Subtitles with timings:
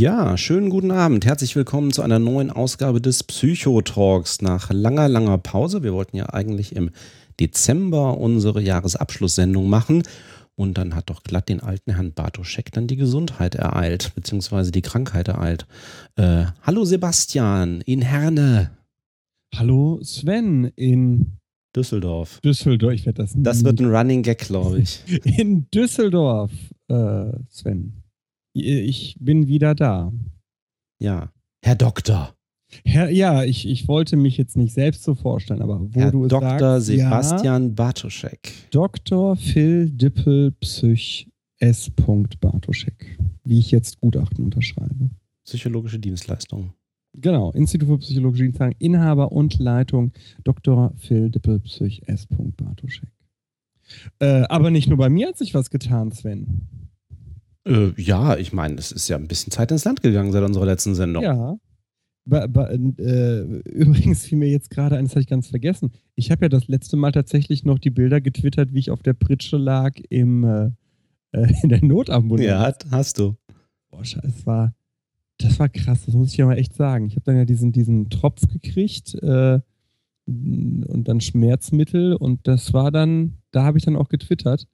[0.00, 1.26] Ja, schönen guten Abend.
[1.26, 5.82] Herzlich willkommen zu einer neuen Ausgabe des Psychotalks nach langer, langer Pause.
[5.82, 6.88] Wir wollten ja eigentlich im
[7.38, 10.04] Dezember unsere Jahresabschlusssendung machen.
[10.54, 14.80] Und dann hat doch glatt den alten Herrn Bartoschek dann die Gesundheit ereilt, beziehungsweise die
[14.80, 15.66] Krankheit ereilt.
[16.16, 18.70] Äh, hallo Sebastian in Herne.
[19.54, 21.36] Hallo Sven in
[21.76, 22.40] Düsseldorf.
[22.40, 22.94] Düsseldorf.
[22.94, 23.34] Ich werde das.
[23.36, 25.02] Das wird ein Running Gag, glaube ich.
[25.38, 26.52] in Düsseldorf,
[26.88, 27.99] äh, Sven.
[28.52, 30.12] Ich bin wieder da.
[30.98, 31.30] Ja.
[31.62, 32.34] Herr Doktor.
[32.84, 36.24] Herr, ja, ich, ich wollte mich jetzt nicht selbst so vorstellen, aber wo Herr du
[36.24, 36.58] es Dr.
[36.58, 38.52] sagst, Sebastian ja, Bartoschek.
[38.70, 39.36] Dr.
[39.36, 41.28] Phil Dippel Psych
[41.58, 41.90] S.
[41.90, 45.10] Bartoschek, wie ich jetzt Gutachten unterschreibe.
[45.44, 46.72] Psychologische Dienstleistung.
[47.12, 50.12] Genau, Institut für Psychologische Dienstleistung, Inhaber und Leitung
[50.44, 50.92] Dr.
[50.96, 52.26] Phil Dippel Psych S.
[52.28, 53.10] Bartoschek.
[54.20, 56.68] Äh, aber nicht nur bei mir hat sich was getan, Sven.
[57.66, 60.66] Äh, ja, ich meine, es ist ja ein bisschen Zeit ins Land gegangen seit unserer
[60.66, 61.22] letzten Sendung.
[61.22, 61.56] Ja.
[62.24, 65.90] Ba, ba, äh, übrigens fiel mir jetzt gerade eines, habe ich ganz vergessen.
[66.14, 69.14] Ich habe ja das letzte Mal tatsächlich noch die Bilder getwittert, wie ich auf der
[69.14, 70.70] Pritsche lag im, äh,
[71.32, 72.46] äh in der Notambulanz.
[72.46, 73.36] Ja, hast du.
[73.90, 74.74] Boah, das war,
[75.38, 77.06] das war krass, das muss ich ja mal echt sagen.
[77.06, 79.60] Ich habe dann ja diesen, diesen Tropf gekriegt äh,
[80.26, 84.68] und dann Schmerzmittel und das war dann, da habe ich dann auch getwittert.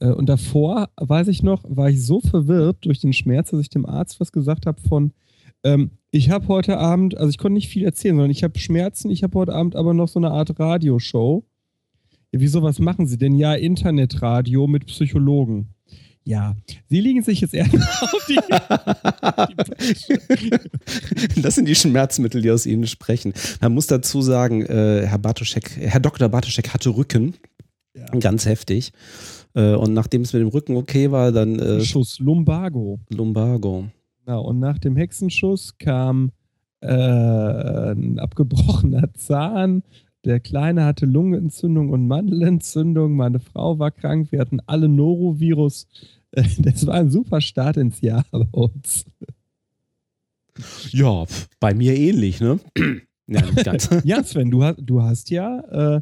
[0.00, 3.70] Äh, und davor, weiß ich noch, war ich so verwirrt durch den Schmerz, dass ich
[3.70, 5.12] dem Arzt was gesagt habe von,
[5.64, 9.10] ähm, ich habe heute Abend, also ich konnte nicht viel erzählen, sondern ich habe Schmerzen,
[9.10, 11.44] ich habe heute Abend aber noch so eine Art Radioshow.
[12.32, 13.34] Ja, wieso, was machen Sie denn?
[13.34, 15.74] Ja, Internetradio mit Psychologen.
[16.24, 16.56] Ja,
[16.88, 17.64] Sie liegen sich jetzt eher
[18.00, 18.38] auf die.
[21.40, 23.32] das sind die Schmerzmittel, die aus Ihnen sprechen.
[23.62, 26.28] Man muss dazu sagen, äh, Herr Bartoschek, Herr Dr.
[26.28, 27.34] Bartoschek hatte Rücken.
[27.96, 28.04] Ja.
[28.20, 28.92] Ganz heftig.
[29.54, 31.58] Äh, und nachdem es mit dem Rücken okay war, dann.
[31.58, 33.00] Äh, Schuss Lumbago.
[33.10, 33.86] Lumbago.
[34.24, 36.32] Genau, und nach dem Hexenschuss kam
[36.80, 39.82] äh, ein abgebrochener Zahn.
[40.24, 43.14] Der Kleine hatte Lungenentzündung und Mandelentzündung.
[43.14, 44.30] Meine Frau war krank.
[44.30, 45.86] Wir hatten alle Norovirus.
[46.58, 49.06] Das war ein super Start ins Jahr bei uns.
[50.90, 51.24] Ja,
[51.58, 52.60] bei mir ähnlich, ne?
[53.26, 53.88] ja, nicht ganz.
[54.04, 56.00] ja, Sven, du hast, du hast ja äh,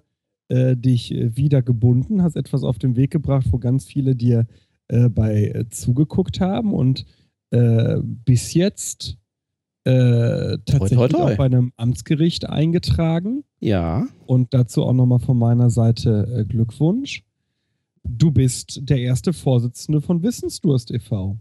[0.48, 4.46] äh, dich äh, wieder gebunden, hast etwas auf den Weg gebracht, wo ganz viele dir
[4.88, 7.04] äh, bei äh, zugeguckt haben und
[7.50, 9.18] äh, bis jetzt
[9.84, 11.32] äh, tatsächlich toi, toi, toi.
[11.32, 13.44] auch bei einem Amtsgericht eingetragen.
[13.60, 14.06] Ja.
[14.26, 17.24] Und dazu auch nochmal von meiner Seite Glückwunsch.
[18.02, 21.38] Du bist der erste Vorsitzende von Wissensdurst e.V.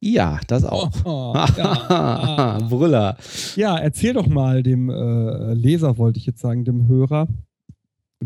[0.00, 0.90] Ja, das auch.
[1.04, 2.58] Oh, ja.
[2.68, 3.16] Brüller.
[3.54, 7.28] Ja, erzähl doch mal dem äh, Leser, wollte ich jetzt sagen, dem Hörer,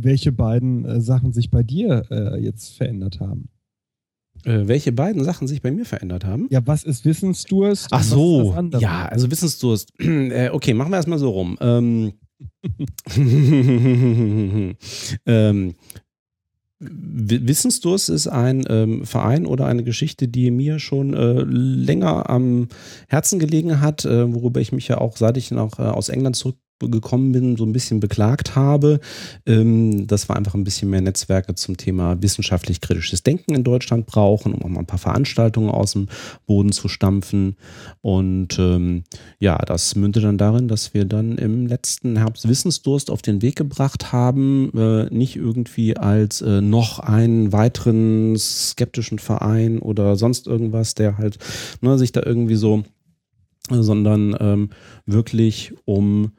[0.02, 3.48] welche beiden äh, Sachen sich bei dir äh, jetzt verändert haben.
[4.44, 6.46] Äh, welche beiden Sachen sich bei mir verändert haben?
[6.50, 7.88] Ja, was ist Wissensdurst?
[7.90, 9.92] Ach so, ja, also Wissensdurst.
[10.06, 11.56] Äh, okay, machen wir erstmal so rum.
[11.60, 12.12] Ähm,
[15.26, 15.74] ähm,
[16.78, 22.68] Wissensdurst ist ein ähm, Verein oder eine Geschichte, die mir schon äh, länger am
[23.08, 26.36] Herzen gelegen hat, äh, worüber ich mich ja auch, seit ich noch äh, aus England
[26.36, 29.00] zurück gekommen bin, so ein bisschen beklagt habe.
[29.46, 34.54] Ähm, dass wir einfach ein bisschen mehr Netzwerke zum Thema wissenschaftlich-kritisches Denken in Deutschland brauchen,
[34.54, 36.08] um auch mal ein paar Veranstaltungen aus dem
[36.46, 37.56] Boden zu stampfen.
[38.00, 39.04] Und ähm,
[39.38, 43.56] ja, das mündete dann darin, dass wir dann im letzten Herbst Wissensdurst auf den Weg
[43.56, 50.94] gebracht haben, äh, nicht irgendwie als äh, noch einen weiteren skeptischen Verein oder sonst irgendwas,
[50.94, 51.38] der halt
[51.80, 52.84] ne, sich da irgendwie so
[53.68, 54.70] sondern ähm,
[55.06, 56.32] wirklich um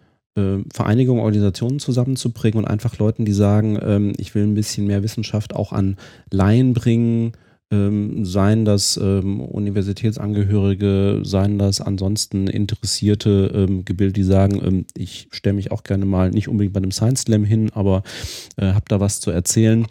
[0.74, 5.56] Vereinigungen, Organisationen zusammenzubringen und einfach Leuten, die sagen, ähm, ich will ein bisschen mehr Wissenschaft
[5.56, 5.98] auch an
[6.32, 7.34] Laien bringen,
[7.70, 15.28] ähm, seien das ähm, Universitätsangehörige, seien das ansonsten interessierte ähm, Gebilde, die sagen, ähm, ich
[15.32, 18.04] stelle mich auch gerne mal nicht unbedingt bei einem Science Slam hin, aber
[18.56, 19.86] äh, habe da was zu erzählen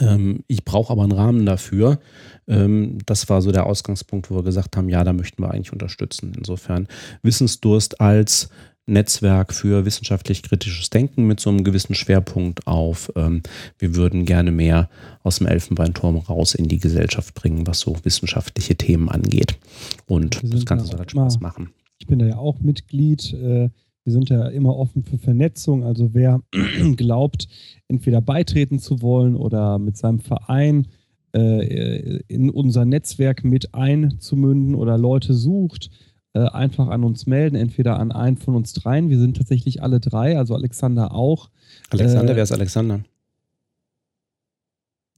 [0.00, 1.98] Ähm, ich brauche aber einen Rahmen dafür.
[2.46, 5.72] Ähm, das war so der Ausgangspunkt, wo wir gesagt haben, ja, da möchten wir eigentlich
[5.72, 6.32] unterstützen.
[6.36, 6.86] Insofern
[7.22, 8.48] Wissensdurst als
[8.88, 13.42] Netzwerk für wissenschaftlich kritisches Denken mit so einem gewissen Schwerpunkt auf, ähm,
[13.78, 14.88] wir würden gerne mehr
[15.22, 19.58] aus dem Elfenbeinturm raus in die Gesellschaft bringen, was so wissenschaftliche Themen angeht.
[20.06, 21.70] Und das Ganze soll halt Spaß machen.
[21.98, 23.32] Ich bin da ja auch Mitglied.
[23.34, 23.70] Äh,
[24.04, 25.84] wir sind ja immer offen für Vernetzung.
[25.84, 26.40] Also wer
[26.96, 27.46] glaubt,
[27.88, 30.86] entweder beitreten zu wollen oder mit seinem Verein
[31.34, 35.90] äh, in unser Netzwerk mit einzumünden oder Leute sucht,
[36.34, 39.08] äh, einfach an uns melden, entweder an einen von uns dreien.
[39.08, 41.50] Wir sind tatsächlich alle drei, also Alexander auch.
[41.90, 43.00] Alexander, äh, wer ist Alexander?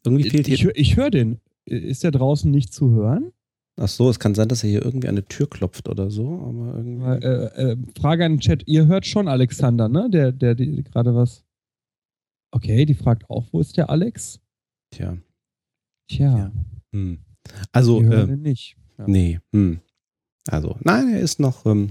[0.05, 0.55] Irgendwie fehlt hier.
[0.55, 1.41] Ich, ich höre den.
[1.65, 3.33] Ist der draußen nicht zu hören?
[3.77, 6.27] Ach so, es kann sein, dass er hier irgendwie an eine Tür klopft oder so,
[6.27, 7.27] aber irgendwie.
[7.27, 8.63] Äh, äh, Frage an den Chat.
[8.67, 10.09] Ihr hört schon Alexander, ne?
[10.11, 11.45] Der, der, der gerade was.
[12.51, 14.41] Okay, die fragt auch, wo ist der Alex?
[14.91, 15.17] Tja.
[16.09, 16.37] Tja.
[16.37, 16.53] Ja.
[16.93, 17.19] Hm.
[17.73, 18.03] Also.
[18.03, 18.77] äh, nicht.
[18.99, 19.05] Ja.
[19.07, 19.41] Nee.
[19.53, 19.81] Hm.
[20.49, 21.91] Also, nein, er ist noch ähm,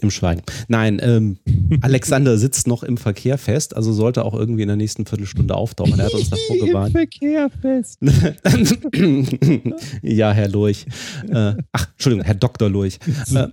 [0.00, 0.42] im Schweigen.
[0.68, 1.38] Nein, ähm,
[1.80, 5.98] Alexander sitzt noch im Verkehr fest, also sollte auch irgendwie in der nächsten Viertelstunde auftauchen.
[5.98, 6.94] Er hat uns davor gewarnt.
[6.94, 7.98] Im Verkehr fest.
[10.02, 10.86] ja, Herr Lurch.
[11.28, 12.68] Äh, ach, Entschuldigung, Herr Dr.
[12.68, 12.98] Lurch.
[13.32, 13.48] Äh,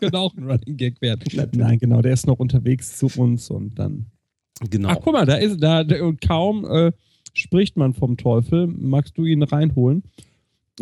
[0.00, 1.22] könnte auch ein Running Gag werden.
[1.52, 4.06] Nein, genau, der ist noch unterwegs zu uns und dann.
[4.68, 4.90] Genau.
[4.90, 6.92] Ach, guck mal, da ist da und kaum äh,
[7.32, 8.66] spricht man vom Teufel.
[8.66, 10.02] Magst du ihn reinholen?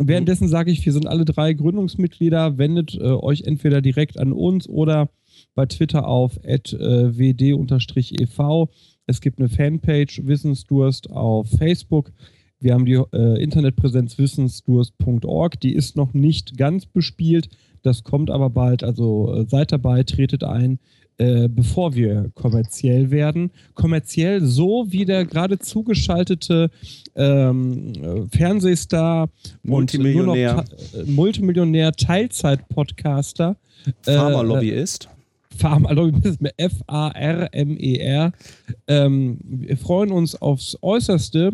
[0.01, 2.57] Währenddessen sage ich, wir sind alle drei Gründungsmitglieder.
[2.57, 5.09] Wendet äh, euch entweder direkt an uns oder
[5.55, 7.17] bei Twitter auf wd-ev.
[9.05, 12.11] Es gibt eine Fanpage Wissensdurst auf Facebook.
[12.59, 15.59] Wir haben die äh, Internetpräsenz wissensdurst.org.
[15.59, 17.49] Die ist noch nicht ganz bespielt.
[17.81, 18.83] Das kommt aber bald.
[18.83, 20.79] Also äh, seid dabei, tretet ein.
[21.19, 23.51] Äh, bevor wir kommerziell werden.
[23.73, 26.71] Kommerziell so wie der gerade zugeschaltete
[27.13, 29.27] ähm, Fernsehstar
[29.61, 33.57] Multimillionär, und äh, Multimillionär Teilzeit-Podcaster.
[34.05, 35.09] Äh, Pharma-Lobbyist.
[35.57, 38.31] Pharma-Lobbyist, F-A-R-M-E-R.
[38.87, 41.51] Ähm, wir freuen uns aufs Äußerste,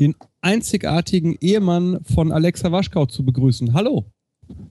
[0.00, 3.74] den einzigartigen Ehemann von Alexa Waschkau zu begrüßen.
[3.74, 4.06] Hallo.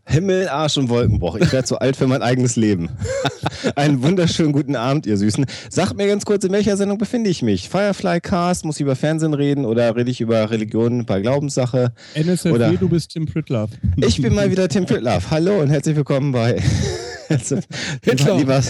[0.05, 1.35] Himmel, Arsch und Wolkenbruch.
[1.35, 2.89] Ich werde zu alt für mein eigenes Leben.
[3.75, 5.45] Einen wunderschönen guten Abend, ihr Süßen.
[5.69, 7.69] Sagt mir ganz kurz, in welcher Sendung befinde ich mich?
[7.69, 11.93] Firefly Cast, muss ich über Fernsehen reden oder rede ich über Religion bei Glaubenssache?
[12.15, 13.71] NSFW, oder du bist Tim Pritlove.
[13.97, 15.29] Ich bin mal wieder Tim Pritlove.
[15.29, 16.59] Hallo und herzlich willkommen bei
[17.27, 17.61] Hitler.
[18.25, 18.61] Mein lieber,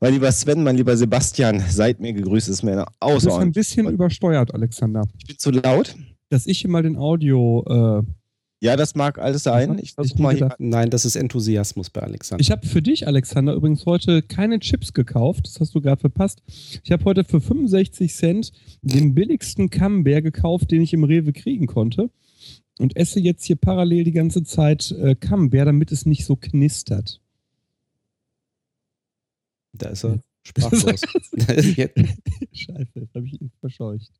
[0.00, 2.48] mein lieber Sven, mein lieber Sebastian, seid mir gegrüßt.
[2.48, 3.28] Es ist mir außerordentlich.
[3.28, 5.04] Du bist ein bisschen übersteuert, Alexander.
[5.18, 5.94] Ich bin zu laut.
[6.30, 8.02] Dass ich hier mal den Audio...
[8.02, 8.19] Äh
[8.62, 9.78] ja, das mag alles sein.
[9.78, 10.54] Ich versuche mal hier.
[10.58, 12.42] Nein, das ist Enthusiasmus bei Alexander.
[12.42, 15.46] Ich habe für dich, Alexander, übrigens heute keine Chips gekauft.
[15.46, 16.42] Das hast du gerade verpasst.
[16.84, 18.52] Ich habe heute für 65 Cent
[18.82, 22.10] den billigsten Camembert gekauft, den ich im Rewe kriegen konnte.
[22.78, 27.22] Und esse jetzt hier parallel die ganze Zeit äh, Camembert, damit es nicht so knistert.
[29.72, 31.00] Da ist er sprachlos.
[32.52, 34.12] Scheiße, jetzt habe ich ihn verscheucht.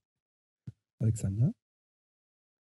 [0.99, 1.53] Alexander?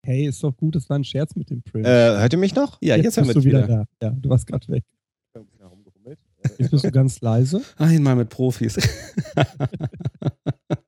[0.02, 1.86] Hey, ist doch gut, das war ein Scherz mit dem Print.
[1.86, 2.78] Äh, hört ihr mich noch?
[2.82, 4.08] Ja, jetzt, jetzt bist du wieder, wieder da.
[4.08, 4.84] Ja, du warst gerade weg.
[6.58, 7.62] Jetzt bist du ganz leise.
[7.78, 8.78] Einmal mit Profis.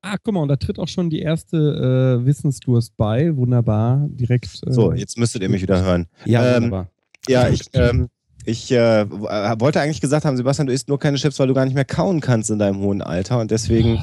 [0.02, 3.36] ah, guck mal, und da tritt auch schon die erste äh, Wissensdurst bei.
[3.36, 4.62] Wunderbar, direkt.
[4.66, 6.08] Äh, so, jetzt müsstet ihr mich wieder hören.
[6.26, 6.90] Ja, ähm, wunderbar.
[7.28, 8.10] Ja, ich, ähm,
[8.46, 11.66] ich äh, wollte eigentlich gesagt haben, Sebastian, du isst nur keine Chips, weil du gar
[11.66, 14.00] nicht mehr kauen kannst in deinem hohen Alter und deswegen.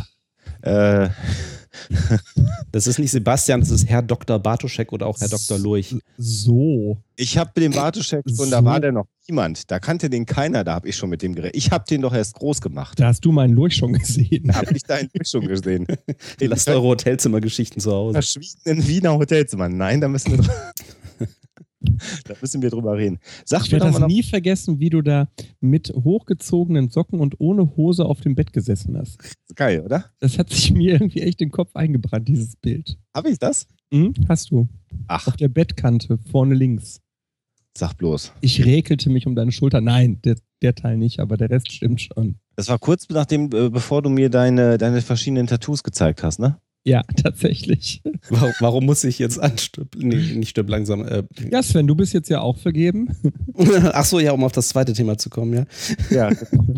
[2.72, 4.38] Das ist nicht Sebastian, das ist Herr Dr.
[4.38, 5.58] Bartoschek oder auch Herr Dr.
[5.58, 5.96] Lurch.
[6.16, 6.98] So.
[7.16, 8.50] Ich habe den Bartoschek schon, so.
[8.50, 9.70] da war der noch niemand.
[9.70, 11.56] Da kannte den keiner, da habe ich schon mit dem geredet.
[11.56, 13.00] Ich habe den doch erst groß gemacht.
[13.00, 14.54] Da hast du meinen Lurch schon gesehen.
[14.54, 15.86] Habe ich deinen Lurch schon gesehen.
[16.40, 18.14] Lasst eure Hotelzimmergeschichten zu Hause.
[18.14, 19.68] Verschwiegenen Wiener Hotelzimmer.
[19.68, 20.44] Nein, da müssen wir
[21.80, 23.18] da müssen wir drüber reden.
[23.44, 25.28] Sag ich werde das nie vergessen, wie du da
[25.60, 29.18] mit hochgezogenen Socken und ohne Hose auf dem Bett gesessen hast.
[29.54, 30.06] Geil, oder?
[30.20, 32.98] Das hat sich mir irgendwie echt in den Kopf eingebrannt, dieses Bild.
[33.14, 33.66] Habe ich das?
[33.90, 34.68] Mhm, hast du.
[35.06, 35.28] Ach.
[35.28, 37.00] Auf der Bettkante, vorne links.
[37.76, 38.32] Sag bloß.
[38.40, 39.80] Ich räkelte mich um deine Schulter.
[39.80, 42.36] Nein, der, der Teil nicht, aber der Rest stimmt schon.
[42.56, 46.58] Das war kurz nachdem, äh, bevor du mir deine, deine verschiedenen Tattoos gezeigt hast, ne?
[46.88, 48.02] Ja, tatsächlich.
[48.30, 50.08] Warum, warum muss ich jetzt anstöpeln?
[50.08, 51.04] Nee, nicht stirb langsam.
[51.04, 51.24] Äh.
[51.50, 53.14] Ja, Sven, du bist jetzt ja auch vergeben.
[53.92, 55.64] Ach so, ja, um auf das zweite Thema zu kommen, ja.
[56.10, 56.64] Ja, genau.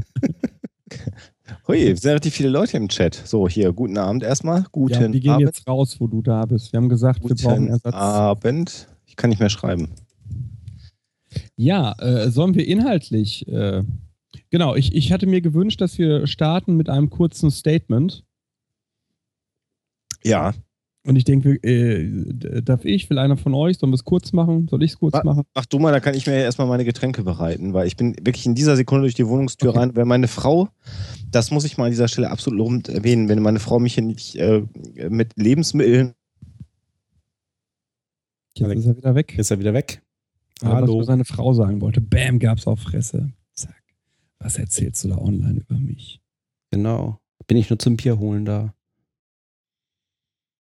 [1.68, 3.14] Hui, es sind relativ viele Leute im Chat.
[3.24, 4.64] So, hier, guten Abend erstmal.
[4.72, 5.46] Guten ja, wir gehen Abend.
[5.46, 6.72] jetzt raus, wo du da bist.
[6.72, 7.94] Wir haben gesagt, guten wir brauchen Ersatz.
[7.94, 8.88] Abend.
[9.06, 9.90] Ich kann nicht mehr schreiben.
[11.54, 13.46] Ja, äh, sollen wir inhaltlich.
[13.46, 13.84] Äh,
[14.50, 18.24] genau, ich, ich hatte mir gewünscht, dass wir starten mit einem kurzen Statement.
[20.24, 20.54] Ja.
[21.06, 24.68] Und ich denke, äh, darf ich, will einer von euch, sollen wir es kurz machen?
[24.68, 25.44] Soll ich es kurz mach, machen?
[25.54, 28.44] Mach du mal, da kann ich mir erstmal meine Getränke bereiten, weil ich bin wirklich
[28.44, 29.78] in dieser Sekunde durch die Wohnungstür okay.
[29.78, 29.96] rein.
[29.96, 30.68] Wenn meine Frau,
[31.30, 34.02] das muss ich mal an dieser Stelle absolut lobend erwähnen, wenn meine Frau mich hier
[34.02, 34.62] nicht äh,
[35.08, 36.12] mit Lebensmitteln.
[38.54, 39.38] Jetzt ist er wieder weg.
[39.38, 40.02] Ist er wieder weg.
[40.62, 40.98] Hallo.
[40.98, 42.02] Was seine Frau sagen wollte.
[42.02, 43.32] Bam, gab's auf Fresse.
[43.54, 43.82] Zack.
[44.38, 46.20] Was erzählst du da online über mich?
[46.70, 47.18] Genau.
[47.46, 48.74] Bin ich nur zum Bier holen da.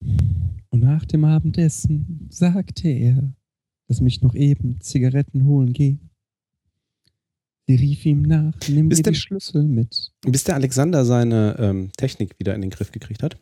[0.00, 3.34] Und nach dem Abendessen sagte er,
[3.88, 6.10] dass mich noch eben Zigaretten holen gehen.
[7.68, 10.12] Sie rief ihm nach, nimm bis dir die Schlüssel mit.
[10.22, 13.36] Bis der Alexander seine ähm, Technik wieder in den Griff gekriegt hat.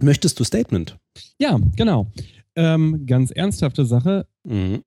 [0.00, 0.98] Möchtest du Statement?
[1.38, 2.10] Ja, genau.
[2.54, 4.26] Ähm, ganz ernsthafte Sache.
[4.44, 4.82] Mhm.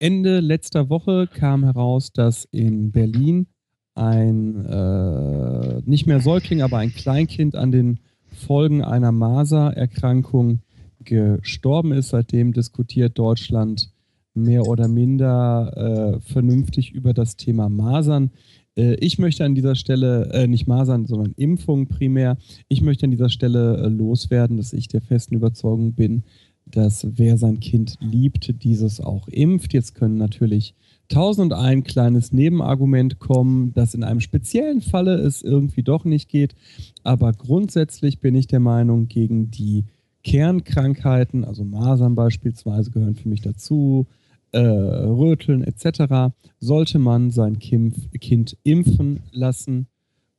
[0.00, 3.46] Ende letzter Woche kam heraus, dass in Berlin
[3.94, 8.00] ein äh, nicht mehr Säugling, aber ein Kleinkind an den
[8.38, 10.60] Folgen einer Masererkrankung
[11.04, 12.10] gestorben ist.
[12.10, 13.90] Seitdem diskutiert Deutschland
[14.34, 18.30] mehr oder minder äh, vernünftig über das Thema Masern.
[18.76, 23.10] Äh, ich möchte an dieser Stelle, äh, nicht Masern, sondern Impfung primär, ich möchte an
[23.10, 26.22] dieser Stelle äh, loswerden, dass ich der festen Überzeugung bin,
[26.66, 29.72] dass wer sein Kind liebt, dieses auch impft.
[29.74, 30.74] Jetzt können natürlich
[31.08, 36.28] tausend und ein kleines Nebenargument kommen, dass in einem speziellen Falle es irgendwie doch nicht
[36.28, 36.54] geht.
[37.02, 39.84] Aber grundsätzlich bin ich der Meinung, gegen die
[40.24, 44.06] Kernkrankheiten, also Masern beispielsweise gehören für mich dazu,
[44.52, 49.86] äh, Röteln etc., sollte man sein kind, impfen lassen.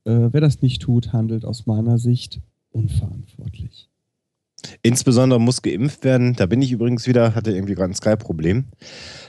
[0.06, 3.90] Äh, wer das nicht tut, handelt aus meiner Sicht unverantwortlich.
[4.82, 6.34] Insbesondere muss geimpft werden.
[6.36, 8.66] Da bin ich übrigens wieder, hatte irgendwie gerade ein Sky-Problem.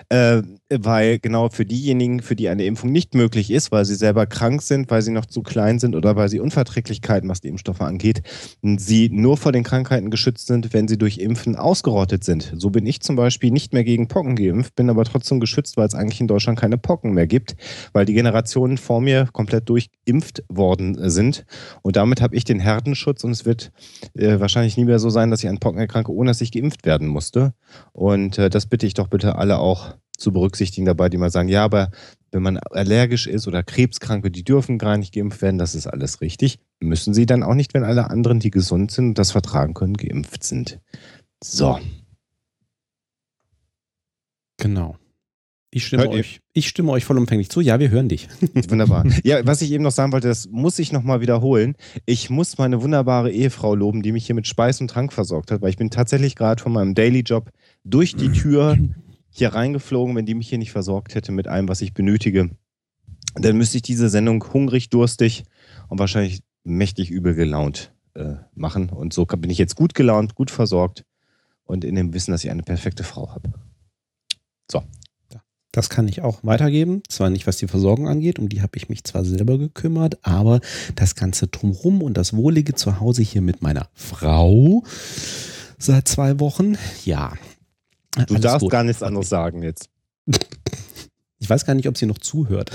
[0.09, 4.26] Äh, weil genau für diejenigen, für die eine Impfung nicht möglich ist, weil sie selber
[4.26, 7.80] krank sind, weil sie noch zu klein sind oder weil sie Unverträglichkeiten, was die Impfstoffe
[7.80, 8.22] angeht,
[8.62, 12.52] sie nur vor den Krankheiten geschützt sind, wenn sie durch Impfen ausgerottet sind.
[12.56, 15.88] So bin ich zum Beispiel nicht mehr gegen Pocken geimpft, bin aber trotzdem geschützt, weil
[15.88, 17.56] es eigentlich in Deutschland keine Pocken mehr gibt,
[17.92, 21.44] weil die Generationen vor mir komplett durchimpft worden sind.
[21.82, 23.72] Und damit habe ich den Herdenschutz und es wird
[24.14, 26.86] äh, wahrscheinlich nie mehr so sein, dass ich an Pocken erkranke, ohne dass ich geimpft
[26.86, 27.54] werden musste.
[27.92, 31.48] Und äh, das bitte ich doch bitte alle auch zu berücksichtigen dabei, die mal sagen,
[31.48, 31.90] ja, aber
[32.30, 36.20] wenn man allergisch ist oder Krebskranke, die dürfen gar nicht geimpft werden, das ist alles
[36.20, 36.60] richtig.
[36.78, 39.94] Müssen sie dann auch nicht, wenn alle anderen, die gesund sind und das vertragen können,
[39.94, 40.78] geimpft sind.
[41.42, 41.80] So.
[44.58, 44.96] Genau.
[45.72, 47.60] Ich stimme, euch, ich stimme euch vollumfänglich zu.
[47.60, 48.28] Ja, wir hören dich.
[48.68, 49.06] Wunderbar.
[49.22, 51.76] Ja, was ich eben noch sagen wollte, das muss ich nochmal wiederholen.
[52.06, 55.62] Ich muss meine wunderbare Ehefrau loben, die mich hier mit Speis und Trank versorgt hat,
[55.62, 57.50] weil ich bin tatsächlich gerade von meinem Daily Job
[57.84, 58.76] durch die Tür
[59.30, 62.50] hier reingeflogen, wenn die mich hier nicht versorgt hätte mit allem, was ich benötige.
[63.34, 65.44] Dann müsste ich diese Sendung hungrig, durstig
[65.88, 68.90] und wahrscheinlich mächtig übel gelaunt äh, machen.
[68.90, 71.04] Und so bin ich jetzt gut gelaunt, gut versorgt
[71.64, 73.52] und in dem Wissen, dass ich eine perfekte Frau habe.
[74.70, 74.82] So.
[75.72, 77.02] Das kann ich auch weitergeben.
[77.08, 80.60] Zwar nicht, was die Versorgung angeht, um die habe ich mich zwar selber gekümmert, aber
[80.96, 84.82] das ganze Drumrum und das wohlige Zuhause hier mit meiner Frau
[85.78, 87.32] seit zwei Wochen, ja,
[88.17, 88.71] Du Alles darfst gut.
[88.71, 89.88] gar nichts anderes sagen jetzt.
[91.38, 92.71] Ich weiß gar nicht, ob sie noch zuhört.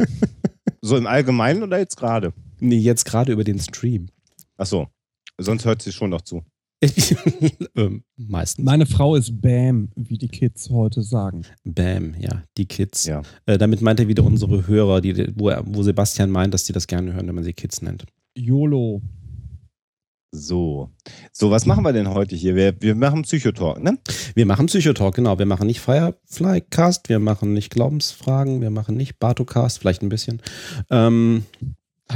[0.82, 2.32] so im Allgemeinen oder jetzt gerade?
[2.60, 4.08] Nee, jetzt gerade über den Stream.
[4.56, 4.88] Ach so.
[5.38, 6.44] Sonst hört sie schon noch zu.
[7.76, 8.64] ähm, meistens.
[8.64, 11.42] Meine Frau ist Bam, wie die Kids heute sagen.
[11.64, 13.04] Bam, ja, die Kids.
[13.06, 13.22] Ja.
[13.46, 16.86] Äh, damit meint er wieder unsere Hörer, die, wo, wo Sebastian meint, dass die das
[16.86, 18.04] gerne hören, wenn man sie Kids nennt.
[18.34, 19.02] YOLO.
[20.32, 20.90] So.
[21.32, 22.54] So, was machen wir denn heute hier?
[22.54, 23.98] Wir, wir machen Psychotalk, ne?
[24.34, 25.38] Wir machen Psychotalk, genau.
[25.38, 30.40] Wir machen nicht Fireflycast, wir machen nicht Glaubensfragen, wir machen nicht Bartocast, vielleicht ein bisschen.
[30.88, 31.46] Ähm,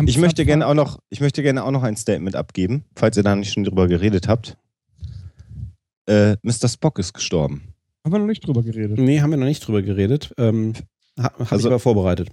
[0.06, 3.24] ich möchte gerne auch noch, ich möchte gerne auch noch ein Statement abgeben, falls ihr
[3.24, 4.56] da nicht schon drüber geredet habt.
[6.06, 6.68] Äh, Mr.
[6.68, 7.74] Spock ist gestorben.
[8.04, 8.98] Haben wir noch nicht drüber geredet?
[8.98, 10.32] Nee, haben wir noch nicht drüber geredet.
[10.38, 10.74] Ähm,
[11.18, 12.30] Habe also, ich aber vorbereitet.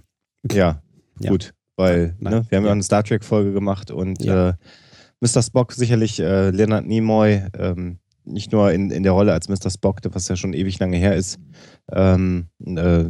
[0.52, 0.82] Ja,
[1.18, 1.30] ja.
[1.30, 1.54] gut.
[1.76, 4.50] Weil ne, wir haben ja, ja eine Star Trek-Folge gemacht und ja.
[4.50, 4.54] äh,
[5.22, 5.40] Mr.
[5.40, 9.70] Spock sicherlich äh, Leonard Nimoy, ähm, nicht nur in, in der Rolle als Mr.
[9.70, 11.38] Spock, was ja schon ewig lange her ist.
[11.92, 13.04] Ähm, äh,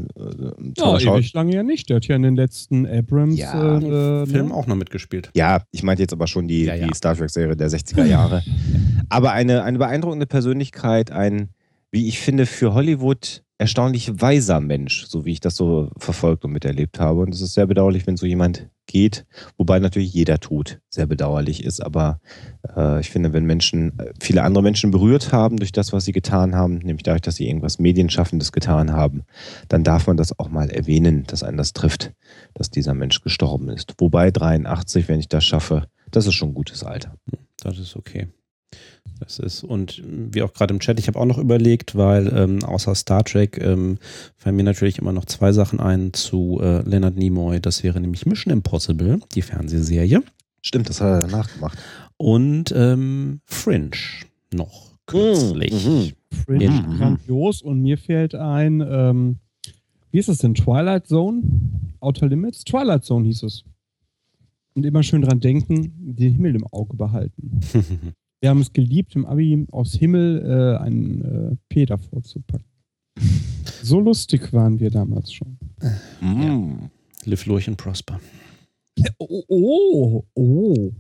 [0.76, 1.88] ja, ewig lange ja nicht.
[1.88, 4.54] Der hat ja in den letzten Abrams ja, äh, Film ne?
[4.54, 5.30] auch noch mitgespielt.
[5.34, 6.86] Ja, ich meinte jetzt aber schon die, ja, ja.
[6.86, 8.42] die Star Trek-Serie der 60er Jahre.
[9.08, 11.48] aber eine, eine beeindruckende Persönlichkeit, ein,
[11.90, 16.52] wie ich finde, für Hollywood erstaunlich weiser Mensch, so wie ich das so verfolgt und
[16.52, 17.20] miterlebt habe.
[17.20, 19.24] Und es ist sehr bedauerlich, wenn so jemand geht,
[19.56, 21.80] wobei natürlich jeder Tod sehr bedauerlich ist.
[21.80, 22.20] Aber
[22.76, 26.12] äh, ich finde, wenn Menschen, äh, viele andere Menschen berührt haben durch das, was sie
[26.12, 29.22] getan haben, nämlich dadurch, dass sie irgendwas Medienschaffendes getan haben,
[29.68, 32.12] dann darf man das auch mal erwähnen, dass einen das trifft,
[32.54, 33.94] dass dieser Mensch gestorben ist.
[33.98, 37.16] Wobei 83, wenn ich das schaffe, das ist schon ein gutes Alter.
[37.62, 38.28] Das ist okay.
[39.24, 42.64] Das ist, und wie auch gerade im Chat, ich habe auch noch überlegt, weil ähm,
[42.64, 43.98] außer Star Trek ähm,
[44.36, 47.60] fallen mir natürlich immer noch zwei Sachen ein zu äh, Leonard Nimoy.
[47.60, 50.22] Das wäre nämlich Mission Impossible, die Fernsehserie.
[50.60, 51.78] Stimmt, das hat er danach gemacht.
[52.16, 53.90] Und ähm, Fringe
[54.52, 55.72] noch kürzlich.
[55.72, 56.12] Mhm.
[56.44, 56.98] Fringe, Mhm.
[56.98, 57.62] grandios.
[57.62, 59.36] Und mir fällt ein, ähm,
[60.10, 60.54] wie ist es denn?
[60.54, 61.42] Twilight Zone?
[62.00, 62.64] Outer Limits?
[62.64, 63.62] Twilight Zone hieß es.
[64.74, 67.60] Und immer schön dran denken, den Himmel im Auge behalten.
[68.42, 72.64] Wir haben es geliebt, im Abi aus Himmel äh, einen äh, P davor zu packen.
[73.84, 75.58] So lustig waren wir damals schon.
[76.20, 76.90] Mhm.
[77.24, 78.20] Live Lurch and Prosper.
[79.18, 80.92] Oh, oh, oh.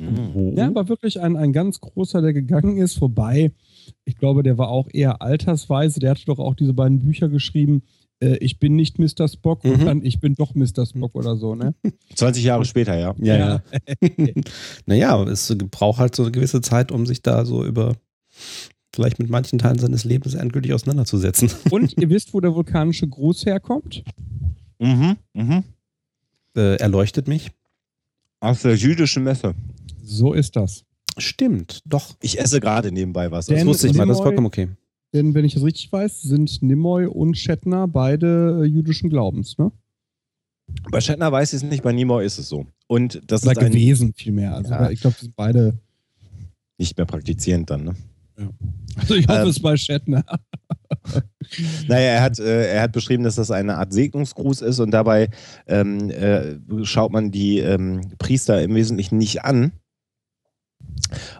[0.00, 0.56] Mhm.
[0.56, 2.98] Ja, war wirklich ein, ein ganz großer, der gegangen ist.
[2.98, 3.52] Vorbei,
[4.04, 6.00] ich glaube, der war auch eher altersweise.
[6.00, 7.82] Der hatte doch auch diese beiden Bücher geschrieben.
[8.22, 9.26] Äh, ich bin nicht Mr.
[9.28, 9.84] Spock und Mhm.
[9.84, 10.86] dann ich bin doch Mr.
[10.86, 11.74] Spock oder so, ne?
[12.14, 13.14] 20 Jahre später, ja.
[13.18, 13.62] Ja, ja.
[14.86, 17.96] naja, es braucht halt so eine gewisse Zeit, um sich da so über
[18.94, 21.50] vielleicht mit manchen Teilen seines Lebens endgültig auseinanderzusetzen.
[21.70, 24.04] Und ihr wisst, wo der vulkanische Gruß herkommt?
[24.78, 25.16] Mhm.
[25.34, 25.64] Mhm.
[26.56, 27.50] Äh, erleuchtet mich.
[28.40, 29.54] Aus der jüdischen Messe.
[30.02, 30.84] So ist das.
[31.16, 32.16] Stimmt, doch.
[32.20, 33.46] Ich esse gerade nebenbei was.
[33.46, 34.68] Das wusste ich mal, das ist vollkommen okay.
[35.12, 39.70] Denn wenn ich das richtig weiß, sind Nimoy und Shatner beide äh, jüdischen Glaubens, ne?
[40.90, 42.66] Bei Shatner weiß ich es nicht, bei Nimoy ist es so.
[42.86, 44.54] Und das Oder ist ein gewesen vielmehr.
[44.54, 44.90] Also Ja.
[44.90, 45.78] ich glaube, die sind beide.
[46.78, 47.94] nicht mehr praktizierend dann, ne?
[48.96, 50.24] Also ich hoffe Ähm, es bei Shatner.
[51.88, 55.28] Naja, er hat, äh, er hat beschrieben, dass das eine Art Segnungsgruß ist und dabei
[55.66, 56.54] ähm, äh,
[56.84, 59.72] schaut man die ähm, Priester im Wesentlichen nicht an.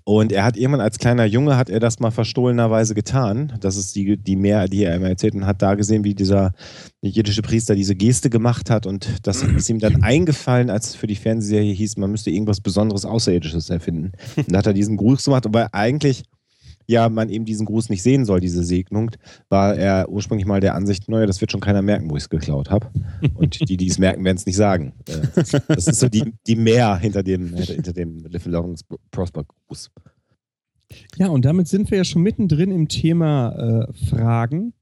[0.05, 3.53] Und er hat irgendwann als kleiner Junge hat er das mal verstohlenerweise getan.
[3.61, 6.53] Das ist die, die mehr, die er immer erzählt und hat da gesehen, wie dieser
[7.03, 11.07] jiddische Priester diese Geste gemacht hat und das ist ihm dann eingefallen, als es für
[11.07, 14.13] die Fernsehserie hieß, man müsste irgendwas Besonderes Außerirdisches erfinden.
[14.37, 16.25] Und da hat er diesen Gruß gemacht, aber eigentlich
[16.87, 19.11] ja man eben diesen Gruß nicht sehen soll, diese Segnung,
[19.49, 22.29] war er ursprünglich mal der Ansicht, naja, das wird schon keiner merken, wo ich es
[22.29, 22.89] geklaut habe.
[23.35, 24.93] Und die, die es merken, werden es nicht sagen.
[25.09, 28.77] Äh, Das ist so die, die Mehr hinter dem, hinter dem Live Long
[29.11, 29.91] Prosper Gruß.
[31.17, 34.75] Ja, und damit sind wir ja schon mittendrin im Thema äh, Fragen.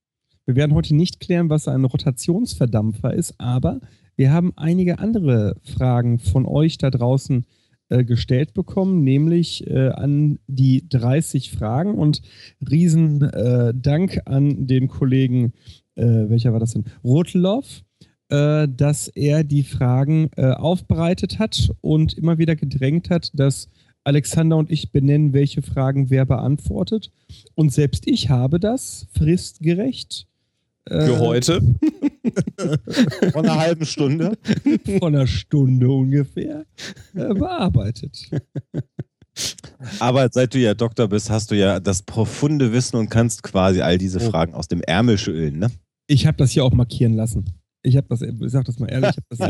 [0.47, 3.81] Wir werden heute nicht klären, was ein Rotationsverdampfer ist, aber
[4.17, 7.47] wir haben einige andere Fragen von euch da draußen
[7.91, 12.23] äh, gestellt bekommen, nämlich äh, an die 30 Fragen und
[12.69, 15.53] riesen äh, Dank an den Kollegen,
[15.97, 16.85] äh, welcher war das denn?
[17.05, 17.83] Rotloff,
[18.29, 23.69] äh, dass er die Fragen aufbereitet hat und immer wieder gedrängt hat, dass
[24.05, 27.11] Alexander und ich benennen, welche Fragen wer beantwortet.
[27.55, 30.27] Und selbst ich habe das fristgerecht
[30.91, 31.61] Für heute.
[33.33, 34.37] Vor einer halben Stunde.
[34.99, 36.67] von einer Stunde ungefähr
[37.15, 38.29] äh, bearbeitet.
[40.01, 43.81] Aber seit du ja Doktor bist, hast du ja das profunde Wissen und kannst quasi
[43.81, 44.31] all diese Oh.
[44.31, 45.71] Fragen aus dem Ärmel schütteln, ne?
[46.09, 47.45] Ich habe das hier auch markieren lassen.
[47.83, 49.49] Ich habe das, ich sag das mal ehrlich, ich habe das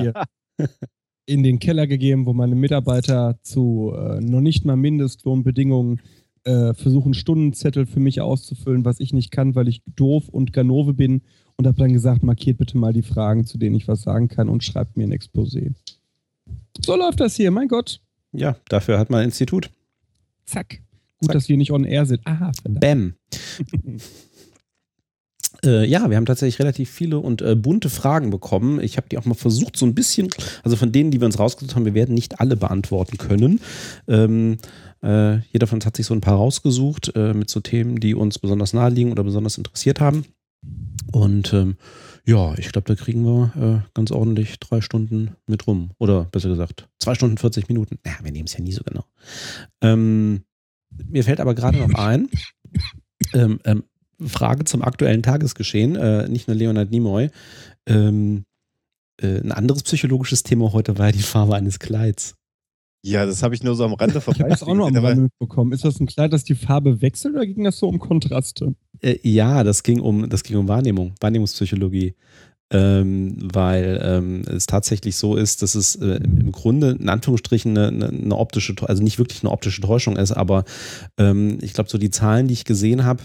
[0.59, 0.69] hier
[1.27, 6.01] in den Keller gegeben, wo meine Mitarbeiter zu äh, noch nicht mal Mindestlohnbedingungen
[6.45, 10.95] äh, versuchen, Stundenzettel für mich auszufüllen, was ich nicht kann, weil ich doof und Ganove
[10.95, 11.23] bin.
[11.57, 14.49] Und habe dann gesagt, markiert bitte mal die Fragen, zu denen ich was sagen kann
[14.49, 15.75] und schreibt mir ein Exposé.
[16.83, 18.01] So läuft das hier, mein Gott.
[18.33, 19.71] Ja, dafür hat man ein Institut.
[20.47, 20.81] Zack.
[21.19, 21.35] Gut, Zack.
[21.35, 22.23] dass wir nicht on air sind.
[22.25, 22.81] Ah, verdammt.
[22.81, 23.15] Bam.
[25.65, 28.81] Äh, ja, wir haben tatsächlich relativ viele und äh, bunte Fragen bekommen.
[28.81, 30.29] Ich habe die auch mal versucht, so ein bisschen,
[30.63, 33.61] also von denen, die wir uns rausgesucht haben, wir werden nicht alle beantworten können.
[34.09, 34.59] Ähm,
[35.03, 38.15] äh, jeder von uns hat sich so ein paar rausgesucht äh, mit so Themen, die
[38.15, 40.25] uns besonders nahe liegen oder besonders interessiert haben.
[41.13, 41.77] Und ähm,
[42.27, 45.91] ja, ich glaube, da kriegen wir äh, ganz ordentlich drei Stunden mit rum.
[45.99, 47.99] Oder besser gesagt, zwei Stunden 40 Minuten.
[48.05, 49.05] Ja, wir nehmen es ja nie so genau.
[49.81, 50.43] Ähm,
[51.09, 52.29] mir fällt aber gerade noch ein,
[53.33, 53.85] ähm, ähm,
[54.27, 57.31] Frage zum aktuellen Tagesgeschehen, äh, nicht nur Leonard Nimoy.
[57.87, 58.45] Ähm,
[59.21, 62.35] äh, ein anderes psychologisches Thema heute war ja die Farbe eines Kleids.
[63.03, 65.73] Ja, das habe ich nur so am Rande Ich habe auch noch am Rande mitbekommen.
[65.73, 68.75] Ist das ein Kleid, das die Farbe wechselt oder ging das so um Kontraste?
[69.01, 72.15] Äh, ja, das ging um, das ging um Wahrnehmung, Wahrnehmungspsychologie.
[72.73, 77.89] Ähm, weil ähm, es tatsächlich so ist, dass es äh, im Grunde in Anführungsstrichen eine,
[77.89, 80.65] eine, eine optische, also nicht wirklich eine optische Täuschung ist, aber
[81.19, 83.25] ähm, ich glaube, so die Zahlen, die ich gesehen habe,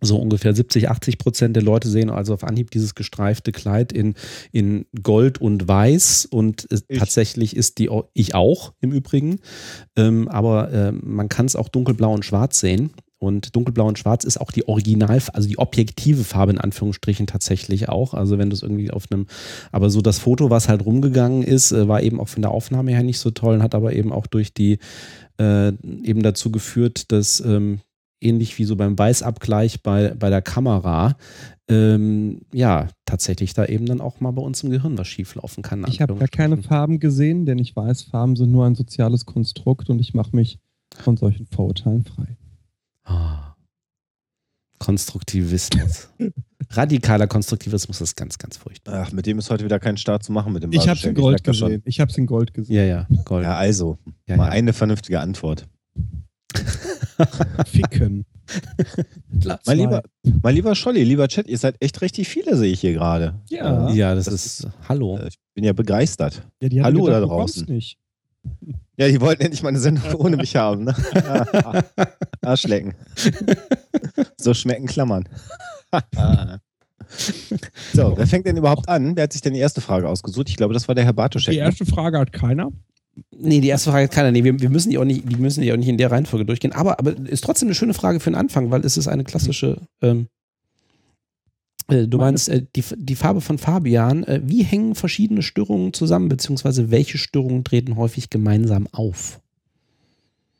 [0.00, 4.14] so ungefähr 70, 80 Prozent der Leute sehen also auf Anhieb dieses gestreifte Kleid in,
[4.52, 6.98] in Gold und Weiß und es, Ich.
[6.98, 9.40] tatsächlich ist die, ich auch im Übrigen,
[9.96, 14.24] ähm, aber ähm, man kann es auch dunkelblau und schwarz sehen Und dunkelblau und schwarz
[14.24, 18.12] ist auch die Original, also die objektive Farbe in Anführungsstrichen tatsächlich auch.
[18.12, 19.26] Also wenn du es irgendwie auf einem,
[19.72, 22.90] aber so das Foto, was halt rumgegangen ist, äh, war eben auch von der Aufnahme
[22.90, 24.78] her nicht so toll und hat aber eben auch durch die,
[25.40, 25.68] äh,
[26.02, 27.80] eben dazu geführt, dass ähm,
[28.24, 31.16] ähnlich wie so beim Weißabgleich bei, bei der Kamera,
[31.68, 35.84] ähm, ja, tatsächlich da eben dann auch mal bei uns im Gehirn was schieflaufen kann.
[35.88, 39.88] Ich habe gar keine Farben gesehen, denn ich weiß, Farben sind nur ein soziales Konstrukt
[39.88, 40.58] und ich mache mich
[40.94, 42.36] von solchen Vorurteilen frei.
[43.04, 43.54] Ah.
[44.78, 46.10] Konstruktivismus.
[46.70, 49.04] Radikaler Konstruktivismus ist ganz, ganz furchtbar.
[49.06, 51.04] Ach, mit dem ist heute wieder kein Start zu machen mit dem Ich habe es
[51.04, 51.14] in.
[51.14, 51.82] Gold gesehen.
[51.84, 52.74] Ich habe es in Gold gesehen.
[52.74, 53.44] Ja, ja, Gold.
[53.44, 54.52] Ja, also, Ja, mal ja.
[54.52, 55.66] eine vernünftige Antwort.
[57.66, 58.24] Ficken.
[59.66, 60.02] Mein lieber,
[60.42, 63.40] mein lieber Scholli, lieber Chat, ihr seid echt richtig viele, sehe ich hier gerade.
[63.48, 63.90] Ja.
[63.90, 65.18] Ja, das, Das ist, hallo.
[65.18, 66.42] Äh, Ich bin ja begeistert.
[66.60, 67.74] Ja, die haben Hallo gedacht, da du kommst draußen.
[67.74, 67.98] Nicht.
[68.96, 70.84] Ja, die wollten endlich mal eine Sendung ohne mich haben.
[70.84, 70.94] Ne?
[72.42, 72.94] Arschlecken.
[74.36, 75.28] so schmecken Klammern.
[77.92, 79.16] so, wer fängt denn überhaupt an?
[79.16, 80.48] Wer hat sich denn die erste Frage ausgesucht?
[80.48, 81.52] Ich glaube, das war der Herr Bartoschek.
[81.52, 81.64] Die ne?
[81.64, 82.70] erste Frage hat keiner.
[83.36, 84.32] Nee, die erste Frage hat keiner.
[84.32, 86.44] Nee, wir, wir müssen die auch nicht, die müssen die auch nicht in der Reihenfolge
[86.44, 86.72] durchgehen.
[86.72, 89.80] Aber, aber ist trotzdem eine schöne Frage für den Anfang, weil es ist eine klassische.
[90.02, 90.28] Ähm,
[91.88, 94.24] äh, du meinst äh, die, die Farbe von Fabian.
[94.24, 99.40] Äh, wie hängen verschiedene Störungen zusammen, beziehungsweise welche Störungen treten häufig gemeinsam auf?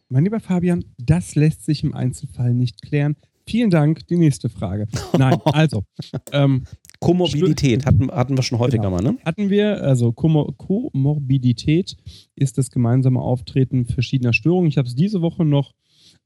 [0.08, 3.16] Mein lieber Fabian, das lässt sich im Einzelfall nicht klären.
[3.46, 4.06] Vielen Dank.
[4.06, 4.86] Die nächste Frage.
[5.18, 5.84] Nein, also,
[6.32, 6.64] ähm,
[7.04, 8.90] Komorbidität hatten, hatten wir schon häufiger Genau.
[8.96, 9.16] mal, ne?
[9.24, 11.96] hatten wir, also Komor Komorbidität
[12.34, 14.68] ist das gemeinsame Auftreten verschiedener Störungen.
[14.68, 15.72] Ich habe es diese Woche noch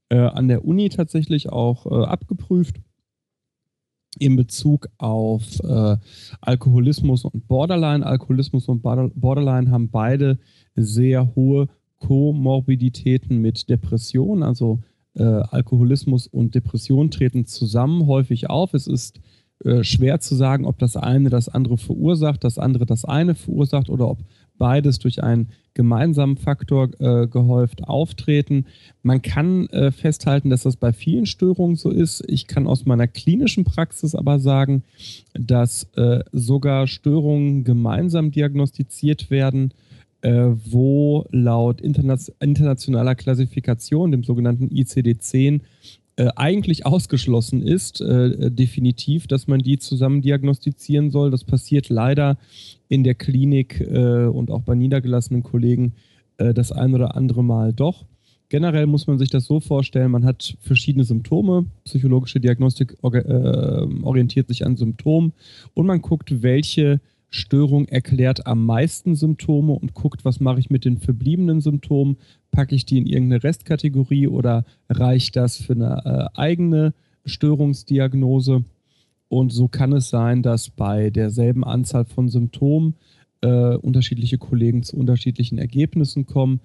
[0.09, 2.77] äh, an der Uni tatsächlich auch äh, abgeprüft
[4.17, 5.97] in Bezug auf äh,
[6.41, 8.05] Alkoholismus und Borderline.
[8.05, 10.39] Alkoholismus und Border- Borderline haben beide
[10.75, 11.67] sehr hohe
[11.99, 14.79] Komorbiditäten mit Depression, also
[15.15, 18.73] äh, Alkoholismus und Depression treten zusammen häufig auf.
[18.73, 19.19] Es ist
[19.65, 23.89] äh, schwer zu sagen, ob das eine das andere verursacht, das andere das eine verursacht
[23.89, 24.19] oder ob
[24.57, 28.65] beides durch einen gemeinsamen Faktor äh, gehäuft auftreten.
[29.01, 32.23] Man kann äh, festhalten, dass das bei vielen Störungen so ist.
[32.27, 34.83] Ich kann aus meiner klinischen Praxis aber sagen,
[35.33, 39.73] dass äh, sogar Störungen gemeinsam diagnostiziert werden,
[40.21, 45.61] äh, wo laut interna internationaler Klassifikation, dem sogenannten ICD-10,
[46.19, 51.31] äh, eigentlich ausgeschlossen ist, äh, definitiv, dass man die zusammen diagnostizieren soll.
[51.31, 52.37] Das passiert leider
[52.89, 55.93] in der Klinik äh, und auch bei niedergelassenen Kollegen
[56.37, 58.03] äh, das ein oder andere Mal doch.
[58.49, 61.67] Generell muss man sich das so vorstellen, man hat verschiedene Symptome.
[61.85, 65.31] Psychologische Diagnostik äh, orientiert sich an Symptomen
[65.73, 70.85] und man guckt, welche Störung erklärt am meisten Symptome und guckt, was mache ich mit
[70.85, 72.17] den verbliebenen Symptomen.
[72.51, 76.93] Packe ich die in irgendeine Restkategorie oder reicht das für eine äh, eigene
[77.25, 78.63] Störungsdiagnose?
[79.27, 82.95] Und so kann es sein, dass bei derselben Anzahl von Symptomen
[83.41, 86.61] äh, unterschiedliche Kollegen zu unterschiedlichen Ergebnissen kommen.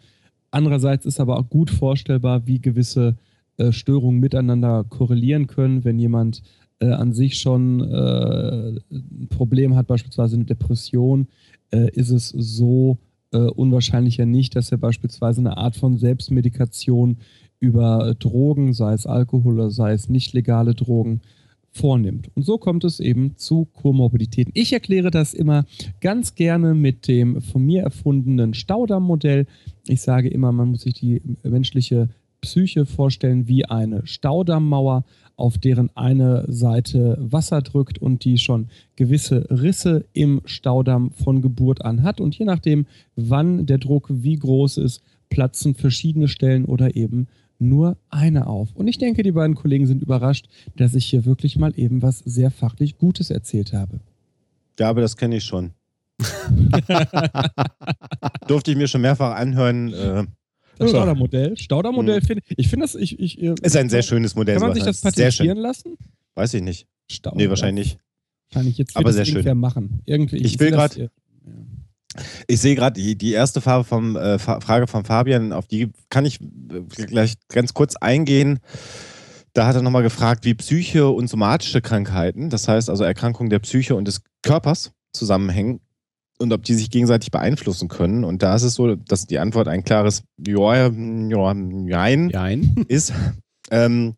[0.50, 3.16] Andererseits ist aber auch gut vorstellbar, wie gewisse
[3.58, 6.42] äh, Störungen miteinander korrelieren können, wenn jemand
[6.84, 11.28] äh, an sich schon äh, ein Problem hat, beispielsweise eine Depression,
[11.70, 12.98] äh, ist es so
[13.32, 17.18] äh, unwahrscheinlicher nicht, dass er beispielsweise eine Art von Selbstmedikation
[17.58, 21.22] über Drogen, sei es Alkohol oder sei es nicht legale Drogen,
[21.70, 22.30] vornimmt.
[22.34, 24.52] Und so kommt es eben zu Komorbiditäten.
[24.54, 25.64] Ich erkläre das immer
[26.00, 29.46] ganz gerne mit dem von mir erfundenen Staudamm-Modell.
[29.88, 32.10] Ich sage immer, man muss sich die menschliche
[32.42, 35.04] Psyche vorstellen wie eine Staudammmauer,
[35.36, 41.84] auf deren eine Seite Wasser drückt und die schon gewisse Risse im Staudamm von Geburt
[41.84, 42.20] an hat.
[42.20, 47.26] Und je nachdem, wann der Druck wie groß ist, platzen verschiedene Stellen oder eben
[47.58, 48.70] nur eine auf.
[48.74, 52.18] Und ich denke, die beiden Kollegen sind überrascht, dass ich hier wirklich mal eben was
[52.20, 54.00] sehr fachlich Gutes erzählt habe.
[54.78, 55.70] Ja, aber das kenne ich schon.
[58.46, 59.92] Durfte ich mir schon mehrfach anhören.
[59.92, 60.26] Äh,
[60.78, 60.96] Das Ja.
[60.98, 61.56] Staudammodell.
[61.56, 64.56] Staudammodell finde ich, finde das, ich, ich, ist ein sehr schönes Modell.
[64.58, 65.96] Kann man sich das patentieren lassen?
[66.34, 66.86] Weiß ich nicht.
[67.10, 67.38] Staudamm.
[67.38, 67.98] Nee, wahrscheinlich nicht.
[68.50, 69.58] Wahrscheinlich jetzt Aber sehr schön.
[69.58, 70.00] machen.
[70.04, 71.10] Irgendwie, Ich will sehe das- grad-
[72.46, 76.24] Ich sehe gerade die, die erste Farbe vom, äh, Frage von Fabian, auf die kann
[76.24, 78.60] ich äh, gleich ganz kurz eingehen.
[79.52, 83.60] Da hat er nochmal gefragt, wie Psyche und somatische Krankheiten, das heißt also Erkrankungen der
[83.60, 85.80] Psyche und des Körpers zusammenhängen
[86.38, 88.24] und ob die sich gegenseitig beeinflussen können.
[88.24, 92.84] Und da ist es so, dass die Antwort ein klares Ja, ja, Nein Jein.
[92.88, 93.12] ist.
[93.70, 94.14] Ähm,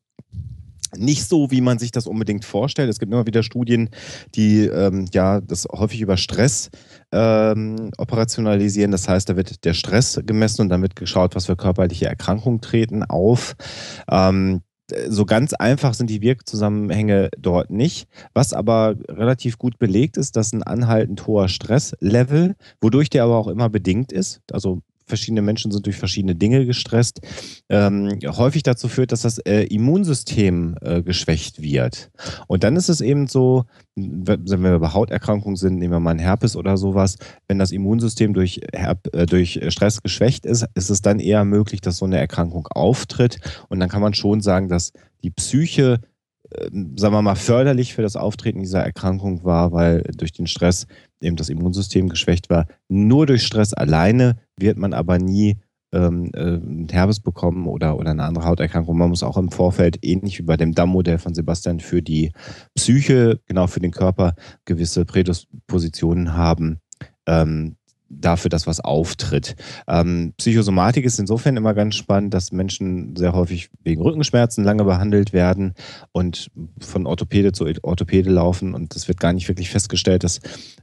[0.96, 2.88] nicht so, wie man sich das unbedingt vorstellt.
[2.88, 3.90] Es gibt immer wieder Studien,
[4.34, 6.70] die ähm, ja das häufig über Stress
[7.12, 8.92] ähm, operationalisieren.
[8.92, 12.60] Das heißt, da wird der Stress gemessen und dann wird geschaut, was für körperliche Erkrankungen
[12.60, 13.56] treten auf.
[14.10, 14.62] Ähm,
[15.08, 18.08] so ganz einfach sind die Wirkzusammenhänge dort nicht.
[18.34, 23.48] Was aber relativ gut belegt ist, dass ein anhaltend hoher Stresslevel, wodurch der aber auch
[23.48, 27.20] immer bedingt ist, also verschiedene Menschen sind durch verschiedene Dinge gestresst,
[27.68, 32.10] ähm, häufig dazu führt, dass das äh, Immunsystem äh, geschwächt wird.
[32.46, 33.64] Und dann ist es eben so,
[33.94, 37.16] wenn wir bei Hauterkrankungen sind, nehmen wir mal einen Herpes oder sowas,
[37.48, 41.80] wenn das Immunsystem durch, Herp äh, durch Stress geschwächt ist, ist es dann eher möglich,
[41.80, 43.38] dass so eine Erkrankung auftritt.
[43.68, 44.92] Und dann kann man schon sagen, dass
[45.22, 46.00] die Psyche
[46.54, 50.86] ähm, sagen wir mal, förderlich für das Auftreten dieser Erkrankung war, weil durch den Stress
[51.20, 52.66] eben das Immunsystem geschwächt war.
[52.88, 55.58] Nur durch Stress alleine wird man aber nie
[55.92, 56.58] ähm, äh,
[56.92, 58.98] Herpes bekommen oder, oder eine andere Hauterkrankung.
[58.98, 62.32] Man muss auch im Vorfeld, ähnlich wie bei dem DAM-Modell von Sebastian, für die
[62.74, 66.80] Psyche, genau für den Körper, gewisse Prädispositionen haben,
[67.26, 67.75] ähm,
[68.08, 69.56] dafür, dass was auftritt.
[69.88, 75.32] Ähm, Psychosomatik ist insofern immer ganz spannend, dass Menschen sehr häufig wegen Rückenschmerzen lange behandelt
[75.32, 75.74] werden
[76.12, 80.40] und von Orthopäde zu Orthopäde laufen und es wird gar nicht wirklich festgestellt, dass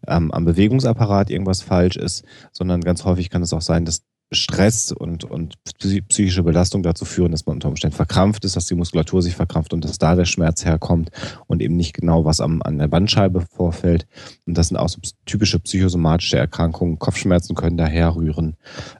[0.07, 4.03] ähm, am Bewegungsapparat irgendwas falsch ist, sondern ganz häufig kann es auch sein, dass
[4.33, 8.75] Stress und, und psychische Belastung dazu führen, dass man unter Umständen verkrampft ist, dass die
[8.75, 11.11] Muskulatur sich verkrampft und dass da der Schmerz herkommt
[11.47, 14.07] und eben nicht genau, was am, an der Bandscheibe vorfällt.
[14.45, 16.99] Und das sind auch so typische psychosomatische Erkrankungen.
[16.99, 18.55] Kopfschmerzen können daher rühren.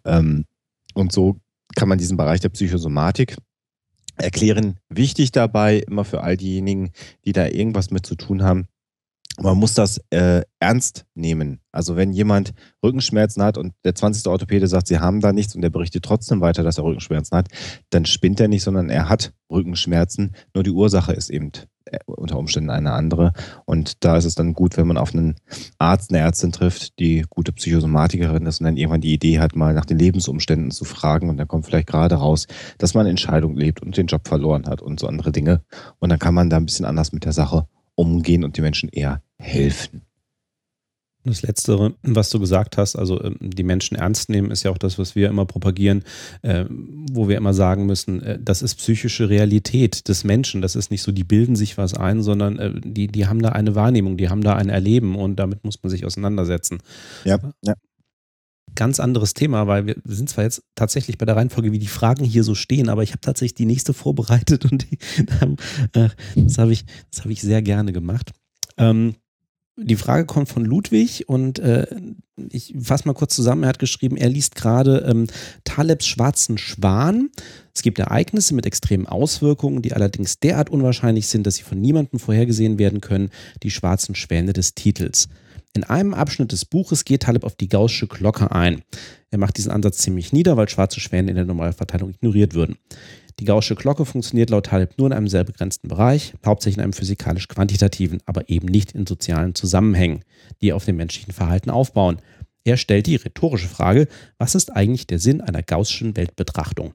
[0.06, 0.46] Ähm,
[0.94, 1.38] und so
[1.76, 3.38] kann man diesen Bereich der Psychosomatik
[4.16, 4.78] erklären.
[4.90, 6.92] Wichtig dabei, immer für all diejenigen,
[7.26, 8.68] die da irgendwas mit zu tun haben,
[9.40, 11.60] man muss das äh, ernst nehmen.
[11.72, 14.28] Also wenn jemand Rückenschmerzen hat und der 20.
[14.28, 17.48] Orthopäde sagt, sie haben da nichts und der berichtet trotzdem weiter, dass er Rückenschmerzen hat,
[17.90, 20.36] dann spinnt er nicht, sondern er hat Rückenschmerzen.
[20.54, 21.52] Nur die Ursache ist eben
[21.86, 23.34] äh, unter Umständen eine andere.
[23.66, 25.36] Und da ist es dann gut, wenn man auf einen
[25.80, 29.74] Arzt, eine Ärztin trifft, die gute Psychosomatikerin ist und dann irgendwann die Idee hat, mal
[29.74, 31.30] nach den Lebensumständen zu fragen.
[31.30, 32.46] Und dann kommt vielleicht gerade raus,
[32.78, 35.64] dass man Entscheidung lebt und den Job verloren hat und so andere Dinge.
[35.98, 38.90] Und dann kann man da ein bisschen anders mit der Sache umgehen und die Menschen
[38.90, 40.02] eher helfen.
[41.26, 44.78] Das Letztere, was du gesagt hast, also ähm, die Menschen ernst nehmen, ist ja auch
[44.78, 46.04] das, was wir immer propagieren,
[46.42, 50.62] äh, wo wir immer sagen müssen, äh, das ist psychische Realität des Menschen.
[50.62, 53.50] Das ist nicht so, die bilden sich was ein, sondern äh, die, die haben da
[53.50, 56.80] eine Wahrnehmung, die haben da ein Erleben und damit muss man sich auseinandersetzen.
[57.24, 57.76] Ja, ja.
[58.76, 62.26] Ganz anderes Thema, weil wir sind zwar jetzt tatsächlich bei der Reihenfolge, wie die Fragen
[62.26, 64.98] hier so stehen, aber ich habe tatsächlich die nächste vorbereitet und die,
[66.36, 66.86] das habe ich,
[67.20, 68.32] hab ich sehr gerne gemacht.
[68.78, 69.16] Ähm,
[69.76, 71.88] die Frage kommt von Ludwig und äh,
[72.50, 73.64] ich fasse mal kurz zusammen.
[73.64, 75.28] Er hat geschrieben, er liest gerade ähm,
[75.64, 77.30] Talebs Schwarzen Schwan.
[77.74, 82.20] Es gibt Ereignisse mit extremen Auswirkungen, die allerdings derart unwahrscheinlich sind, dass sie von niemandem
[82.20, 83.32] vorhergesehen werden können.
[83.64, 85.28] Die schwarzen Schwäne des Titels.
[85.76, 88.84] In einem Abschnitt des Buches geht Taleb auf die gaußsche Glocke ein.
[89.32, 92.78] Er macht diesen Ansatz ziemlich nieder, weil schwarze Schwäne in der Normalverteilung ignoriert würden.
[93.40, 96.94] Die gaußsche Glocke funktioniert laut Taleb nur in einem sehr begrenzten Bereich, hauptsächlich in einem
[96.94, 100.24] physikalisch-quantitativen, aber eben nicht in sozialen Zusammenhängen,
[100.62, 102.22] die auf dem menschlichen Verhalten aufbauen.
[102.64, 104.08] Er stellt die rhetorische Frage,
[104.38, 106.94] was ist eigentlich der Sinn einer gaußschen Weltbetrachtung?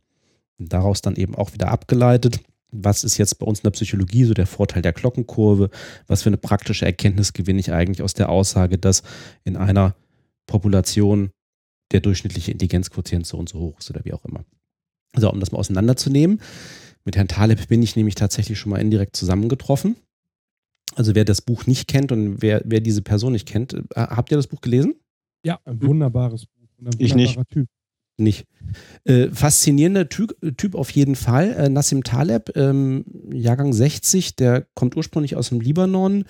[0.58, 4.34] Daraus dann eben auch wieder abgeleitet, was ist jetzt bei uns in der Psychologie so
[4.34, 5.70] der Vorteil der Glockenkurve?
[6.06, 9.02] Was für eine praktische Erkenntnis gewinne ich eigentlich aus der Aussage, dass
[9.44, 9.94] in einer
[10.46, 11.30] Population
[11.92, 14.44] der durchschnittliche Intelligenzquotient so und so hoch ist oder wie auch immer?
[15.16, 16.40] So, um das mal auseinanderzunehmen.
[17.04, 19.96] Mit Herrn Taleb bin ich nämlich tatsächlich schon mal indirekt zusammengetroffen.
[20.94, 24.30] Also wer das Buch nicht kennt und wer, wer diese Person nicht kennt, äh, habt
[24.30, 24.94] ihr das Buch gelesen?
[25.42, 26.68] Ja, ein wunderbares Buch.
[26.80, 27.38] Ein ich nicht.
[27.50, 27.68] Typ
[28.18, 28.46] nicht.
[29.04, 31.52] Äh, faszinierender typ, typ, auf jeden Fall.
[31.52, 36.24] Äh, Nassim Taleb, ähm, Jahrgang 60, der kommt ursprünglich aus dem Libanon.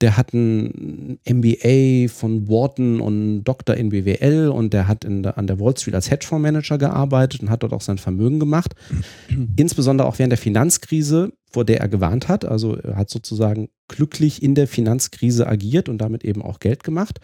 [0.00, 5.46] Der hat ein MBA von Wharton und Doktor in BWL und der hat der, an
[5.46, 8.74] der Wall Street als Hedgefondsmanager gearbeitet und hat dort auch sein Vermögen gemacht.
[9.56, 12.44] Insbesondere auch während der Finanzkrise, vor der er gewarnt hat.
[12.44, 17.18] Also er hat sozusagen glücklich in der Finanzkrise agiert und damit eben auch Geld gemacht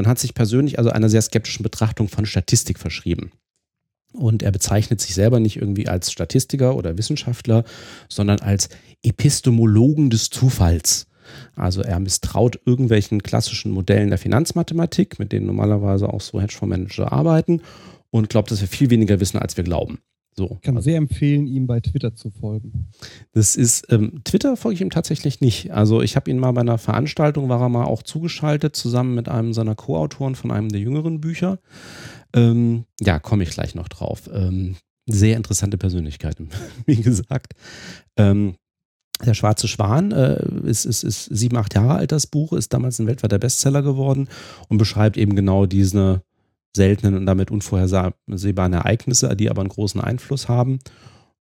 [0.00, 3.32] und hat sich persönlich also einer sehr skeptischen Betrachtung von Statistik verschrieben.
[4.14, 7.64] Und er bezeichnet sich selber nicht irgendwie als Statistiker oder Wissenschaftler,
[8.08, 8.70] sondern als
[9.02, 11.06] Epistemologen des Zufalls.
[11.54, 17.60] Also er misstraut irgendwelchen klassischen Modellen der Finanzmathematik, mit denen normalerweise auch so Hedgefondsmanager arbeiten
[18.10, 19.98] und glaubt, dass wir viel weniger wissen, als wir glauben.
[20.36, 20.52] So.
[20.54, 22.88] Ich kann also, sehr empfehlen, ihm bei Twitter zu folgen.
[23.32, 25.72] Das ist, ähm, Twitter folge ich ihm tatsächlich nicht.
[25.72, 29.28] Also ich habe ihn mal bei einer Veranstaltung, war er mal auch zugeschaltet, zusammen mit
[29.28, 31.58] einem seiner Co-Autoren von einem der jüngeren Bücher.
[32.34, 34.30] Ähm, ja, komme ich gleich noch drauf.
[34.32, 36.36] Ähm, sehr interessante Persönlichkeit,
[36.86, 37.54] wie gesagt.
[38.16, 38.54] Ähm,
[39.24, 42.98] der Schwarze Schwan äh, ist, ist, ist sieben, acht Jahre alt, das Buch, ist damals
[42.98, 44.28] ein weltweiter Bestseller geworden
[44.68, 46.22] und beschreibt eben genau diese
[46.74, 50.78] seltenen und damit unvorhersehbaren Ereignisse, die aber einen großen Einfluss haben.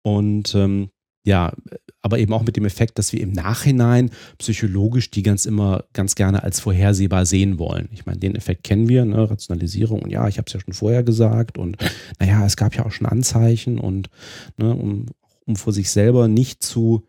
[0.02, 0.90] Und ähm,
[1.24, 1.52] ja,
[2.00, 6.16] aber eben auch mit dem Effekt, dass wir im Nachhinein psychologisch die ganz immer ganz
[6.16, 7.88] gerne als vorhersehbar sehen wollen.
[7.92, 9.30] Ich meine, den Effekt kennen wir, ne?
[9.30, 11.76] Rationalisierung und ja, ich habe es ja schon vorher gesagt und
[12.18, 14.10] naja, es gab ja auch schon Anzeichen und
[14.56, 15.06] ne, um,
[15.46, 17.06] um vor sich selber nicht zu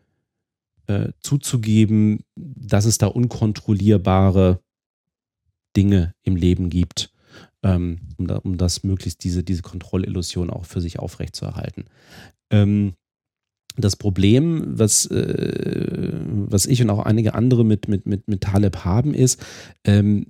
[0.86, 4.60] äh, zuzugeben, dass es da unkontrollierbare
[5.76, 7.13] Dinge im Leben gibt,
[7.64, 11.86] ähm, um, da, das möglichst diese, diese Kontrollillusion auch für sich aufrechtzuerhalten.
[12.52, 12.94] Ähm,
[13.76, 18.86] das Problem, was, äh, was ich und auch einige andere mit, mit, mit, mit Taleb
[18.86, 19.44] haben, ist,
[19.84, 20.28] ähm,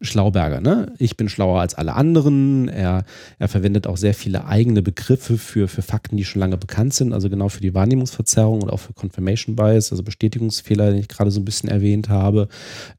[0.00, 0.92] Schlauberger, ne?
[0.98, 2.68] Ich bin schlauer als alle anderen.
[2.68, 3.04] Er,
[3.40, 7.12] er verwendet auch sehr viele eigene Begriffe für, für Fakten, die schon lange bekannt sind,
[7.12, 11.30] also genau für die Wahrnehmungsverzerrung und auch für Confirmation Bias, also Bestätigungsfehler, den ich gerade
[11.30, 12.48] so ein bisschen erwähnt habe.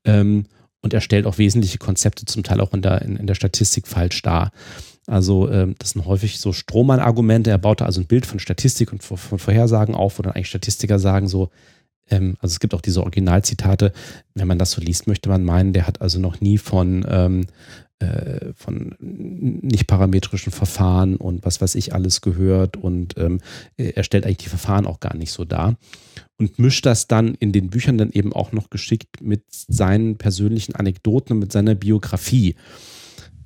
[0.03, 0.45] Ähm,
[0.83, 3.87] und er stellt auch wesentliche Konzepte zum Teil auch in der, in, in der Statistik
[3.87, 4.51] falsch dar.
[5.07, 7.49] Also ähm, das sind häufig so Strohmann-Argumente.
[7.49, 10.49] Er baut da also ein Bild von Statistik und von, Vorhersagen auf, wo dann eigentlich
[10.49, 11.49] Statistiker sagen so,
[12.09, 13.91] ähm, also es gibt auch diese Originalzitate,
[14.35, 17.41] wenn man das so liest, möchte man meinen, der hat also noch nie von, ähm,
[17.41, 17.45] äh,
[18.55, 23.39] von nicht parametrischen Verfahren und was weiß ich alles gehört und ähm,
[23.77, 25.77] er stellt eigentlich die Verfahren auch gar nicht so dar
[26.37, 30.75] und mischt das dann in den Büchern dann eben auch noch geschickt mit seinen persönlichen
[30.75, 32.55] Anekdoten und mit seiner Biografie.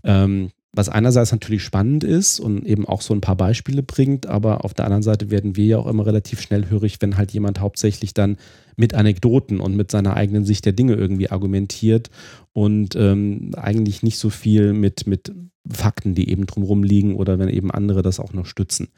[0.04, 4.64] Ähm, was einerseits natürlich spannend ist und eben auch so ein paar Beispiele bringt, aber
[4.64, 7.60] auf der anderen Seite werden wir ja auch immer relativ schnell hörig, wenn halt jemand
[7.60, 8.38] hauptsächlich dann
[8.76, 12.10] mit Anekdoten und mit seiner eigenen Sicht der Dinge irgendwie argumentiert
[12.54, 15.34] und ähm, eigentlich nicht so viel mit, mit
[15.70, 18.90] Fakten, die eben drumherum liegen oder wenn eben andere das auch noch stützen.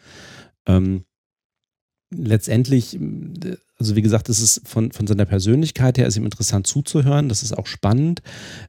[0.65, 1.05] Ähm,
[2.11, 2.99] letztendlich,
[3.77, 7.43] also wie gesagt, es ist von, von seiner Persönlichkeit her ist ihm interessant zuzuhören, das
[7.43, 8.21] ist auch spannend.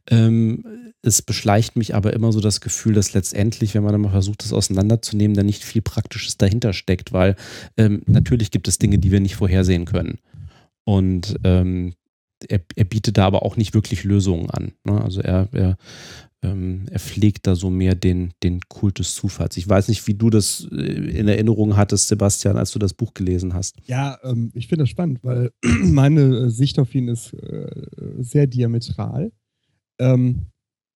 [0.08, 0.64] Ähm,
[1.02, 4.44] es beschleicht mich aber immer so das Gefühl, dass letztendlich, wenn man dann mal versucht,
[4.44, 7.36] das auseinanderzunehmen, da nicht viel Praktisches dahinter steckt, weil
[7.76, 10.18] ähm, natürlich gibt es Dinge, die wir nicht vorhersehen können.
[10.84, 11.94] Und ähm,
[12.48, 14.72] er, er, bietet da aber auch nicht wirklich Lösungen an.
[14.84, 15.00] Ne?
[15.02, 15.76] Also er, er,
[16.42, 19.56] ähm, er pflegt da so mehr den, den Kult des Zufalls.
[19.56, 23.14] Ich weiß nicht, wie du das äh, in Erinnerung hattest, Sebastian, als du das Buch
[23.14, 23.76] gelesen hast.
[23.86, 25.50] Ja, ähm, ich finde das spannend, weil
[25.82, 27.70] meine Sicht auf ihn ist äh,
[28.18, 29.32] sehr diametral.
[29.98, 30.49] Ähm,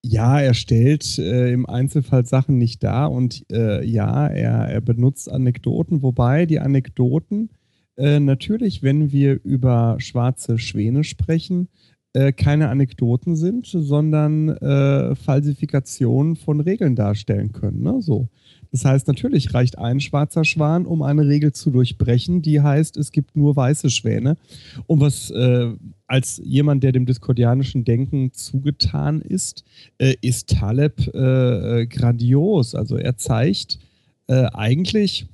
[0.07, 5.31] ja, er stellt äh, im Einzelfall Sachen nicht dar und äh, ja, er, er benutzt
[5.31, 7.49] Anekdoten, wobei die Anekdoten
[7.97, 11.69] äh, natürlich, wenn wir über schwarze Schwäne sprechen,
[12.13, 17.81] äh, keine Anekdoten sind, sondern äh, Falsifikationen von Regeln darstellen können.
[17.81, 18.01] Ne?
[18.01, 18.29] So.
[18.71, 23.11] Das heißt, natürlich reicht ein schwarzer Schwan, um eine Regel zu durchbrechen, die heißt, es
[23.11, 24.37] gibt nur weiße Schwäne.
[24.85, 25.71] Und was äh,
[26.07, 29.63] als jemand, der dem diskordianischen Denken zugetan ist,
[29.97, 32.75] äh, ist Taleb äh, äh grandios.
[32.75, 33.79] Also er zeigt
[34.27, 35.27] äh, eigentlich,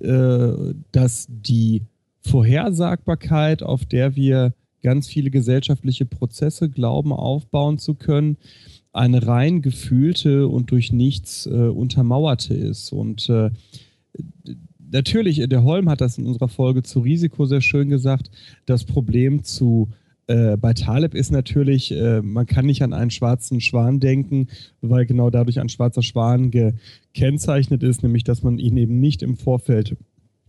[0.00, 0.52] äh,
[0.92, 1.82] dass die
[2.20, 8.36] Vorhersagbarkeit, auf der wir ganz viele gesellschaftliche Prozesse glauben aufbauen zu können,
[8.92, 12.92] eine rein gefühlte und durch nichts äh, untermauerte ist.
[12.92, 13.32] Und
[14.78, 18.30] natürlich, der Holm hat das in unserer Folge zu Risiko sehr schön gesagt,
[18.66, 19.88] das Problem zu
[20.32, 24.48] äh, bei Taleb ist natürlich, äh, man kann nicht an einen schwarzen Schwan denken,
[24.80, 29.36] weil genau dadurch ein schwarzer Schwan gekennzeichnet ist, nämlich dass man ihn eben nicht im
[29.36, 29.96] Vorfeld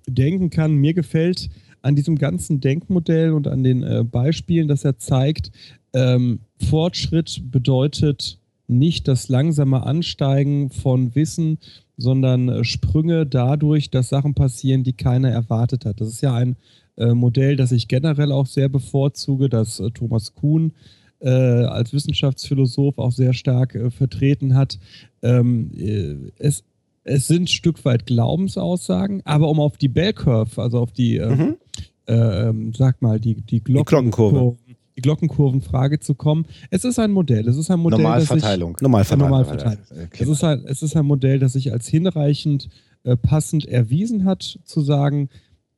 [0.07, 0.75] denken kann.
[0.75, 1.49] Mir gefällt
[1.81, 5.51] an diesem ganzen Denkmodell und an den äh, Beispielen, dass er zeigt,
[5.93, 11.57] ähm, Fortschritt bedeutet nicht das langsame Ansteigen von Wissen,
[11.97, 15.99] sondern äh, Sprünge dadurch, dass Sachen passieren, die keiner erwartet hat.
[15.99, 16.55] Das ist ja ein
[16.97, 20.73] äh, Modell, das ich generell auch sehr bevorzuge, das äh, Thomas Kuhn
[21.19, 24.79] äh, als Wissenschaftsphilosoph auch sehr stark vertreten hat.
[25.21, 26.63] Ähm, äh, es,
[27.03, 31.19] es sind ein Stück weit Glaubensaussagen, aber um auf die Bell Curve, also auf die,
[31.19, 31.57] mhm.
[32.05, 34.57] Ähm, sag mal, die, die, Glocken die Glockenkurve
[34.95, 36.45] die Glockenkurvenfrage zu kommen.
[36.69, 37.47] Es ist ein Modell.
[37.47, 38.75] Es ist ein Modell, Normalverteilung.
[38.75, 39.29] Ich, Normalverteilung.
[39.29, 40.09] Normalverteilung.
[40.11, 42.69] Es, ist ein, es ist ein Modell, das sich als hinreichend
[43.03, 45.29] äh, passend erwiesen hat, zu sagen,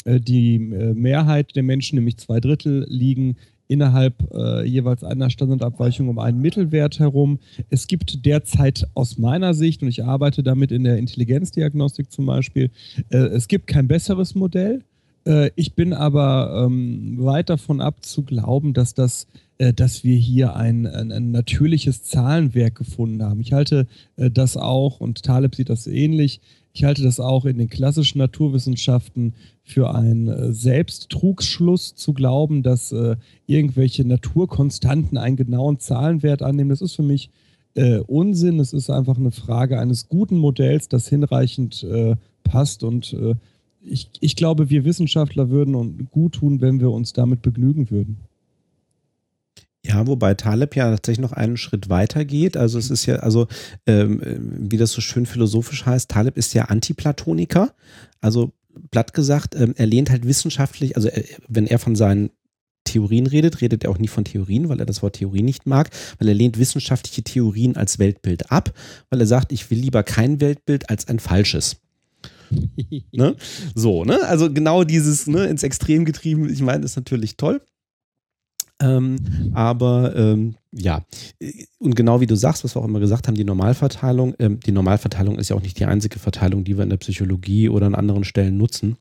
[0.06, 3.38] die äh, Mehrheit der Menschen, nämlich zwei Drittel, liegen
[3.68, 7.40] innerhalb äh, jeweils einer Standardabweichung um einen Mittelwert herum.
[7.70, 12.70] Es gibt derzeit aus meiner Sicht, und ich arbeite damit in der Intelligenzdiagnostik zum Beispiel,
[13.10, 14.84] äh, es gibt kein besseres Modell.
[15.26, 20.18] Äh, ich bin aber ähm, weit davon ab zu glauben, dass das äh, dass wir
[20.18, 23.40] hier ein, ein, ein, natürliches Zahlenwerk gefunden haben.
[23.40, 26.42] Ich halte äh, das auch, und Taleb sieht das ähnlich,
[26.74, 32.92] ich halte das auch in den klassischen Naturwissenschaften für einen äh, Selbsttrugschluss zu glauben, dass
[32.92, 33.16] äh,
[33.48, 36.70] irgendwelche Naturkonstanten einen genauen Zahlenwert annehmen.
[36.70, 37.30] Das ist für mich
[38.08, 38.62] Unsinn.
[38.62, 41.86] Es ist einfach eine Frage eines guten Modells, das hinreichend
[42.46, 43.14] passt und
[43.86, 48.18] ich, ich glaube, wir Wissenschaftler würden uns gut tun, wenn wir uns damit begnügen würden.
[49.86, 52.58] Ja, wobei Taleb ja tatsächlich noch einen Schritt weiter geht.
[52.58, 53.48] Also es ist ja, also
[53.86, 54.20] ähm,
[54.60, 57.74] wie das so schön philosophisch heißt, Taleb ist ja Antiplatoniker.
[58.20, 58.52] Also
[58.90, 62.32] platt gesagt, ähm, er lehnt halt wissenschaftlich, also äh, wenn er von seinen
[62.84, 65.90] Theorien redet, redet er auch nie von Theorien, weil er das Wort Theorie nicht mag,
[66.18, 68.74] weil er lehnt wissenschaftliche Theorien als Weltbild ab,
[69.10, 71.78] weil er sagt, ich will lieber kein Weltbild als ein falsches.
[73.12, 73.36] ne?
[73.74, 74.20] So, ne?
[74.28, 77.62] Also genau dieses ne, ins Extrem getrieben, ich meine, ist natürlich toll.
[78.82, 79.18] Ähm,
[79.54, 81.06] aber ähm, ja,
[81.80, 84.74] und genau wie du sagst, was wir auch immer gesagt haben, die Normalverteilung, ähm, die
[84.74, 87.96] Normalverteilung ist ja auch nicht die einzige Verteilung, die wir in der Psychologie oder an
[87.96, 88.98] anderen Stellen nutzen.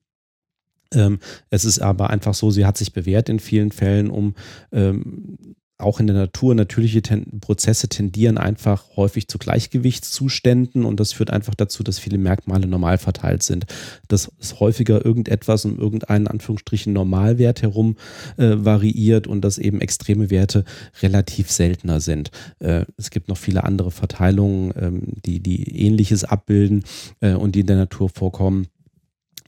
[0.93, 1.19] Ähm,
[1.51, 4.35] es ist aber einfach so, sie hat sich bewährt in vielen Fällen, um
[4.71, 5.39] ähm,
[5.79, 11.31] auch in der Natur natürliche ten Prozesse tendieren einfach häufig zu Gleichgewichtszuständen und das führt
[11.31, 13.67] einfach dazu, dass viele Merkmale normal verteilt sind.
[14.07, 17.97] Dass es häufiger irgendetwas um irgendeinen Anführungsstrichen Normalwert herum
[18.37, 20.65] äh, variiert und dass eben extreme Werte
[21.03, 22.31] relativ seltener sind.
[22.61, 26.85] Äh, es gibt noch viele andere Verteilungen, ähm, die, die ähnliches abbilden
[27.21, 28.69] äh, und die in der Natur vorkommen.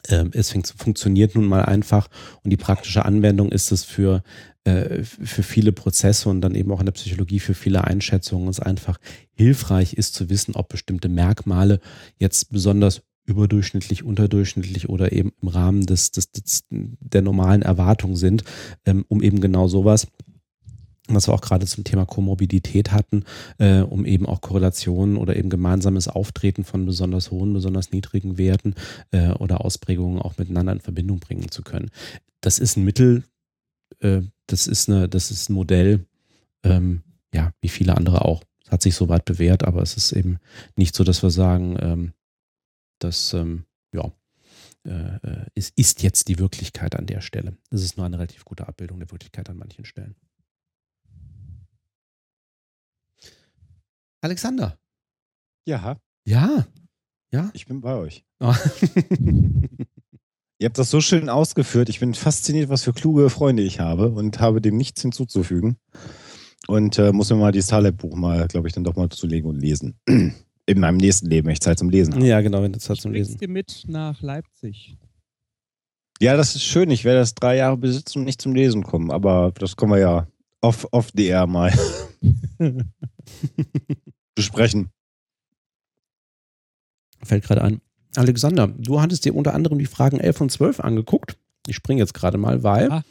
[0.08, 2.08] Ähm, es funktioniert nun mal einfach
[2.42, 4.22] und die praktische Anwendung ist es für,
[4.66, 8.98] für viele Prozesse und dann eben auch in der Psychologie für viele Einschätzungen es einfach
[9.32, 11.80] hilfreich ist zu wissen, ob bestimmte Merkmale
[12.18, 18.44] jetzt besonders überdurchschnittlich, unterdurchschnittlich oder eben im Rahmen des, des, des der normalen Erwartung sind,
[18.84, 20.06] ähm, um eben genau sowas
[21.08, 23.24] was wir auch gerade zum Thema Komorbidität hatten,
[23.58, 28.74] äh, um eben auch Korrelationen oder eben gemeinsames Auftreten von besonders hohen, besonders niedrigen Werten
[29.12, 31.90] äh, oder Ausprägungen auch miteinander in Verbindung bringen zu können.
[32.40, 33.22] Das ist ein Mittel,
[34.00, 36.06] äh, das ist eine, das ist ein Modell,
[36.62, 38.42] ähm, ja, wie viele andere auch.
[38.64, 40.38] Es hat sich soweit bewährt, aber es ist eben
[40.76, 42.12] nicht so, dass wir sagen, ähm,
[42.98, 44.12] dass, ähm, ja,
[44.84, 47.56] äh, äh, es ist jetzt die Wirklichkeit an der Stelle.
[47.70, 50.16] Es ist nur eine relativ gute Abbildung der Wirklichkeit an manchen Stellen.
[54.20, 54.78] Alexander.
[55.66, 56.00] Ja.
[56.24, 56.66] Ja.
[57.32, 57.50] Ja.
[57.52, 58.24] Ich bin bei euch.
[58.40, 58.54] Oh.
[60.58, 61.88] Ihr habt das so schön ausgeführt.
[61.90, 65.76] Ich bin fasziniert, was für kluge Freunde ich habe und habe dem nichts hinzuzufügen.
[66.66, 69.56] Und äh, muss mir mal dieses Taleb-Buch mal, glaube ich, dann doch mal zulegen und
[69.60, 69.98] lesen.
[70.68, 72.26] In meinem nächsten Leben, wenn ich Zeit zum Lesen habe.
[72.26, 73.38] Ja, genau, wenn du Zeit zum ich Lesen.
[73.38, 74.96] dir mit nach Leipzig.
[76.20, 76.90] Ja, das ist schön.
[76.90, 79.10] Ich werde das drei Jahre besitzen und nicht zum Lesen kommen.
[79.12, 80.26] Aber das kommen wir ja
[80.62, 81.72] off, off DR mal
[84.34, 84.90] besprechen.
[87.22, 87.80] Fällt gerade ein.
[88.18, 91.36] Alexander, du hattest dir unter anderem die Fragen 11 und 12 angeguckt.
[91.66, 92.90] Ich springe jetzt gerade mal, weil.
[92.90, 93.02] Ah.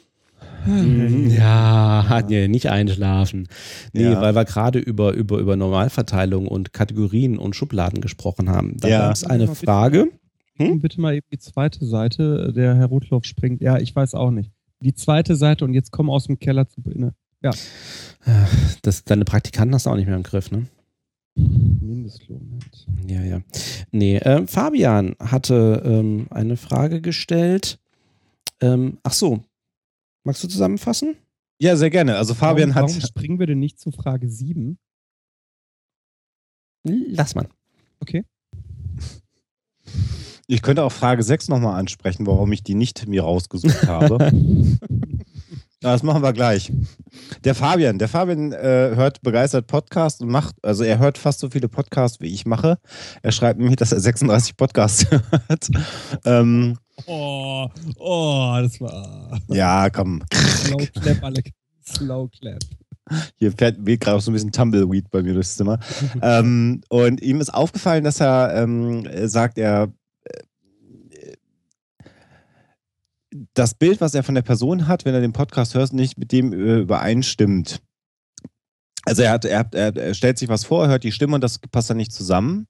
[0.66, 1.30] Mhm.
[1.30, 3.48] Ja, hat ja nicht einschlafen.
[3.92, 4.20] Nee, ja.
[4.20, 8.76] weil wir gerade über, über, über Normalverteilung und Kategorien und Schubladen gesprochen haben.
[8.78, 8.98] Da ja.
[9.00, 10.08] gab es eine Frage.
[10.56, 10.80] Hm?
[10.80, 12.52] Bitte mal eben die zweite Seite.
[12.52, 13.60] Der Herr Rotloff springt.
[13.60, 14.50] Ja, ich weiß auch nicht.
[14.80, 16.80] Die zweite Seite und jetzt komm aus dem Keller zu.
[16.84, 17.14] Ne?
[17.42, 17.50] Ja.
[18.82, 20.66] Das, deine Praktikanten hast du auch nicht mehr im Griff, ne?
[21.36, 22.58] Mindestlohn.
[23.06, 23.40] Ja, ja.
[23.92, 27.78] Nee, äh, Fabian hatte ähm, eine Frage gestellt.
[28.60, 29.44] Ähm, ach so.
[30.24, 31.16] Magst du zusammenfassen?
[31.60, 32.16] Ja, sehr gerne.
[32.16, 32.96] Also Fabian warum, hat.
[32.96, 34.78] Warum springen wir denn nicht zu Frage 7?
[36.82, 37.48] Lass mal.
[38.00, 38.24] Okay.
[40.48, 44.30] Ich könnte auch Frage 6 nochmal ansprechen, warum ich die nicht mir rausgesucht habe.
[45.86, 46.72] Das machen wir gleich.
[47.44, 51.48] Der Fabian, der Fabian äh, hört begeistert Podcasts und macht, also er hört fast so
[51.48, 52.78] viele Podcasts, wie ich mache.
[53.22, 55.68] Er schreibt mir, dass er 36 Podcasts hört.
[56.24, 56.76] Ähm,
[57.06, 57.68] oh,
[57.98, 59.40] oh, das war.
[59.46, 60.24] Ja, komm.
[60.34, 61.50] Slow Clap, Alex.
[61.88, 62.58] Slow Clap.
[63.36, 65.78] Hier fährt weht gerade auch so ein bisschen Tumbleweed bei mir durchs Zimmer.
[66.20, 69.92] ähm, und ihm ist aufgefallen, dass er ähm, sagt, er
[73.54, 76.32] das Bild, was er von der Person hat, wenn er den Podcast hört, nicht mit
[76.32, 77.80] dem äh, übereinstimmt.
[79.06, 81.60] Also er, hat, er, hat, er stellt sich was vor, hört die Stimme und das
[81.70, 82.66] passt dann nicht zusammen.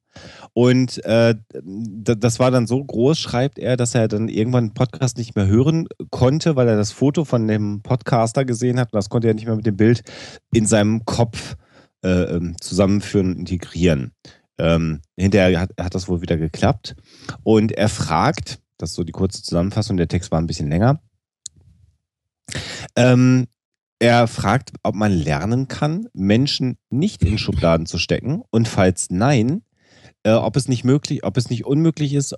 [0.52, 5.16] Und äh, das war dann so groß, schreibt er, dass er dann irgendwann den Podcast
[5.16, 9.08] nicht mehr hören konnte, weil er das Foto von dem Podcaster gesehen hat und das
[9.08, 10.02] konnte er nicht mehr mit dem Bild
[10.52, 11.56] in seinem Kopf
[12.04, 14.12] äh, ähm, zusammenführen und integrieren.
[14.58, 16.96] Ähm, hinterher hat, hat das wohl wieder geklappt.
[17.44, 19.96] Und er fragt, das ist so die kurze Zusammenfassung.
[19.96, 21.00] Der Text war ein bisschen länger.
[22.96, 23.46] Ähm,
[23.98, 29.62] er fragt, ob man lernen kann, Menschen nicht in Schubladen zu stecken und falls nein,
[30.22, 32.34] äh, ob es nicht möglich, ob es nicht unmöglich ist,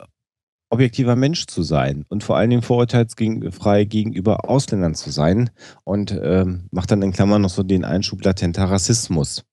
[0.71, 5.51] objektiver Mensch zu sein und vor allen Dingen vorurteilsfrei gegenüber Ausländern zu sein
[5.85, 9.45] und ähm, macht dann in Klammern noch so den Einschub latenter Rassismus.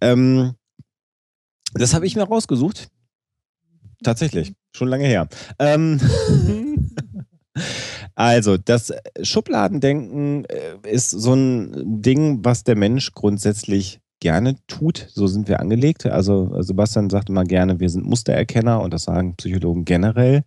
[0.00, 0.52] Ähm,
[1.72, 2.88] das habe ich mir rausgesucht.
[4.02, 4.54] Tatsächlich.
[4.72, 5.28] Schon lange her.
[5.58, 6.00] Ähm,
[8.14, 8.92] also, das
[9.22, 15.08] Schubladendenken äh, ist so ein Ding, was der Mensch grundsätzlich gerne tut.
[15.08, 16.06] So sind wir angelegt.
[16.06, 20.44] Also Sebastian sagt immer gerne, wir sind Mustererkenner und das sagen Psychologen generell.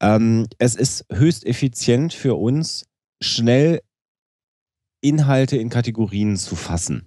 [0.00, 2.84] Ähm, es ist höchst effizient für uns,
[3.22, 3.80] schnell
[5.00, 7.06] Inhalte in Kategorien zu fassen.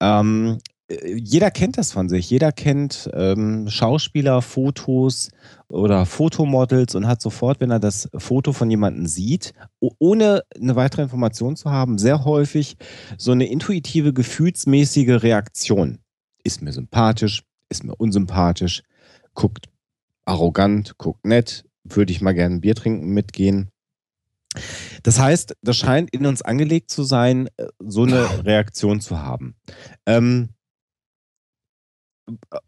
[0.00, 0.58] Ähm,
[0.90, 2.30] jeder kennt das von sich.
[2.30, 5.30] Jeder kennt ähm, Schauspieler, Fotos
[5.68, 11.02] oder Fotomodels und hat sofort, wenn er das Foto von jemandem sieht, ohne eine weitere
[11.02, 12.76] Information zu haben, sehr häufig
[13.18, 15.98] so eine intuitive, gefühlsmäßige Reaktion.
[16.42, 18.82] Ist mir sympathisch, ist mir unsympathisch,
[19.34, 19.68] guckt
[20.24, 23.70] arrogant, guckt nett, würde ich mal gerne ein Bier trinken mitgehen.
[25.02, 29.54] Das heißt, das scheint in uns angelegt zu sein, äh, so eine Reaktion zu haben.
[30.06, 30.50] Ähm,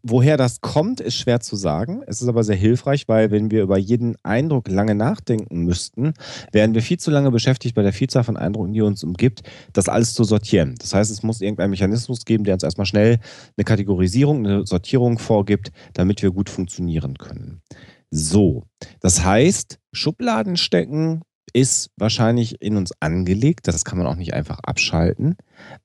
[0.03, 2.01] Woher das kommt, ist schwer zu sagen.
[2.07, 6.13] Es ist aber sehr hilfreich, weil wenn wir über jeden Eindruck lange nachdenken müssten,
[6.51, 9.41] wären wir viel zu lange beschäftigt bei der Vielzahl von Eindrücken, die uns umgibt,
[9.73, 10.75] das alles zu sortieren.
[10.79, 13.19] Das heißt, es muss irgendeinen Mechanismus geben, der uns erstmal schnell
[13.57, 17.61] eine Kategorisierung, eine Sortierung vorgibt, damit wir gut funktionieren können.
[18.09, 18.63] So,
[18.99, 21.21] das heißt, Schubladen stecken
[21.53, 23.67] ist wahrscheinlich in uns angelegt.
[23.67, 25.35] Das kann man auch nicht einfach abschalten.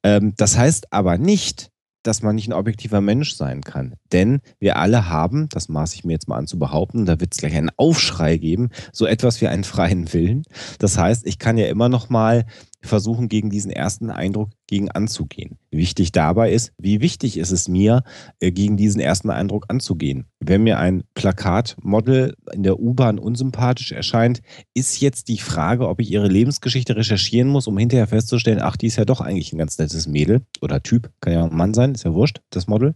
[0.02, 1.70] Ähm, das heißt aber nicht,
[2.06, 3.94] dass man nicht ein objektiver Mensch sein kann.
[4.12, 7.32] Denn wir alle haben, das maße ich mir jetzt mal an zu behaupten, da wird
[7.32, 10.44] es gleich einen Aufschrei geben, so etwas wie einen freien Willen.
[10.78, 12.46] Das heißt, ich kann ja immer noch mal
[12.82, 15.58] versuchen, gegen diesen ersten Eindruck gegen anzugehen.
[15.70, 18.02] Wichtig dabei ist, wie wichtig ist es mir,
[18.40, 20.26] äh, gegen diesen ersten Eindruck anzugehen.
[20.40, 24.42] Wenn mir ein Plakatmodel in der U-Bahn unsympathisch erscheint,
[24.74, 28.86] ist jetzt die Frage, ob ich ihre Lebensgeschichte recherchieren muss, um hinterher festzustellen, ach, die
[28.86, 31.94] ist ja doch eigentlich ein ganz nettes Mädel oder Typ, kann ja ein Mann sein,
[31.94, 32.94] ist ja wurscht, das Model.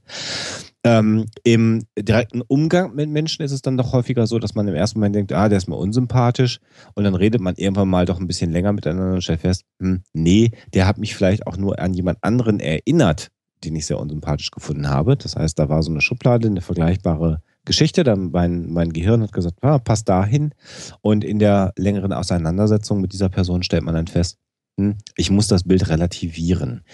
[0.82, 4.74] Ähm, Im direkten Umgang mit Menschen ist es dann doch häufiger so, dass man im
[4.74, 6.58] ersten Moment denkt, ah, der ist mir unsympathisch.
[6.94, 10.02] Und dann redet man irgendwann mal doch ein bisschen länger miteinander und stellt fest, hm,
[10.14, 13.28] nee, der hat mich vielleicht auch nur an jemand anderen erinnert,
[13.62, 15.16] den ich sehr unsympathisch gefunden habe.
[15.16, 18.02] Das heißt, da war so eine Schublade, eine vergleichbare Geschichte.
[18.02, 20.54] Dann mein, mein Gehirn hat gesagt, ah, passt dahin.
[21.02, 24.38] Und in der längeren Auseinandersetzung mit dieser Person stellt man dann fest,
[24.78, 26.84] hm, ich muss das Bild relativieren.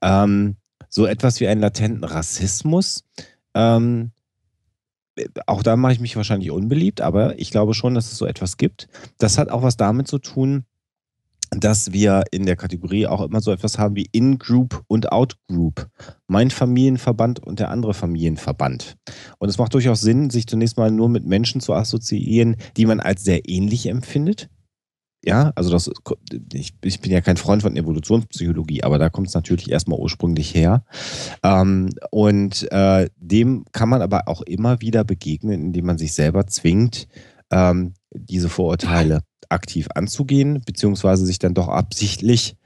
[0.00, 0.58] Ähm,
[0.94, 3.04] so etwas wie einen latenten Rassismus
[3.54, 4.12] ähm,
[5.46, 8.56] auch da mache ich mich wahrscheinlich unbeliebt, aber ich glaube schon, dass es so etwas
[8.56, 8.88] gibt.
[9.18, 10.64] Das hat auch was damit zu tun,
[11.50, 15.86] dass wir in der Kategorie auch immer so etwas haben wie In-Group und Out-Group.
[16.26, 18.96] Mein Familienverband und der andere Familienverband.
[19.38, 23.00] Und es macht durchaus Sinn, sich zunächst mal nur mit Menschen zu assoziieren, die man
[23.00, 24.48] als sehr ähnlich empfindet.
[25.24, 25.88] Ja, also das,
[26.52, 30.52] ich, ich bin ja kein Freund von Evolutionspsychologie, aber da kommt es natürlich erstmal ursprünglich
[30.52, 30.84] her.
[31.44, 36.48] Ähm, und äh, dem kann man aber auch immer wieder begegnen, indem man sich selber
[36.48, 37.06] zwingt,
[37.52, 42.56] ähm, diese Vorurteile aktiv anzugehen, beziehungsweise sich dann doch absichtlich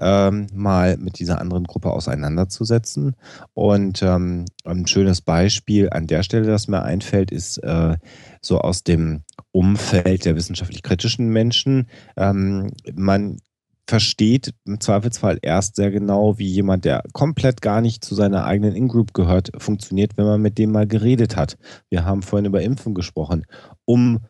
[0.00, 3.16] ähm, mal mit dieser anderen Gruppe auseinanderzusetzen.
[3.54, 7.96] Und ähm, ein schönes Beispiel an der Stelle, das mir einfällt, ist äh,
[8.40, 9.22] so aus dem
[9.54, 11.86] Umfeld der wissenschaftlich kritischen Menschen.
[12.16, 13.38] Ähm, man
[13.86, 18.74] versteht im Zweifelsfall erst sehr genau, wie jemand, der komplett gar nicht zu seiner eigenen
[18.74, 21.56] In-Group gehört, funktioniert, wenn man mit dem mal geredet hat.
[21.88, 23.44] Wir haben vorhin über Impfen gesprochen.
[23.84, 24.20] Um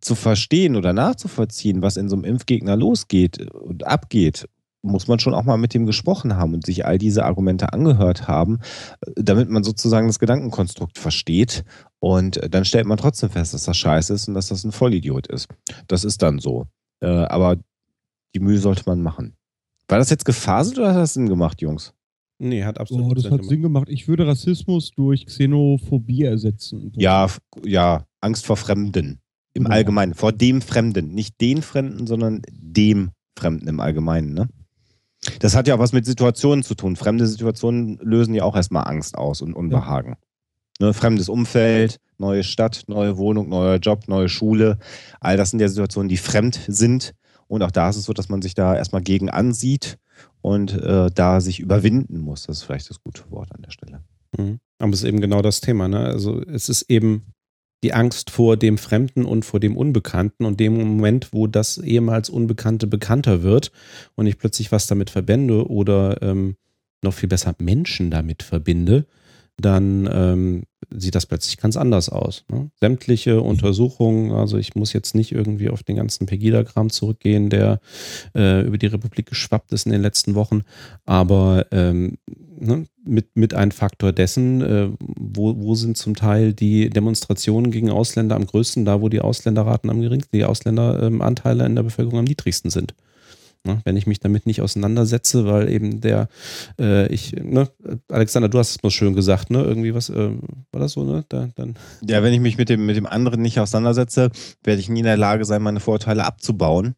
[0.00, 4.48] zu verstehen oder nachzuvollziehen, was in so einem Impfgegner losgeht und abgeht,
[4.82, 8.28] muss man schon auch mal mit dem gesprochen haben und sich all diese Argumente angehört
[8.28, 8.58] haben,
[9.14, 11.64] damit man sozusagen das Gedankenkonstrukt versteht.
[12.00, 15.28] Und dann stellt man trotzdem fest, dass das scheiße ist und dass das ein Vollidiot
[15.28, 15.48] ist.
[15.86, 16.66] Das ist dann so.
[17.00, 17.56] Äh, aber
[18.34, 19.36] die Mühe sollte man machen.
[19.88, 21.92] War das jetzt gefaselt oder hat das Sinn gemacht, Jungs?
[22.38, 23.50] Nee, hat absolut oh, das Sinn hat gemacht.
[23.50, 23.88] Sinn gemacht.
[23.88, 26.92] Ich würde Rassismus durch Xenophobie ersetzen.
[26.96, 27.28] Ja,
[27.64, 29.20] ja, Angst vor Fremden.
[29.54, 29.70] Im ja.
[29.70, 30.14] Allgemeinen.
[30.14, 31.14] Vor dem Fremden.
[31.14, 34.48] Nicht den Fremden, sondern dem Fremden im Allgemeinen, ne?
[35.38, 36.96] Das hat ja auch was mit Situationen zu tun.
[36.96, 40.16] Fremde Situationen lösen ja auch erstmal Angst aus und Unbehagen.
[40.80, 40.86] Ja.
[40.86, 44.78] Ne, fremdes Umfeld, neue Stadt, neue Wohnung, neuer Job, neue Schule.
[45.20, 47.14] All das sind ja Situationen, die fremd sind.
[47.46, 49.98] Und auch da ist es so, dass man sich da erstmal gegen ansieht
[50.40, 52.46] und äh, da sich überwinden muss.
[52.46, 54.02] Das ist vielleicht das gute Wort an der Stelle.
[54.36, 54.58] Mhm.
[54.78, 55.86] Aber es ist eben genau das Thema.
[55.88, 55.98] Ne?
[56.06, 57.32] Also es ist eben
[57.82, 62.30] die Angst vor dem Fremden und vor dem Unbekannten und dem Moment, wo das ehemals
[62.30, 63.72] Unbekannte bekannter wird
[64.14, 66.56] und ich plötzlich was damit verbinde oder ähm,
[67.02, 69.06] noch viel besser Menschen damit verbinde,
[69.62, 72.44] dann ähm, sieht das plötzlich ganz anders aus.
[72.50, 72.70] Ne?
[72.80, 73.46] Sämtliche mhm.
[73.46, 77.80] Untersuchungen, also ich muss jetzt nicht irgendwie auf den ganzen Pegida-Kram zurückgehen, der
[78.34, 80.62] äh, über die Republik geschwappt ist in den letzten Wochen,
[81.04, 82.18] aber ähm,
[82.58, 87.90] ne, mit, mit ein Faktor dessen, äh, wo, wo sind zum Teil die Demonstrationen gegen
[87.90, 92.24] Ausländer am größten, da wo die Ausländerraten am geringsten, die Ausländeranteile in der Bevölkerung am
[92.24, 92.94] niedrigsten sind.
[93.64, 96.28] Ne, wenn ich mich damit nicht auseinandersetze, weil eben der,
[96.80, 97.68] äh, ich, ne,
[98.08, 100.30] Alexander, du hast es mal schön gesagt, ne, irgendwie was, äh,
[100.72, 101.24] war das so, ne?
[101.28, 101.76] Da, dann.
[102.04, 104.30] Ja, wenn ich mich mit dem, mit dem anderen nicht auseinandersetze,
[104.64, 106.96] werde ich nie in der Lage sein, meine Vorurteile abzubauen.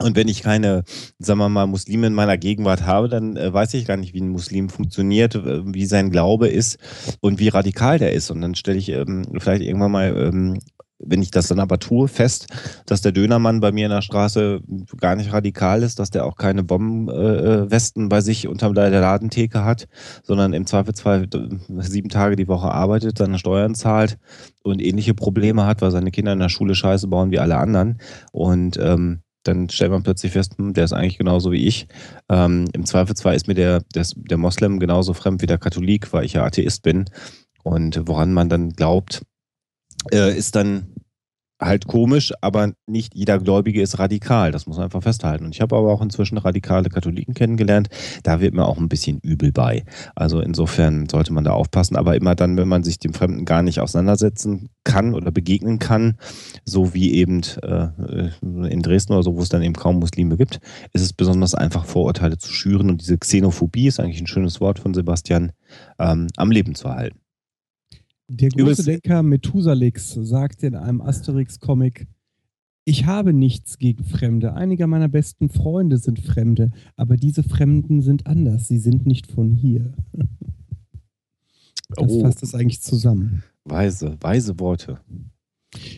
[0.00, 0.84] Und wenn ich keine,
[1.18, 4.20] sagen wir mal, Muslime in meiner Gegenwart habe, dann äh, weiß ich gar nicht, wie
[4.20, 6.78] ein Muslim funktioniert, wie sein Glaube ist
[7.20, 8.30] und wie radikal der ist.
[8.30, 10.58] Und dann stelle ich ähm, vielleicht irgendwann mal, ähm,
[11.06, 12.46] wenn ich das dann aber tue, fest,
[12.86, 14.60] dass der Dönermann bei mir in der Straße
[15.00, 19.64] gar nicht radikal ist, dass der auch keine Bombenwesten äh, bei sich unter der Ladentheke
[19.64, 19.88] hat,
[20.22, 21.28] sondern im Zweifelsfall
[21.78, 24.18] sieben Tage die Woche arbeitet, seine Steuern zahlt
[24.62, 27.98] und ähnliche Probleme hat, weil seine Kinder in der Schule Scheiße bauen wie alle anderen.
[28.32, 31.86] Und ähm, dann stellt man plötzlich fest, hm, der ist eigentlich genauso wie ich.
[32.28, 36.24] Ähm, Im Zweifelsfall ist mir der, der, der Moslem genauso fremd wie der Katholik, weil
[36.24, 37.04] ich ja Atheist bin.
[37.62, 39.22] Und woran man dann glaubt,
[40.12, 40.93] äh, ist dann
[41.64, 44.52] halt komisch, aber nicht jeder Gläubige ist radikal.
[44.52, 45.44] Das muss man einfach festhalten.
[45.44, 47.88] Und ich habe aber auch inzwischen radikale Katholiken kennengelernt.
[48.22, 49.84] Da wird mir auch ein bisschen übel bei.
[50.14, 51.96] Also insofern sollte man da aufpassen.
[51.96, 56.16] Aber immer dann, wenn man sich dem Fremden gar nicht auseinandersetzen kann oder begegnen kann,
[56.64, 57.88] so wie eben äh,
[58.42, 60.60] in Dresden oder so, wo es dann eben kaum Muslime gibt,
[60.92, 62.90] ist es besonders einfach, Vorurteile zu schüren.
[62.90, 65.52] Und diese Xenophobie ist eigentlich ein schönes Wort von Sebastian,
[65.98, 67.23] ähm, am Leben zu halten.
[68.28, 72.06] Der große Denker Methusalix sagte in einem Asterix-Comic,
[72.86, 74.54] ich habe nichts gegen Fremde.
[74.54, 78.68] Einige meiner besten Freunde sind Fremde, aber diese Fremden sind anders.
[78.68, 79.94] Sie sind nicht von hier.
[81.90, 82.22] Das oh.
[82.22, 83.42] fasst es eigentlich zusammen.
[83.64, 85.00] Weise, weise Worte.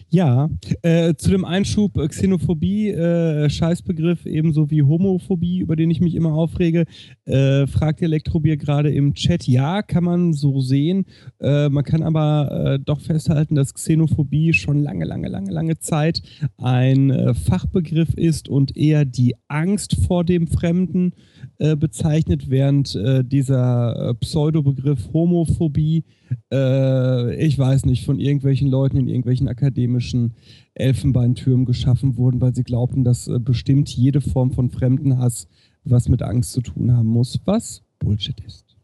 [0.09, 0.49] Ja,
[0.83, 6.15] äh, zu dem Einschub äh, Xenophobie, äh, Scheißbegriff, ebenso wie Homophobie, über den ich mich
[6.15, 6.85] immer aufrege,
[7.25, 9.47] äh, fragt Elektrobier gerade im Chat.
[9.47, 11.07] Ja, kann man so sehen.
[11.41, 16.23] Äh, man kann aber äh, doch festhalten, dass Xenophobie schon lange, lange, lange, lange Zeit
[16.59, 21.13] ein Fachbegriff ist und eher die Angst vor dem Fremden
[21.59, 26.05] bezeichnet, während dieser Pseudobegriff Homophobie
[26.53, 30.35] äh, ich weiß nicht, von irgendwelchen Leuten in irgendwelchen akademischen
[30.75, 35.49] Elfenbeintürmen geschaffen wurden, weil sie glaubten, dass äh, bestimmt jede Form von Fremdenhass
[35.85, 38.77] was mit Angst zu tun haben muss, was Bullshit ist.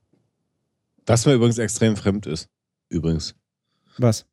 [1.04, 2.48] Was mir übrigens extrem fremd ist.
[2.88, 3.34] Übrigens.
[3.98, 4.24] Was?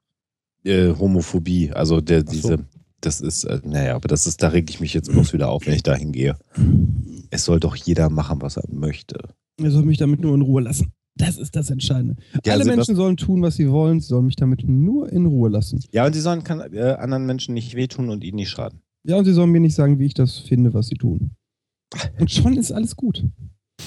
[0.64, 1.72] Äh, Homophobie.
[1.72, 2.32] Also der, so.
[2.32, 2.66] diese,
[3.02, 5.66] das ist, äh, naja, aber das ist, da reg ich mich jetzt bloß wieder auf,
[5.66, 6.38] wenn ich da hingehe.
[7.30, 9.18] Es soll doch jeder machen, was er möchte.
[9.58, 10.94] Er soll mich damit nur in Ruhe lassen.
[11.16, 12.16] Das ist das Entscheidende.
[12.46, 14.00] Ja, Alle Menschen sollen tun, was sie wollen.
[14.00, 15.84] Sie sollen mich damit nur in Ruhe lassen.
[15.92, 18.82] Ja, und sie sollen kann, äh, anderen Menschen nicht wehtun und ihnen nicht schaden.
[19.04, 21.32] Ja, und sie sollen mir nicht sagen, wie ich das finde, was sie tun.
[22.20, 23.26] Und schon ist alles gut.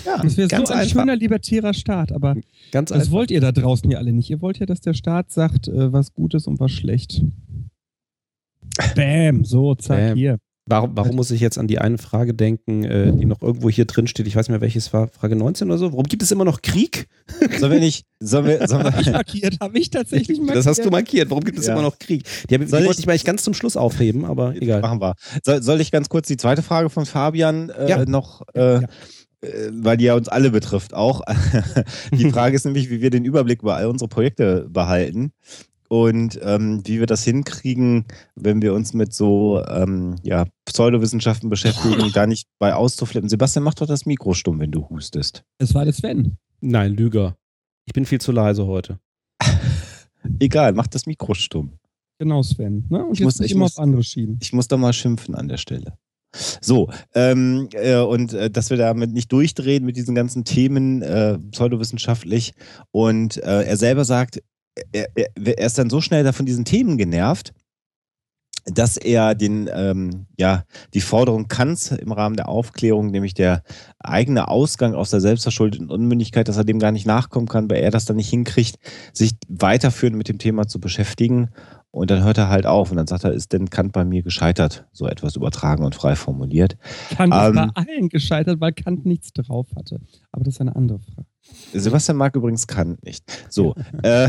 [0.05, 1.01] Ja, das wäre so ein einfach.
[1.01, 2.35] schöner libertärer Staat, aber
[2.73, 3.13] ganz das einfach.
[3.13, 4.29] wollt ihr da draußen ja alle nicht.
[4.31, 7.23] Ihr wollt ja, dass der Staat sagt, äh, was gut ist und was schlecht.
[8.95, 10.17] Bam, so, zack, Bam.
[10.17, 10.39] hier.
[10.65, 13.85] Warum, warum muss ich jetzt an die eine Frage denken, äh, die noch irgendwo hier
[13.85, 14.29] drin steht?
[14.29, 15.91] Ich weiß nicht mehr, welches war, Frage 19 oder so.
[15.93, 17.09] Warum gibt es immer noch Krieg?
[17.59, 18.07] Sollen wir nicht.
[18.21, 20.57] Sollen wir, sollen wir habe ich markiert, habe ich tatsächlich markiert.
[20.63, 21.31] Das hast du markiert.
[21.31, 21.73] Warum gibt es ja.
[21.73, 22.23] immer noch Krieg?
[22.49, 24.81] Die, die wollte ich mal ganz zum Schluss aufheben, aber egal.
[24.81, 25.15] Machen wir.
[25.43, 28.05] Soll, soll ich ganz kurz die zweite Frage von Fabian äh, ja.
[28.05, 28.43] noch.
[28.55, 28.89] Äh, ja
[29.43, 31.23] äh, weil die ja uns alle betrifft auch.
[32.13, 35.33] die Frage ist nämlich, wie wir den Überblick über all unsere Projekte behalten
[35.93, 42.11] und ähm, wie wir das hinkriegen, wenn wir uns mit so ähm, ja, Pseudowissenschaften beschäftigen,
[42.15, 43.29] da nicht bei auszuflippen.
[43.29, 45.45] Sebastian, mach doch das Mikro stumm, wenn du hustest.
[45.59, 46.39] Es war der Sven.
[46.63, 47.37] Nein, Lüger.
[47.85, 49.01] Ich bin viel zu leise heute.
[50.41, 51.75] Egal, mach das Mikro stumm.
[52.19, 52.87] Genau, Sven.
[52.89, 53.05] Ne?
[53.05, 54.39] Und ich muss ich immer muss, auf andere schieben.
[54.41, 55.99] Ich muss da mal schimpfen an der Stelle.
[56.63, 61.39] So, ähm, äh, und äh, dass wir damit nicht durchdrehen mit diesen ganzen Themen äh,
[61.51, 62.55] pseudowissenschaftlich.
[62.93, 64.43] Und äh, er selber sagt,
[64.93, 67.53] er, er, ist dann so schnell da von diesen Themen genervt,
[68.65, 70.65] dass er den, ähm, ja,
[70.95, 73.63] die Forderung Kants im Rahmen der Aufklärung, nämlich der
[73.99, 77.91] eigene Ausgang aus der selbstverschuldeten Unmündigkeit, dass er dem gar nicht nachkommen kann, weil er
[77.91, 78.77] das dann nicht hinkriegt,
[79.13, 81.51] sich weiterführend mit dem Thema zu beschäftigen.
[81.91, 84.23] Und dann hört er halt auf und dann sagt er, ist denn Kant bei mir
[84.23, 84.87] gescheitert?
[84.93, 86.79] So etwas übertragen und frei formuliert.
[87.11, 90.01] Kant ähm, ist bei allen gescheitert, weil Kant nichts drauf hatte.
[90.31, 91.27] Aber das ist eine andere Frage.
[91.73, 93.25] Sebastian mag übrigens Kant nicht.
[93.49, 94.29] So, äh,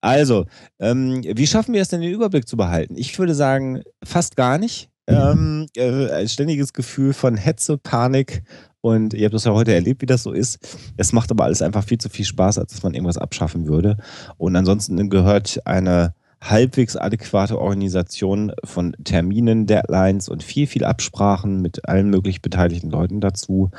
[0.00, 0.46] also,
[0.78, 2.96] ähm, wie schaffen wir es denn, den Überblick zu behalten?
[2.96, 4.88] Ich würde sagen, fast gar nicht.
[5.06, 8.44] Ähm, äh, ein ständiges Gefühl von Hetze, Panik
[8.80, 10.58] und ihr habt das ja heute erlebt, wie das so ist.
[10.96, 13.96] Es macht aber alles einfach viel zu viel Spaß, als dass man irgendwas abschaffen würde.
[14.38, 21.88] Und ansonsten gehört eine halbwegs adäquate Organisation von Terminen, Deadlines und viel, viel Absprachen mit
[21.88, 23.70] allen möglich beteiligten Leuten dazu,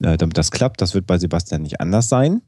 [0.00, 0.80] äh, damit das klappt.
[0.80, 2.42] Das wird bei Sebastian nicht anders sein.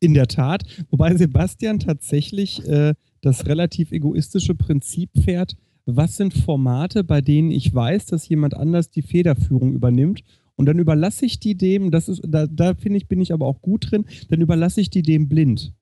[0.00, 7.04] In der Tat, wobei Sebastian tatsächlich äh, das relativ egoistische Prinzip fährt, was sind Formate,
[7.04, 10.22] bei denen ich weiß, dass jemand anders die Federführung übernimmt
[10.56, 13.46] und dann überlasse ich die dem, das ist, da, da finde ich, bin ich aber
[13.46, 15.74] auch gut drin, dann überlasse ich die dem blind.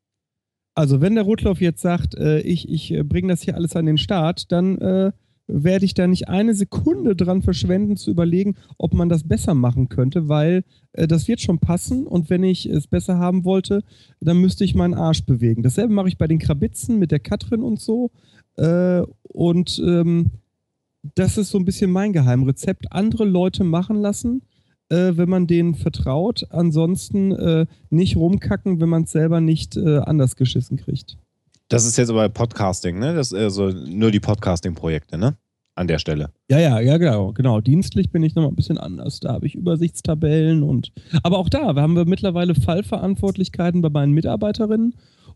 [0.79, 3.85] Also wenn der Rotlauf jetzt sagt, äh, ich, ich äh, bringe das hier alles an
[3.85, 5.11] den Start, dann äh,
[5.49, 9.89] werde ich da nicht eine Sekunde dran verschwenden, zu überlegen, ob man das besser machen
[9.89, 10.63] könnte, weil
[10.93, 13.83] äh, das wird schon passen und wenn ich es besser haben wollte,
[14.21, 15.65] dann müsste ich meinen Arsch bewegen.
[15.65, 18.13] Dasselbe mache ich bei den Krabitzen mit der Katrin und so.
[18.55, 20.31] Äh, und ähm,
[21.17, 22.93] das ist so ein bisschen mein Geheimrezept.
[22.93, 24.43] Andere Leute machen lassen,
[24.91, 26.47] äh, wenn man denen vertraut.
[26.51, 31.17] Ansonsten äh, nicht rumkacken, wenn man es selber nicht äh, anders geschissen kriegt.
[31.69, 33.15] Das ist jetzt aber Podcasting, ne?
[33.15, 35.37] Das ist also nur die Podcasting-Projekte, ne?
[35.75, 36.31] An der Stelle.
[36.51, 37.61] Ja, ja, ja, genau, genau.
[37.61, 39.21] Dienstlich bin ich nochmal ein bisschen anders.
[39.21, 44.95] Da habe ich Übersichtstabellen und aber auch da haben wir mittlerweile Fallverantwortlichkeiten bei meinen Mitarbeiterinnen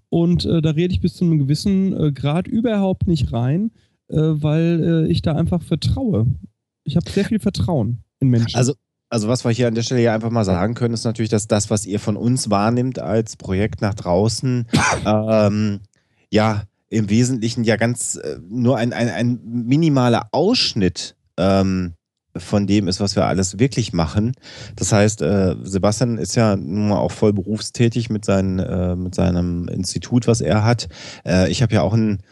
[0.09, 3.71] und äh, da rede ich bis zu einem gewissen äh, Grad überhaupt nicht rein,
[4.09, 6.27] äh, weil ich da einfach vertraue.
[6.85, 8.57] Ich habe sehr viel Vertrauen in Menschen.
[8.57, 8.75] Also,
[9.13, 11.47] also was wir hier an der Stelle ja einfach mal sagen können, ist natürlich, dass
[11.47, 14.67] das, was ihr von uns wahrnimmt als Projekt nach draußen,
[15.07, 15.81] ähm,
[16.31, 21.93] ja, im Wesentlichen ja ganz äh, nur ein, ein, ein minimaler Ausschnitt ähm,
[22.35, 24.33] von dem ist, was wir alles wirklich machen.
[24.77, 29.15] Das heißt, äh, Sebastian ist ja nun mal auch voll berufstätig mit, seinen, äh, mit
[29.15, 30.89] seinem Institut, was er hat.
[31.27, 32.23] Äh, ich habe ja auch ein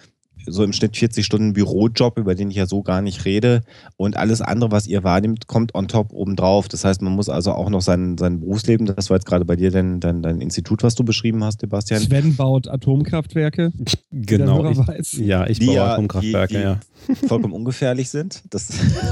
[0.47, 3.63] so im Schnitt 40 Stunden Bürojob, über den ich ja so gar nicht rede.
[3.97, 6.69] Und alles andere, was ihr wahrnimmt, kommt on top obendrauf.
[6.69, 9.57] Das heißt, man muss also auch noch sein, sein Berufsleben, das war jetzt gerade bei
[9.57, 12.01] dir dein, dein, dein Institut, was du beschrieben hast, Sebastian.
[12.01, 13.73] Sven baut Atomkraftwerke.
[14.11, 14.71] Genau.
[14.99, 17.29] Ich, ja, ich die baue ja, Atomkraftwerke, die, die ja.
[17.29, 18.43] Vollkommen ungefährlich sind.
[18.51, 18.71] Das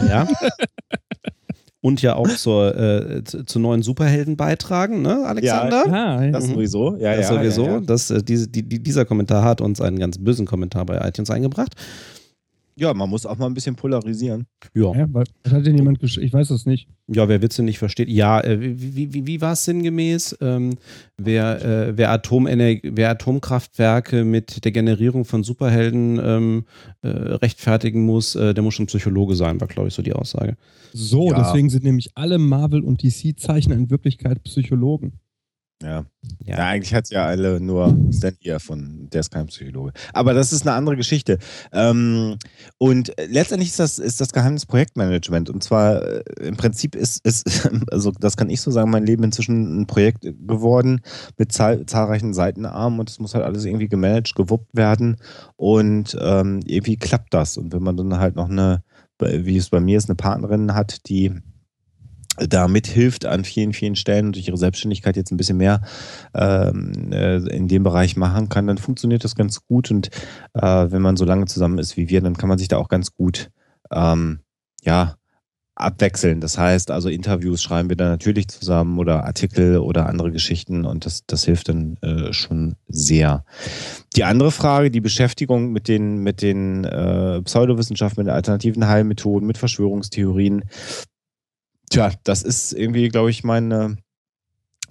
[0.08, 0.26] Ja.
[1.80, 5.84] Und ja auch zur, äh, zu, zu neuen Superhelden beitragen, ne, Alexander?
[5.86, 6.30] Ja.
[6.32, 6.54] das Mhm.
[6.54, 6.96] sowieso.
[6.96, 7.66] Ja, Ja, ja, sowieso.
[7.66, 7.80] Ja, ja.
[7.80, 11.30] Das, äh, diese, die, die, dieser Kommentar hat uns einen ganz bösen Kommentar bei iTunes
[11.30, 11.74] eingebracht.
[12.78, 14.46] Ja, man muss auch mal ein bisschen polarisieren.
[14.74, 16.26] Ja, Ja, was hat denn jemand geschrieben?
[16.26, 16.88] Ich weiß es nicht.
[17.08, 18.08] ja wer Witze nicht versteht.
[18.08, 20.36] Ja, äh, wie, wie, wie, wie war es sinngemäß?
[20.40, 20.76] Ähm,
[21.16, 26.64] wer, äh, wer, Atomenerg wer Atomkraftwerke mit der Generierung von Superhelden ähm,
[27.02, 30.56] äh, rechtfertigen muss, äh, der muss schon Psychologe sein, war, glaube ich, so die Aussage.
[30.92, 31.38] So, Ja.
[31.42, 35.14] deswegen sind nämlich alle Marvel- und DC-Zeichner in Wirklichkeit Psychologen.
[35.82, 36.04] Ja.
[36.44, 36.58] Ja.
[36.58, 39.08] Ja, eigentlich hat es ja alle nur Stan Lee erfunden.
[39.10, 39.92] Der ist kein Psychologe.
[40.12, 41.38] Aber das ist eine andere Geschichte.
[41.72, 42.36] Ähm,
[42.78, 45.50] und letztendlich ist das, ist das Geheimnis Projektmanagement.
[45.50, 49.22] Und zwar äh, im Prinzip ist, ist, also das kann ich so sagen, mein Leben
[49.22, 51.00] inzwischen ein Projekt geworden
[51.36, 55.16] mit zahl zahlreichen Seitenarmen und es muss halt alles irgendwie gemanagt, gewuppt werden.
[55.56, 57.56] Und ähm, irgendwie klappt das.
[57.56, 58.82] Und wenn man dann halt noch eine,
[59.20, 61.40] wie es bei mir ist, eine Partnerin hat, die
[62.38, 65.82] da mithilft an vielen, vielen Stellen und durch ihre Selbstständigkeit jetzt ein bisschen mehr
[66.34, 69.90] ähm, äh, in dem Bereich machen kann, dann funktioniert das ganz gut.
[69.90, 70.10] Und
[70.54, 72.88] äh, wenn man so lange zusammen ist wie wir, dann kann man sich da auch
[72.88, 73.50] ganz gut
[73.90, 74.40] ähm,
[74.82, 75.16] ja,
[75.78, 76.40] abwechseln.
[76.40, 81.06] Das heißt, also Interviews schreiben wir dann natürlich zusammen oder Artikel oder andere Geschichten und
[81.06, 83.44] das, das hilft dann äh, schon sehr.
[84.16, 89.58] Die andere Frage, die Beschäftigung mit den, mit den äh, Pseudowissenschaften, mit alternativen Heilmethoden, mit
[89.58, 90.64] Verschwörungstheorien,
[91.90, 93.96] Tja, das ist irgendwie, glaube ich, meine,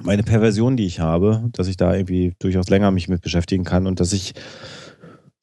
[0.01, 3.87] meine Perversion, die ich habe, dass ich da irgendwie durchaus länger mich mit beschäftigen kann
[3.87, 4.33] und dass ich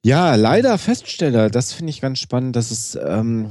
[0.03, 3.51] ja leider feststelle, das finde ich ganz spannend, dass es, ähm,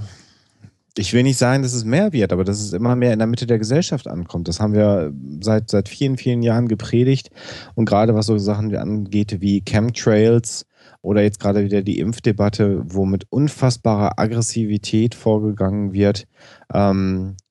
[0.98, 3.28] ich will nicht sagen, dass es mehr wird, aber dass es immer mehr in der
[3.28, 4.48] Mitte der Gesellschaft ankommt.
[4.48, 7.32] Das haben wir seit, seit vielen, vielen Jahren gepredigt
[7.74, 10.66] und gerade was so Sachen angeht wie Chemtrails
[11.02, 16.28] oder jetzt gerade wieder die Impfdebatte, wo mit unfassbarer Aggressivität vorgegangen wird,
[16.74, 17.43] ähm, äh,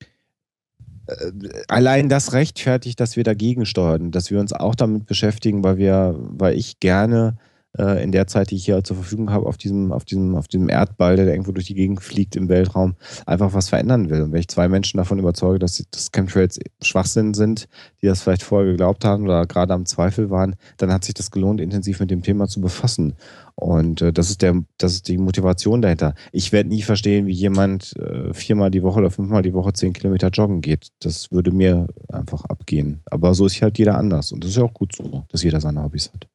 [1.69, 6.17] allein das rechtfertigt, dass wir dagegen steuern, dass wir uns auch damit beschäftigen, weil wir,
[6.19, 7.37] weil ich gerne
[7.79, 10.49] äh, in der Zeit, die ich hier zur Verfügung habe, auf diesem, auf diesem, auf
[10.49, 12.95] diesem Erdball, der irgendwo durch die Gegend fliegt im Weltraum,
[13.27, 14.23] einfach was verändern will.
[14.23, 17.69] Und wenn ich zwei Menschen davon überzeuge, dass dass Chemtrails Schwachsinn sind,
[18.03, 21.31] die das vielleicht vorher geglaubt haben oder gerade am Zweifel waren, dann hat sich das
[21.31, 23.15] gelohnt, intensiv mit dem Thema zu befassen.
[23.55, 26.15] Und äh, das ist der, das ist die Motivation dahinter.
[26.33, 29.93] Ich werde nie verstehen, wie jemand äh, viermal die Woche oder fünfmal die Woche zehn
[29.93, 30.89] Kilometer joggen geht.
[31.01, 33.03] Das würde mir einfach abgehen.
[33.07, 34.33] Aber so ist halt jeder anders.
[34.33, 36.32] Und das ist ja auch gut so, dass jeder seine Hobbys hat.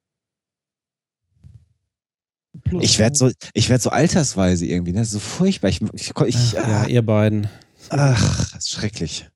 [2.82, 5.05] Ich werde so, ich werde so altersweise irgendwie, ne?
[5.05, 5.70] So furchtbar.
[5.70, 7.47] Ich, ich, ich ja, ihr beiden.
[7.89, 9.28] ach, das ist schrecklich.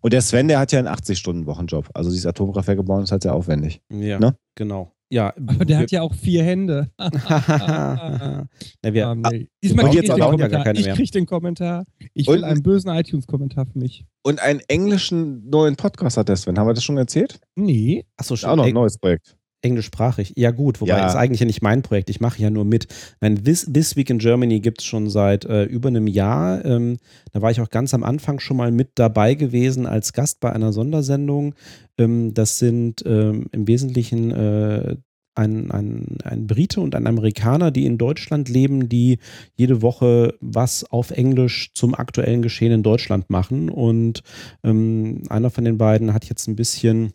[0.00, 1.88] Und der Sven, der hat ja einen 80-Stunden-Wochenjob.
[1.94, 3.80] Also dieses Atomkraftwerk bauen ist halt sehr aufwendig.
[3.90, 4.36] Ja, Ne?
[4.54, 4.92] genau.
[5.10, 5.32] ja.
[5.36, 6.90] Aber der hat ja auch vier Hände.
[6.98, 8.46] Na,
[8.82, 9.30] wir, Ah, nee.
[9.40, 10.64] wir Diesmal brauchen krieg jetzt ich den Kommentar.
[10.64, 10.94] keine Ich mehr.
[10.94, 11.84] krieg den Kommentar.
[12.14, 14.04] Ich will Und- einen bösen iTunes-Kommentar für mich.
[14.22, 16.58] Und einen englischen neuen Podcast hat der Sven.
[16.58, 17.40] Haben wir das schon erzählt?
[17.56, 18.04] Nee.
[18.16, 19.36] achso, Ist auch noch ein neues Projekt.
[19.66, 20.32] Englischsprachig.
[20.36, 21.02] Ja, gut, wobei Ja.
[21.02, 22.08] das ist eigentlich ja nicht mein Projekt.
[22.10, 22.86] Ich mache ja nur mit.
[23.20, 26.64] Mein This, This Week in Germany gibt es schon seit äh, über einem Jahr.
[26.64, 26.98] Ähm,
[27.32, 30.52] da war ich auch ganz am Anfang schon mal mit dabei gewesen als Gast bei
[30.52, 31.54] einer Sondersendung.
[31.98, 34.96] Ähm, das sind ähm, im Wesentlichen äh,
[35.36, 39.18] ein, ein, ein Brite und ein Amerikaner, die in Deutschland leben, die
[39.54, 43.68] jede Woche was auf Englisch zum aktuellen Geschehen in Deutschland machen.
[43.68, 44.22] Und
[44.64, 47.12] ähm, einer von den beiden hat jetzt ein bisschen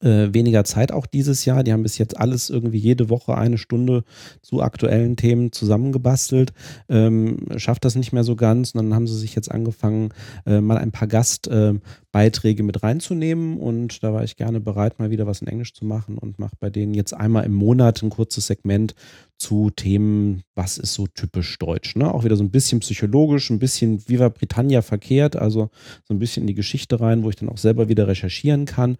[0.00, 1.62] äh, weniger Zeit auch dieses Jahr.
[1.62, 4.04] Die haben bis jetzt alles irgendwie jede Woche eine Stunde
[4.42, 6.52] zu aktuellen Themen zusammengebastelt.
[6.88, 8.72] Ähm, schafft das nicht mehr so ganz.
[8.72, 10.10] Und dann haben sie sich jetzt angefangen,
[10.46, 13.58] äh, mal ein paar Gastbeiträge mit reinzunehmen.
[13.58, 16.56] Und da war ich gerne bereit, mal wieder was in Englisch zu machen und mache
[16.58, 18.94] bei denen jetzt einmal im Monat ein kurzes Segment
[19.36, 21.96] zu Themen, was ist so typisch deutsch.
[21.96, 22.12] Ne?
[22.12, 25.70] Auch wieder so ein bisschen psychologisch, ein bisschen Viva Britannia verkehrt, also
[26.06, 28.98] so ein bisschen in die Geschichte rein, wo ich dann auch selber wieder recherchieren kann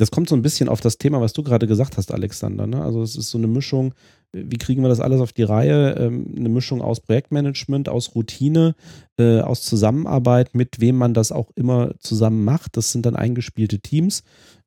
[0.00, 2.66] das kommt so ein bisschen auf das Thema, was du gerade gesagt hast, Alexander.
[2.66, 2.82] Ne?
[2.82, 3.92] Also es ist so eine Mischung,
[4.32, 5.94] wie kriegen wir das alles auf die Reihe?
[5.98, 8.74] Ähm, eine Mischung aus Projektmanagement, aus Routine,
[9.18, 12.78] äh, aus Zusammenarbeit, mit wem man das auch immer zusammen macht.
[12.78, 14.22] Das sind dann eingespielte Teams.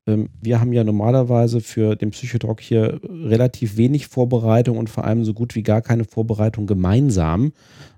[0.07, 5.23] Ähm, wir haben ja normalerweise für den Psychotalk hier relativ wenig Vorbereitung und vor allem
[5.23, 7.53] so gut wie gar keine Vorbereitung gemeinsam,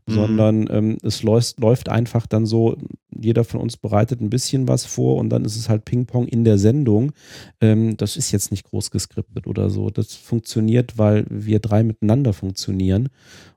[0.07, 0.13] Mhm.
[0.13, 2.77] sondern ähm, es läuft, läuft einfach dann so,
[3.09, 6.43] jeder von uns bereitet ein bisschen was vor und dann ist es halt Ping-Pong in
[6.43, 7.11] der Sendung.
[7.59, 9.89] Ähm, das ist jetzt nicht groß geskriptet oder so.
[9.89, 13.09] Das funktioniert, weil wir drei miteinander funktionieren.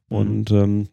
[0.08, 0.88] Und ähm,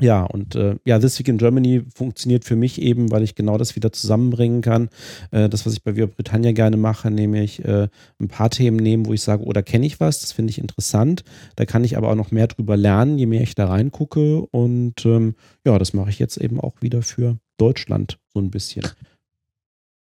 [0.00, 3.56] ja, und äh, ja, This Week in Germany funktioniert für mich eben, weil ich genau
[3.56, 4.88] das wieder zusammenbringen kann.
[5.30, 7.88] Äh, das, was ich bei Via Britannia gerne mache, nämlich äh,
[8.20, 10.58] ein paar Themen nehmen, wo ich sage, oh, da kenne ich was, das finde ich
[10.58, 11.24] interessant.
[11.56, 14.42] Da kann ich aber auch noch mehr drüber lernen, je mehr ich da reingucke.
[14.42, 15.34] Und ähm,
[15.64, 18.86] ja, das mache ich jetzt eben auch wieder für Deutschland so ein bisschen.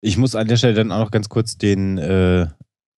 [0.01, 2.47] Ich muss an der Stelle dann auch noch ganz kurz den, äh,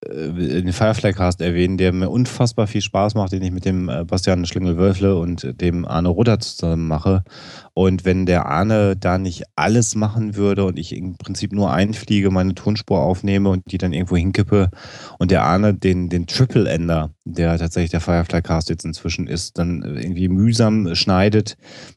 [0.08, 4.44] den Firefly-Cast erwähnen, der mir unfassbar viel Spaß macht, den ich mit dem äh, Bastian
[4.46, 7.24] Schlingel-Wölfle und dem Arne Rudder zusammen mache.
[7.72, 12.30] Und wenn der Arne da nicht alles machen würde und ich im Prinzip nur einfliege,
[12.30, 14.70] meine Tonspur aufnehme und die dann irgendwo hinkippe
[15.18, 20.28] und der Arne den, den Triple-Ender, der tatsächlich der Firefly-Cast jetzt inzwischen ist, dann irgendwie
[20.28, 21.56] mühsam schneidet,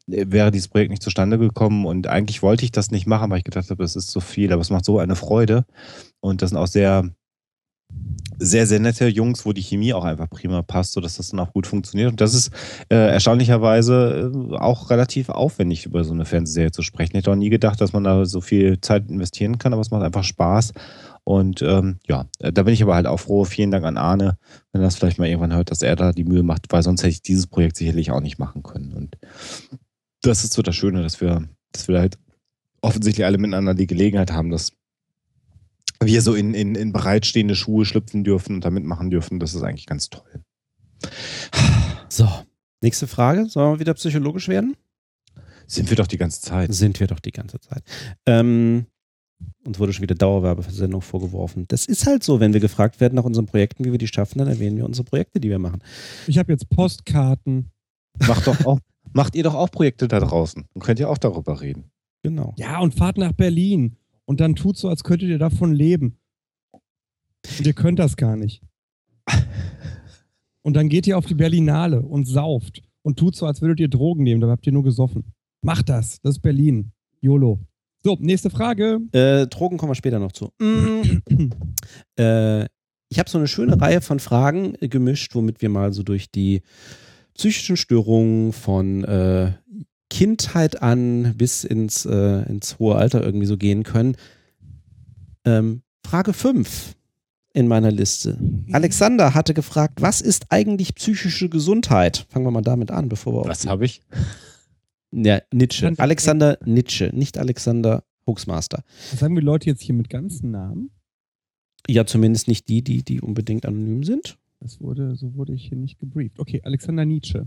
[0.09, 1.85] äh, wäre dieses Projekt nicht zustande gekommen.
[1.85, 4.51] Und eigentlich wollte ich das nicht machen, weil ich gedacht habe, es ist zu viel,
[4.53, 5.65] aber es macht so eine Freude.
[6.19, 7.09] Und das sind auch sehr,
[8.39, 11.53] sehr, sehr nette Jungs, wo die Chemie auch einfach prima passt, sodass das dann auch
[11.53, 12.11] gut funktioniert.
[12.11, 12.51] Und das ist
[12.89, 17.13] äh, erstaunlicherweise äh, auch relativ aufwendig, über so eine Fernsehserie zu sprechen.
[17.13, 19.91] Ich hätte auch nie gedacht, dass man da so viel Zeit investieren kann, aber es
[19.91, 20.73] macht einfach Spaß.
[21.23, 23.43] Und ähm, ja, äh, da bin ich aber halt auch froh.
[23.43, 24.37] Vielen Dank an Arne,
[24.71, 27.01] wenn er das vielleicht mal irgendwann hört, dass er da die Mühe macht, weil sonst
[27.01, 28.93] hätte ich dieses Projekt sicherlich auch nicht machen können.
[28.93, 29.17] Und
[30.21, 32.17] das ist so das Schöne, dass wir, dass wir halt
[32.81, 34.71] offensichtlich alle miteinander die Gelegenheit haben, dass
[36.01, 39.39] wir so in, in, in bereitstehende Schuhe schlüpfen dürfen und da mitmachen dürfen.
[39.39, 40.43] Das ist eigentlich ganz toll.
[42.09, 42.27] So,
[42.81, 43.47] nächste Frage.
[43.47, 44.75] Sollen wir wieder psychologisch werden?
[45.67, 46.73] Sind wir doch die ganze Zeit.
[46.73, 47.83] Sind wir doch die ganze Zeit.
[48.25, 48.85] Ähm,
[49.65, 51.65] uns wurde schon wieder Dauerwerbesendung vorgeworfen.
[51.67, 54.39] Das ist halt so, wenn wir gefragt werden nach unseren Projekten, wie wir die schaffen,
[54.39, 55.83] dann erwähnen wir unsere Projekte, die wir machen.
[56.27, 57.71] Ich habe jetzt Postkarten.
[58.25, 58.79] Macht doch auch,
[59.11, 60.65] macht ihr doch auch Projekte da draußen.
[60.73, 61.91] Dann könnt ihr auch darüber reden.
[62.23, 62.55] Genau.
[62.57, 63.97] Ja, und fahrt nach Berlin.
[64.27, 66.19] Und dann tut so, als könntet ihr davon leben.
[66.73, 68.61] Und ihr könnt das gar nicht.
[70.61, 73.87] Und dann geht ihr auf die Berlinale und sauft und tut so, als würdet ihr
[73.87, 75.31] Drogen nehmen, dabei habt ihr nur gesoffen.
[75.61, 76.19] Macht das.
[76.21, 76.91] Das ist Berlin.
[77.21, 77.61] YOLO.
[78.03, 78.99] So, nächste Frage.
[79.13, 80.51] Äh, Drogen kommen wir später noch zu.
[80.59, 81.51] Mm.
[82.19, 82.65] äh,
[83.09, 86.61] ich habe so eine schöne Reihe von Fragen gemischt, womit wir mal so durch die
[87.33, 89.53] psychischen Störungen von äh,
[90.09, 94.15] Kindheit an bis ins, äh, ins hohe Alter irgendwie so gehen können.
[95.45, 96.95] Ähm, Frage 5
[97.53, 98.37] in meiner Liste.
[98.71, 102.27] Alexander hatte gefragt, was ist eigentlich psychische Gesundheit?
[102.29, 104.01] Fangen wir mal damit an, bevor wir auf Was habe ich?
[105.11, 105.93] Ja, Nietzsche.
[105.97, 108.83] Alexander Nietzsche, nicht Alexander Hoaxmaster.
[109.15, 110.91] Sagen wir Leute jetzt hier mit ganzen Namen?
[111.87, 114.37] Ja, zumindest nicht die, die, die unbedingt anonym sind.
[114.59, 116.39] Das wurde, so wurde ich hier nicht gebrieft.
[116.39, 117.45] Okay, Alexander Nietzsche.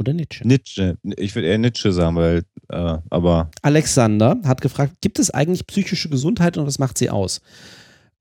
[0.00, 0.48] Oder Nietzsche.
[0.48, 0.96] Nietzsche.
[1.18, 6.08] Ich würde eher Nietzsche sagen, weil, äh, aber Alexander hat gefragt, gibt es eigentlich psychische
[6.08, 7.42] Gesundheit und was macht sie aus?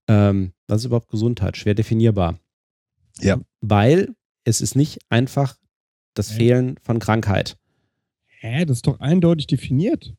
[0.10, 1.56] Ähm, was ist überhaupt Gesundheit?
[1.56, 2.38] Schwer definierbar.
[3.22, 3.40] Ja.
[3.62, 4.14] Weil
[4.44, 5.56] es ist nicht einfach
[6.16, 6.36] das Hä?
[6.36, 7.56] Fehlen von Krankheit.
[8.26, 10.14] Hä, das ist doch eindeutig definiert.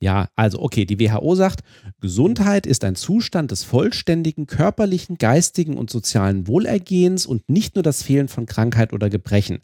[0.00, 1.62] Ja, also okay, die WHO sagt,
[2.00, 8.02] Gesundheit ist ein Zustand des vollständigen körperlichen, geistigen und sozialen Wohlergehens und nicht nur das
[8.02, 9.62] Fehlen von Krankheit oder Gebrechen.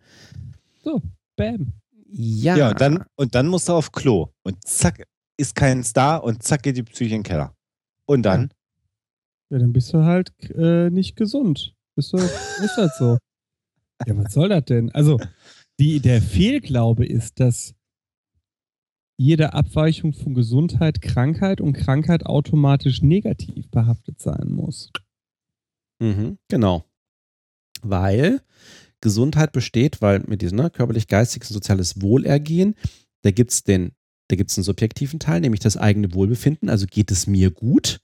[0.82, 1.02] So,
[1.36, 1.72] bam.
[2.08, 4.32] Ja, Ja, und dann, und dann musst du auf Klo.
[4.42, 5.04] Und zack,
[5.36, 7.54] ist kein Star und zack geht die Psyche in den Keller.
[8.06, 8.52] Und dann?
[9.50, 11.74] Ja, dann bist du halt äh, nicht gesund.
[11.94, 13.18] Bist du, ist das so.
[14.06, 14.90] Ja, was soll das denn?
[14.92, 15.18] Also,
[15.78, 17.74] die, der Fehlglaube ist, dass
[19.18, 24.90] jede Abweichung von Gesundheit Krankheit und Krankheit automatisch negativ behaftet sein muss.
[26.00, 26.84] Mhm, genau.
[27.82, 28.42] Weil
[29.00, 32.74] Gesundheit besteht, weil mit diesem ne, körperlich, geistiges und soziales Wohlergehen,
[33.22, 33.92] da gibt es den,
[34.28, 38.00] da gibt es einen subjektiven Teil, nämlich das eigene Wohlbefinden, also geht es mir gut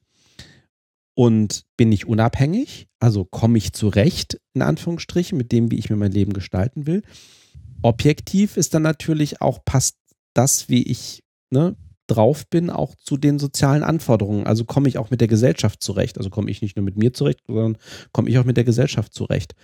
[1.14, 5.96] und bin ich unabhängig, also komme ich zurecht, in Anführungsstrichen, mit dem, wie ich mir
[5.96, 7.02] mein Leben gestalten will.
[7.82, 9.96] Objektiv ist dann natürlich auch, passt
[10.34, 11.76] das, wie ich ne,
[12.06, 14.46] drauf bin, auch zu den sozialen Anforderungen.
[14.46, 16.18] Also komme ich auch mit der Gesellschaft zurecht.
[16.18, 17.78] Also komme ich nicht nur mit mir zurecht, sondern
[18.12, 19.54] komme ich auch mit der Gesellschaft zurecht.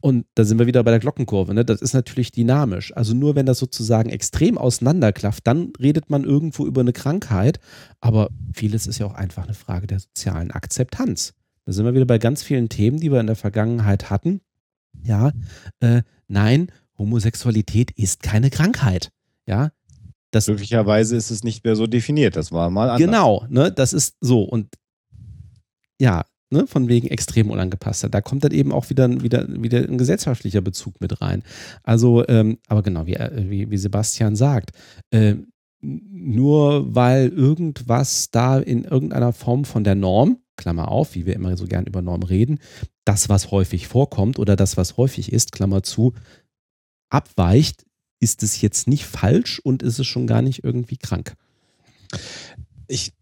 [0.00, 1.52] Und da sind wir wieder bei der Glockenkurve.
[1.52, 1.64] Ne?
[1.64, 2.96] Das ist natürlich dynamisch.
[2.96, 7.60] Also nur wenn das sozusagen extrem auseinanderklafft, dann redet man irgendwo über eine Krankheit.
[8.00, 11.34] Aber vieles ist ja auch einfach eine Frage der sozialen Akzeptanz.
[11.66, 14.40] Da sind wir wieder bei ganz vielen Themen, die wir in der Vergangenheit hatten.
[15.02, 15.32] Ja,
[15.80, 19.12] äh, nein, Homosexualität ist keine Krankheit.
[19.46, 19.70] Ja,
[20.30, 22.36] das, Glücklicherweise ist es nicht mehr so definiert.
[22.36, 22.98] Das war mal anders.
[23.00, 24.42] Genau, ne, das ist so.
[24.42, 24.68] Und
[26.00, 28.08] ja, ne, von wegen extrem unangepasster.
[28.08, 31.42] Da kommt dann eben auch wieder, wieder, wieder ein gesellschaftlicher Bezug mit rein.
[31.82, 34.70] Also, ähm, aber genau, wie, wie, wie Sebastian sagt,
[35.10, 35.36] äh,
[35.82, 41.56] nur weil irgendwas da in irgendeiner Form von der Norm, Klammer auf, wie wir immer
[41.56, 42.58] so gern über Norm reden,
[43.04, 46.12] das, was häufig vorkommt oder das, was häufig ist, Klammer zu,
[47.08, 47.86] abweicht,
[48.20, 51.34] ist es jetzt nicht falsch und ist es schon gar nicht irgendwie krank.
[52.86, 53.12] Ich,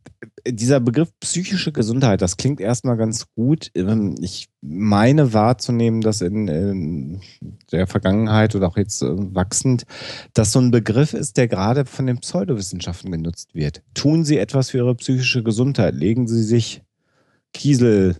[0.47, 3.71] dieser Begriff psychische Gesundheit, das klingt erstmal ganz gut.
[3.75, 7.21] Ähm, Ich meine wahrzunehmen, dass in, in
[7.71, 9.85] der Vergangenheit oder auch jetzt äh, wachsend,
[10.35, 13.83] dass so ein Begriff ist, der gerade von den Pseudowissenschaften genutzt wird.
[13.95, 15.95] Tun Sie etwas für Ihre psychische Gesundheit.
[15.95, 16.83] Legen Sie sich
[17.53, 18.17] Kiesel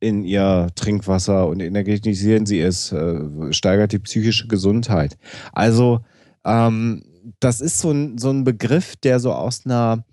[0.00, 5.16] in Ihr Trinkwasser und energetisieren Sie es, äh, steigert die psychische Gesundheit.
[5.52, 6.00] Also
[6.44, 7.04] ähm,
[7.40, 10.04] das ist so ein, so ein Begriff, der so aus einer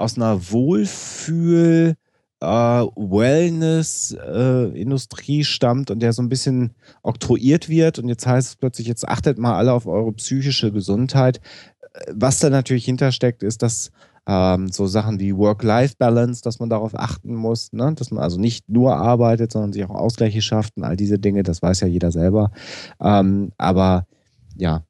[0.00, 1.96] aus einer Wohlfühl,
[2.40, 7.98] äh, Wellness-Industrie stammt und der so ein bisschen oktroyiert wird.
[7.98, 11.40] Und jetzt heißt es plötzlich, jetzt achtet mal alle auf eure psychische Gesundheit.
[11.92, 13.90] Äh, Was da natürlich hintersteckt, ist, dass
[14.26, 17.92] ähm, so Sachen wie Work-Life-Balance, dass man darauf achten muss, ne?
[17.94, 21.42] dass man also nicht nur arbeitet, sondern sich auch Ausgleiche schafft und all diese Dinge,
[21.42, 22.50] das weiß ja jeder selber.
[23.00, 24.06] Ähm, aber
[24.56, 24.84] ja,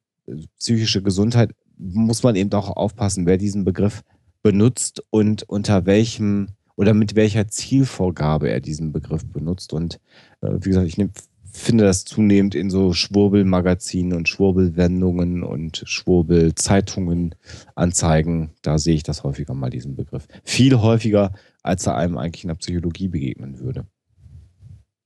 [0.59, 4.03] psychische Gesundheit muss man eben auch aufpassen, wer diesen Begriff
[4.43, 9.73] benutzt und unter welchem oder mit welcher Zielvorgabe er diesen Begriff benutzt.
[9.73, 9.99] Und
[10.41, 11.11] äh, wie gesagt, ich nehm,
[11.51, 17.35] finde das zunehmend in so Schwurbelmagazinen und Schwurbelwendungen und Schwurbelzeitungen
[17.75, 18.51] anzeigen.
[18.61, 20.27] Da sehe ich das häufiger mal, diesen Begriff.
[20.43, 23.85] Viel häufiger, als er einem eigentlich in der Psychologie begegnen würde.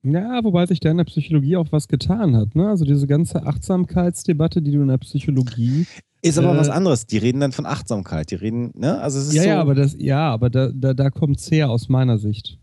[0.03, 2.55] Ja, wobei sich da in der Psychologie auch was getan hat.
[2.55, 2.69] Ne?
[2.69, 5.87] Also diese ganze Achtsamkeitsdebatte, die du in der Psychologie
[6.25, 7.05] Ist aber Äh, was anderes.
[7.05, 8.31] Die reden dann von Achtsamkeit.
[8.31, 8.99] Die reden, ne?
[8.99, 11.51] Also es ist Ja, so, ja, aber das, ja, aber da, da, da kommt es
[11.51, 12.59] her aus meiner Sicht.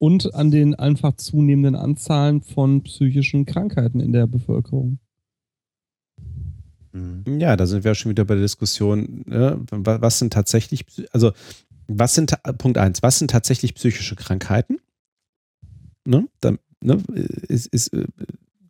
[0.00, 5.00] Und an den einfach zunehmenden Anzahlen von psychischen Krankheiten in der Bevölkerung.
[6.92, 7.24] Mhm.
[7.40, 9.60] Ja, da sind wir schon wieder bei der Diskussion, ne?
[9.70, 11.32] wa- was sind tatsächlich, also
[11.88, 14.78] was sind, Punkt eins, was sind tatsächlich psychische Krankheiten?
[16.06, 16.26] Ne?
[16.40, 17.02] Da, ne?
[17.48, 18.06] Ist, ist, äh,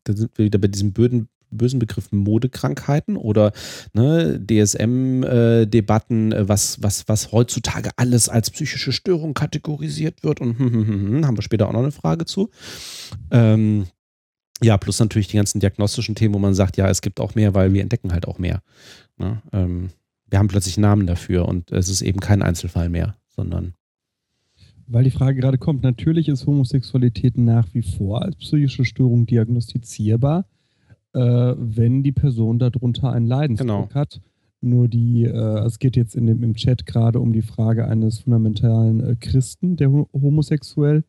[0.05, 3.53] da sind wir wieder bei diesem böden, bösen Begriff Modekrankheiten oder
[3.93, 10.73] ne, DSM-Debatten, äh, was, was, was heutzutage alles als psychische Störung kategorisiert wird und hm,
[10.73, 12.51] hm, hm, hm, haben wir später auch noch eine Frage zu.
[13.31, 13.87] Ähm,
[14.63, 17.55] ja, plus natürlich die ganzen diagnostischen Themen, wo man sagt, ja, es gibt auch mehr,
[17.55, 18.63] weil wir entdecken halt auch mehr.
[19.17, 19.41] Ne?
[19.53, 19.91] Ähm,
[20.27, 23.75] wir haben plötzlich Namen dafür und es ist eben kein Einzelfall mehr, sondern
[24.87, 30.47] Weil die Frage gerade kommt, natürlich ist Homosexualität nach wie vor als psychische Störung diagnostizierbar,
[31.19, 33.95] äh, wenn die Person darunter einen Leidensdruck Genau.
[33.95, 34.21] hat.
[34.61, 38.21] Nur die, äh, es geht jetzt in dem, im Chat gerade um die Frage eines
[38.21, 41.05] fundamentalen äh, Christen, der ho homosexuell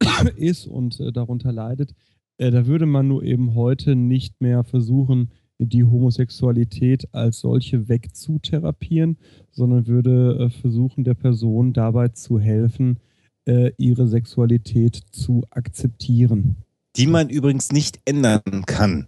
[0.36, 1.94] ist und äh, darunter leidet.
[2.38, 9.18] Äh, da würde man nur eben heute nicht mehr versuchen, die Homosexualität als solche wegzutherapieren,
[9.50, 12.98] sondern würde äh, versuchen, der Person dabei zu helfen,
[13.46, 16.56] äh, ihre Sexualität zu akzeptieren.
[16.96, 19.06] Die man übrigens nicht ändern kann.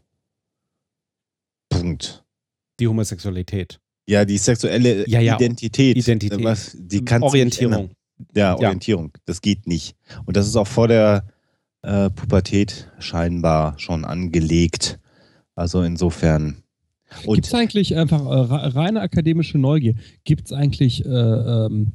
[1.82, 2.24] Punkt.
[2.80, 3.78] die Homosexualität.
[4.08, 5.36] Ja, die sexuelle Ja, ja.
[5.36, 5.96] Identität.
[5.96, 6.42] Identität.
[6.42, 7.90] Was, die kannst Orientierung.
[8.34, 9.12] Ja, Orientierung.
[9.26, 9.96] Das geht nicht.
[10.26, 11.26] Und das ist auch vor der
[11.82, 14.98] äh, Pubertät scheinbar schon angelegt.
[15.54, 16.62] Also insofern.
[17.16, 19.94] Gibt Und es eigentlich einfach äh, re- reine akademische Neugier?
[20.24, 21.92] Gibt es eigentlich äh, ähm,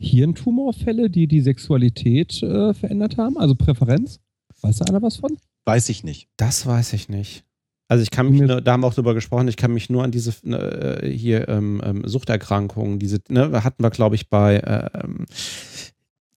[0.00, 3.36] Hirntumorfälle, die die Sexualität äh, verändert haben?
[3.38, 4.20] Also Präferenz?
[4.60, 5.36] Weiß da einer was von?
[5.66, 6.28] weiß ich nicht.
[6.36, 7.44] Das weiß ich nicht.
[7.88, 9.90] Also ich kann mich, Mir- nur, da haben wir auch drüber gesprochen, ich kann mich
[9.90, 14.56] nur an diese äh, hier ähm, ähm, Suchterkrankungen, diese, ne, hatten wir, glaube ich, bei,
[14.56, 15.26] äh, ähm,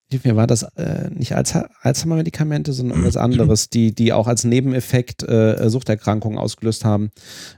[0.09, 5.23] wie war das, äh, nicht Alzhe- Alzheimer-Medikamente, sondern was anderes, die, die auch als Nebeneffekt
[5.23, 7.11] äh, Suchterkrankungen ausgelöst haben.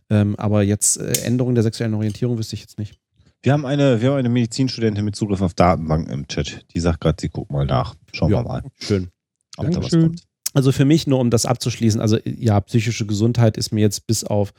[0.10, 2.96] Ähm, aber jetzt äh, Änderung der sexuellen Orientierung wüsste ich jetzt nicht.
[3.42, 6.66] Wir haben eine, wir haben eine Medizinstudentin mit Zugriff auf Datenbanken im Chat.
[6.74, 7.96] Die sagt gerade, sie guckt mal nach.
[8.12, 8.40] Schauen Ja.
[8.40, 9.10] wir mal, Schön.
[9.58, 10.02] ob da was Dankeschön.
[10.02, 10.22] kommt.
[10.60, 14.26] Also für mich, nur um das abzuschließen, also ja, psychische Gesundheit ist mir jetzt bis
[14.26, 14.52] auf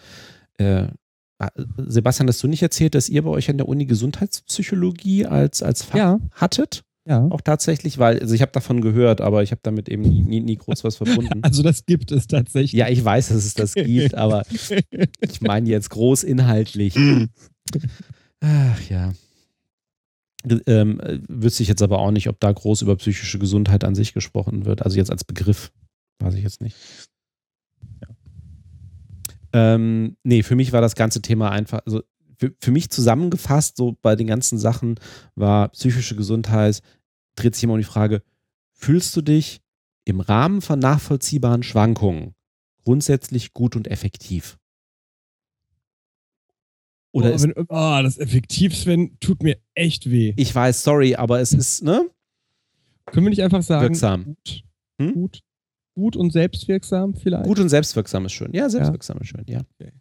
[0.57, 0.87] äh,
[1.77, 5.83] Sebastian, hast du nicht erzählt, dass ihr bei euch an der Uni Gesundheitspsychologie als, als
[5.83, 6.19] Fach Ja.
[6.33, 6.85] hattet?
[7.07, 7.27] Ja.
[7.29, 10.41] Auch tatsächlich, weil, also ich habe davon gehört, aber ich habe damit eben nie, nie,
[10.41, 11.41] nie groß was verbunden.
[11.43, 12.73] Also das gibt es tatsächlich.
[12.73, 14.45] Ja, ich weiß, dass es das gibt, aber
[15.21, 16.97] ich meine jetzt groß inhaltlich.
[18.41, 19.13] Ach ja.
[20.67, 23.95] Ähm, äh, wüsste ich jetzt aber auch nicht, ob da groß über psychische Gesundheit an
[23.95, 24.81] sich gesprochen wird.
[24.83, 25.71] Also jetzt als Begriff.
[26.21, 26.77] Weiß ich jetzt nicht.
[29.53, 32.03] Ähm, nee, für mich war das ganze Thema einfach, also
[32.39, 34.99] für, für mich zusammengefasst, so bei den ganzen Sachen,
[35.35, 36.83] war psychische Gesundheit,
[37.35, 38.23] dreht sich immer um die Frage,
[38.73, 39.61] fühlst du dich
[40.05, 42.35] im Rahmen von nachvollziehbaren Schwankungen
[42.85, 44.59] grundsätzlich gut und effektiv?
[47.13, 50.33] Oder oh, ist, wenn, oh, das effektiv, Sven, tut mir echt weh.
[50.37, 52.09] ich weiß, sorry, aber es ist, ne?
[53.07, 54.25] Können wir nicht einfach sagen, Wirksam.
[54.25, 54.63] Gut,
[55.01, 55.13] Hm?
[55.15, 55.41] gut,
[56.01, 57.45] gut und selbstwirksam vielleicht?
[57.45, 58.51] Gut und selbstwirksam ist schön.
[58.53, 59.61] Ja, selbstwirksam ist schön, ja.
[59.79, 59.93] Okay.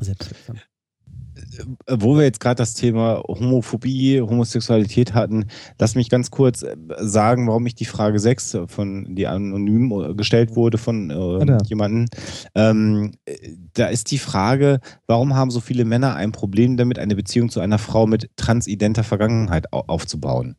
[0.00, 0.56] Selbstwirksam.
[0.56, 5.46] Äh, Wo wir jetzt gerade das Thema Homophobie, Homosexualität hatten,
[5.78, 10.14] lass mich ganz kurz äh, sagen, warum ich die Frage 6 von die anonym äh,
[10.14, 11.58] gestellt wurde von äh, da.
[11.64, 12.06] jemandem.
[12.54, 13.36] Ähm, äh,
[13.74, 17.60] da ist die Frage, warum haben so viele Männer ein Problem damit, eine Beziehung zu
[17.60, 20.56] einer Frau mit transidenter Vergangenheit au aufzubauen?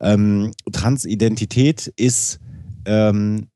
[0.00, 2.40] Ähm, Transidentität ist
[2.84, 3.48] ähm,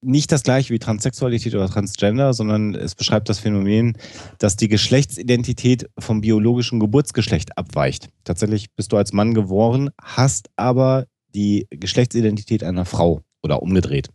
[0.00, 3.96] nicht das gleiche wie Transsexualität oder Transgender, sondern es beschreibt das Phänomen,
[4.38, 8.08] dass die Geschlechtsidentität vom biologischen Geburtsgeschlecht abweicht.
[8.24, 14.08] Tatsächlich bist du als Mann geboren, hast aber die Geschlechtsidentität einer Frau oder umgedreht.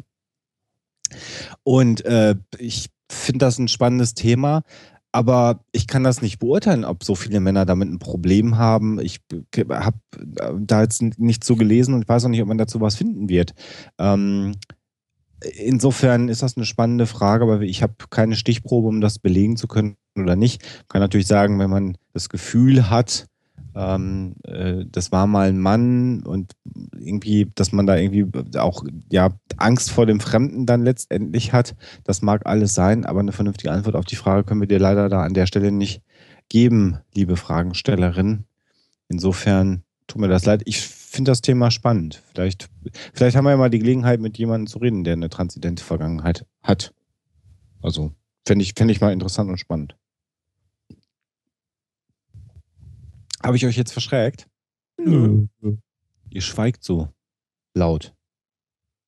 [1.64, 4.64] Und äh, ich finde das ein spannendes Thema,
[5.12, 9.00] aber ich kann das nicht beurteilen, ob so viele Männer damit ein Problem haben.
[9.00, 9.20] Ich
[9.70, 9.98] habe
[10.60, 13.54] da jetzt nicht so gelesen und weiß auch nicht, ob man dazu was finden wird.
[14.00, 14.56] Ähm,
[15.58, 19.68] insofern ist das eine spannende Frage, aber ich habe keine Stichprobe, um das belegen zu
[19.68, 20.64] können oder nicht.
[20.64, 23.28] Man kann natürlich sagen, wenn man das Gefühl hat,
[23.76, 26.54] ähm, äh, das war mal ein Mann und
[26.98, 28.28] irgendwie, dass man da irgendwie
[28.58, 33.32] auch ja Angst vor dem Fremden dann letztendlich hat, das mag alles sein, aber eine
[33.32, 36.02] vernünftige Antwort auf die Frage können wir dir leider da an der Stelle nicht
[36.50, 38.44] geben, liebe Fragenstellerin.
[39.10, 40.62] Insofern tut mir das leid.
[40.66, 42.24] Ich finde das Thema spannend.
[42.32, 42.70] Vielleicht,
[43.14, 46.46] vielleicht haben wir ja mal die Gelegenheit, mit jemandem zu reden, der eine transidente Vergangenheit
[46.62, 46.94] hat.
[47.82, 48.14] Also,
[48.46, 49.96] fände ich, fänd ich mal interessant und spannend.
[53.44, 54.48] Habe ich euch jetzt verschreckt?
[54.98, 55.48] Nö.
[56.30, 57.10] Ihr schweigt so
[57.76, 58.16] laut.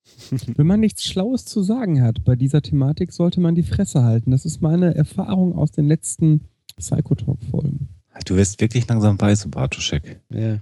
[0.56, 4.30] Wenn man nichts Schlaues zu sagen hat bei dieser Thematik, sollte man die Fresse halten.
[4.30, 7.88] Das ist meine Erfahrung aus den letzten Psychotalk-Folgen.
[8.26, 10.20] Du wirst wirklich langsam weiß, Bartoschek.
[10.30, 10.60] Ja.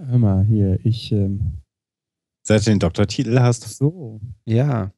[0.00, 1.12] Ja, hör mal, hier, ich.
[1.12, 1.58] Ähm,
[2.42, 4.20] Seit du den Doktortitel hast, so.
[4.44, 4.90] ja,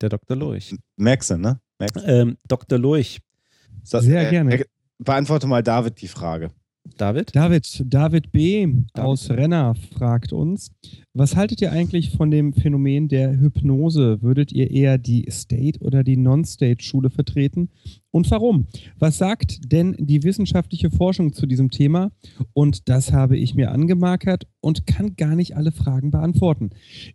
[0.00, 0.36] der Dr.
[0.36, 0.74] Lurch.
[0.96, 1.60] merkst du, ne?
[1.78, 2.00] Merkst du?
[2.00, 2.78] Ähm, Dr.
[2.78, 3.20] Lurch,
[3.82, 4.64] Sehr gerne.
[4.98, 6.50] beantworte mal David die Frage.
[6.96, 7.34] David?
[7.34, 8.66] David, David B.
[8.66, 8.90] David.
[8.94, 10.72] aus Renner fragt uns,
[11.12, 14.22] was haltet ihr eigentlich von dem Phänomen der Hypnose?
[14.22, 17.68] Würdet ihr eher die State- oder die Non-State-Schule vertreten?
[18.10, 18.66] Und warum?
[18.98, 22.12] Was sagt denn die wissenschaftliche Forschung zu diesem Thema?
[22.52, 26.70] Und das habe ich mir angemarkert und kann gar nicht alle Fragen beantworten.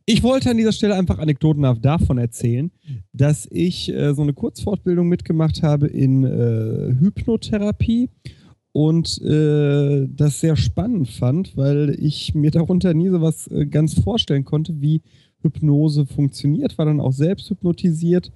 [0.05, 2.71] Ich wollte an dieser Stelle einfach anekdotenhaft davon erzählen,
[3.13, 8.09] dass ich äh, so eine Kurzfortbildung mitgemacht habe in äh, Hypnotherapie
[8.75, 13.93] und äh, das sehr spannend fand, weil ich mir darunter nie so was äh, ganz
[13.93, 15.01] vorstellen konnte, wie
[15.39, 18.33] Hypnose funktioniert, war dann auch selbst hypnotisiert.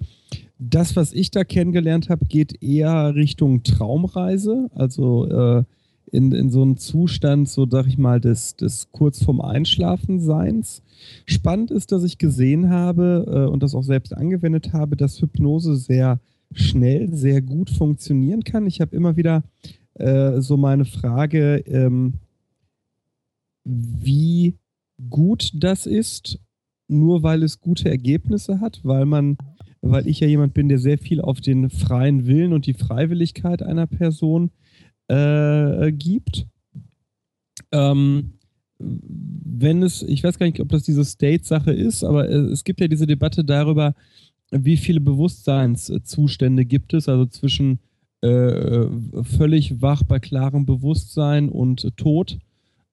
[0.58, 5.64] Das, was ich da kennengelernt habe, geht eher Richtung Traumreise, also äh,
[6.10, 10.82] in, in so einen Zustand, so sag ich mal, des, des kurz vorm Einschlafen-Seins.
[11.26, 15.76] Spannend ist, dass ich gesehen habe äh, und das auch selbst angewendet habe, dass Hypnose
[15.76, 16.18] sehr
[16.54, 18.66] schnell, sehr gut funktionieren kann.
[18.66, 19.42] Ich habe immer wieder
[20.00, 22.14] äh, so meine Frage, ähm,
[23.64, 24.56] wie
[25.08, 26.38] gut das ist,
[26.88, 29.36] nur weil es gute Ergebnisse hat, weil man,
[29.80, 33.62] weil ich ja jemand bin, der sehr viel auf den freien Willen und die Freiwilligkeit
[33.62, 34.50] einer Person
[35.08, 36.46] äh, gibt.
[37.72, 38.32] Ähm,
[38.78, 42.88] wenn es, ich weiß gar nicht, ob das diese State-Sache ist, aber es gibt ja
[42.88, 43.94] diese Debatte darüber,
[44.50, 47.78] wie viele Bewusstseinszustände gibt es, also zwischen
[48.22, 48.86] äh,
[49.22, 52.38] völlig wach bei klarem Bewusstsein und Tod.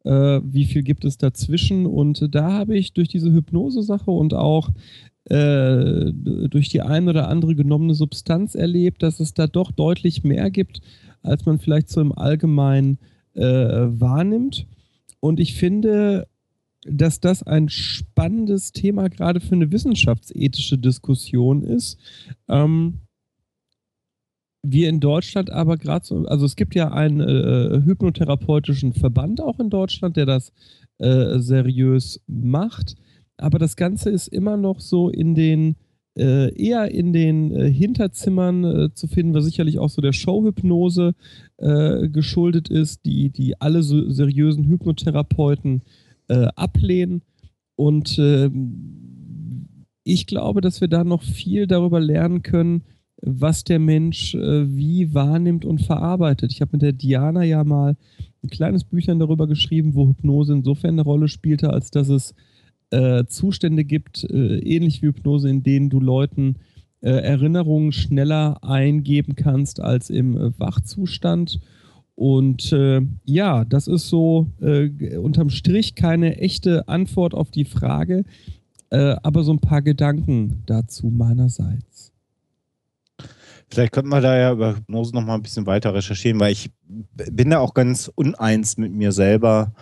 [0.04, 1.86] Äh, wie viel gibt es dazwischen?
[1.86, 4.70] Und da habe ich durch diese Hypnose-Sache und auch
[5.26, 10.50] äh, durch die ein oder andere genommene Substanz erlebt, dass es da doch deutlich mehr
[10.50, 10.80] gibt,
[11.22, 12.98] als man vielleicht so im Allgemeinen
[13.34, 14.66] äh, wahrnimmt.
[15.20, 16.28] Und ich finde,
[16.86, 21.98] dass das ein spannendes Thema gerade für eine wissenschaftsethische Diskussion ist.
[22.48, 23.00] Ähm,
[24.72, 29.60] wir in Deutschland aber gerade so, also es gibt ja einen äh, hypnotherapeutischen Verband auch
[29.60, 30.52] in Deutschland, der das
[31.00, 32.96] äh, seriös macht,
[33.38, 35.76] aber das Ganze ist immer noch so in den
[36.18, 41.14] äh, eher in den äh, Hinterzimmern äh, zu finden, was sicherlich auch so der Showhypnose
[41.58, 45.84] äh, geschuldet ist, die, die alle so seriösen Hypnotherapeuten
[46.30, 47.22] ablehnen.
[47.78, 52.84] Und ähm, ich glaube, dass wir da noch viel darüber lernen können,
[53.22, 56.52] was der Mensch äh, wie wahrnimmt und verarbeitet.
[56.52, 57.96] Ich habe mit der Diana ja mal
[58.44, 62.36] ein kleines Büchlein darüber geschrieben, wo Hypnose insofern eine Rolle spielte, als dass es
[62.92, 66.58] äh, Zustände gibt, äh, ähnlich wie Hypnose, in denen du Leuten
[67.02, 71.60] äh, Erinnerungen schneller eingeben kannst als im äh, Wachzustand.
[72.16, 74.48] Und äh, ja, das ist so
[75.22, 78.24] unterm Strich keine echte Antwort auf die Frage,
[78.90, 81.97] aber so ein paar Gedanken dazu meinerseits.
[83.70, 86.72] Vielleicht könnten wir da ja über Hypnose noch mal ein bisschen weiter recherchieren, weil ich
[86.84, 89.74] bin da auch ganz uneins mit mir selber,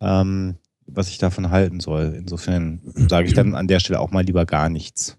[0.00, 0.56] ähm,
[0.86, 2.14] was ich davon halten soll.
[2.16, 5.18] Insofern sage ich dann an der Stelle auch mal lieber gar nichts.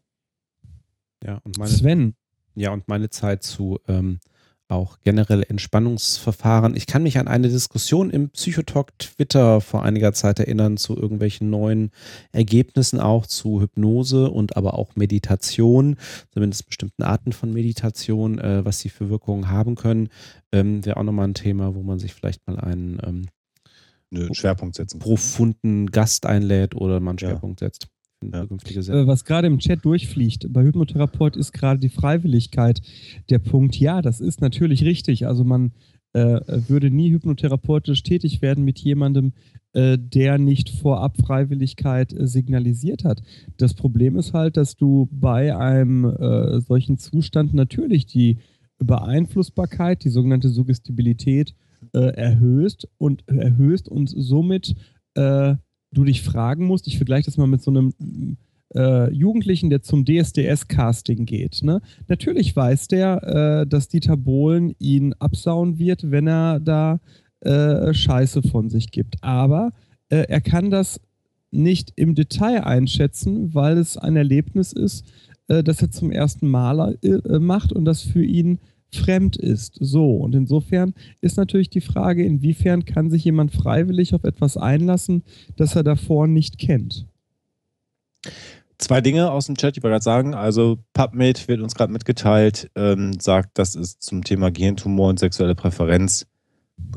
[1.23, 2.15] Ja, und meine, Sven.
[2.55, 4.19] Ja, und meine Zeit zu ähm,
[4.67, 6.75] auch generell Entspannungsverfahren.
[6.75, 11.49] Ich kann mich an eine Diskussion im Psychotalk Twitter vor einiger Zeit erinnern zu irgendwelchen
[11.49, 11.91] neuen
[12.31, 15.97] Ergebnissen auch zu Hypnose und aber auch Meditation,
[16.31, 20.09] zumindest bestimmten Arten von Meditation, äh, was sie für Wirkungen haben können.
[20.51, 24.99] Ähm, Wäre auch nochmal ein Thema, wo man sich vielleicht mal einen ähm, Schwerpunkt setzen
[24.99, 27.67] profunden Gast einlädt oder man einen Schwerpunkt ja.
[27.67, 27.87] setzt
[28.31, 29.05] zukünftige Sendung.
[29.05, 32.81] Äh, was gerade im Chat durchfliegt, bei Hypnotherapeut ist gerade die Freiwilligkeit
[33.29, 33.77] der Punkt.
[33.77, 35.27] Ja, das ist natürlich richtig.
[35.27, 35.71] Also man
[36.13, 36.39] äh,
[36.69, 39.33] würde nie hypnotherapeutisch tätig werden mit jemandem,
[39.73, 43.21] äh, der nicht vorab Freiwilligkeit äh, signalisiert hat.
[43.57, 48.37] Das Problem ist halt, dass du bei einem äh, solchen Zustand natürlich die
[48.77, 51.53] Beeinflussbarkeit, die sogenannte Suggestibilität
[51.93, 54.75] äh, erhöhst und erhöhst und somit
[55.95, 57.93] du dich fragen musst, ich vergleiche das mal mit so einem
[58.75, 61.61] äh, Jugendlichen, der zum DSDS-Casting geht.
[61.63, 61.81] Ne?
[62.07, 63.23] Natürlich weiß der,
[63.63, 66.99] äh, dass Dieter Bohlen ihn absauen wird, wenn er da
[67.41, 69.15] äh, Scheiße von sich gibt.
[69.21, 69.71] Aber
[70.09, 70.99] äh, er kann das
[71.51, 75.05] nicht im Detail einschätzen, weil es ein Erlebnis ist,
[75.47, 78.59] äh, das er zum ersten Mal äh, macht und das für ihn
[78.97, 79.77] fremd ist.
[79.79, 85.23] So, und insofern ist natürlich die Frage, inwiefern kann sich jemand freiwillig auf etwas einlassen,
[85.55, 87.07] das er davor nicht kennt.
[88.77, 90.33] Zwei Dinge aus dem Chat, ich wollte gerade sagen.
[90.33, 95.55] Also PubMed wird uns gerade mitgeteilt, ähm, sagt, dass es zum Thema Gehirntumor und sexuelle
[95.55, 96.27] Präferenz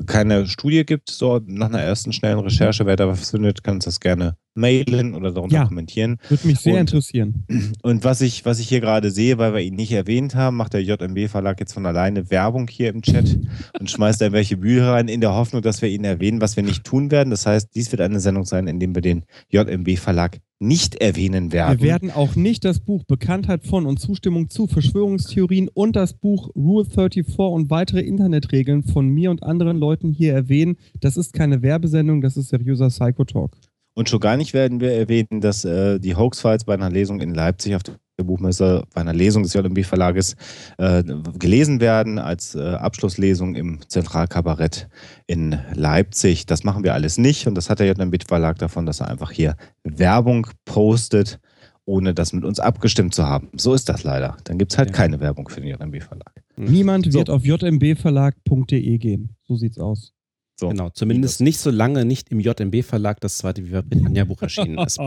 [0.07, 3.85] keine Studie gibt, so nach einer ersten schnellen Recherche, wer da was findet, kann uns
[3.85, 6.19] das gerne mailen oder darunter ja, kommentieren.
[6.29, 7.45] Würde mich sehr und, interessieren.
[7.83, 10.75] Und was ich, was ich hier gerade sehe, weil wir ihn nicht erwähnt haben, macht
[10.75, 13.39] der JMB-Verlag jetzt von alleine Werbung hier im Chat
[13.81, 16.63] und schmeißt da welche Bücher rein, in der Hoffnung, dass wir ihn erwähnen, was wir
[16.63, 17.31] nicht tun werden.
[17.31, 21.79] Das heißt, dies wird eine Sendung sein, in dem wir den JMB-Verlag nicht erwähnen werden.
[21.79, 26.51] Wir werden auch nicht das Buch Bekanntheit von und Zustimmung zu Verschwörungstheorien und das Buch
[26.57, 30.77] Rule 34 und weitere Internetregeln von mir und anderen Leuten hier erwähnen.
[31.01, 33.57] Das ist keine Werbesendung, das ist seriöser Psychotalk.
[33.99, 37.35] Und schon gar nicht werden wir erwähnen, dass äh, die Hoax-Files bei einer Lesung in
[37.35, 40.37] Leipzig auf der Buchmesse, bei einer Lesung des JMB-Verlages
[40.79, 41.03] äh,
[41.37, 44.89] gelesen werden, als äh, Abschlusslesung im Zentralkabarett
[45.27, 46.47] in Leipzig.
[46.47, 49.57] Das machen wir alles nicht und das hat der JMB-Verlag davon, dass er einfach hier
[49.83, 51.41] Werbung postet,
[51.85, 53.49] ohne das mit uns abgestimmt zu haben.
[53.57, 54.37] So ist das leider.
[54.45, 54.95] Dann gibt es halt ja.
[54.95, 56.41] keine Werbung für den JMB-Verlag.
[56.57, 57.19] Niemand so.
[57.19, 59.31] wird auf jmbverlag.de gehen.
[59.43, 60.13] So sieht's aus.
[60.59, 60.69] So.
[60.69, 64.99] Genau, zumindest nicht so lange nicht im JMB-Verlag das zweite Viva Britannia-Buch erschienen ist.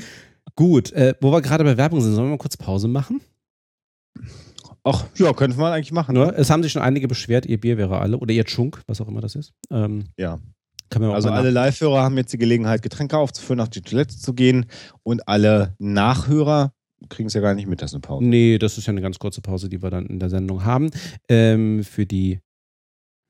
[0.56, 3.20] Gut, äh, wo wir gerade bei Werbung sind, sollen wir mal kurz Pause machen?
[4.84, 6.14] Ach, ja, könnte man eigentlich machen.
[6.14, 9.00] Nur, es haben sich schon einige beschwert, ihr Bier wäre alle, oder ihr Chunk, was
[9.00, 9.52] auch immer das ist.
[9.70, 10.38] Ähm, Ja.
[10.92, 14.66] Also alle Live-Hörer haben jetzt die Gelegenheit, Getränke aufzufüllen, auf die Toilette zu gehen
[15.02, 16.72] und alle Nachhörer
[17.08, 18.24] kriegen es ja gar nicht mit, dass eine Pause.
[18.24, 20.90] Nee, das ist ja eine ganz kurze Pause, die wir dann in der Sendung haben.
[21.28, 22.38] Ähm, für die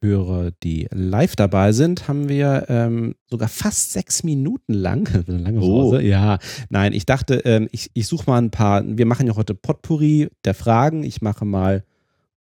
[0.04, 5.08] Hörer, die live dabei sind, haben wir ähm, sogar fast sechs Minuten lang.
[5.28, 5.90] Eine lange Oh.
[5.90, 6.02] Pause.
[6.02, 8.84] Ja, nein, ich dachte, ähm, ich, ich suche mal ein paar.
[8.86, 11.02] Wir machen ja heute Potpourri der Fragen.
[11.02, 11.84] Ich mache mal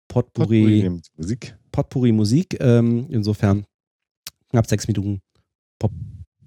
[0.08, 1.56] Potpourri, Potpourri Musik.
[1.72, 2.58] Potpourri Musik.
[2.60, 3.66] Ähm, insofern
[4.50, 5.22] knapp sechs Minuten
[5.80, 5.92] Pop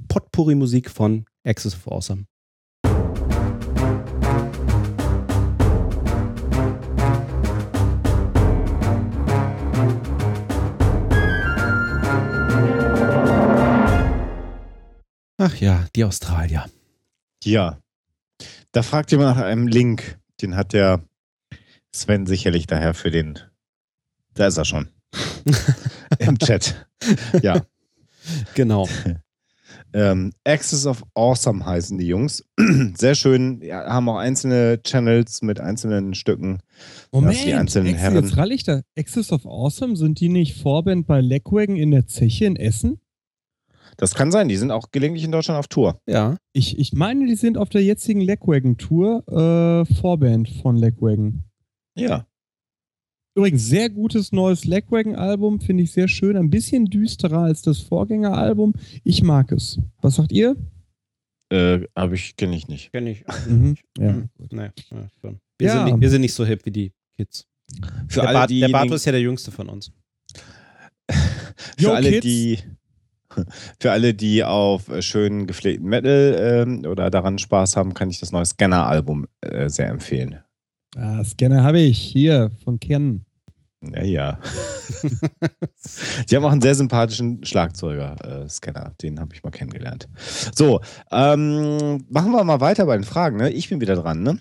[0.09, 2.27] Potpourri Musik von Access of Awesome.
[15.47, 16.65] Ach ja, die Australier.
[17.45, 17.79] Ja.
[18.73, 20.19] Da fragt jemand nach einem Link.
[20.43, 21.05] Den hat der
[21.95, 23.39] Sven sicherlich daher für den.
[24.35, 24.89] Da ist er schon.
[26.19, 26.89] Im Chat.
[27.43, 27.63] Ja.
[28.55, 28.89] Genau.
[29.93, 32.45] Ähm, Axis of Awesome heißen die Jungs.
[32.99, 33.63] Sehr schön.
[33.63, 36.59] Ja, haben auch einzelne Channels mit einzelnen Stücken.
[37.13, 38.15] Moment, die einzelnen Ex- Herren.
[38.17, 38.83] jetzt rall ich da.
[38.99, 43.01] Axis of Awesome, sind die nicht Vorband bei Legwagon in der Zeche in Essen?
[43.97, 44.49] Das kann sein.
[44.49, 46.01] Die sind auch gelegentlich in Deutschland auf Tour.
[46.07, 46.37] Ja.
[46.53, 49.25] Ich, ich meine, die sind auf der jetzigen Legwagon-Tour
[49.89, 51.45] äh, Vorband von Legwagon.
[51.97, 52.27] Ja.
[53.35, 56.37] Übrigens, sehr gutes neues Legwagon-Album, finde ich sehr schön.
[56.37, 58.75] Ein bisschen düsterer als das Vorgängeralbum.
[59.05, 59.79] Ich mag es.
[60.01, 60.57] Was sagt ihr?
[61.51, 62.93] Äh, aber ich kenne ich nicht.
[62.93, 63.25] Kenn ich.
[63.49, 63.77] Mhm.
[63.99, 64.09] Ja.
[64.09, 64.29] Hm.
[64.51, 65.39] Nee, ja, schon.
[65.59, 65.75] Wir, Ja.
[65.75, 67.47] Sind nicht, wir sind nicht so hip wie die Kids.
[68.09, 69.93] Für der, alle, die, der Barto ist ja der jüngste von uns.
[71.11, 72.23] für Yo, alle, Kids.
[72.23, 72.59] die
[73.81, 78.21] für alle, die auf äh, schönen gepflegten Metal ähm, oder daran Spaß haben, kann ich
[78.21, 80.41] das neue Scanner-Album äh, sehr empfehlen.
[80.97, 81.99] Ah, Scanner habe ich.
[81.99, 83.25] Hier, von Ken.
[83.83, 84.39] Ja, ja.
[86.31, 88.95] die haben auch einen sehr sympathischen Schlagzeuger, äh, Scanner.
[89.03, 90.09] Den habe ich mal kennengelernt.
[90.55, 90.81] So,
[91.13, 93.37] ähm, machen wir mal weiter bei den Fragen.
[93.37, 93.51] Ne?
[93.51, 94.39] Ich bin wieder dran, ne?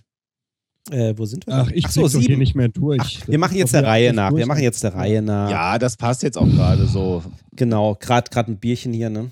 [0.91, 1.55] Äh, wo sind wir?
[1.55, 2.37] Ach, ich Ach so, hier sieben.
[2.39, 3.01] nicht mehr durch.
[3.01, 4.33] Ach, wir machen jetzt der Reihe nach.
[4.33, 5.49] Wir machen jetzt der Reihe nach.
[5.49, 7.23] Ja, das passt jetzt auch gerade so.
[7.53, 9.31] Genau, gerade gerade ein Bierchen hier, ne?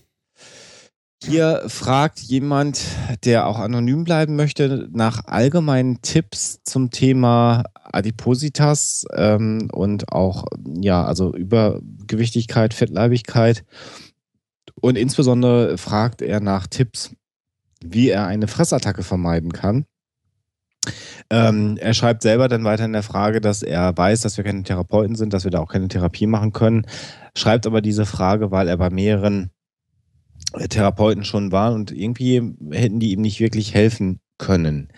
[1.23, 2.81] Hier fragt jemand,
[3.23, 10.45] der auch anonym bleiben möchte, nach allgemeinen Tipps zum Thema Adipositas ähm, und auch,
[10.81, 13.63] ja, also Übergewichtigkeit, Fettleibigkeit.
[14.81, 17.15] Und insbesondere fragt er nach Tipps,
[17.81, 19.85] wie er eine Fressattacke vermeiden kann.
[21.33, 24.61] Ähm, er schreibt selber dann weiter in der Frage, dass er weiß, dass wir keine
[24.61, 26.85] Therapeuten sind, dass wir da auch keine Therapie machen können.
[27.35, 29.49] Schreibt aber diese Frage, weil er bei mehreren
[30.69, 34.89] Therapeuten schon waren und irgendwie hätten die ihm nicht wirklich helfen können.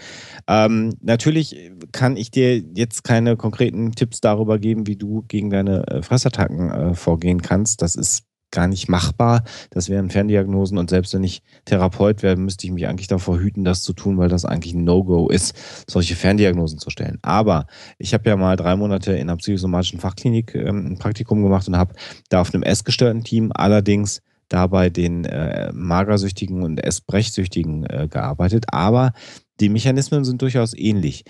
[0.48, 5.88] Ähm, natürlich kann ich dir jetzt keine konkreten Tipps darüber geben, wie du gegen deine
[5.88, 7.82] äh, Fressattacken äh, vorgehen kannst.
[7.82, 8.25] Das ist
[8.56, 9.44] gar nicht machbar.
[9.70, 13.64] Das wären Ferndiagnosen und selbst wenn ich Therapeut wäre, müsste ich mich eigentlich davor hüten,
[13.64, 15.54] das zu tun, weil das eigentlich ein No-Go ist,
[15.88, 17.20] solche Ferndiagnosen zu stellen.
[17.22, 17.68] Aber
[18.00, 21.78] ich habe ja mal drei Monate in einer psychosomatischen Fachklinik ähm, ein Praktikum gemacht und
[21.78, 21.94] habe
[22.30, 28.66] da auf einem essgestörten Team allerdings dabei den äh, Magersüchtigen und Essbrechsüchtigen äh, gearbeitet.
[28.72, 29.14] Aber
[29.60, 31.26] die Mechanismen sind durchaus ähnlich.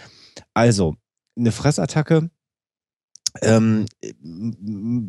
[0.54, 0.96] Also,
[1.38, 2.30] eine Fressattacke,
[3.42, 3.86] ähm,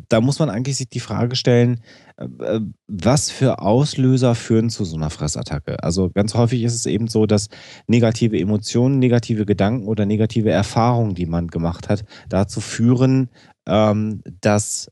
[0.09, 1.81] da muss man eigentlich sich die Frage stellen,
[2.17, 5.83] äh, was für Auslöser führen zu so einer Fressattacke?
[5.83, 7.49] Also ganz häufig ist es eben so, dass
[7.87, 13.29] negative Emotionen, negative Gedanken oder negative Erfahrungen, die man gemacht hat, dazu führen,
[13.67, 14.91] ähm, dass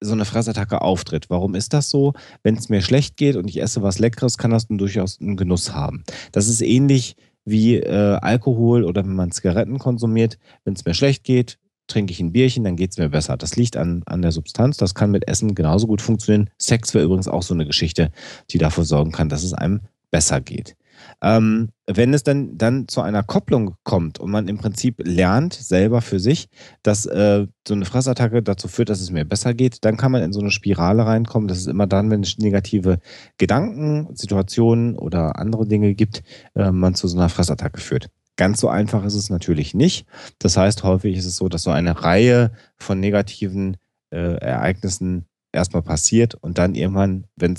[0.00, 1.30] so eine Fressattacke auftritt.
[1.30, 2.12] Warum ist das so?
[2.42, 5.36] Wenn es mir schlecht geht und ich esse was Leckeres, kann das dann durchaus einen
[5.36, 6.04] Genuss haben.
[6.32, 10.38] Das ist ähnlich wie äh, Alkohol oder wenn man Zigaretten konsumiert.
[10.64, 13.36] Wenn es mir schlecht geht, trinke ich ein Bierchen, dann geht es mir besser.
[13.36, 14.76] Das liegt an, an der Substanz.
[14.76, 16.50] Das kann mit Essen genauso gut funktionieren.
[16.58, 18.10] Sex wäre übrigens auch so eine Geschichte,
[18.50, 19.80] die dafür sorgen kann, dass es einem
[20.10, 20.76] besser geht.
[21.22, 26.00] Ähm, wenn es dann, dann zu einer Kopplung kommt und man im Prinzip lernt selber
[26.00, 26.48] für sich,
[26.82, 30.22] dass äh, so eine Fressattacke dazu führt, dass es mir besser geht, dann kann man
[30.22, 31.48] in so eine Spirale reinkommen.
[31.48, 32.98] Das ist immer dann, wenn es negative
[33.38, 36.22] Gedanken, Situationen oder andere Dinge gibt,
[36.54, 38.08] äh, man zu so einer Fressattacke führt.
[38.36, 40.06] Ganz so einfach ist es natürlich nicht.
[40.38, 43.78] Das heißt, häufig ist es so, dass so eine Reihe von negativen
[44.10, 47.56] äh, Ereignissen erstmal passiert und dann irgendwann, wenn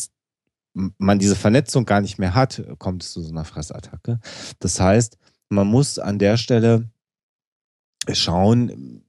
[0.97, 4.19] man diese Vernetzung gar nicht mehr hat, kommt es zu so einer Fressattacke.
[4.59, 5.17] Das heißt,
[5.49, 6.89] man muss an der Stelle
[8.13, 9.03] schauen,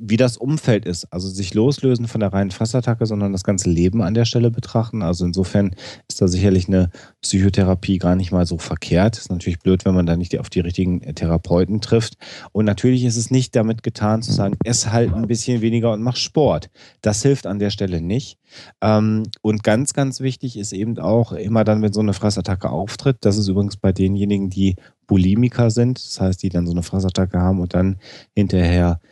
[0.00, 1.12] wie das Umfeld ist.
[1.12, 5.02] Also sich loslösen von der reinen Fressattacke, sondern das ganze Leben an der Stelle betrachten.
[5.02, 5.76] Also insofern
[6.08, 6.90] ist da sicherlich eine
[7.20, 9.18] Psychotherapie gar nicht mal so verkehrt.
[9.18, 12.14] Ist natürlich blöd, wenn man da nicht auf die richtigen Therapeuten trifft.
[12.52, 16.02] Und natürlich ist es nicht damit getan zu sagen, ess halt ein bisschen weniger und
[16.02, 16.70] mach Sport.
[17.02, 18.38] Das hilft an der Stelle nicht.
[18.80, 23.18] Ähm, und ganz, ganz wichtig ist eben auch immer dann, wenn so eine Fressattacke auftritt,
[23.20, 27.38] das ist übrigens bei denjenigen, die Bulimiker sind, das heißt, die dann so eine Fressattacke
[27.38, 27.98] haben und dann
[28.34, 29.06] hinterher äh,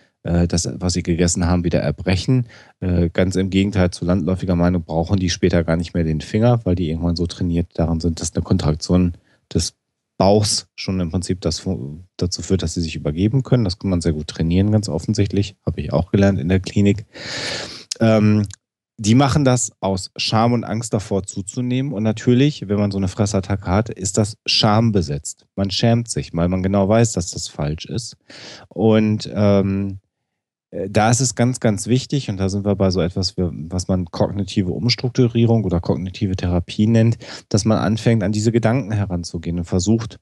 [0.46, 2.46] das, was sie gegessen haben, wieder erbrechen.
[2.80, 6.60] Äh, ganz im Gegenteil zu landläufiger Meinung brauchen die später gar nicht mehr den Finger,
[6.64, 9.14] weil die irgendwann so trainiert daran sind, dass eine Kontraktion
[9.52, 9.74] des
[10.18, 11.64] Bauchs schon im Prinzip das
[12.16, 13.64] dazu führt, dass sie sich übergeben können.
[13.64, 15.56] Das kann man sehr gut trainieren, ganz offensichtlich.
[15.64, 17.06] Habe ich auch gelernt in der Klinik.
[18.00, 18.46] Ähm,
[19.00, 21.92] die machen das aus Scham und Angst davor zuzunehmen.
[21.92, 25.46] Und natürlich, wenn man so eine Fressattacke hat, ist das schambesetzt.
[25.54, 28.16] Man schämt sich, weil man genau weiß, dass das falsch ist.
[28.68, 30.07] Und ähm, äh,
[30.70, 34.04] da ist es ganz, ganz wichtig, und da sind wir bei so etwas, was man
[34.06, 37.16] kognitive Umstrukturierung oder kognitive Therapie nennt,
[37.48, 40.18] dass man anfängt, an diese Gedanken heranzugehen und versucht,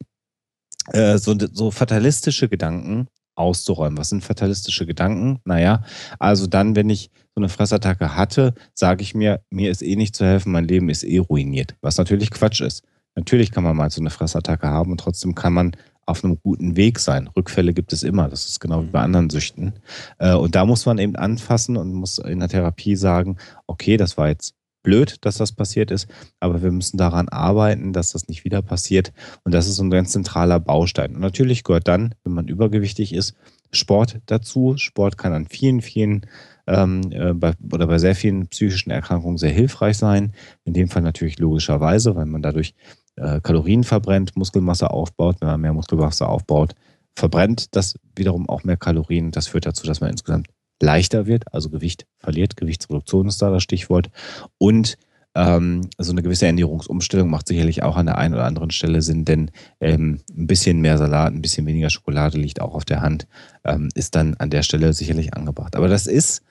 [0.92, 3.98] äh, so, so fatalistische Gedanken auszuräumen.
[3.98, 5.40] Was sind fatalistische Gedanken?
[5.44, 5.82] Naja,
[6.18, 10.16] also dann, wenn ich so eine Fressattacke hatte, sage ich mir, mir ist eh nicht
[10.16, 11.74] zu helfen, mein Leben ist eh ruiniert.
[11.82, 12.82] Was natürlich Quatsch ist.
[13.14, 15.72] Natürlich kann man mal so eine Fressattacke haben und trotzdem kann man
[16.06, 17.28] auf einem guten Weg sein.
[17.36, 18.28] Rückfälle gibt es immer.
[18.28, 19.04] Das ist genau wie bei mhm.
[19.04, 19.74] anderen Süchten.
[20.18, 24.16] Äh, und da muss man eben anfassen und muss in der Therapie sagen, okay, das
[24.16, 24.54] war jetzt
[24.86, 26.06] blöd, dass das passiert ist,
[26.38, 29.12] aber wir müssen daran arbeiten, dass das nicht wieder passiert.
[29.42, 31.16] Und das ist ein ganz zentraler Baustein.
[31.16, 33.34] Und natürlich gehört dann, wenn man übergewichtig ist,
[33.72, 34.76] Sport dazu.
[34.76, 36.26] Sport kann an vielen, vielen
[36.68, 40.32] ähm, äh, bei, oder bei sehr vielen psychischen Erkrankungen sehr hilfreich sein.
[40.64, 42.74] In dem Fall natürlich logischerweise, weil man dadurch
[43.16, 45.36] äh, Kalorien verbrennt, Muskelmasse aufbaut.
[45.40, 46.74] Wenn man mehr Muskelmasse aufbaut,
[47.14, 49.30] verbrennt das wiederum auch mehr Kalorien.
[49.30, 50.48] Das führt dazu, dass man insgesamt
[50.80, 52.56] leichter wird, also Gewicht verliert.
[52.56, 54.10] Gewichtsreduktion ist da das Stichwort.
[54.58, 54.98] Und
[55.36, 59.26] ähm, so eine gewisse Ernährungsumstellung macht sicherlich auch an der einen oder anderen Stelle Sinn,
[59.26, 63.26] denn ähm, ein bisschen mehr Salat, ein bisschen weniger Schokolade liegt auch auf der Hand,
[63.64, 65.76] ähm, ist dann an der Stelle sicherlich angebracht.
[65.76, 66.42] Aber das ist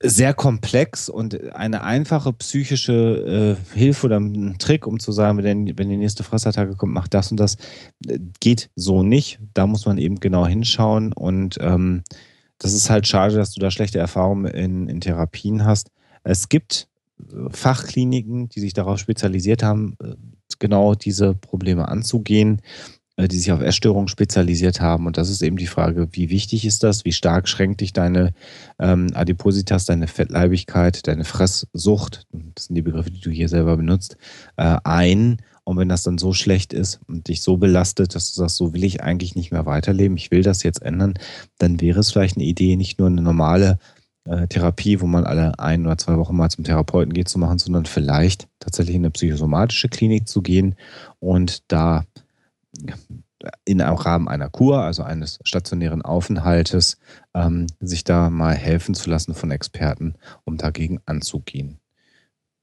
[0.00, 5.76] sehr komplex und eine einfache psychische äh, Hilfe oder ein Trick, um zu sagen, wenn,
[5.76, 7.56] wenn die nächste Fressattacke kommt, macht das und das,
[8.06, 9.40] äh, geht so nicht.
[9.54, 12.04] Da muss man eben genau hinschauen und ähm,
[12.58, 15.90] das ist halt schade, dass du da schlechte Erfahrungen in, in Therapien hast.
[16.22, 16.88] Es gibt
[17.50, 20.14] Fachkliniken, die sich darauf spezialisiert haben, äh,
[20.58, 22.62] genau diese Probleme anzugehen.
[23.18, 25.06] Äh, die sich auf Essstörungen spezialisiert haben.
[25.06, 27.04] Und das ist eben die Frage, wie wichtig ist das?
[27.04, 28.32] Wie stark schränkt dich deine
[28.78, 34.16] ähm, Adipositas, deine Fettleibigkeit, deine Fresssucht, das sind die Begriffe, die du hier selber benutzt,
[34.56, 35.38] äh, ein?
[35.64, 38.72] Und wenn das dann so schlecht ist und dich so belastet, dass du sagst, so
[38.72, 41.14] will ich eigentlich nicht mehr weiterleben, ich will das jetzt ändern,
[41.58, 43.78] dann wäre es vielleicht eine Idee, nicht nur eine normale
[44.28, 47.58] äh, Therapie, wo man alle ein oder zwei Wochen mal zum Therapeuten geht, zu machen,
[47.58, 50.76] sondern vielleicht tatsächlich in eine psychosomatische Klinik zu gehen
[51.18, 52.04] und da
[53.64, 56.98] in einem Rahmen einer Kur, also eines stationären Aufenthaltes,
[57.34, 60.14] ähm, sich da mal helfen zu lassen von Experten,
[60.44, 61.78] um dagegen anzugehen.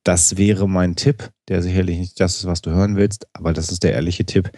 [0.03, 3.71] Das wäre mein Tipp, der sicherlich nicht das ist, was du hören willst, aber das
[3.71, 4.51] ist der ehrliche Tipp,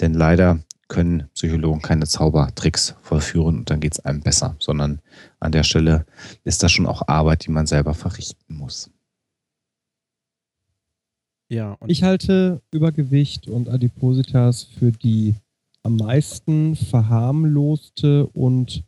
[0.00, 5.00] denn leider können Psychologen keine Zaubertricks vollführen und dann geht es einem besser, sondern
[5.40, 6.04] an der Stelle
[6.44, 8.90] ist das schon auch Arbeit, die man selber verrichten muss.
[11.52, 15.34] Ja, ich halte Übergewicht und Adipositas für die
[15.82, 18.84] am meisten verharmloste und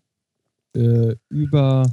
[0.75, 1.85] äh, über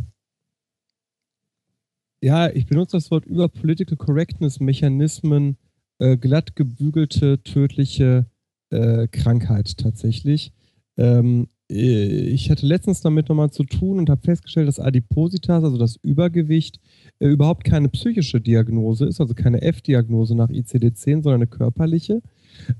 [2.23, 5.57] ja, ich benutze das Wort über Political Correctness Mechanismen
[5.99, 8.27] äh, glatt gebügelte tödliche
[8.69, 10.53] äh, Krankheit tatsächlich.
[10.95, 15.77] Ähm, äh, ich hatte letztens damit nochmal zu tun und habe festgestellt, dass Adipositas, also
[15.77, 16.79] das Übergewicht,
[17.19, 22.21] äh, überhaupt keine psychische Diagnose ist, also keine F-Diagnose nach ICD-10, sondern eine körperliche.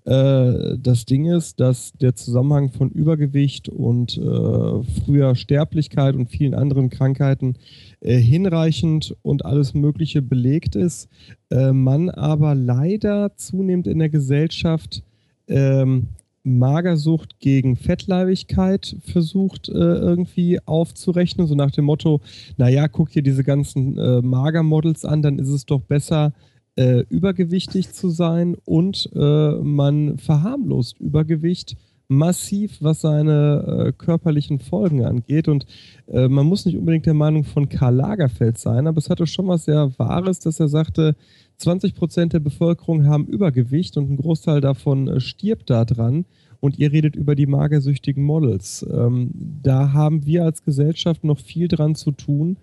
[0.04, 6.54] Äh, das Ding ist, dass der Zusammenhang von Übergewicht und äh, früher Sterblichkeit und vielen
[6.54, 7.56] anderen Krankheiten
[8.02, 11.08] äh, hinreichend und alles Mögliche belegt ist,
[11.50, 15.04] äh, man aber leider zunehmend in der Gesellschaft
[15.48, 16.08] ähm,
[16.44, 22.22] Magersucht gegen Fettleibigkeit versucht äh, irgendwie aufzurechnen, so nach dem Motto,
[22.58, 26.34] naja, guck dir diese ganzen äh, Magermodels an, dann ist es doch besser,
[26.76, 31.76] äh, übergewichtig zu sein und äh, man verharmlost Übergewicht
[32.12, 35.48] massiv, was seine äh, körperlichen Folgen angeht.
[35.48, 35.66] Und
[36.08, 39.48] äh, man muss nicht unbedingt der Meinung von Karl Lagerfeld sein, aber es hatte schon
[39.48, 41.16] was sehr Wahres, dass er sagte,
[41.62, 46.26] 20 Prozent der Bevölkerung haben Übergewicht und ein Großteil davon äh, stirbt daran.
[46.60, 48.86] und ihr redet über die magersüchtigen Models.
[48.92, 49.32] Ähm,
[49.64, 52.58] da haben wir als Gesellschaft noch viel dran zu tun,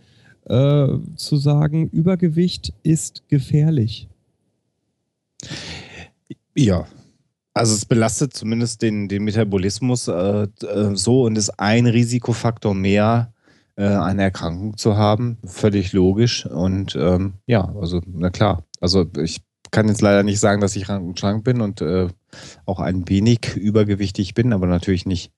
[0.44, 4.08] äh, zu sagen, Übergewicht ist gefährlich.
[6.54, 6.86] Ja,
[7.58, 13.32] also es belastet zumindest den, den Metabolismus äh, äh, so und ist ein Risikofaktor mehr,
[13.74, 15.38] äh, eine Erkrankung zu haben.
[15.44, 16.46] Völlig logisch.
[16.46, 18.64] Und ähm, ja, also na klar.
[18.80, 19.40] Also ich
[19.70, 22.08] kann jetzt leider nicht sagen, dass ich schlank bin und äh,
[22.64, 25.32] auch ein wenig übergewichtig bin, aber natürlich nicht,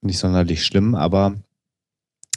[0.00, 0.94] nicht sonderlich schlimm.
[0.94, 1.34] Aber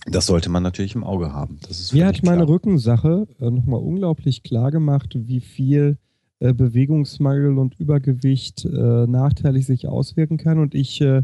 [0.08, 1.60] das sollte man natürlich im Auge haben.
[1.68, 2.50] Das ist Mir hat meine klar.
[2.50, 5.98] Rückensache äh, nochmal unglaublich klar gemacht, wie viel
[6.40, 10.58] äh, Bewegungsmangel und Übergewicht äh, nachteilig sich auswirken kann.
[10.58, 11.22] Und ich äh,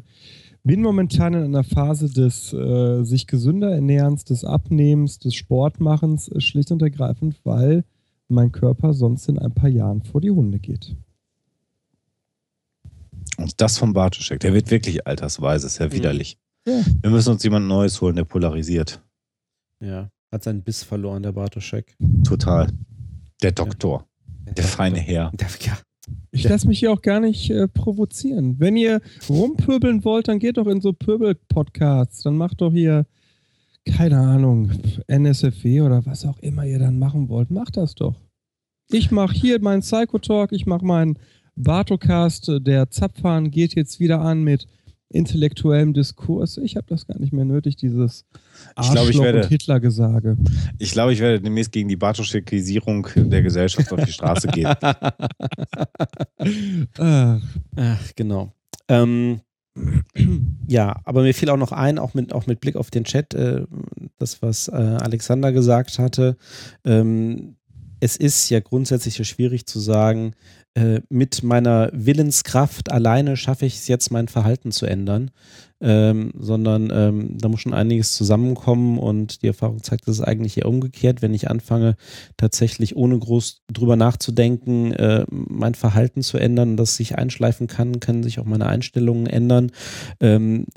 [0.64, 6.72] bin momentan in einer Phase des äh, sich gesünder ernährens, des Abnehmens, des Sportmachens, schlicht
[6.72, 7.84] und ergreifend, weil
[8.30, 10.96] mein Körper sonst in ein paar Jahren vor die Hunde geht.
[13.38, 15.94] Und das vom Bartoschek, der wird wirklich altersweise, ist ja mhm.
[15.94, 16.38] widerlich.
[16.66, 16.82] Ja.
[17.02, 19.02] Wir müssen uns jemand Neues holen, der polarisiert.
[19.80, 21.96] Ja, hat seinen Biss verloren, der Bartoschek.
[22.24, 22.68] Total.
[23.42, 24.08] Der Doktor.
[24.46, 25.32] Der, der feine Herr.
[25.34, 25.78] Der, ja.
[26.32, 28.60] Ich lasse mich hier auch gar nicht äh, provozieren.
[28.60, 32.24] Wenn ihr rumpöbeln wollt, dann geht doch in so Pöbel-Podcasts.
[32.24, 33.06] Dann macht doch hier,
[33.88, 34.72] keine Ahnung,
[35.08, 37.50] NSFW oder was auch immer ihr dann machen wollt.
[37.50, 38.16] Macht das doch.
[38.90, 41.18] Ich mache hier meinen Psychotalk, ich mache meinen
[41.56, 42.52] Bartocast.
[42.62, 44.68] Der Zapfhahn geht jetzt wieder an mit
[45.10, 46.58] intellektuellem Diskurs.
[46.58, 48.26] Ich habe das gar nicht mehr nötig, dieses
[48.76, 50.38] Arschloch ich glaub, ich werde, und Hitler-Gesage.
[50.80, 54.68] Ich glaube, ich werde demnächst gegen die Bartoschekisierung der Gesellschaft auf die Straße gehen.
[56.98, 57.42] Ach.
[57.76, 58.52] Ach, genau.
[58.90, 59.42] Ähm,
[60.68, 63.34] ja, aber mir fiel auch noch ein, auch mit, auch mit Blick auf den Chat,
[63.34, 63.66] äh,
[64.18, 66.38] das, was äh, Alexander gesagt hatte.
[66.86, 67.56] Ähm,
[68.00, 70.34] es ist ja grundsätzlich schwierig zu sagen,
[70.78, 75.32] äh, mit meiner Willenskraft alleine schaffe ich es jetzt, mein Verhalten zu ändern,
[75.82, 80.56] ähm, sondern ähm, da muss schon einiges zusammenkommen und die Erfahrung zeigt, dass es eigentlich
[80.60, 81.96] eher umgekehrt, wenn ich anfange,
[82.38, 88.22] tatsächlich ohne groß drüber nachzudenken, äh, mein Verhalten zu ändern, das sich einschleifen kann, können
[88.22, 89.72] sich auch meine Einstellungen ändern.
[90.20, 90.68] Ähm,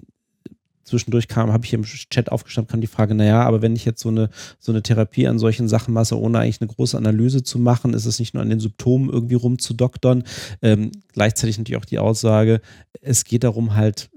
[0.90, 4.02] zwischendurch kam, habe ich im Chat aufgeschnappt, kam die Frage, naja, aber wenn ich jetzt
[4.02, 7.58] so eine, so eine Therapie an solchen Sachen mache, ohne eigentlich eine große Analyse zu
[7.58, 10.24] machen, ist es nicht nur an den Symptomen irgendwie rumzudoktern.
[10.62, 12.60] Ähm, gleichzeitig natürlich auch die Aussage,
[13.00, 14.10] es geht darum halt,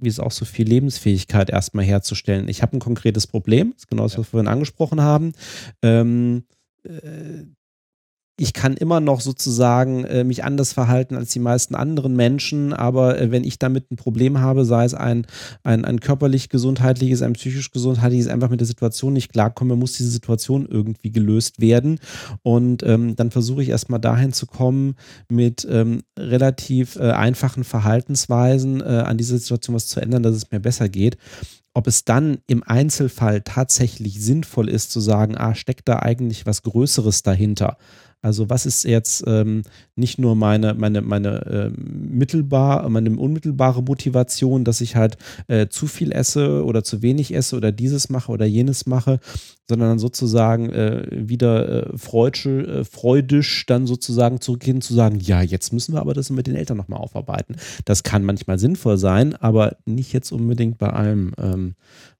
[0.00, 2.48] wie es auch so viel Lebensfähigkeit erstmal herzustellen.
[2.48, 5.32] Ich habe ein konkretes Problem, das ist genau das, was wir vorhin angesprochen haben.
[5.82, 6.44] Ähm,
[6.84, 7.44] äh,
[8.38, 13.18] ich kann immer noch sozusagen äh, mich anders verhalten als die meisten anderen Menschen, aber
[13.18, 15.26] äh, wenn ich damit ein Problem habe, sei es ein,
[15.62, 20.10] ein, ein körperlich gesundheitliches, ein psychisch gesundheitliches, einfach mit der Situation nicht klarkomme, muss diese
[20.10, 21.98] Situation irgendwie gelöst werden.
[22.42, 24.96] Und ähm, dann versuche ich erstmal dahin zu kommen,
[25.30, 30.50] mit ähm, relativ äh, einfachen Verhaltensweisen äh, an dieser Situation was zu ändern, dass es
[30.50, 31.16] mir besser geht
[31.76, 36.62] ob es dann im Einzelfall tatsächlich sinnvoll ist zu sagen, ah, steckt da eigentlich was
[36.62, 37.76] Größeres dahinter?
[38.22, 39.62] Also was ist jetzt ähm,
[39.94, 45.16] nicht nur meine, meine, meine äh, mittelbar, meine unmittelbare Motivation, dass ich halt
[45.46, 49.20] äh, zu viel esse oder zu wenig esse oder dieses mache oder jenes mache,
[49.68, 55.42] sondern dann sozusagen äh, wieder äh, freudisch, äh, freudisch dann sozusagen zurückgehen zu sagen, ja,
[55.42, 57.56] jetzt müssen wir aber das mit den Eltern nochmal aufarbeiten.
[57.84, 61.74] Das kann manchmal sinnvoll sein, aber nicht jetzt unbedingt bei allem, ähm,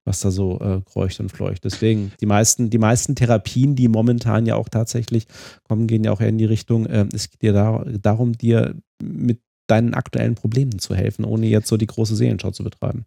[0.07, 1.65] was da so äh, kreucht und fleucht.
[1.65, 5.27] Deswegen, die meisten, die meisten Therapien, die momentan ja auch tatsächlich
[5.67, 8.75] kommen, gehen ja auch eher in die Richtung, äh, es geht dir da, darum, dir
[9.03, 13.05] mit deinen aktuellen Problemen zu helfen, ohne jetzt so die große Seelenschau zu betreiben.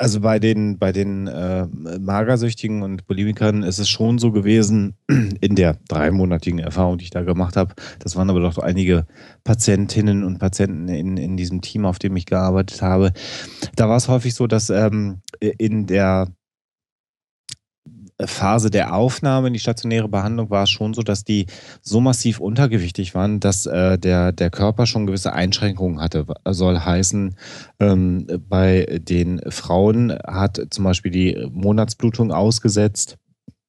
[0.00, 4.94] Also bei den, bei den äh, Magersüchtigen und Bulimikern ist es schon so gewesen,
[5.40, 9.06] in der dreimonatigen Erfahrung, die ich da gemacht habe, das waren aber doch einige
[9.44, 13.12] Patientinnen und Patienten in, in diesem Team, auf dem ich gearbeitet habe,
[13.76, 16.28] da war es häufig so, dass ähm, in der
[18.26, 21.46] Phase der Aufnahme in die stationäre Behandlung war es schon so, dass die
[21.80, 26.26] so massiv untergewichtig waren, dass äh, der, der Körper schon gewisse Einschränkungen hatte.
[26.48, 27.34] Soll heißen,
[27.80, 33.16] ähm, bei den Frauen hat zum Beispiel die Monatsblutung ausgesetzt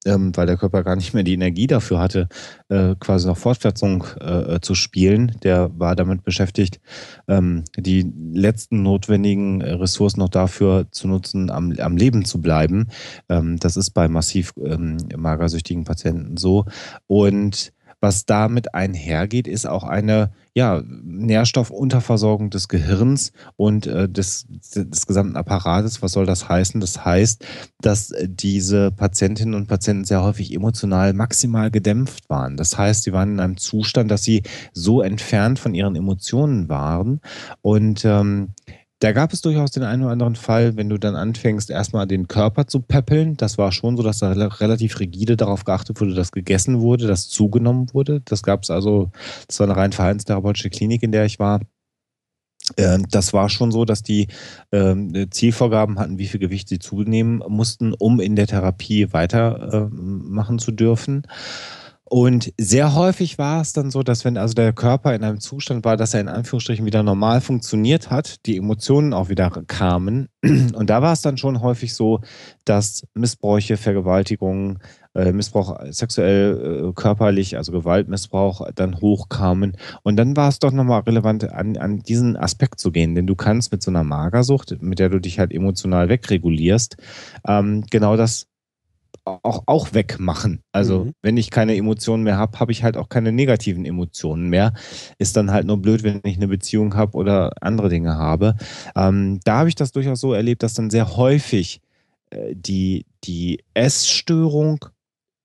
[0.06, 2.28] ähm, weil der Körper gar nicht mehr die Energie dafür hatte,
[2.70, 5.38] äh, quasi noch Fortpflanzung äh, zu spielen.
[5.44, 6.80] Der war damit beschäftigt,
[7.28, 12.88] ähm, die letzten notwendigen Ressourcen noch dafür zu nutzen, am, am Leben zu bleiben.
[13.30, 16.66] Ähm, das ist bei massiv ähm, magersüchtigen Patienten so.
[17.08, 25.08] Und was damit einhergeht, ist auch eine ja, Nährstoffunterversorgung des Gehirns und äh, des, des
[25.08, 26.02] gesamten Apparates.
[26.02, 26.82] Was soll das heißen?
[26.82, 27.46] Das heißt,
[27.80, 32.58] dass diese Patientinnen und Patienten sehr häufig emotional maximal gedämpft waren.
[32.58, 37.22] Das heißt, sie waren in einem Zustand, dass sie so entfernt von ihren Emotionen waren
[37.62, 38.50] und ähm,
[39.02, 42.28] Da gab es durchaus den einen oder anderen Fall, wenn du dann anfängst, erstmal den
[42.28, 43.36] Körper zu peppeln.
[43.36, 47.28] Das war schon so, dass da relativ rigide darauf geachtet wurde, dass gegessen wurde, dass
[47.28, 48.22] zugenommen wurde.
[48.26, 49.10] Das gab es also,
[49.48, 51.62] das war eine rein verhaltenstherapeutische Klinik, in der ich war.
[52.78, 54.28] Ähm, das war schon so, dass die
[54.70, 54.96] äh,
[55.32, 60.72] Zielvorgaben hatten, wie viel Gewicht sie zunehmen mussten, um in der Therapie weitermachen äh, zu
[60.72, 61.24] dürfen.
[62.14, 65.86] Und sehr häufig war es dann so, dass wenn also der Körper in einem Zustand
[65.86, 70.28] war, dass er in Anführungsstrichen wieder normal funktioniert hat, die Emotionen auch wieder kamen.
[70.44, 72.20] Und da war es dann schon häufig so,
[72.66, 74.80] dass Missbräuche, Vergewaltigungen,
[75.16, 79.78] äh, Missbrauch sexuell, äh, körperlich, also Gewaltmissbrauch dann hochkamen.
[80.04, 83.16] Und dann war es doch nochmal relevant, an, an diesen Aspekt zu gehen.
[83.16, 86.98] Denn du kannst mit so einer Magersucht, mit der du dich halt emotional wegregulierst,
[87.48, 88.51] ähm, genau das
[89.26, 90.62] auch, auch wegmachen.
[90.72, 91.14] Also mhm.
[91.22, 94.74] wenn ich keine Emotionen mehr habe, habe ich halt auch keine negativen Emotionen mehr.
[95.18, 98.56] Ist dann halt nur blöd, wenn ich eine Beziehung habe oder andere Dinge habe.
[98.96, 101.82] Ähm, da habe ich das durchaus so erlebt, dass dann sehr häufig
[102.32, 104.86] äh, die, die Essstörung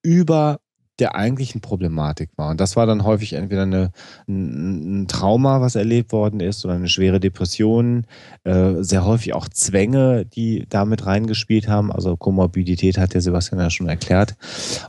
[0.02, 0.60] über
[0.98, 2.50] der eigentlichen Problematik war.
[2.50, 3.92] Und das war dann häufig entweder eine,
[4.28, 8.06] ein, Trauma, was erlebt worden ist, oder eine schwere Depression,
[8.44, 11.92] äh, sehr häufig auch Zwänge, die damit reingespielt haben.
[11.92, 14.36] Also Komorbidität hat der Sebastian ja schon erklärt.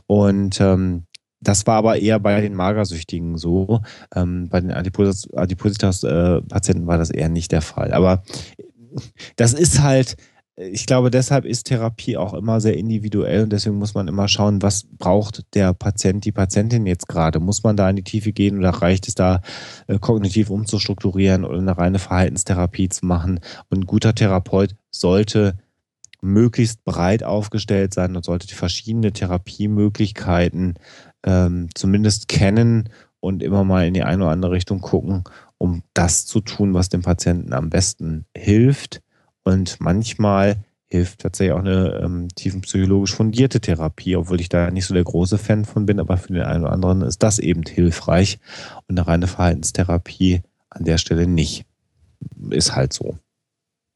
[0.06, 1.04] Und ähm,
[1.40, 3.80] das war aber eher bei den Magersüchtigen so.
[4.14, 7.92] Ähm, bei den Adipositas-Patienten äh, war das eher nicht der Fall.
[7.92, 8.22] Aber
[9.36, 10.16] das ist halt,
[10.60, 14.60] ich glaube, deshalb ist Therapie auch immer sehr individuell und deswegen muss man immer schauen,
[14.60, 17.38] was braucht der Patient, die Patientin jetzt gerade?
[17.38, 19.40] Muss man da in die Tiefe gehen oder reicht es da,
[19.86, 23.38] äh, kognitiv umzustrukturieren oder eine reine Verhaltenstherapie zu machen?
[23.70, 25.56] Und ein guter Therapeut sollte
[26.20, 30.74] möglichst breit aufgestellt sein und sollte die verschiedenen Therapiemöglichkeiten
[31.24, 32.88] ähm, zumindest kennen
[33.20, 35.22] und immer mal in die eine oder andere Richtung gucken,
[35.56, 39.02] um das zu tun, was dem Patienten am besten hilft
[39.48, 44.92] und manchmal hilft tatsächlich auch eine ähm, tiefenpsychologisch fundierte Therapie, obwohl ich da nicht so
[44.92, 48.40] der große Fan von bin, aber für den einen oder anderen ist das eben hilfreich
[48.86, 51.64] und eine reine Verhaltenstherapie an der Stelle nicht.
[52.50, 53.18] Ist halt so.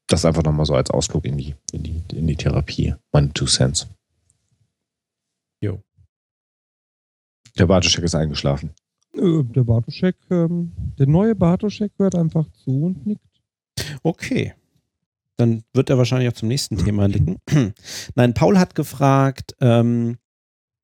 [0.06, 2.94] Das einfach nochmal so als Ausflug in die, in die, in die Therapie.
[3.12, 3.88] Meine Two Cents.
[5.60, 5.82] Jo.
[7.58, 8.70] Der Bartoschek ist eingeschlafen.
[9.14, 13.42] Der Bartoschek, ähm, der neue Bartoschek hört einfach zu und nickt.
[14.02, 14.54] Okay.
[15.36, 17.38] Dann wird er wahrscheinlich auch zum nächsten Thema liegen.
[18.14, 20.18] Nein, Paul hat gefragt, ähm,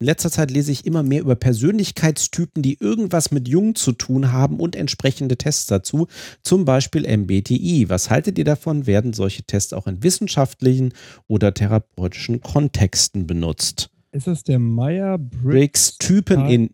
[0.01, 4.31] in letzter Zeit lese ich immer mehr über Persönlichkeitstypen, die irgendwas mit Jung zu tun
[4.31, 6.07] haben und entsprechende Tests dazu,
[6.45, 7.89] zum Beispiel MBTI.
[7.89, 8.87] Was haltet ihr davon?
[8.87, 10.93] Werden solche Tests auch in wissenschaftlichen
[11.27, 13.91] oder therapeutischen Kontexten benutzt?
[14.13, 16.71] Ist das der Meyer-Briggs Typen in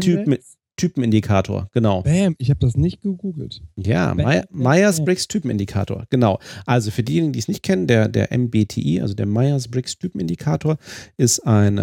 [0.00, 0.38] Typen,
[0.76, 2.02] Typenindikator, genau.
[2.02, 3.62] Bam, ich habe das nicht gegoogelt.
[3.76, 4.14] Ja,
[4.50, 6.38] Myers-Briggs Typenindikator, genau.
[6.66, 10.78] Also für diejenigen, die es nicht kennen, der, der MBTI, also der Myers-Briggs Typenindikator,
[11.16, 11.76] ist ein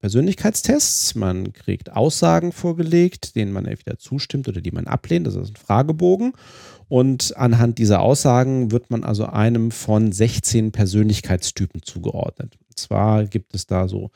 [0.00, 1.16] Persönlichkeitstest.
[1.16, 5.26] Man kriegt Aussagen vorgelegt, denen man entweder zustimmt oder die man ablehnt.
[5.26, 6.32] Das ist ein Fragebogen.
[6.88, 12.56] Und anhand dieser Aussagen wird man also einem von 16 Persönlichkeitstypen zugeordnet.
[12.68, 14.10] Und zwar gibt es da so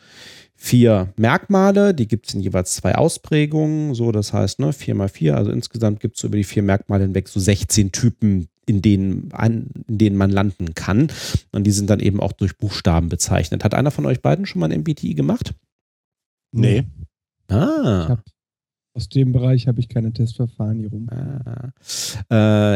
[0.60, 3.94] vier Merkmale, die gibt es in jeweils zwei Ausprägungen.
[3.94, 7.05] So, das heißt, ne, 4 mal 4, also insgesamt gibt es über die vier Merkmale
[7.05, 11.06] hinweg so 16 Typen, in denen, an, in denen man landen kann.
[11.52, 13.62] Und die sind dann eben auch durch Buchstaben bezeichnet.
[13.62, 15.55] Hat einer von euch beiden schon mal ein MBTI gemacht?
[16.51, 16.85] Nee.
[17.47, 18.09] Ah.
[18.09, 18.24] Hab,
[18.94, 21.09] aus dem Bereich habe ich keine Testverfahren hier rum.
[21.09, 21.70] Ah.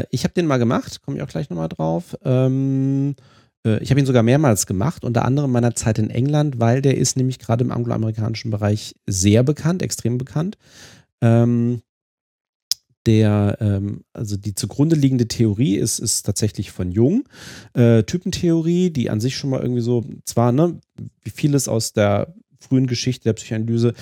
[0.00, 2.16] Äh, ich habe den mal gemacht, komme ich auch gleich nochmal drauf.
[2.24, 3.22] Ähm, äh,
[3.64, 7.16] ich habe ihn sogar mehrmals gemacht, unter anderem meiner Zeit in England, weil der ist
[7.16, 10.59] nämlich gerade im angloamerikanischen Bereich sehr bekannt, extrem bekannt.
[11.20, 11.82] Ähm,
[13.06, 17.28] der, ähm, also die zugrunde liegende Theorie ist, ist tatsächlich von Jung.
[17.74, 20.78] Äh, Typentheorie, die an sich schon mal irgendwie so, zwar, ne,
[21.22, 23.94] wie vieles aus der frühen Geschichte der Psychoanalyse,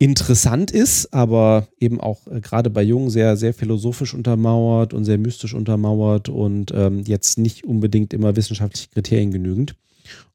[0.00, 5.18] interessant ist, aber eben auch äh, gerade bei Jungen sehr, sehr philosophisch untermauert und sehr
[5.18, 9.76] mystisch untermauert und ähm, jetzt nicht unbedingt immer wissenschaftliche Kriterien genügend.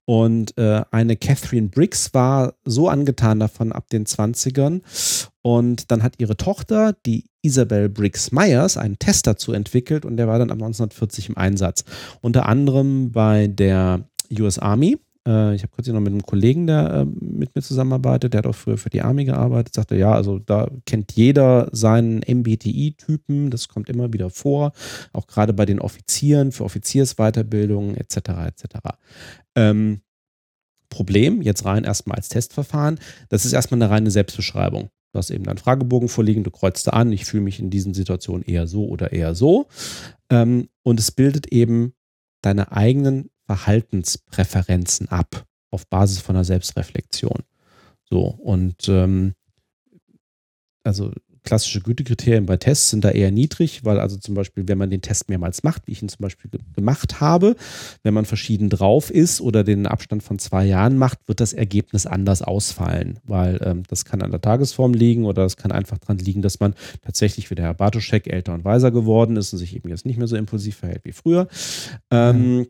[0.06, 4.82] Und äh, eine Catherine Briggs war so angetan davon ab den 20ern.
[5.42, 10.28] Und dann hat ihre Tochter, die Isabel Briggs Myers, einen Test dazu entwickelt und der
[10.28, 11.86] war dann ab 1940 im Einsatz.
[12.22, 14.08] Unter anderem bei der
[14.40, 18.34] US Army äh, ich habe kurz noch mit einem Kollegen, der äh, mit mir zusammenarbeitet,
[18.34, 22.20] der hat auch früher für die Army gearbeitet, sagte, ja, also da kennt jeder seinen
[22.20, 24.74] MBTI-Typen, das kommt immer wieder vor,
[25.14, 28.18] auch gerade bei den Offizieren, für Offiziersweiterbildungen etc.
[28.48, 28.66] etc.
[29.56, 30.02] Ähm,
[30.90, 33.00] Problem, jetzt rein erstmal als Testverfahren,
[33.30, 34.90] das ist erstmal eine reine Selbstbeschreibung.
[35.12, 37.94] Du hast eben einen Fragebogen vorliegen, du kreuzt da an, ich fühle mich in diesen
[37.94, 39.68] Situationen eher so oder eher so.
[40.30, 41.94] Ähm, und es bildet eben
[42.42, 47.44] deine eigenen Verhaltenspräferenzen ab auf Basis von einer Selbstreflexion.
[48.10, 49.34] So, und ähm,
[50.84, 51.12] also
[51.46, 55.02] klassische Gütekriterien bei Tests sind da eher niedrig, weil also zum Beispiel, wenn man den
[55.02, 57.56] Test mehrmals macht, wie ich ihn zum Beispiel ge gemacht habe,
[58.04, 62.06] wenn man verschieden drauf ist oder den Abstand von zwei Jahren macht, wird das Ergebnis
[62.06, 66.18] anders ausfallen, weil ähm, das kann an der Tagesform liegen oder das kann einfach daran
[66.18, 66.74] liegen, dass man
[67.04, 70.18] tatsächlich wie der Herr Bartoschek älter und weiser geworden ist und sich eben jetzt nicht
[70.18, 71.48] mehr so impulsiv verhält wie früher.
[72.12, 72.66] Ähm, mhm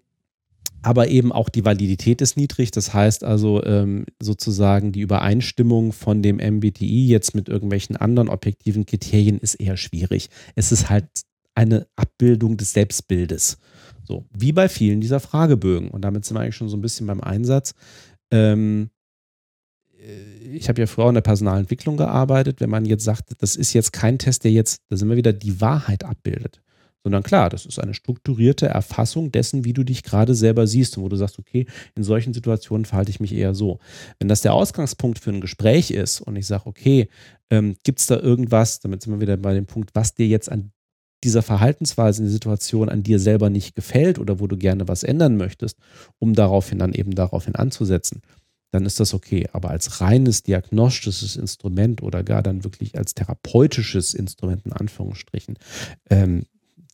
[0.86, 2.70] aber eben auch die Validität ist niedrig.
[2.70, 8.86] Das heißt also ähm, sozusagen die Übereinstimmung von dem MBTI jetzt mit irgendwelchen anderen objektiven
[8.86, 10.30] Kriterien ist eher schwierig.
[10.54, 11.08] Es ist halt
[11.56, 13.58] eine Abbildung des Selbstbildes.
[14.04, 15.90] So, wie bei vielen dieser Fragebögen.
[15.90, 17.74] Und damit sind wir eigentlich schon so ein bisschen beim Einsatz.
[18.30, 18.92] Ähm,
[19.98, 22.62] äh, ich habe ja früher in der Personalentwicklung gearbeitet.
[22.62, 25.34] Wenn man jetzt sagt, das ist jetzt kein Test, der jetzt, da sind wir wieder,
[25.34, 26.62] die Wahrheit abbildet
[27.06, 31.04] sondern klar, das ist eine strukturierte Erfassung dessen, wie du dich gerade selber siehst und
[31.04, 33.78] wo du sagst, okay, in solchen Situationen verhalte ich mich eher so.
[34.18, 37.08] Wenn das der Ausgangspunkt für ein Gespräch ist und ich sage, okay,
[37.52, 40.52] ähm, gibt es da irgendwas, damit sind wir wieder bei dem Punkt, was dir jetzt
[40.52, 40.72] an
[41.24, 45.04] dieser Verhaltensweise in der Situation an dir selber nicht gefällt oder wo du gerne was
[45.04, 45.78] ändern möchtest,
[46.18, 48.24] um daraufhin dann eben daraufhin anzusetzen,
[48.72, 49.48] dann ist das okay.
[49.54, 55.60] Aber als reines diagnostisches Instrument oder gar dann wirklich als therapeutisches Instrument in Anführungsstrichen,
[56.10, 56.46] ähm,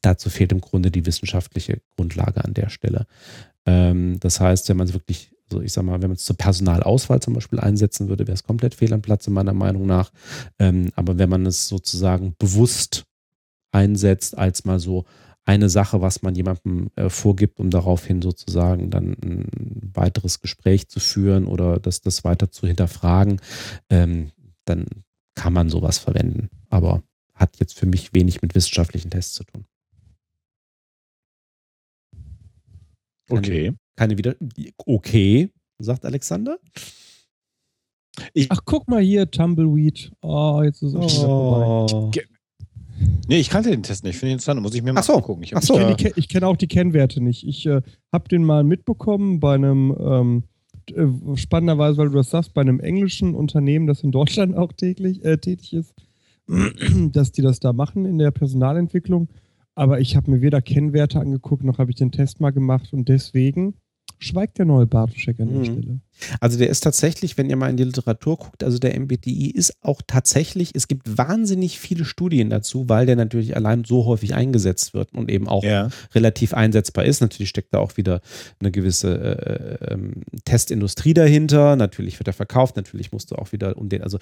[0.02, 3.06] dazu fehlt im Grunde die wissenschaftliche Grundlage an der Stelle.
[3.66, 6.38] Ähm, das heißt, wenn man es wirklich, also ich sag mal, wenn man es zur
[6.38, 10.12] Personalauswahl zum Beispiel einsetzen würde, wäre es komplett fehl am Platz, meiner Meinung nach.
[10.60, 13.06] Ähm, aber wenn man es sozusagen bewusst
[13.72, 15.06] einsetzt, als mal so
[15.44, 21.00] eine Sache, was man jemandem äh, vorgibt, um daraufhin sozusagen dann ein weiteres Gespräch zu
[21.00, 23.42] führen oder das, das weiter zu hinterfragen,
[23.90, 24.32] ähm,
[24.66, 24.86] dann
[25.36, 26.50] kann man sowas verwenden.
[26.70, 27.02] Aber
[27.34, 29.66] hat jetzt für mich wenig mit wissenschaftlichen Tests zu tun.
[33.38, 33.74] Okay.
[33.96, 34.36] Keine wieder.
[34.78, 35.50] Okay,
[35.80, 36.58] sagt Alexander.
[38.34, 40.12] Ich, Ach, guck mal hier, Tumbleweed.
[40.22, 42.12] Oh, jetzt ist es oh.
[43.28, 44.18] Nee, ich kannte den Test nicht.
[44.18, 44.62] Finde ich interessant.
[44.62, 45.16] Muss ich mir mal so.
[45.16, 45.44] angucken.
[45.44, 45.80] Ich, Ach so.
[45.80, 47.48] ich kenne kenn auch die Kennwerte nicht.
[47.48, 47.82] Ich äh,
[48.12, 50.44] habe den mal mitbekommen bei einem, ähm,
[50.94, 55.24] äh, spannenderweise, weil du das sagst, bei einem englischen Unternehmen, das in Deutschland auch täglich,
[55.24, 55.94] äh, tätig ist,
[57.12, 59.30] dass die das da machen in der Personalentwicklung.
[59.82, 63.10] Aber ich habe mir weder Kennwerte angeguckt, noch habe ich den Test mal gemacht und
[63.10, 63.74] deswegen
[64.20, 65.66] schweigt der neue Bartoschek an der mhm.
[65.66, 66.00] Stelle.
[66.40, 69.74] Also der ist tatsächlich, wenn ihr mal in die Literatur guckt, also der MBTI ist
[69.82, 74.94] auch tatsächlich, es gibt wahnsinnig viele Studien dazu, weil der natürlich allein so häufig eingesetzt
[74.94, 75.90] wird und eben auch ja.
[76.14, 77.22] relativ einsetzbar ist.
[77.22, 78.22] Natürlich steckt da auch wieder
[78.60, 79.98] eine gewisse äh, äh,
[80.46, 81.76] Testindustrie dahinter.
[81.76, 84.20] Natürlich wird er verkauft, natürlich musst du auch wieder um den, also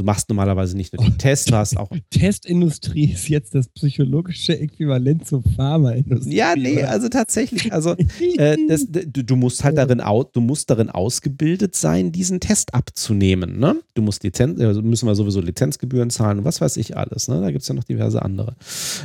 [0.00, 1.90] Du machst normalerweise nicht nur die Tests, du hast auch.
[2.08, 6.36] Testindustrie ist jetzt das psychologische Äquivalent zur Pharmaindustrie.
[6.36, 7.70] Ja, nee, also tatsächlich.
[7.70, 7.96] Also
[8.38, 10.00] äh, das, du, du, musst halt darin,
[10.32, 11.39] du musst darin ausgebildet
[11.72, 13.58] sein, diesen Test abzunehmen.
[13.58, 13.80] Ne?
[13.94, 17.28] Du musst Lizenz, also müssen wir sowieso Lizenzgebühren zahlen und was weiß ich alles.
[17.28, 17.40] Ne?
[17.40, 18.56] Da gibt es ja noch diverse andere.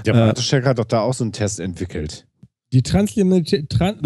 [0.05, 2.25] Der Bartoschek äh, hat doch da auch so einen Test entwickelt.
[2.73, 3.69] Die Transliminalität.
[3.69, 3.99] Trans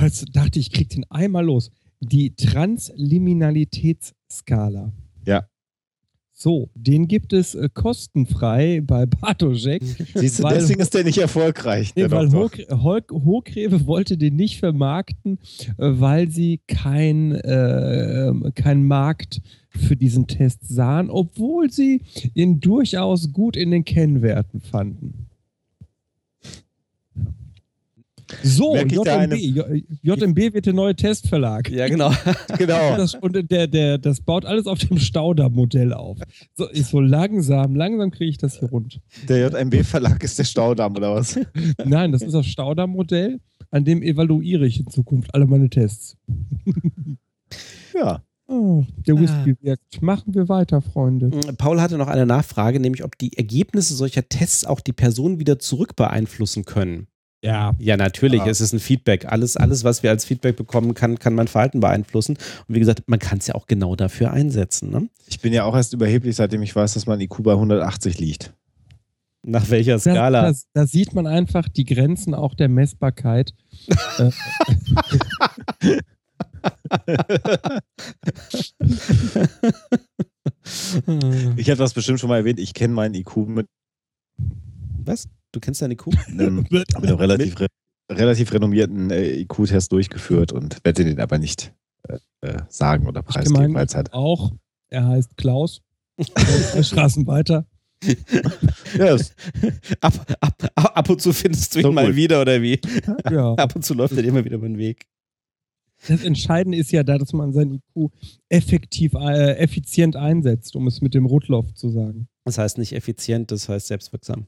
[0.00, 1.70] Jetzt dachte ich, ich krieg den einmal los.
[2.00, 4.92] Die Transliminalitätsskala.
[5.26, 5.46] Ja.
[6.36, 9.82] So, den gibt es äh, kostenfrei bei Bartoschek.
[10.14, 11.94] Siehst du, deswegen ist der nicht erfolgreich.
[11.94, 15.38] Nee, weil Hochgräbe wollte den nicht vermarkten,
[15.78, 22.02] äh, weil sie kein, äh, kein Markt für diesen Test sahen, obwohl sie
[22.34, 25.28] ihn durchaus gut in den Kennwerten fanden.
[28.42, 29.84] So, JMB.
[30.02, 31.70] JMB wird der neue Testverlag.
[31.70, 32.12] Ja, genau.
[32.58, 32.96] genau.
[32.96, 36.18] Das, und der, der, das baut alles auf dem Staudamm-Modell auf.
[36.54, 39.00] So, ist so langsam, langsam kriege ich das hier rund.
[39.28, 41.38] Der JMB-Verlag ist der Staudamm, oder was?
[41.84, 43.40] Nein, das ist das Staudamm-Modell,
[43.70, 46.16] an dem evaluiere ich in Zukunft alle meine Tests.
[47.94, 48.22] ja.
[48.46, 49.64] Oh, der Whisky ah.
[49.64, 50.02] wirkt.
[50.02, 51.28] Machen wir weiter, Freunde.
[51.28, 55.38] Mm, Paul hatte noch eine Nachfrage, nämlich ob die Ergebnisse solcher Tests auch die Person
[55.38, 57.08] wieder zurück beeinflussen können.
[57.44, 57.72] Ja.
[57.78, 58.40] Ja, natürlich.
[58.40, 58.48] Ja.
[58.48, 59.26] Es ist ein Feedback.
[59.30, 62.38] Alles, alles, was wir als Feedback bekommen, kann, kann mein Verhalten beeinflussen.
[62.66, 64.90] Und wie gesagt, man kann es ja auch genau dafür einsetzen.
[64.90, 65.10] Ne?
[65.26, 68.54] Ich bin ja auch erst überheblich, seitdem ich weiß, dass mein IQ bei 180 liegt.
[69.42, 70.52] Nach welcher Skala?
[70.52, 73.52] Da, da sieht man einfach die Grenzen auch der Messbarkeit.
[74.18, 74.30] Äh.
[81.56, 82.58] ich habe das bestimmt schon mal erwähnt.
[82.58, 83.66] Ich kenne meinen IQ mit.
[85.04, 85.28] Was?
[85.54, 86.10] Du kennst deine Kuh?
[86.38, 87.66] Ähm, mit einem relativ, re
[88.10, 91.72] relativ renommierten äh, IQ-Test durchgeführt und werde den aber nicht
[92.08, 93.70] äh, äh sagen oder preisgeben.
[93.70, 94.52] Ich halt auch,
[94.88, 95.80] er heißt Klaus.
[96.82, 97.66] Straßen weiter.
[100.00, 102.16] Ab, ab, ab, ab und zu findest du ihn So mal gut.
[102.16, 102.80] wieder oder wie?
[103.30, 103.54] Ja.
[103.54, 105.06] Ab und zu läuft er immer wieder über den Weg.
[106.06, 108.10] Das Entscheidende ist ja da, dass man sein IQ
[108.48, 112.28] effektiv, äh, effizient einsetzt, um es mit dem Rotlauf zu sagen.
[112.44, 114.46] Das heißt nicht effizient, das heißt selbstwirksam.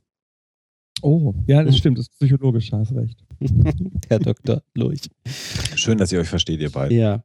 [1.03, 3.19] Oh, ja, das stimmt, das ist psychologisch, hast recht.
[4.09, 4.63] Herr Dr.
[4.75, 5.11] Lurch.
[5.75, 6.97] schön, dass ihr euch versteht, ihr beiden.
[6.97, 7.23] Ja.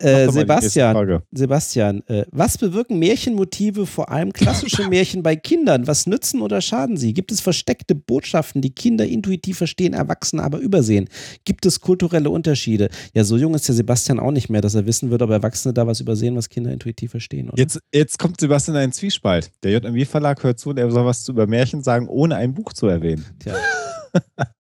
[0.00, 1.22] Äh, Sebastian.
[1.30, 5.86] Sebastian, äh, was bewirken Märchenmotive, vor allem klassische Märchen bei Kindern?
[5.86, 7.14] Was nützen oder schaden sie?
[7.14, 11.08] Gibt es versteckte Botschaften, die Kinder intuitiv verstehen, Erwachsene aber übersehen?
[11.44, 12.88] Gibt es kulturelle Unterschiede?
[13.14, 15.74] Ja, so jung ist der Sebastian auch nicht mehr, dass er wissen wird, ob Erwachsene
[15.74, 17.58] da was übersehen, was Kinder intuitiv verstehen, oder?
[17.58, 19.50] Jetzt, jetzt kommt Sebastian in einen Zwiespalt.
[19.62, 22.72] Der JMW-Verlag hört zu und er soll was zu über Märchen sagen, ohne ein Buch
[22.72, 23.24] zu erwähnen.
[23.38, 23.54] Tja.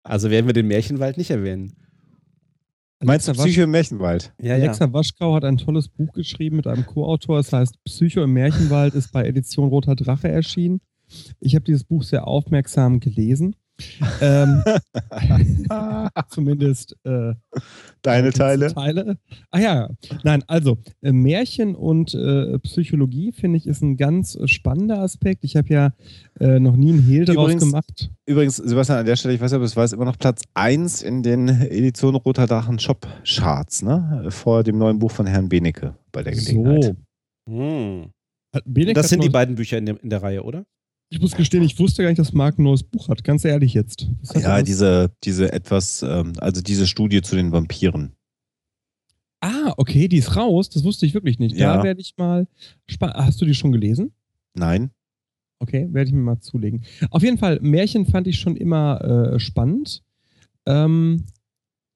[0.03, 1.75] Also werden wir den Märchenwald nicht erwähnen.
[3.05, 4.33] Meinst du Psycho im Märchenwald?
[4.41, 7.39] Ja, Alexa Waschkau hat ein tolles Buch geschrieben mit einem Co-Autor.
[7.39, 10.81] Es heißt Psycho im Märchenwald, ist bei Edition Roter Drache erschienen.
[11.39, 13.55] Ich habe dieses Buch sehr aufmerksam gelesen.
[14.21, 14.63] Ähm,
[16.29, 17.33] zumindest äh,
[18.01, 18.73] Deine Teile?
[18.73, 19.17] Teile.
[19.51, 19.89] Ah ja,
[20.23, 25.43] nein, also äh, Märchen und äh, Psychologie finde ich ist ein ganz äh, spannender Aspekt.
[25.43, 25.93] Ich habe ja
[26.39, 28.09] äh, noch nie einen Hehl daraus Übrigens- gemacht.
[28.25, 31.01] Übrigens, Sebastian, an der Stelle, ich weiß ob du es weißt, immer noch Platz 1
[31.01, 34.25] in den Edition Roter Drachen Shop Charts, ne?
[34.29, 36.83] Vor dem neuen Buch von Herrn Benecke bei der Gelegenheit.
[36.83, 36.95] So.
[37.49, 38.11] Hm.
[38.93, 40.65] Das sind die beiden Bücher in der, in der Reihe, oder?
[41.09, 43.23] Ich muss gestehen, ich wusste gar nicht, dass Marc ein neues Buch hat.
[43.23, 44.07] Ganz ehrlich jetzt.
[44.33, 48.15] Ja, diese, diese etwas, ähm, also diese Studie zu den Vampiren.
[49.41, 50.69] Ah, okay, die ist raus.
[50.69, 51.55] Das wusste ich wirklich nicht.
[51.55, 51.77] Ja.
[51.77, 52.47] Da werde ich mal.
[53.01, 54.13] Hast du die schon gelesen?
[54.55, 54.91] Nein?
[55.59, 56.83] Okay, werde ich mir mal zulegen.
[57.09, 60.03] Auf jeden Fall, Märchen fand ich schon immer äh, spannend,
[60.65, 61.25] ähm,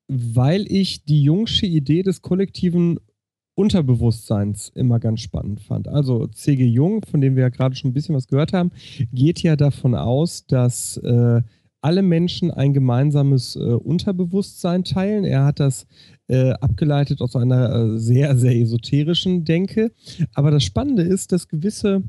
[0.08, 3.00] weil ich die jungsche Idee des kollektiven
[3.58, 5.88] Unterbewusstseins immer ganz spannend fand.
[5.88, 6.64] Also C.G.
[6.64, 8.72] Jung, von dem wir ja gerade schon ein bisschen was gehört haben,
[9.12, 11.42] geht ja davon aus, dass äh,
[11.82, 15.24] alle Menschen ein gemeinsames äh, Unterbewusstsein teilen.
[15.24, 15.88] Er hat das
[16.28, 19.92] äh, abgeleitet aus einer äh, sehr, sehr esoterischen Denke.
[20.36, 22.04] Aber das Spannende ist, dass gewisse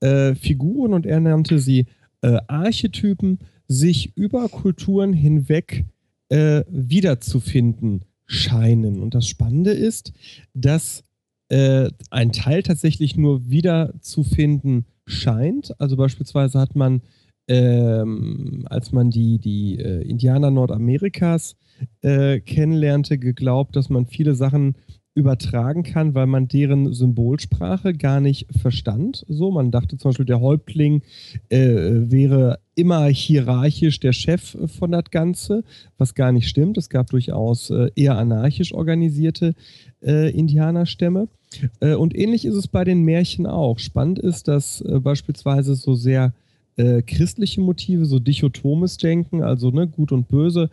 [0.00, 1.84] äh, Figuren, und er nannte sie
[2.22, 5.84] äh, Archetypen, sich über Kulturen hinweg
[6.28, 9.00] wiederzufinden scheinen.
[9.00, 10.12] Und das Spannende ist,
[10.54, 11.04] dass
[11.48, 15.78] äh, ein Teil tatsächlich nur wiederzufinden scheint.
[15.80, 17.02] Also beispielsweise hat man,
[17.48, 21.56] ähm, als man die, die äh, Indianer Nordamerikas
[22.02, 24.74] äh, kennenlernte, geglaubt, dass man viele Sachen
[25.16, 29.24] übertragen kann, weil man deren Symbolsprache gar nicht verstand.
[29.28, 31.02] So, man dachte zum Beispiel, der Häuptling
[31.48, 35.64] äh, wäre immer hierarchisch der Chef von das Ganze,
[35.96, 36.76] was gar nicht stimmt.
[36.76, 39.54] Es gab durchaus äh, eher anarchisch organisierte
[40.02, 41.28] äh, Indianerstämme.
[41.80, 43.78] Äh, und ähnlich ist es bei den Märchen auch.
[43.78, 46.34] Spannend ist, dass äh, beispielsweise so sehr
[46.76, 50.68] äh, christliche Motive, so dichotomes Denken, also ne, gut und böse,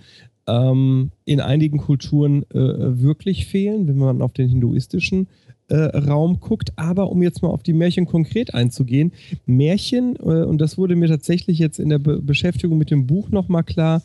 [0.48, 5.28] ähm, in einigen Kulturen äh, wirklich fehlen, wenn man auf den hinduistischen
[5.70, 6.74] äh, Raum guckt.
[6.76, 9.14] Aber um jetzt mal auf die Märchen konkret einzugehen,
[9.46, 13.30] Märchen, äh, und das wurde mir tatsächlich jetzt in der Be Beschäftigung mit dem Buch
[13.30, 14.04] nochmal klar,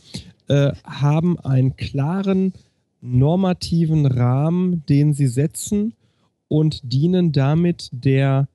[0.48, 2.52] äh, haben einen klaren
[3.00, 5.94] normativen Rahmen, den sie setzen
[6.48, 8.48] und dienen damit der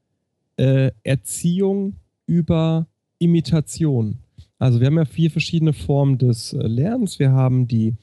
[0.57, 1.95] äh, Erziehung
[2.25, 2.87] über
[3.19, 4.19] Imitation.
[4.63, 7.19] Also wir haben ja vier verschiedene Formen des äh, Lernens.
[7.19, 7.95] Wir haben die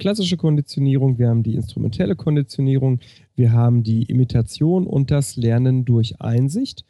[0.00, 2.98] klassische Konditionierung, wir haben die instrumentelle Konditionierung,
[3.36, 6.84] wir haben die Imitation und das Lernen durch Einsicht.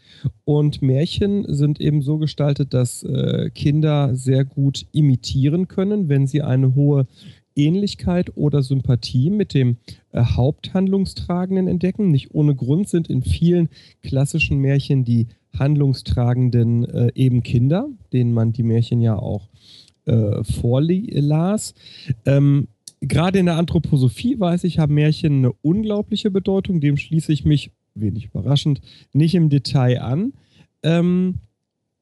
[0.47, 6.41] Und Märchen sind eben so gestaltet, dass äh, Kinder sehr gut imitieren können, wenn sie
[6.41, 7.07] eine hohe
[7.55, 9.77] Ähnlichkeit oder Sympathie mit dem
[10.19, 12.11] äh, Haupthandlungstragenden entdecken.
[12.11, 13.69] Nicht ohne Grund sind in vielen
[14.03, 19.49] klassischen Märchen die Handlungstragenden äh, eben Kinder, denen man die Märchen ja auch
[20.07, 21.75] äh, vorlas.
[22.27, 22.69] Ähm,
[23.01, 26.81] Gerade in der Anthroposophie, weiß ich, haben Märchen eine unglaubliche Bedeutung.
[26.81, 28.81] Dem schließe ich mich, wenig überraschend,
[29.13, 30.33] nicht im Detail an.
[30.83, 31.37] Ähm,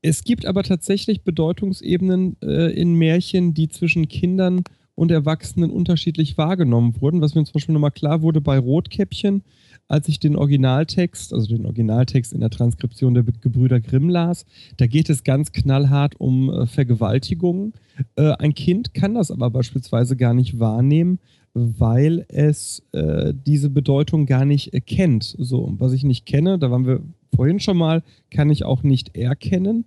[0.01, 4.69] es gibt aber tatsächlich Bedeutungsebenen äh, in Märchen, die zwischen Kindern und
[5.11, 7.21] Erwachsenen unterschiedlich wahrgenommen wurden.
[7.21, 9.43] Was mir zum Beispiel nochmal klar wurde bei Rotkäppchen,
[9.89, 14.47] als ich den Originaltext, also den Originaltext in der Transkription der Gebrüder Grimm las,
[14.79, 17.75] da geht es ganz knallhart um äh, Vergewaltigungen.
[18.17, 21.21] Äh, ein Kind kann das aber beispielsweise gar nicht wahrnehmen,
[21.55, 25.37] weil es äh, diese Bedeutung gar nicht kennt.
[25.39, 27.01] So, was ich nicht kenne, da waren wir
[27.35, 29.85] vorhin schon mal, kann ich auch nicht erkennen.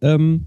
[0.00, 0.46] Ähm,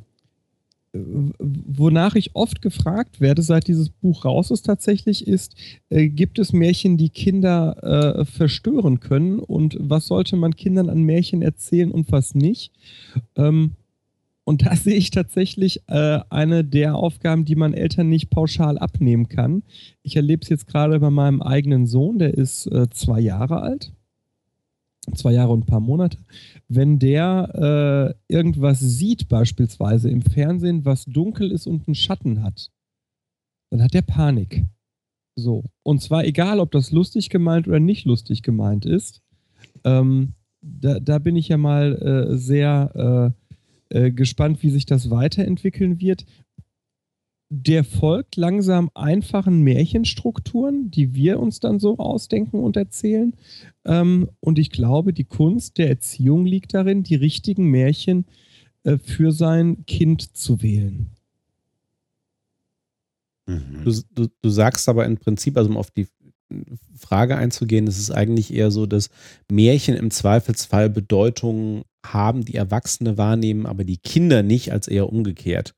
[1.40, 5.56] wonach ich oft gefragt werde, seit dieses Buch raus ist tatsächlich, ist,
[5.90, 11.04] äh, gibt es Märchen, die Kinder äh, verstören können und was sollte man Kindern an
[11.04, 12.72] Märchen erzählen und was nicht?
[13.36, 13.74] Ähm,
[14.44, 19.28] und da sehe ich tatsächlich äh, eine der Aufgaben, die man Eltern nicht pauschal abnehmen
[19.28, 19.64] kann.
[20.04, 23.92] Ich erlebe es jetzt gerade bei meinem eigenen Sohn, der ist äh, zwei Jahre alt
[25.14, 26.18] zwei Jahre und ein paar Monate,
[26.68, 32.72] wenn der äh, irgendwas sieht, beispielsweise im Fernsehen, was dunkel ist und einen Schatten hat,
[33.70, 34.66] dann hat der Panik.
[35.36, 35.66] So.
[35.84, 39.22] Und zwar egal, ob das lustig gemeint oder nicht lustig gemeint ist.
[39.84, 41.96] Ähm, da, da, bin ich ja mal
[42.32, 43.34] äh, sehr
[43.92, 46.26] äh, äh gespannt, wie sich das weiterentwickeln wird
[47.50, 53.36] der folgt langsam einfachen Märchenstrukturen, die wir uns dann so ausdenken und erzählen.
[53.86, 58.26] Ähm, und ich glaube, die Kunst der Erziehung liegt darin, die richtigen Märchen
[58.84, 61.12] äh, für sein Kind zu wählen.
[63.46, 63.84] Mhm.
[63.84, 66.08] Du, du, du, sagst aber im Prinzip, also um auf die
[66.98, 69.10] Frage einzugehen, es ist eigentlich eher so, dass
[69.52, 75.76] Märchen im Zweifelsfall Bedeutungen haben, die Erwachsene wahrnehmen, aber die Kinder nicht, als eher umgekehrt.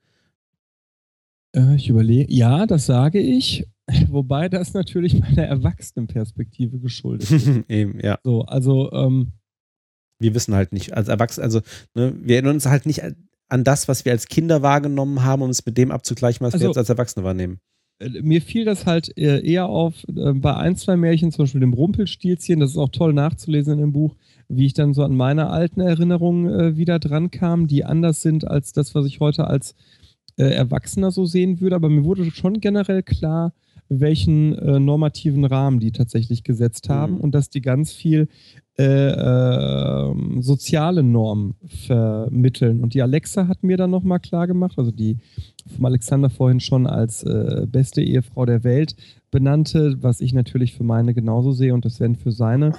[1.58, 3.68] Äh, ich überlege, ja, das sage ich.
[4.10, 7.48] Wobei das natürlich meiner Erwachsenenperspektive geschuldet ist.
[7.70, 8.20] Eben, ja.
[8.24, 9.34] So, also, ähm,
[10.20, 11.62] wir wissen halt nicht, als Erwachsene, also
[11.94, 13.04] ne, wir erinnern uns halt nicht
[13.50, 16.66] an das, was wir als Kinder wahrgenommen haben, um es mit dem abzugleichen, was also,
[16.66, 17.60] wir jetzt als Erwachsene wahrnehmen.
[18.00, 21.74] Äh, mir fiel das halt eher auf äh, bei ein, zwei Märchen, zum Beispiel dem
[21.74, 24.16] Rumpelstilzchen, das ist auch toll nachzulesen in dem Buch,
[24.50, 28.46] wie ich dann so an meine alten Erinnerungen äh, wieder dran kam, die anders sind
[28.46, 29.76] als das, was ich heute als
[30.38, 33.54] äh, Erwachsener so sehen würde, aber mir wurde schon generell klar,
[33.90, 37.22] welchen äh, normativen Rahmen die tatsächlich gesetzt haben mhm.
[37.22, 38.28] und dass die ganz viel
[38.78, 42.82] äh, äh, soziale Normen vermitteln.
[42.82, 45.18] Und die Alexa hat mir dann nochmal klar gemacht, also die
[45.76, 48.96] vom Alexander vorhin schon als äh, beste Ehefrau der Welt
[49.32, 52.74] benannte, was ich natürlich für meine genauso sehe und das werden für seine.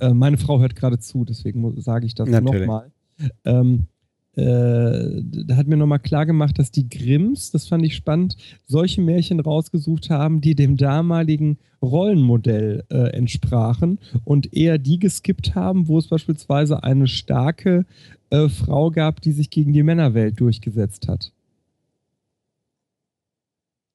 [0.00, 2.90] Äh, meine Frau hört gerade zu, deswegen sage ich das nochmal.
[3.44, 3.88] Ähm,
[4.34, 8.36] äh, da hat mir nochmal klar gemacht, dass die Grimms, das fand ich spannend,
[8.66, 15.88] solche Märchen rausgesucht haben, die dem damaligen Rollenmodell äh, entsprachen und eher die geskippt haben,
[15.88, 17.84] wo es beispielsweise eine starke
[18.30, 21.32] äh, Frau gab, die sich gegen die Männerwelt durchgesetzt hat.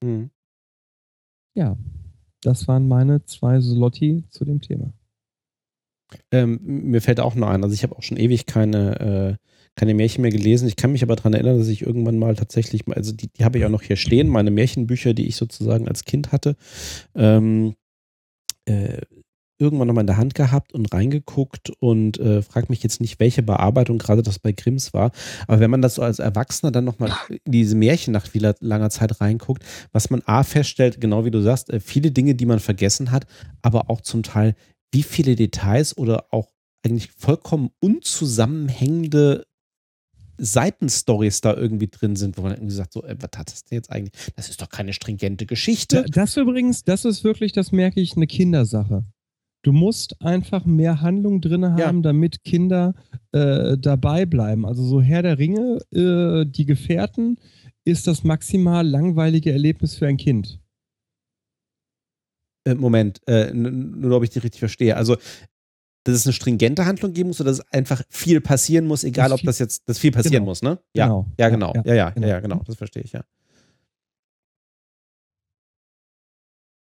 [0.03, 0.29] Mhm.
[1.55, 1.75] Ja,
[2.41, 4.93] das waren meine zwei Slotti zu dem Thema.
[6.31, 8.99] Ähm, mir fällt auch noch ein, also ich habe auch schon ewig keine
[9.39, 9.47] äh,
[9.77, 10.67] keine Märchen mehr gelesen.
[10.67, 13.59] Ich kann mich aber daran erinnern, dass ich irgendwann mal tatsächlich, also die, die habe
[13.59, 16.55] ich auch noch hier stehen, meine Märchenbücher, die ich sozusagen als Kind hatte,
[17.15, 17.75] ähm,
[18.65, 19.01] äh,
[19.59, 23.43] irgendwann nochmal in der Hand gehabt und reingeguckt und äh, frag mich jetzt nicht, welche
[23.43, 25.11] Bearbeitung gerade das bei Grimms war.
[25.47, 28.89] Aber wenn man das so als Erwachsener dann nochmal in diese Märchen nach vieler langer
[28.89, 32.59] Zeit reinguckt, was man A feststellt, genau wie du sagst, äh, viele Dinge, die man
[32.59, 33.25] vergessen hat,
[33.61, 34.55] aber auch zum Teil,
[34.91, 36.49] wie viele Details oder auch
[36.83, 39.45] eigentlich vollkommen unzusammenhängende
[40.37, 43.77] Seitenstories da irgendwie drin sind, wo man irgendwie sagt, so, ey, was hat das denn
[43.77, 44.13] jetzt eigentlich?
[44.35, 46.05] Das ist doch keine stringente Geschichte.
[46.09, 49.03] Das übrigens, das ist wirklich, das merke ich, eine Kindersache.
[49.63, 52.01] Du musst einfach mehr Handlung drin haben, ja.
[52.01, 52.93] damit Kinder
[53.31, 54.65] äh, dabei bleiben.
[54.65, 57.37] Also so Herr der Ringe, äh, die Gefährten,
[57.83, 60.59] ist das maximal langweilige Erlebnis für ein Kind.
[62.65, 64.95] Äh, Moment, äh, nur ob ich die richtig verstehe.
[64.95, 65.17] Also
[66.11, 69.41] dass es eine stringente Handlung geben muss oder dass einfach viel passieren muss, egal ob
[69.41, 70.45] das jetzt, dass viel passieren genau.
[70.45, 70.79] muss, ne?
[70.93, 71.25] Ja, genau.
[71.37, 71.73] ja, genau.
[71.75, 72.27] Ja, ja, ja, genau.
[72.27, 72.61] ja, genau.
[72.65, 73.21] Das verstehe ich, ja.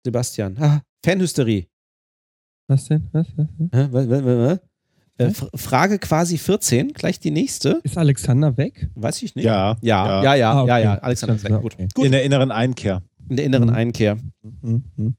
[0.05, 0.57] Sebastian.
[0.59, 1.67] Ah, Fanhysterie.
[2.67, 3.09] Was denn?
[3.11, 3.27] Was?
[3.35, 3.47] was,
[3.91, 4.09] was?
[4.09, 4.59] was, was, was
[5.19, 7.81] äh, Frage quasi 14, gleich die nächste.
[7.83, 8.89] Ist Alexander weg?
[8.95, 9.45] Weiß ich nicht.
[9.45, 9.75] Ja.
[9.81, 10.69] Ja, ja, ja, ah, okay.
[10.69, 10.93] ja, ja.
[10.99, 11.61] Alexander ist weg.
[11.61, 11.77] Gut.
[11.93, 12.05] Gut.
[12.05, 13.03] In der inneren Einkehr.
[13.27, 13.75] In der inneren mhm.
[13.75, 14.17] Einkehr.
[14.61, 14.83] Mhm.
[14.95, 15.15] mhm.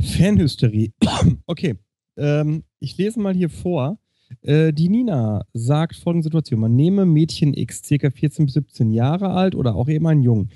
[0.00, 0.92] Fanhysterie.
[1.46, 1.76] okay.
[2.20, 3.98] Ähm, ich lese mal hier vor.
[4.42, 6.60] Äh, die Nina sagt folgende Situation.
[6.60, 10.48] Man nehme Mädchen X, circa 14 bis 17 Jahre alt oder auch eben ein Jung.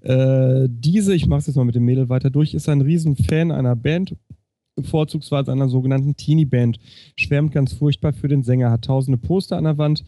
[0.00, 3.52] Äh, diese, ich mache es jetzt mal mit dem Mädel weiter durch, ist ein Riesenfan
[3.52, 4.16] einer Band,
[4.82, 6.78] vorzugsweise einer sogenannten Teenie-Band.
[7.16, 10.04] Schwärmt ganz furchtbar für den Sänger, hat tausende Poster an der Wand.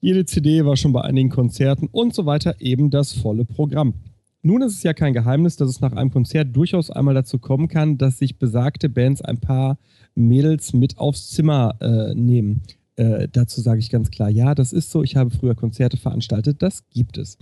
[0.00, 3.94] Jede CD war schon bei einigen Konzerten und so weiter, eben das volle Programm.
[4.46, 7.66] Nun ist es ja kein Geheimnis, dass es nach einem Konzert durchaus einmal dazu kommen
[7.66, 9.78] kann, dass sich besagte Bands ein paar
[10.14, 12.60] Mädels mit aufs Zimmer äh, nehmen.
[12.96, 15.02] Äh, dazu sage ich ganz klar, ja, das ist so.
[15.02, 17.38] Ich habe früher Konzerte veranstaltet, das gibt es.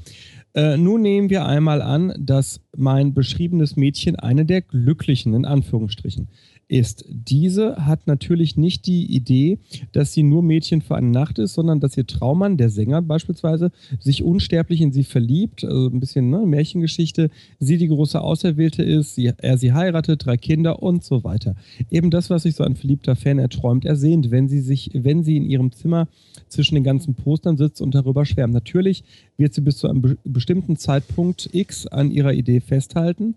[0.55, 6.29] Äh, nun nehmen wir einmal an, dass mein beschriebenes Mädchen eine der Glücklichen in Anführungsstrichen
[6.73, 7.05] ist.
[7.09, 9.59] Diese hat natürlich nicht die Idee,
[9.93, 13.71] dass sie nur Mädchen für eine Nacht ist, sondern dass ihr Traummann, der Sänger beispielsweise,
[14.01, 17.31] sich unsterblich in sie verliebt, also ein bisschen ne, Märchengeschichte,
[17.61, 21.55] sie die große Auserwählte ist, sie, er sie heiratet, drei Kinder und so weiter.
[21.91, 25.37] Eben das, was sich so ein verliebter Fan erträumt, ersehnt, wenn sie sich, wenn sie
[25.37, 26.09] in ihrem Zimmer
[26.49, 28.55] zwischen den ganzen Postern sitzt und darüber schwärmt.
[28.55, 29.05] Natürlich
[29.37, 33.35] wird sie bis zu einem be bestimmten Zeitpunkt X an ihrer Idee festhalten.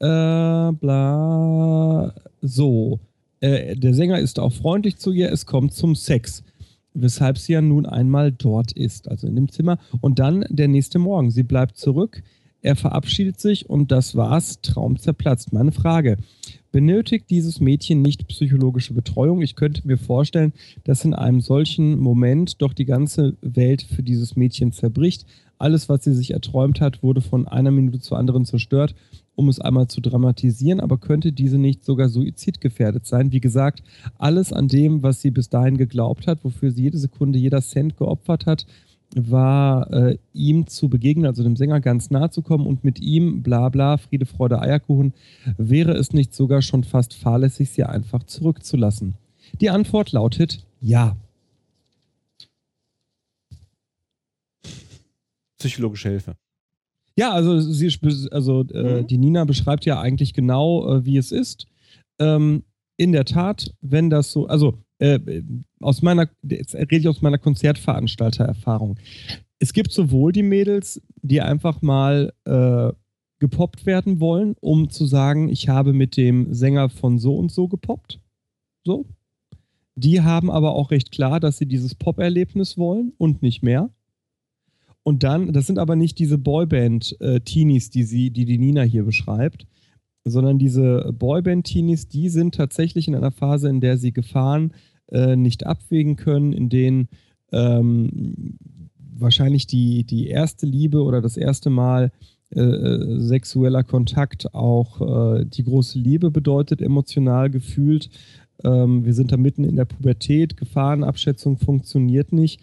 [0.00, 2.14] Äh, bla.
[2.40, 3.00] So.
[3.40, 6.42] Äh, der Sänger ist auch freundlich zu ihr, es kommt zum Sex.
[6.94, 9.78] Weshalb sie ja nun einmal dort ist, also in dem Zimmer.
[10.00, 11.30] Und dann der nächste Morgen.
[11.30, 12.22] Sie bleibt zurück,
[12.60, 14.60] er verabschiedet sich und das war's.
[14.62, 15.52] Traum zerplatzt.
[15.52, 16.16] Meine Frage:
[16.72, 19.42] Benötigt dieses Mädchen nicht psychologische Betreuung?
[19.42, 20.52] Ich könnte mir vorstellen,
[20.82, 25.24] dass in einem solchen Moment doch die ganze Welt für dieses Mädchen zerbricht.
[25.58, 28.94] Alles, was sie sich erträumt hat, wurde von einer Minute zur anderen zerstört
[29.38, 33.30] um es einmal zu dramatisieren, aber könnte diese nicht sogar suizidgefährdet sein?
[33.30, 33.84] Wie gesagt,
[34.18, 37.96] alles an dem, was sie bis dahin geglaubt hat, wofür sie jede Sekunde, jeder Cent
[37.96, 38.66] geopfert hat,
[39.14, 43.44] war äh, ihm zu begegnen, also dem Sänger ganz nahe zu kommen und mit ihm,
[43.44, 45.14] bla bla, Friede, Freude, Eierkuchen,
[45.56, 49.14] wäre es nicht sogar schon fast fahrlässig, sie einfach zurückzulassen?
[49.60, 51.16] Die Antwort lautet ja.
[55.58, 56.36] Psychologische Hilfe.
[57.18, 57.92] Ja, also, sie,
[58.30, 59.06] also äh, mhm.
[59.08, 61.66] die Nina beschreibt ja eigentlich genau, äh, wie es ist.
[62.20, 62.62] Ähm,
[62.96, 65.42] in der Tat, wenn das so, also äh,
[65.80, 69.00] aus meiner, jetzt rede ich aus meiner Konzertveranstaltererfahrung.
[69.58, 72.92] Es gibt sowohl die Mädels, die einfach mal äh,
[73.40, 77.66] gepoppt werden wollen, um zu sagen, ich habe mit dem Sänger von so und so
[77.66, 78.20] gepoppt.
[78.84, 79.06] So.
[79.96, 83.90] Die haben aber auch recht klar, dass sie dieses Pop-Erlebnis wollen und nicht mehr.
[85.08, 89.66] Und dann, das sind aber nicht diese Boyband-Teenies, die sie, die die Nina hier beschreibt,
[90.26, 94.74] sondern diese Boyband-Teenies, die sind tatsächlich in einer Phase, in der sie Gefahren
[95.10, 97.08] äh, nicht abwägen können, in denen
[97.52, 98.58] ähm,
[98.98, 102.12] wahrscheinlich die, die erste Liebe oder das erste Mal
[102.54, 108.10] äh, äh sexueller Kontakt auch äh, die große Liebe bedeutet, emotional gefühlt.
[108.62, 112.60] Ähm, wir sind da mitten in der Pubertät, Gefahrenabschätzung funktioniert nicht.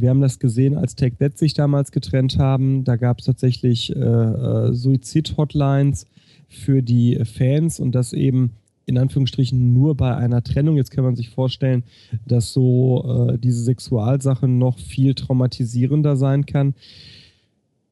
[0.00, 2.84] Wir haben das gesehen, als Take That sich damals getrennt haben.
[2.84, 6.06] Da gab es tatsächlich äh, äh, Suizid-Hotlines
[6.48, 8.52] für die Fans und das eben
[8.86, 10.76] in Anführungsstrichen nur bei einer Trennung.
[10.76, 11.84] Jetzt kann man sich vorstellen,
[12.26, 16.74] dass so äh, diese Sexualsache noch viel traumatisierender sein kann.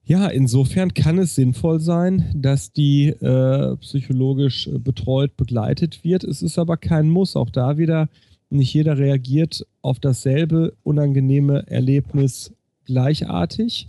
[0.04, 6.24] Ja, insofern kann es sinnvoll sein, dass die äh, psychologisch betreut, begleitet wird.
[6.24, 7.36] Es ist aber kein Muss.
[7.36, 8.08] Auch da wieder
[8.52, 12.52] nicht jeder reagiert auf dasselbe unangenehme Erlebnis
[12.84, 13.88] gleichartig.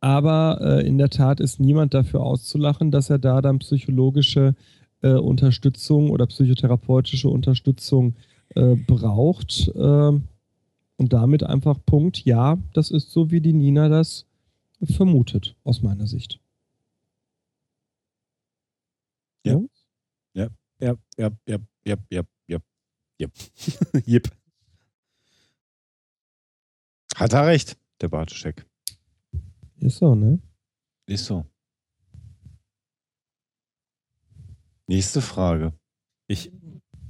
[0.00, 4.54] Aber äh, in der Tat ist niemand dafür auszulachen, dass er da dann psychologische
[5.02, 8.14] äh, Unterstützung oder psychotherapeutische Unterstützung
[8.54, 9.72] äh, braucht.
[9.74, 10.24] Ähm,
[10.98, 14.26] und damit einfach Punkt, ja, das ist so, wie die Nina das
[14.82, 16.40] vermutet, aus meiner Sicht.
[19.44, 19.60] Ja.
[20.34, 20.48] Ja,
[20.80, 22.22] ja, ja, ja, ja, ja.
[23.20, 23.32] Yep.
[24.06, 24.28] yep.
[27.16, 28.66] Hat er recht, der Bartoschek.
[29.80, 30.38] Ist so, ne?
[31.06, 31.46] Ist so.
[34.86, 35.72] Nächste Frage.
[36.26, 36.52] Ich.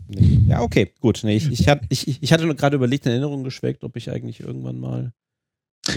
[0.08, 0.44] Nee.
[0.46, 1.20] Ja, okay, gut.
[1.24, 4.78] Nee, ich, ich, ich, ich hatte gerade überlegt, in Erinnerung geschweckt, ob ich eigentlich irgendwann
[4.78, 5.12] mal.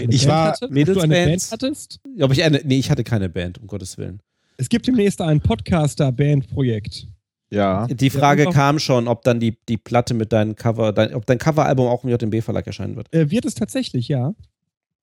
[0.08, 1.52] Ich war Mädelsbands.
[1.52, 2.00] hattest?
[2.20, 4.20] Ob ich eine, nee, ich hatte keine Band, um Gottes Willen.
[4.56, 7.06] Es gibt demnächst ein Podcaster-Band-Projekt.
[7.50, 7.88] Ja.
[7.88, 11.26] Die Frage ja, kam schon, ob dann die, die Platte mit deinem Cover, dein, ob
[11.26, 13.12] dein Coveralbum auch im JMB-Verlag erscheinen wird.
[13.12, 14.34] Äh, wird es tatsächlich, ja.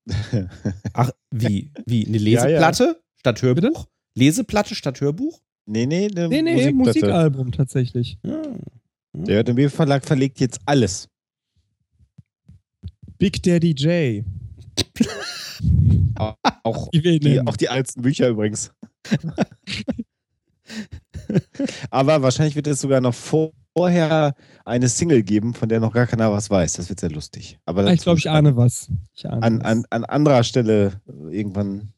[0.94, 1.70] Ach, wie?
[1.84, 2.06] Wie?
[2.06, 2.96] Eine Leseplatte ja, ja.
[3.16, 3.62] statt Hörbuch?
[3.62, 3.84] Bitte?
[4.14, 5.40] Leseplatte statt Hörbuch?
[5.66, 8.18] Nee, nee, eine nee, nee, Musikalbum tatsächlich.
[8.22, 8.42] Ja.
[9.12, 11.08] Der JMB-Verlag verlegt jetzt alles.
[13.18, 14.24] Big Daddy J.
[16.14, 18.72] auch, auch, die, auch die alten Bücher übrigens.
[21.90, 24.34] Aber wahrscheinlich wird es sogar noch vorher
[24.64, 26.74] eine Single geben, von der noch gar keiner was weiß.
[26.74, 27.58] Das wird sehr lustig.
[27.66, 28.88] Aber ich glaube, ich ahne was.
[29.14, 31.00] Ich ahne an, an, an anderer Stelle
[31.30, 31.92] irgendwann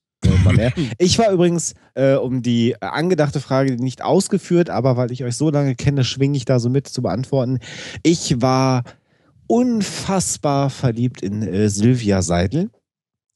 [0.44, 0.72] mal mehr.
[0.98, 5.50] Ich war übrigens, äh, um die angedachte Frage nicht ausgeführt, aber weil ich euch so
[5.50, 7.58] lange kenne, schwinge ich da so mit zu beantworten.
[8.02, 8.84] Ich war
[9.46, 12.70] unfassbar verliebt in äh, Sylvia Seidel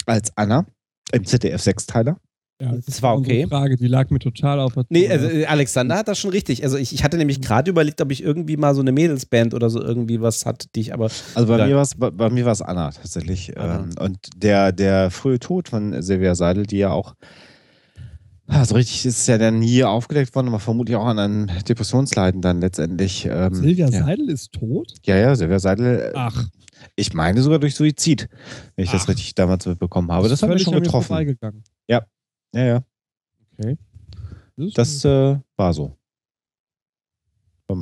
[0.06, 0.66] als Anna
[1.12, 2.18] im ZDF-Sechsteiler.
[2.60, 3.46] Ja, das war okay.
[3.48, 6.62] Frage, die lag mir total auf der Nee, also äh, Alexander hat das schon richtig.
[6.62, 9.70] Also ich, ich hatte nämlich gerade überlegt, ob ich irgendwie mal so eine Mädelsband oder
[9.70, 11.10] so irgendwie was hatte, die ich aber.
[11.34, 13.58] Also bei mir war es bei, bei, mir Anna tatsächlich.
[13.58, 13.80] Anna.
[13.80, 17.16] Ähm, und der, der frühe Tod von Silvia Seidel, die ja auch
[18.46, 22.40] Also richtig ist es ja dann nie aufgedeckt worden, aber vermutlich auch an einem Depressionsleiden
[22.40, 23.26] dann letztendlich.
[23.28, 24.04] Ähm, Silvia ja.
[24.04, 24.92] Seidel ist tot?
[25.04, 25.98] Ja, ja, Silvia Seidel.
[25.98, 26.44] äh, Ach,
[26.94, 28.28] Ich meine sogar durch Suizid,
[28.76, 29.08] wenn ich das Ach.
[29.08, 30.28] richtig damals mitbekommen habe.
[30.28, 31.16] Das, hat mich schon getroffen.
[32.54, 32.84] Ja, ja.
[33.58, 33.76] Okay.
[34.56, 35.96] ist- Das äh, war so.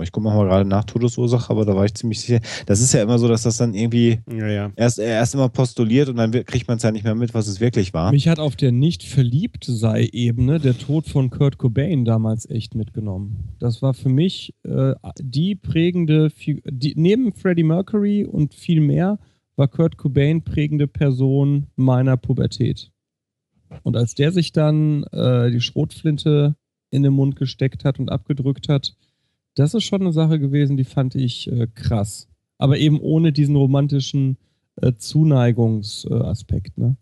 [0.03, 2.41] Ich gucke mal gerade nach Todesursache, aber da war ich ziemlich sicher.
[2.67, 4.73] Das ist ja immer so, dass das dann irgendwie Ja, ja.
[4.77, 7.61] erst, erst immer postuliert und dann kriegt man es ja nicht mehr mit, was es
[7.61, 8.11] wirklich war.
[8.13, 12.75] Mich hat auf der nicht verliebt sei Ebene der Tod von Kurt Cobain damals echt
[12.77, 13.49] mitgenommen.
[13.59, 19.19] Das war für mich äh, die prägende, die, neben Freddie Mercury und viel mehr
[19.57, 22.93] war Kurt Cobain prägende Person meiner Pubertät.
[23.83, 26.57] Und als der sich dann äh, die Schrotflinte
[26.91, 28.95] in den Mund gesteckt hat und abgedrückt hat,
[29.55, 32.29] das ist schon eine Sache gewesen, die fand ich äh, krass.
[32.59, 34.39] Aber eben ohne diesen romantischen
[34.77, 36.97] äh, Zuneigungs-Aspekt, ne?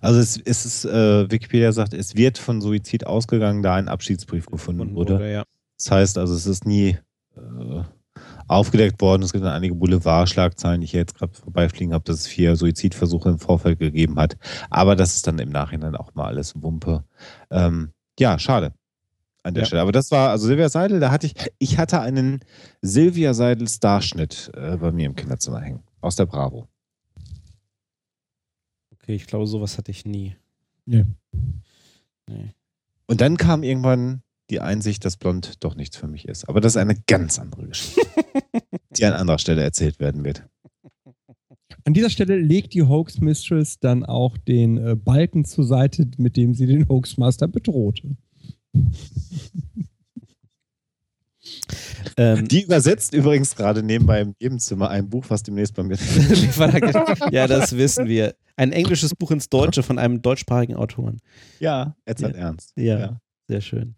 [0.00, 4.46] Also es, es ist, äh, Wikipedia sagt, es wird von Suizid ausgegangen, da ein Abschiedsbrief
[4.46, 5.30] gefunden wurde.
[5.30, 5.44] ja.
[5.76, 6.96] Das heißt also, es ist nie
[7.36, 7.82] äh,
[8.48, 9.22] aufgedeckt worden.
[9.22, 13.30] Es gibt dann einige Boulevardschlagzeilen, die ich jetzt gerade vorbeifliegen habe, dass es vier Suizidversuche
[13.30, 14.36] im Vorfeld gegeben hat.
[14.70, 17.04] Aber das ist dann im Nachhinein auch mal alles Wumpe.
[17.50, 18.72] Ähm, ja, schade.
[19.42, 19.66] An der Ja.
[19.66, 19.82] Stelle.
[19.82, 22.40] Aber das war, also Silvia Seidel, da hatte ich, ich hatte einen
[22.80, 25.82] Silvia Seidel Starschnitt äh, bei mir im Kinderzimmer hängen.
[26.00, 26.66] Aus der Bravo.
[28.92, 30.34] Okay, ich glaube, sowas hatte ich nie.
[30.86, 31.04] Nee.
[32.26, 32.54] Nee.
[33.06, 36.48] Und dann kam irgendwann die Einsicht, dass Blond doch nichts für mich ist.
[36.48, 38.00] Aber das ist eine ganz andere Geschichte,
[38.96, 40.44] die an anderer Stelle erzählt werden wird.
[41.84, 46.36] An dieser Stelle legt die Hoax Mistress dann auch den äh, Balken zur Seite, mit
[46.36, 48.16] dem sie den Hoaxmaster bedrohte.
[52.16, 55.96] Ähm, Die übersetzt übrigens gerade nebenbei im Nebenzimmer ein Buch, was demnächst bei mir.
[57.32, 58.34] ja, das wissen wir.
[58.56, 61.18] Ein englisches Buch ins Deutsche von einem deutschsprachigen Autoren.
[61.60, 62.40] ja, Edzard Ja.
[62.40, 62.72] Ernst.
[62.76, 63.20] Ja.
[63.48, 63.94] Sehr schön.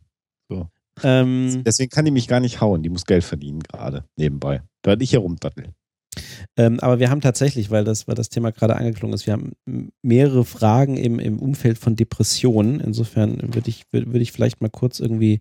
[0.48, 0.68] So.
[1.02, 2.82] Ähm, Deswegen kann die mich gar nicht hauen.
[2.82, 4.62] Die muss Geld verdienen gerade nebenbei.
[4.82, 5.74] Während ich hier rumdattel.
[6.56, 9.52] ähm, aber wir haben tatsächlich, weil das, weil das Thema gerade angeklungen ist, wir haben
[10.02, 12.80] mehrere Fragen im, im Umfeld von Depressionen.
[12.80, 15.40] Insofern würde ich, würd, würd ich vielleicht mal kurz irgendwie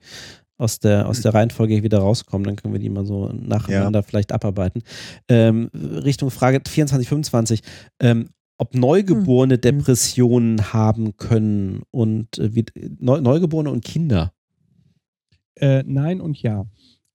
[0.57, 4.31] aus der, aus der Reihenfolge wieder rauskommen, dann können wir die mal so nacheinander vielleicht
[4.31, 4.83] abarbeiten.
[5.27, 7.61] Ähm, Richtung Frage 24, 25.
[7.99, 12.65] Ähm, ob Neugeborene Depressionen haben können und äh, wie,
[12.99, 14.31] Neu, Neugeborene und Kinder.
[15.55, 16.65] Äh, nein und ja.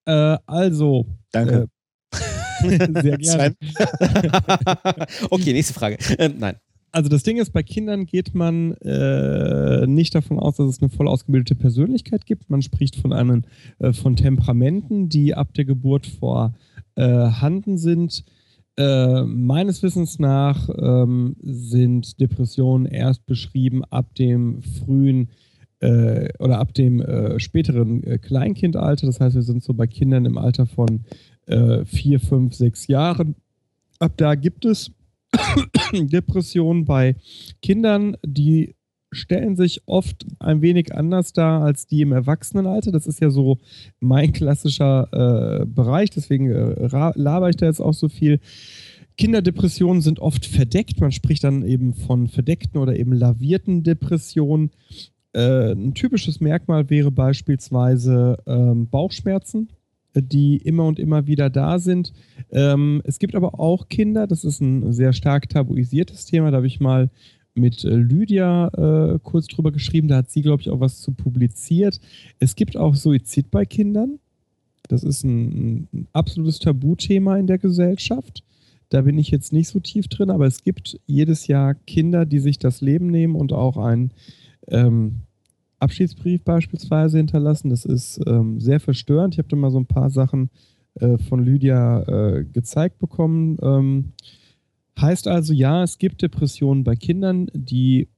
[0.06, 1.68] Äh, also, Danke.
[2.12, 3.56] äh, sehr gerne.
[5.30, 5.98] Okay, nächste Frage.
[6.18, 6.56] Ähm, nein.
[6.92, 10.88] Also das Ding ist, bei Kindern geht man äh, nicht davon aus, dass es eine
[10.90, 12.50] voll ausgebildete Persönlichkeit gibt.
[12.50, 13.44] Man spricht von einem,
[13.78, 18.24] äh, von Temperamenten, die ab der Geburt vorhanden sind.
[18.76, 25.28] Äh, meines Wissens nach ähm, sind Depressionen erst beschrieben ab dem frühen
[25.80, 29.06] äh, oder ab dem äh, späteren äh, Kleinkindalter.
[29.06, 31.04] Das heißt, wir sind so bei Kindern im Alter von
[31.46, 33.34] äh, vier, fünf, sechs Jahren.
[33.98, 34.92] Ab da gibt es
[35.92, 37.16] Depressionen bei
[37.62, 38.74] Kindern, die
[39.12, 42.92] stellen sich oft ein wenig anders dar als die im Erwachsenenalter.
[42.92, 43.58] Das ist ja so
[43.98, 48.40] mein klassischer äh, Bereich, deswegen äh, laber ich da jetzt auch so viel.
[49.16, 51.00] Kinderdepressionen sind oft verdeckt.
[51.00, 54.70] Man spricht dann eben von verdeckten oder eben lavierten Depressionen.
[55.32, 59.68] Äh, ein typisches Merkmal wäre beispielsweise ähm, Bauchschmerzen,
[60.14, 62.12] äh, die immer und immer wieder da sind.
[62.50, 66.66] Ähm, es gibt aber auch Kinder, das ist ein sehr stark tabuisiertes Thema, da habe
[66.66, 67.10] ich mal
[67.54, 68.68] mit äh, Lydia
[69.14, 72.00] äh, kurz drüber geschrieben, da hat sie, glaube ich, auch was zu publiziert.
[72.38, 74.18] Es gibt auch Suizid bei Kindern.
[74.88, 78.42] Das ist ein, ein absolutes Tabuthema in der Gesellschaft.
[78.88, 82.40] Da bin ich jetzt nicht so tief drin, aber es gibt jedes Jahr Kinder, die
[82.40, 84.12] sich das Leben nehmen und auch einen
[84.70, 85.22] ähm,
[85.78, 87.70] Abschiedsbrief beispielsweise hinterlassen.
[87.70, 89.34] Das ist ähm, sehr verstörend.
[89.34, 90.50] Ich habe da mal so ein paar Sachen
[90.94, 93.56] äh, von Lydia äh, gezeigt bekommen.
[93.62, 94.12] Ähm,
[95.00, 98.08] heißt also, ja, es gibt Depressionen bei Kindern, die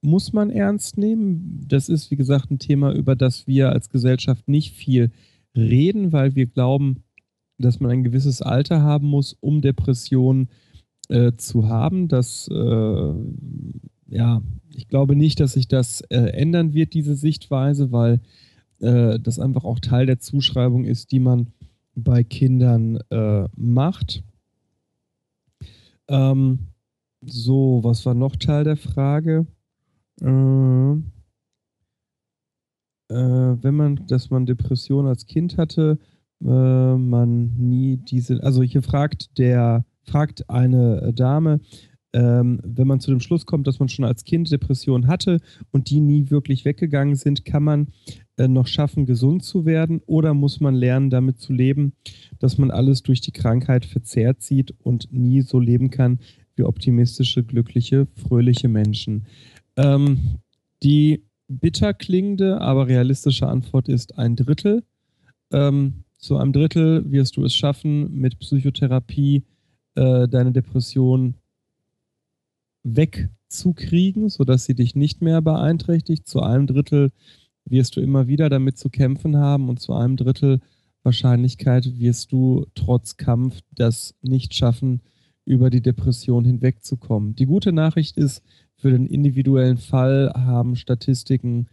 [0.00, 1.64] muss man ernst nehmen.
[1.66, 5.10] Das ist, wie gesagt, ein Thema, über das wir als Gesellschaft nicht viel
[5.56, 7.02] reden, weil wir glauben,
[7.58, 10.48] dass man ein gewisses Alter haben muss, um Depressionen
[11.08, 12.06] äh, zu haben.
[12.08, 13.14] Das, äh,
[14.08, 18.20] ja, ich glaube nicht, dass sich das äh, ändern wird, diese Sichtweise, weil
[18.80, 21.52] äh, das einfach auch Teil der Zuschreibung ist, die man
[21.94, 24.22] bei Kindern äh, macht.
[26.08, 26.68] Ähm,
[27.20, 29.46] so, was war noch Teil der Frage?
[30.20, 30.92] Äh,
[33.10, 35.98] äh, wenn man, dass man Depression als Kind hatte,
[36.42, 41.60] äh, man nie diese, also hier fragt der, fragt eine Dame,
[42.12, 45.40] ähm, wenn man zu dem Schluss kommt, dass man schon als Kind Depressionen hatte
[45.72, 47.88] und die nie wirklich weggegangen sind, kann man
[48.36, 51.92] äh, noch schaffen, gesund zu werden oder muss man lernen, damit zu leben,
[52.38, 56.20] dass man alles durch die Krankheit verzerrt sieht und nie so leben kann
[56.56, 59.26] wie optimistische, glückliche, fröhliche Menschen.
[59.76, 60.38] Ähm,
[60.82, 64.82] die bitter klingende, aber realistische Antwort ist ein Drittel.
[65.52, 69.44] Ähm, zu einem Drittel wirst du es schaffen, mit Psychotherapie
[69.94, 71.34] äh, deine Depression
[72.82, 76.26] wegzukriegen, sodass sie dich nicht mehr beeinträchtigt.
[76.26, 77.10] Zu einem Drittel
[77.64, 80.60] wirst du immer wieder damit zu kämpfen haben und zu einem Drittel
[81.02, 85.00] Wahrscheinlichkeit wirst du trotz Kampf das nicht schaffen,
[85.44, 87.34] über die Depression hinwegzukommen.
[87.34, 88.42] Die gute Nachricht ist,
[88.76, 91.68] für den individuellen Fall haben Statistiken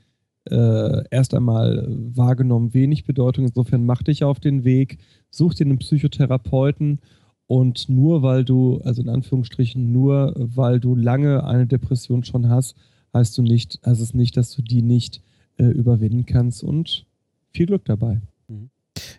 [0.49, 3.45] äh, erst einmal wahrgenommen wenig Bedeutung.
[3.45, 4.99] Insofern mach dich auf den Weg,
[5.29, 6.99] such dir einen Psychotherapeuten
[7.47, 12.75] und nur weil du, also in Anführungsstrichen, nur weil du lange eine Depression schon hast,
[13.13, 15.21] heißt du nicht, heißt es nicht, dass du die nicht
[15.57, 17.05] äh, überwinden kannst und
[17.51, 18.21] viel Glück dabei.
[18.47, 18.69] Mhm.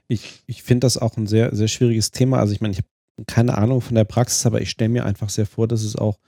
[0.08, 2.38] Ich, ich finde das auch ein sehr, sehr schwieriges Thema.
[2.38, 2.88] Also ich meine, ich habe
[3.26, 6.18] keine Ahnung von der Praxis, aber ich stelle mir einfach sehr vor, dass es auch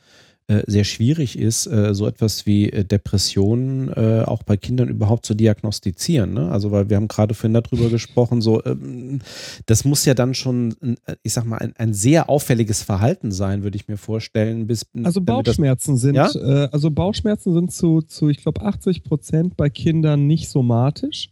[0.66, 3.92] sehr schwierig ist, äh, so etwas wie äh, Depressionen
[4.24, 6.32] auch bei Kindern überhaupt zu diagnostizieren.
[6.32, 6.50] Ne?
[6.50, 9.20] Also, weil wir haben gerade vorhin darüber gesprochen, so, ähm,
[9.66, 10.74] das muss ja dann schon,
[11.22, 14.66] ich sag mal, ein, ein sehr auffälliges Verhalten sein, würde ich mir vorstellen.
[14.66, 16.26] Bis, also Bauchschmerzen das, sind, ja?
[16.72, 21.30] also Bauchschmerzen sind zu, zu ich glaube, 80 Prozent bei Kindern nicht somatisch.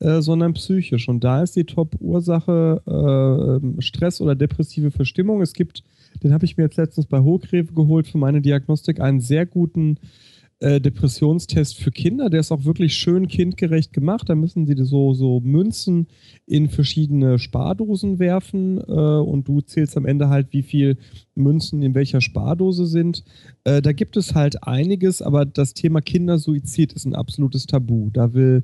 [0.00, 1.08] sondern psychisch.
[1.08, 5.40] Und da ist die Top-Ursache äh, Stress oder depressive Verstimmung.
[5.40, 5.82] Es gibt
[6.22, 9.00] den habe ich mir jetzt letztens bei Hochgreve geholt für meine Diagnostik.
[9.00, 9.98] Einen sehr guten
[10.60, 12.30] äh, Depressionstest für Kinder.
[12.30, 14.28] Der ist auch wirklich schön kindgerecht gemacht.
[14.28, 16.08] Da müssen sie so, so Münzen
[16.46, 20.98] in verschiedene Spardosen werfen äh, und du zählst am Ende halt, wie viel
[21.34, 23.24] Münzen in welcher Spardose sind.
[23.64, 28.10] Äh, da gibt es halt einiges, aber das Thema Kindersuizid ist ein absolutes Tabu.
[28.10, 28.62] Da will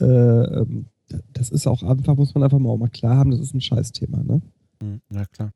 [0.00, 0.86] äh, ähm,
[1.32, 3.60] das ist auch einfach, muss man einfach mal auch mal klar haben, das ist ein
[3.60, 4.42] Scheißthema, ne?
[4.82, 5.52] Hm, ja, klar.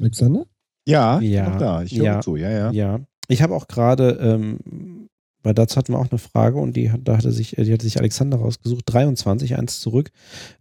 [0.00, 0.46] Alexander?
[0.86, 1.82] Ja, ja, da.
[1.82, 2.70] Ich höre ja, zu, ja, ja.
[2.72, 5.08] Ja, ich habe auch gerade, ähm,
[5.42, 7.98] weil dazu hatten wir auch eine Frage und die, da hatte sich, die hatte sich
[7.98, 10.10] Alexander rausgesucht, 23, eins zurück.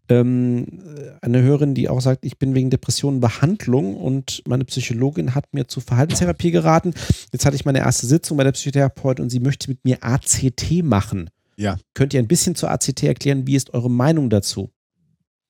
[0.09, 0.81] Ähm,
[1.21, 5.67] eine Hörerin, die auch sagt, ich bin wegen Depressionen Behandlung und meine Psychologin hat mir
[5.67, 6.93] zur Verhaltenstherapie geraten.
[7.31, 10.83] Jetzt hatte ich meine erste Sitzung bei der Psychotherapeutin und sie möchte mit mir ACT
[10.83, 11.29] machen.
[11.55, 11.77] Ja.
[11.93, 13.47] Könnt ihr ein bisschen zur ACT erklären?
[13.47, 14.71] Wie ist eure Meinung dazu?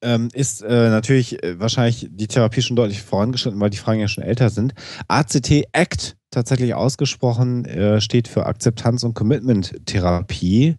[0.04, 4.08] Ähm, ist äh, natürlich äh, wahrscheinlich die Therapie schon deutlich vorangeschritten, weil die Fragen ja
[4.08, 4.74] schon älter sind.
[5.08, 10.78] ACT ACT tatsächlich ausgesprochen äh, steht für Akzeptanz- und Commitment-Therapie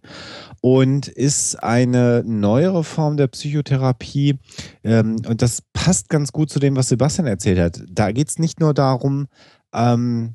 [0.61, 4.39] und ist eine neuere Form der Psychotherapie.
[4.83, 7.83] Ähm, und das passt ganz gut zu dem, was Sebastian erzählt hat.
[7.89, 9.29] Da geht es nicht nur darum,
[9.73, 10.35] ähm,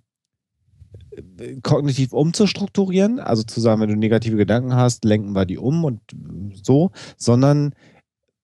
[1.63, 6.01] kognitiv umzustrukturieren, also zu sagen, wenn du negative Gedanken hast, lenken wir die um und
[6.63, 7.73] so, sondern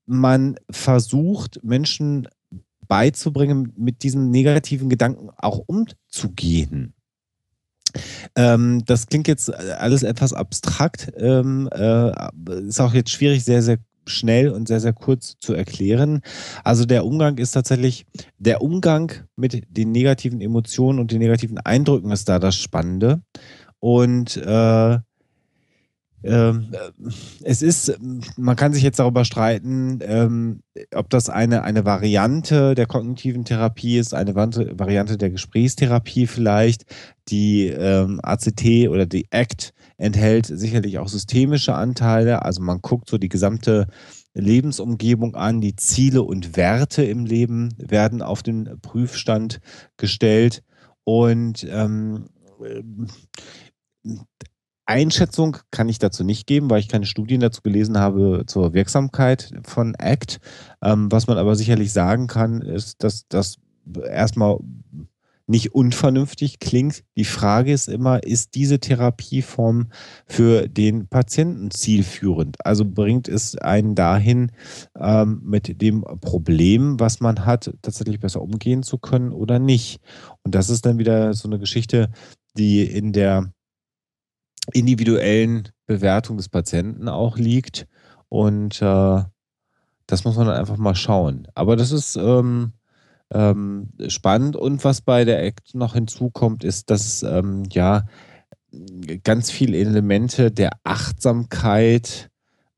[0.06, 2.27] man versucht, Menschen
[2.88, 6.94] beizubringen, mit diesen negativen Gedanken auch umzugehen.
[8.36, 12.11] Ähm, das klingt jetzt alles etwas abstrakt, ähm, äh,
[12.68, 13.77] ist auch jetzt schwierig, sehr, sehr
[14.07, 16.22] schnell und sehr, sehr kurz zu erklären.
[16.64, 18.06] Also der Umgang ist tatsächlich,
[18.38, 23.22] der Umgang mit den negativen Emotionen und den negativen Eindrücken ist da das Spannende.
[23.80, 24.99] Und äh,
[26.26, 27.99] es ist,
[28.38, 30.61] man kann sich jetzt darüber streiten, ähm,
[30.93, 36.85] ob das eine, eine Variante der kognitiven Therapie ist, eine Variante der Gesprächstherapie vielleicht.
[37.30, 42.43] Die ähm, ACT oder die ACT enthält sicherlich auch systemische Anteile.
[42.43, 43.88] Also man guckt so die gesamte
[44.34, 49.60] Lebensumgebung an, die Ziele und Werte im Leben werden auf den Prüfstand
[49.97, 50.64] gestellt.
[51.03, 52.30] Und ähm,
[54.86, 59.52] Einschätzung kann ich dazu nicht geben, weil ich keine Studien dazu gelesen habe zur Wirksamkeit
[59.64, 60.40] von ACT.
[60.82, 63.57] Ähm, was man aber sicherlich sagen kann, ist, dass das
[64.10, 64.60] erstmal
[65.48, 67.03] nicht unvernünftig klingt.
[67.16, 69.90] Die Frage ist immer, ist diese Therapieform
[70.26, 72.57] für den Patienten zielführend?
[72.66, 74.52] Also bringt es einen dahin,
[74.99, 79.99] ähm, mit dem Problem, was man hat, tatsächlich besser umgehen zu können oder nicht?
[80.44, 82.10] Und das ist dann wieder so eine Geschichte,
[82.57, 83.52] die in der
[84.73, 87.87] individuellen Bewertung des Patienten auch liegt.
[88.29, 89.23] Und äh,
[90.07, 91.47] das muss man dann einfach mal schauen.
[91.55, 92.73] Aber das ist ähm,
[93.33, 94.55] ähm, spannend.
[94.55, 98.05] Und was bei der ACT noch hinzukommt, ist, dass ähm, ja
[99.23, 102.29] ganz viele Elemente der Achtsamkeit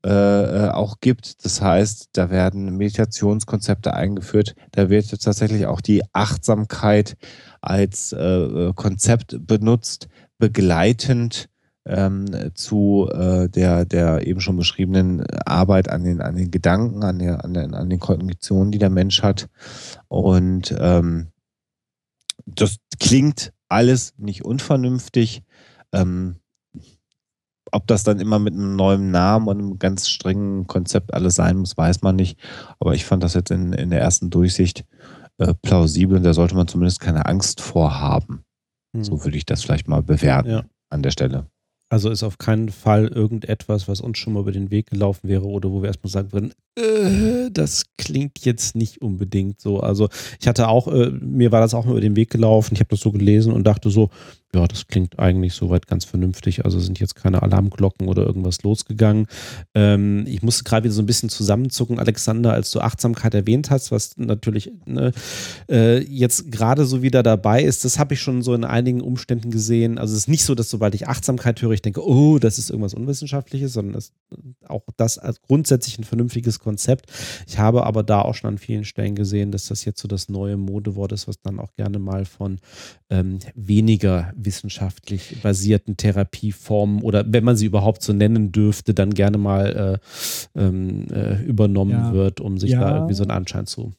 [0.06, 1.44] äh, äh, auch gibt.
[1.44, 4.54] Das heißt, da werden Meditationskonzepte eingeführt.
[4.70, 7.16] Da wird tatsächlich auch die Achtsamkeit
[7.60, 10.08] als äh, äh, Konzept benutzt,
[10.38, 11.48] begleitend
[11.88, 17.18] ähm, zu äh, der, der eben schon beschriebenen Arbeit an den, an den Gedanken, an,
[17.18, 19.48] der, an, den, an den Kognitionen, die der Mensch hat.
[20.08, 21.28] Und ähm,
[22.46, 25.42] das klingt alles nicht unvernünftig.
[25.92, 26.36] Ähm,
[27.70, 31.58] ob das dann immer mit einem neuen Namen und einem ganz strengen Konzept alles sein
[31.58, 32.38] muss, weiß man nicht.
[32.78, 34.84] Aber ich fand das jetzt in, in der ersten Durchsicht
[35.38, 38.44] äh, plausibel und da sollte man zumindest keine Angst vorhaben.
[38.94, 39.04] Hm.
[39.04, 40.64] So würde ich das vielleicht mal bewerten ja.
[40.90, 41.46] an der Stelle.
[41.90, 45.44] Also ist auf keinen Fall irgendetwas, was uns schon mal über den Weg gelaufen wäre
[45.44, 49.80] oder wo wir erstmal sagen würden, äh, das klingt jetzt nicht unbedingt so.
[49.80, 50.08] Also
[50.38, 52.90] ich hatte auch, äh, mir war das auch mal über den Weg gelaufen, ich habe
[52.90, 54.10] das so gelesen und dachte so,
[54.54, 56.64] ja, das klingt eigentlich soweit ganz vernünftig.
[56.64, 59.26] Also sind jetzt keine Alarmglocken oder irgendwas losgegangen.
[59.74, 63.92] Ähm, ich musste gerade wieder so ein bisschen zusammenzucken, Alexander, als du Achtsamkeit erwähnt hast,
[63.92, 65.12] was natürlich ne,
[65.70, 67.84] äh, jetzt gerade so wieder dabei ist.
[67.84, 69.98] Das habe ich schon so in einigen Umständen gesehen.
[69.98, 72.70] Also es ist nicht so, dass sobald ich Achtsamkeit höre, ich denke, oh, das ist
[72.70, 74.12] irgendwas Unwissenschaftliches, sondern es,
[74.66, 77.12] auch das als grundsätzlich ein vernünftiges Konzept.
[77.46, 80.30] Ich habe aber da auch schon an vielen Stellen gesehen, dass das jetzt so das
[80.30, 82.60] neue Modewort ist, was dann auch gerne mal von
[83.10, 89.38] ähm, weniger wissenschaftlich basierten Therapieformen oder wenn man sie überhaupt so nennen dürfte, dann gerne
[89.38, 90.00] mal
[90.54, 92.12] äh, ähm, äh, übernommen ja.
[92.12, 92.80] wird, um sich ja.
[92.80, 93.92] da irgendwie so einen Anschein zu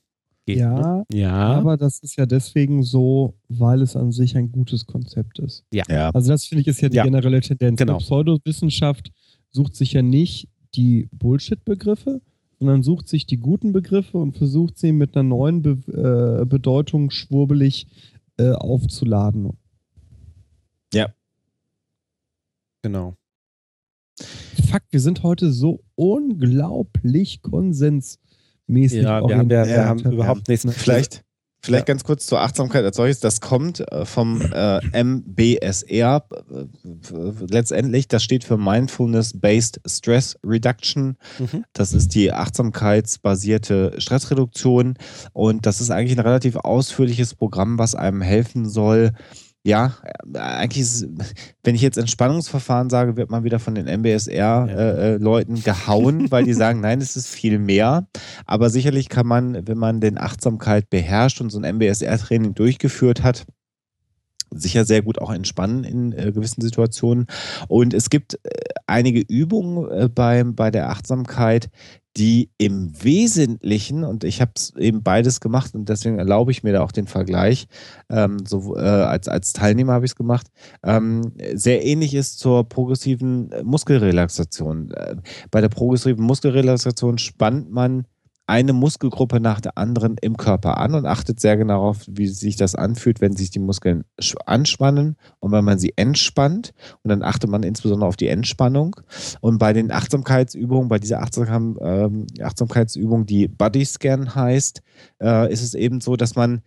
[0.45, 0.59] geben.
[0.59, 1.05] Ja, ne?
[1.13, 5.65] ja, aber das ist ja deswegen so, weil es an sich ein gutes Konzept ist.
[5.73, 5.83] Ja.
[5.89, 6.09] ja.
[6.11, 7.77] Also das finde ich ist ja die generelle Tendenz.
[7.77, 7.97] Genau.
[7.97, 9.11] Pseudowissenschaft
[9.51, 12.21] sucht sich ja nicht die Bullshit-Begriffe,
[12.59, 17.09] sondern sucht sich die guten Begriffe und versucht sie mit einer neuen Be äh, Bedeutung
[17.09, 17.87] schwurbelig
[18.37, 19.51] äh, aufzuladen.
[20.93, 21.07] Ja.
[22.81, 23.15] Genau.
[24.69, 29.03] Fuck, wir sind heute so unglaublich konsensmäßig.
[29.03, 30.67] Ja, wir haben, wir, wir haben überhaupt nichts.
[30.75, 31.23] Vielleicht,
[31.61, 31.93] vielleicht ja.
[31.93, 33.19] ganz kurz zur Achtsamkeit als solches.
[33.19, 36.65] Das kommt äh, vom äh, MBSR äh,
[37.49, 38.07] letztendlich.
[38.09, 41.17] Das steht für Mindfulness-Based Stress Reduction.
[41.39, 41.63] Mhm.
[41.73, 44.95] Das ist die achtsamkeitsbasierte Stressreduktion.
[45.33, 49.13] Und das ist eigentlich ein relativ ausführliches Programm, was einem helfen soll,
[49.63, 49.97] ja,
[50.33, 51.07] eigentlich ist,
[51.63, 55.61] wenn ich jetzt Entspannungsverfahren sage, wird man wieder von den MBSR-Leuten ja.
[55.61, 58.07] äh, gehauen, weil die sagen, nein, es ist viel mehr.
[58.45, 63.45] Aber sicherlich kann man, wenn man den Achtsamkeit beherrscht und so ein MBSR-Training durchgeführt hat,
[64.51, 67.27] sicher sehr gut auch entspannen in äh, gewissen Situationen.
[67.67, 68.49] Und es gibt äh,
[68.87, 71.69] einige Übungen äh, bei, bei der Achtsamkeit,
[72.17, 76.73] die im Wesentlichen, und ich habe es eben beides gemacht und deswegen erlaube ich mir
[76.73, 77.67] da auch den Vergleich,
[78.09, 80.47] ähm, so, äh, als, als Teilnehmer habe ich es gemacht,
[80.83, 84.91] ähm, sehr ähnlich ist zur progressiven Muskelrelaxation.
[84.91, 85.17] Äh,
[85.51, 88.05] bei der progressiven Muskelrelaxation spannt man
[88.49, 92.55] eine Muskelgruppe nach der anderen im Körper an und achtet sehr genau darauf, wie sich
[92.55, 94.03] das anfühlt, wenn sich die Muskeln
[94.45, 96.73] anspannen und wenn man sie entspannt.
[97.03, 98.95] Und dann achtet man insbesondere auf die Entspannung.
[99.41, 104.81] Und bei den Achtsamkeitsübungen, bei dieser Achtsam ähm, Achtsamkeitsübung, die Body Scan heißt,
[105.21, 106.61] äh, ist es eben so, dass man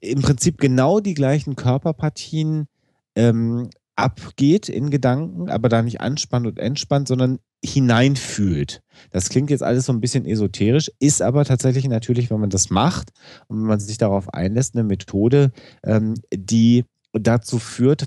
[0.00, 2.66] im Prinzip genau die gleichen Körperpartien
[3.14, 3.68] ähm,
[4.02, 8.82] abgeht in Gedanken, aber da nicht anspannt und entspannt, sondern hineinfühlt.
[9.10, 12.70] Das klingt jetzt alles so ein bisschen esoterisch, ist aber tatsächlich natürlich, wenn man das
[12.70, 13.10] macht
[13.46, 15.52] und wenn man sich darauf einlässt, eine Methode,
[15.84, 18.06] ähm, die dazu führt,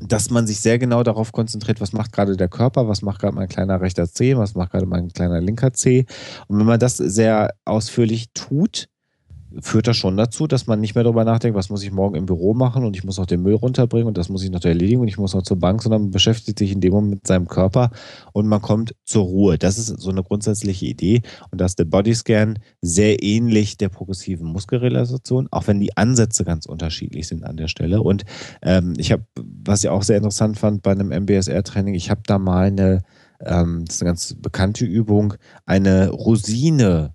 [0.00, 3.34] dass man sich sehr genau darauf konzentriert, was macht gerade der Körper, was macht gerade
[3.34, 6.04] mein kleiner rechter Zeh, was macht gerade mein kleiner linker Zeh.
[6.48, 8.88] Und wenn man das sehr ausführlich tut,
[9.60, 12.26] führt das schon dazu, dass man nicht mehr darüber nachdenkt, was muss ich morgen im
[12.26, 15.00] Büro machen und ich muss auch den Müll runterbringen und das muss ich noch erledigen
[15.00, 17.48] und ich muss noch zur Bank, sondern man beschäftigt sich in dem Moment mit seinem
[17.48, 17.90] Körper
[18.32, 19.58] und man kommt zur Ruhe.
[19.58, 24.46] Das ist so eine grundsätzliche Idee und da ist der Bodyscan sehr ähnlich der progressiven
[24.48, 28.02] Muskelrelaxation, auch wenn die Ansätze ganz unterschiedlich sind an der Stelle.
[28.02, 28.24] Und
[28.62, 32.38] ähm, ich habe, was ich auch sehr interessant fand bei einem MBSR-Training, ich habe da
[32.38, 33.02] mal eine,
[33.40, 35.34] ähm, das ist eine ganz bekannte Übung,
[35.64, 37.14] eine Rosine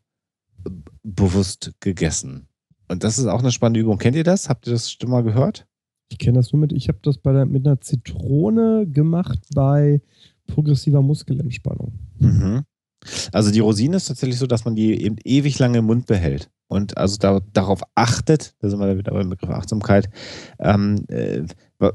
[1.03, 2.47] bewusst gegessen.
[2.87, 3.97] Und das ist auch eine spannende Übung.
[3.97, 4.49] Kennt ihr das?
[4.49, 5.65] Habt ihr das schon mal gehört?
[6.09, 10.01] Ich kenne das nur mit, ich habe das bei der, mit einer Zitrone gemacht bei
[10.47, 11.93] progressiver Muskelentspannung.
[12.19, 12.63] Mhm.
[13.31, 16.49] Also die Rosine ist tatsächlich so, dass man die eben ewig lange im Mund behält
[16.71, 20.09] und also da, darauf achtet, da sind wir wieder beim Begriff Achtsamkeit,
[20.57, 21.43] ähm, äh,
[21.79, 21.91] äh,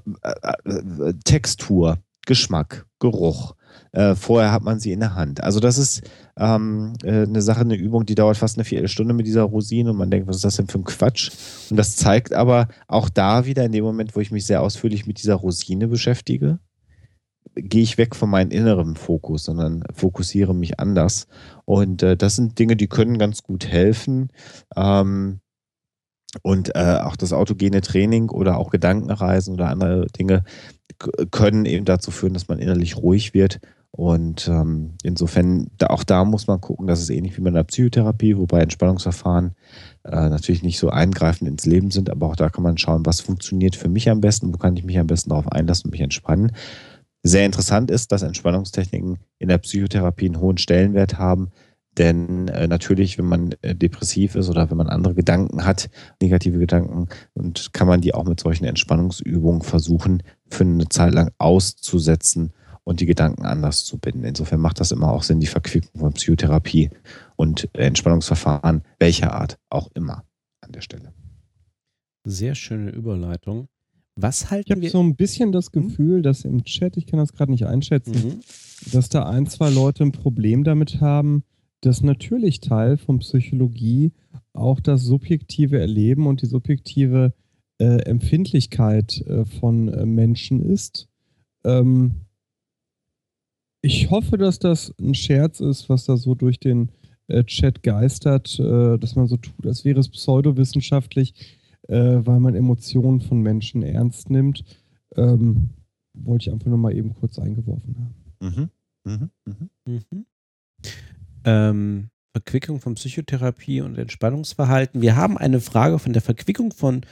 [0.65, 3.55] äh, Textur, Geschmack, Geruch,
[3.97, 5.43] äh, vorher hat man sie in der Hand.
[5.43, 6.03] Also das ist
[6.37, 9.97] ähm, äh, eine Sache, eine Übung, die dauert fast eine Viertelstunde mit dieser Rosine und
[9.97, 11.31] man denkt, was ist das denn für ein Quatsch?
[11.71, 15.07] Und das zeigt aber auch da wieder in dem Moment, wo ich mich sehr ausführlich
[15.07, 16.59] mit dieser Rosine beschäftige,
[17.55, 21.27] gehe ich weg von meinem inneren Fokus, sondern fokussiere mich anders.
[21.65, 24.29] Und äh, das sind Dinge, die können ganz gut helfen.
[24.77, 25.41] Ähm,
[26.43, 30.45] und äh, auch das autogene Training oder auch Gedankenreisen oder andere Dinge
[31.31, 33.59] können eben dazu führen, dass man innerlich ruhig wird.
[33.97, 37.65] Und ähm, insofern, da, auch da muss man gucken, das ist ähnlich wie bei der
[37.65, 39.55] Psychotherapie, wobei Entspannungsverfahren
[40.05, 43.23] äh, natürlich nicht so eingreifend ins Leben sind, aber auch da kann man schauen, was
[43.23, 46.03] funktioniert für mich am besten, wo kann ich mich am besten darauf einlassen und mich
[46.03, 46.53] entspannen.
[47.23, 51.51] Sehr interessant ist, dass Entspannungstechniken in der Psychotherapie einen hohen Stellenwert haben,
[51.97, 55.89] denn äh, natürlich, wenn man äh, depressiv ist oder wenn man andere Gedanken hat,
[56.21, 61.31] negative Gedanken, und kann man die auch mit solchen Entspannungsübungen versuchen, für eine Zeit lang
[61.39, 62.53] auszusetzen
[62.87, 64.25] und die Gedanken anders zu binden.
[64.25, 66.91] Insofern macht das immer auch Sinn, die Verquickung von Psychotherapie
[67.35, 70.25] und Entspannungsverfahren, welcher Art auch immer
[70.61, 71.13] an der Stelle.
[72.25, 73.67] Sehr schöne Überleitung.
[74.15, 75.89] Was halten ich habe so ein bisschen das hm?
[75.89, 78.41] Gefühl, dass im Chat, ich kann das gerade nicht einschätzen, mhm.
[78.93, 81.43] dass da ein, zwei Leute ein Problem damit haben,
[81.81, 84.13] dass natürlich Teil von Psychologie
[84.53, 87.35] auch das subjektive Erleben und die subjektive
[87.79, 91.09] äh, Empfindlichkeit äh, von äh, Menschen ist.
[91.65, 92.26] Ähm,
[93.87, 96.91] ich hoffe, dass das ein Scherz ist, was da so durch den
[97.29, 101.35] äh, Chat geistert, äh, dass man so tut, als wäre es pseudowissenschaftlich,
[101.89, 104.65] äh, weil man Emotionen von Menschen ernst nimmt.
[105.15, 105.71] Ähm,
[106.15, 108.71] wollte ich einfach nur mal eben kurz eingeworfen haben.
[109.05, 109.11] Mhm.
[109.13, 109.31] Mhm.
[109.45, 109.71] Mhm.
[109.87, 110.27] mhm.
[111.45, 115.01] Ähm, Verquickung von Psychotherapie und Entspannungsverhalten.
[115.01, 117.03] Wir haben eine Frage von der Verquickung von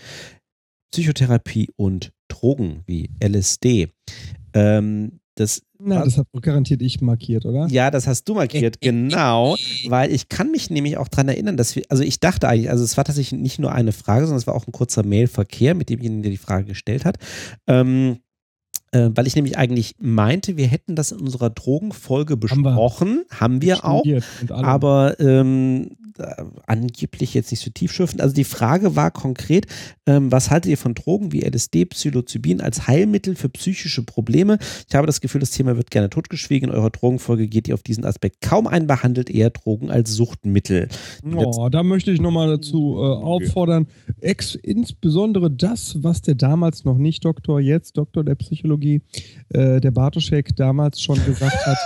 [0.90, 3.90] Psychotherapie und Drogen wie LSD.
[4.54, 7.66] Ähm, das, Na, das hat garantiert ich markiert, oder?
[7.68, 9.56] Ja, das hast du markiert, genau.
[9.88, 12.84] Weil ich kann mich nämlich auch daran erinnern, dass wir, also ich dachte eigentlich, also
[12.84, 15.88] es war tatsächlich nicht nur eine Frage, sondern es war auch ein kurzer Mailverkehr mit
[15.88, 17.18] demjenigen, der die Frage gestellt hat.
[17.66, 18.18] Ähm,
[18.92, 23.78] äh, weil ich nämlich eigentlich meinte, wir hätten das in unserer Drogenfolge besprochen, haben wir,
[23.78, 24.20] haben wir
[24.52, 26.03] auch, aber ähm, äh,
[26.66, 28.20] angeblich jetzt nicht so tiefschürfend.
[28.20, 29.66] Also die Frage war konkret,
[30.06, 34.58] ähm, was haltet ihr von Drogen wie LSD, Psilocybin als Heilmittel für psychische Probleme?
[34.88, 36.70] Ich habe das Gefühl, das Thema wird gerne totgeschwiegen.
[36.70, 40.88] In eurer Drogenfolge geht ihr auf diesen Aspekt kaum ein, behandelt eher Drogen als Suchtmittel.
[41.34, 43.86] Oh, da möchte ich nochmal dazu äh, auffordern,
[44.20, 49.02] ex insbesondere das, was der damals noch nicht Doktor, jetzt Doktor der Psychologie,
[49.50, 51.78] äh, der Bartoschek damals schon gesagt hat.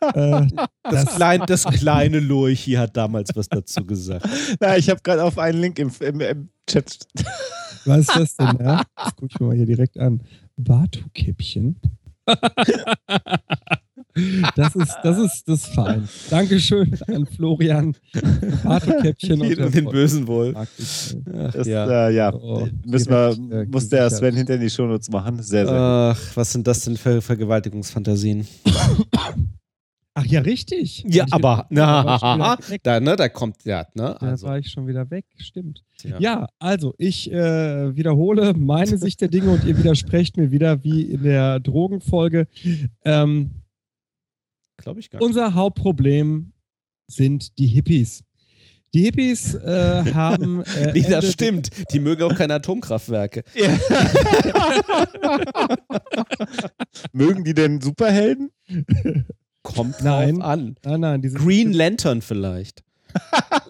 [0.14, 0.46] äh,
[0.82, 4.28] das, das, klein, das kleine Lurchi hat damals was dazu gesagt.
[4.60, 6.98] Na, ich habe gerade auf einen Link im, im, im, Chat.
[7.84, 8.58] Was ist das denn?
[8.60, 8.82] Ja?
[8.96, 10.20] Das gucke ich mir mal hier direkt an.
[10.56, 11.76] Batu-Käppchen.
[14.56, 16.08] Das ist, das ist, das ist fein.
[16.30, 17.94] Dankeschön an Florian.
[18.64, 20.56] Batu-Käppchen und, und den bösen Wolf.
[21.26, 22.32] Das, ja, äh, ja.
[22.34, 25.42] Oh, Müssen wir, äh, muss der Sven hinter die Shownotes machen.
[25.42, 28.46] Sehr, sehr Ach, was sind das denn für Vergewaltigungsfantasien?
[30.18, 31.04] Ach ja, richtig.
[31.06, 34.18] Ja, aber na, da, ne, da kommt ja, ne?
[34.18, 34.46] Also.
[34.46, 35.84] Da war ich schon wieder weg, stimmt.
[36.02, 40.82] Ja, ja also ich äh, wiederhole meine Sicht der Dinge und ihr widersprecht mir wieder
[40.82, 42.48] wie in der Drogenfolge.
[43.04, 43.62] Ähm,
[44.78, 45.26] Glaube ich gar nicht.
[45.26, 46.52] Unser Hauptproblem
[47.08, 48.24] sind die Hippies.
[48.94, 50.62] Die Hippies äh, haben.
[50.62, 51.68] Äh, Wie das stimmt.
[51.92, 53.44] Die mögen auch keine Atomkraftwerke.
[53.54, 53.78] Ja.
[57.12, 58.50] mögen die denn Superhelden?
[59.74, 60.76] Kommt nein, an.
[60.84, 61.22] Nein, nein.
[61.22, 62.84] Green Lantern vielleicht.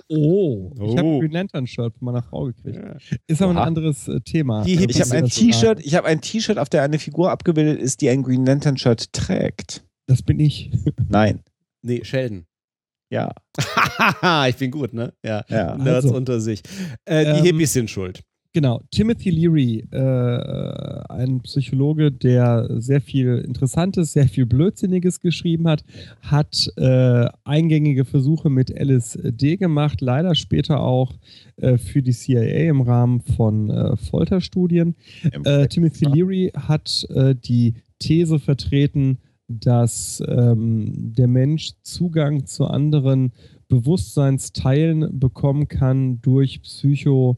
[0.08, 2.76] oh, oh, ich habe ein Green Lantern Shirt von meiner Frau gekriegt.
[2.76, 2.96] Ja.
[3.26, 3.62] Ist aber Oha.
[3.62, 4.64] ein anderes äh, Thema.
[4.64, 8.00] Die, ich habe ein T-Shirt, ich habe ein T-Shirt, auf der eine Figur abgebildet ist,
[8.00, 9.84] die ein Green Lantern Shirt trägt.
[10.06, 10.70] Das bin ich.
[11.08, 11.40] Nein.
[11.82, 12.46] Nee, Sheldon.
[13.10, 13.32] Ja.
[14.48, 15.12] ich bin gut, ne?
[15.24, 15.44] Ja.
[15.48, 15.76] ja.
[15.76, 16.62] Nerds also, unter sich.
[17.04, 18.22] Äh, die ähm, Hippies sind schuld.
[18.56, 25.84] Genau, Timothy Leary, äh, ein Psychologe, der sehr viel Interessantes, sehr viel Blödsinniges geschrieben hat,
[26.22, 31.12] hat äh, eingängige Versuche mit LSD gemacht, leider später auch
[31.56, 34.94] äh, für die CIA im Rahmen von äh, Folterstudien.
[35.44, 39.18] Äh, Timothy Leary hat äh, die These vertreten,
[39.48, 43.32] dass ähm, der Mensch Zugang zu anderen
[43.68, 47.36] Bewusstseinsteilen bekommen kann durch Psycho-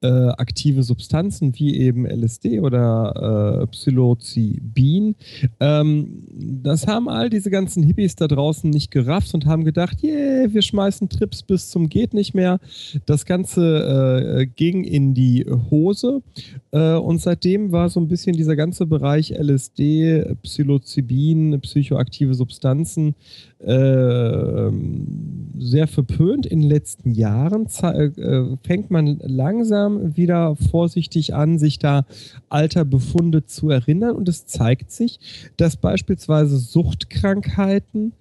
[0.00, 5.16] äh, aktive Substanzen wie eben LSD oder äh, Psilocybin.
[5.58, 10.52] Ähm, das haben all diese ganzen Hippies da draußen nicht gerafft und haben gedacht, yeah,
[10.52, 12.60] wir schmeißen Trips bis zum geht nicht mehr.
[13.06, 16.22] Das Ganze äh, ging in die Hose
[16.70, 23.14] äh, und seitdem war so ein bisschen dieser ganze Bereich LSD, Psilocybin, psychoaktive Substanzen
[23.64, 26.46] ähm, sehr verpönt.
[26.46, 32.04] In den letzten Jahren äh, fängt man langsam langsam wieder vorsichtig an, sich da
[32.48, 34.16] alter Befunde zu erinnern.
[34.16, 35.20] Und es zeigt sich,
[35.56, 38.12] dass beispielsweise Suchtkrankheiten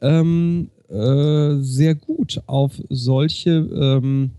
[0.00, 4.32] ähm, äh, sehr gut auf solche ähm,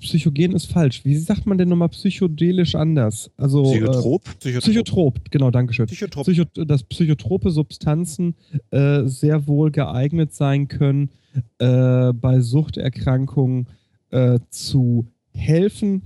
[0.00, 1.04] Psychogen ist falsch.
[1.04, 3.30] Wie sagt man denn nochmal psychodelisch anders?
[3.36, 4.26] Also, Psychotrop?
[4.26, 4.62] Äh, Psychotrop.
[4.62, 5.86] Psychotrop, genau, danke schön.
[5.86, 6.24] Psychotrop.
[6.24, 8.34] Psycho, dass psychotrope Substanzen
[8.70, 11.10] äh, sehr wohl geeignet sein können,
[11.58, 13.68] äh, bei Suchterkrankungen
[14.10, 16.02] äh, zu helfen.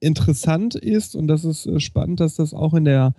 [0.00, 3.14] Interessant ist, und das ist äh, spannend, dass das auch in der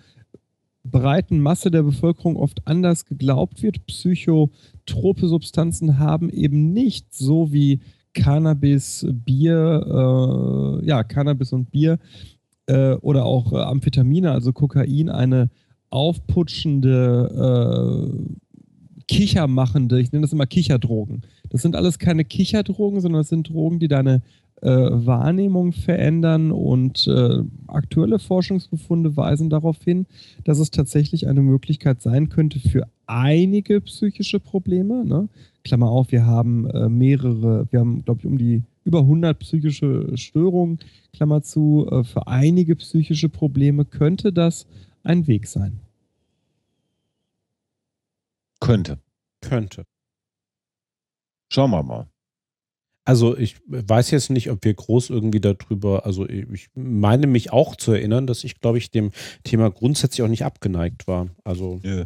[0.84, 3.85] breiten Masse der Bevölkerung oft anders geglaubt wird.
[3.88, 7.80] Psychotrope Substanzen haben eben nicht so wie
[8.15, 11.99] Cannabis, Bier, äh, ja, Cannabis und Bier
[12.65, 15.51] äh, oder auch äh, Amphetamine, also Kokain, eine
[15.91, 18.45] aufputschende, äh,
[19.07, 21.21] kichermachende, ich nenne das immer Kicherdrogen.
[21.49, 24.23] Das sind alles keine Kicherdrogen, sondern das sind Drogen, die deine
[24.65, 30.07] äh, Wahrnehmung verändern und äh, aktuelle Forschungsbefunde weisen darauf hin,
[30.43, 35.05] dass es tatsächlich eine Möglichkeit sein könnte für einige psychische Probleme.
[35.05, 35.29] Ne?
[35.63, 40.17] Klammer auf, wir haben äh, mehrere, wir haben, glaube ich, um die über 100 psychische
[40.17, 40.79] Störungen,
[41.13, 44.65] Klammer zu, äh, für einige psychische Probleme könnte das
[45.03, 45.79] ein Weg sein.
[48.59, 48.97] Könnte.
[49.41, 49.85] Könnte.
[51.49, 52.07] Schauen wir mal.
[53.06, 57.76] Also ich weiß jetzt nicht, ob wir groß irgendwie darüber, also ich meine mich auch
[57.76, 59.11] zu erinnern, dass ich, glaube ich, dem
[59.44, 61.30] Thema grundsätzlich auch nicht abgeneigt war.
[61.44, 62.06] Also Nö.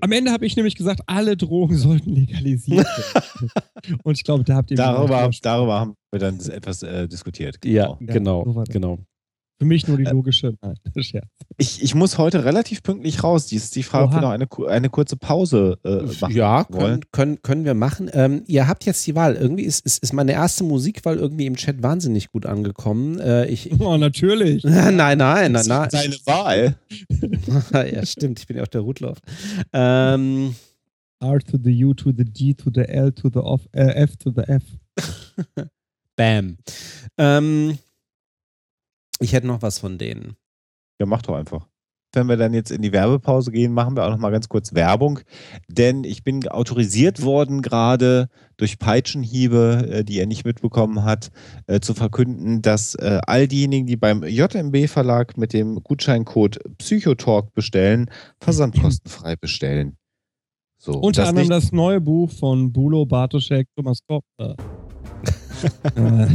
[0.00, 3.50] Am Ende habe ich nämlich gesagt, alle Drogen sollten legalisiert werden.
[4.02, 7.64] Und ich glaube, da habt ihr Darüber, auch darüber haben wir dann etwas äh, diskutiert.
[7.64, 8.98] ja, Ja, genau, genau.
[9.58, 10.54] Für mich nur die logische.
[10.62, 11.26] Nein, Scherz.
[11.58, 13.46] Ich, ich muss heute relativ pünktlich raus.
[13.46, 14.36] Die ist die Frage, ob wir Oha.
[14.38, 17.00] noch eine, eine kurze Pause äh, machen Ja, wollen.
[17.12, 18.10] können, können, können wir machen.
[18.12, 19.36] Ähm, ihr habt jetzt die Wahl.
[19.36, 23.20] Irgendwie ist, ist, ist meine erste Musikwahl irgendwie im Chat wahnsinnig gut angekommen.
[23.20, 24.64] Äh, ich, Oh, natürlich.
[24.64, 25.84] nein, nein, nein, Das nein.
[25.88, 26.76] ist Seine Wahl.
[27.92, 28.40] ja, stimmt.
[28.40, 29.18] Ich bin ja auch der Rutlauf.
[29.72, 30.54] Ähm,
[31.20, 34.16] R to the U to the D to the L to the off, äh, F
[34.16, 34.62] to the F.
[36.16, 36.56] bam.
[37.18, 37.78] Ähm,
[39.20, 40.36] ich hätte noch was von denen.
[41.00, 41.66] Ja, mach doch einfach.
[42.12, 44.72] Wenn wir dann jetzt in die Werbepause gehen, machen wir auch noch mal ganz kurz
[44.72, 45.18] Werbung.
[45.68, 51.32] Denn ich bin autorisiert worden, gerade durch Peitschenhiebe, äh, die er nicht mitbekommen hat,
[51.66, 58.08] äh, zu verkünden, dass äh, all diejenigen, die beim JMB-Verlag mit dem Gutscheincode Psychotalk bestellen,
[58.40, 59.96] versandkostenfrei bestellen.
[60.78, 64.24] So, Unter das anderem das neue Buch von Bulo Bartoschek, Thomas Kopp.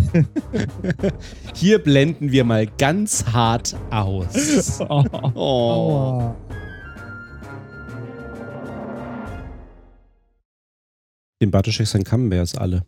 [1.53, 4.79] Hier blenden wir mal ganz hart aus.
[4.89, 5.03] oh,
[5.35, 6.35] Oh.
[11.41, 12.85] Den Bartoschek sein Camemberts alle.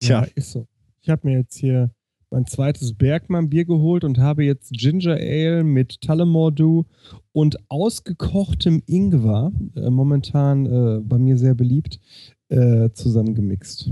[0.00, 0.22] Tja.
[0.22, 0.66] Ja, ist so.
[1.00, 1.90] Ich habe mir jetzt hier
[2.30, 6.84] mein zweites Bergmann-Bier geholt und habe jetzt Ginger Ale mit Tullamore
[7.32, 12.00] und ausgekochtem Ingwer, äh, momentan äh, bei mir sehr beliebt,
[12.48, 13.90] äh, zusammengemixt.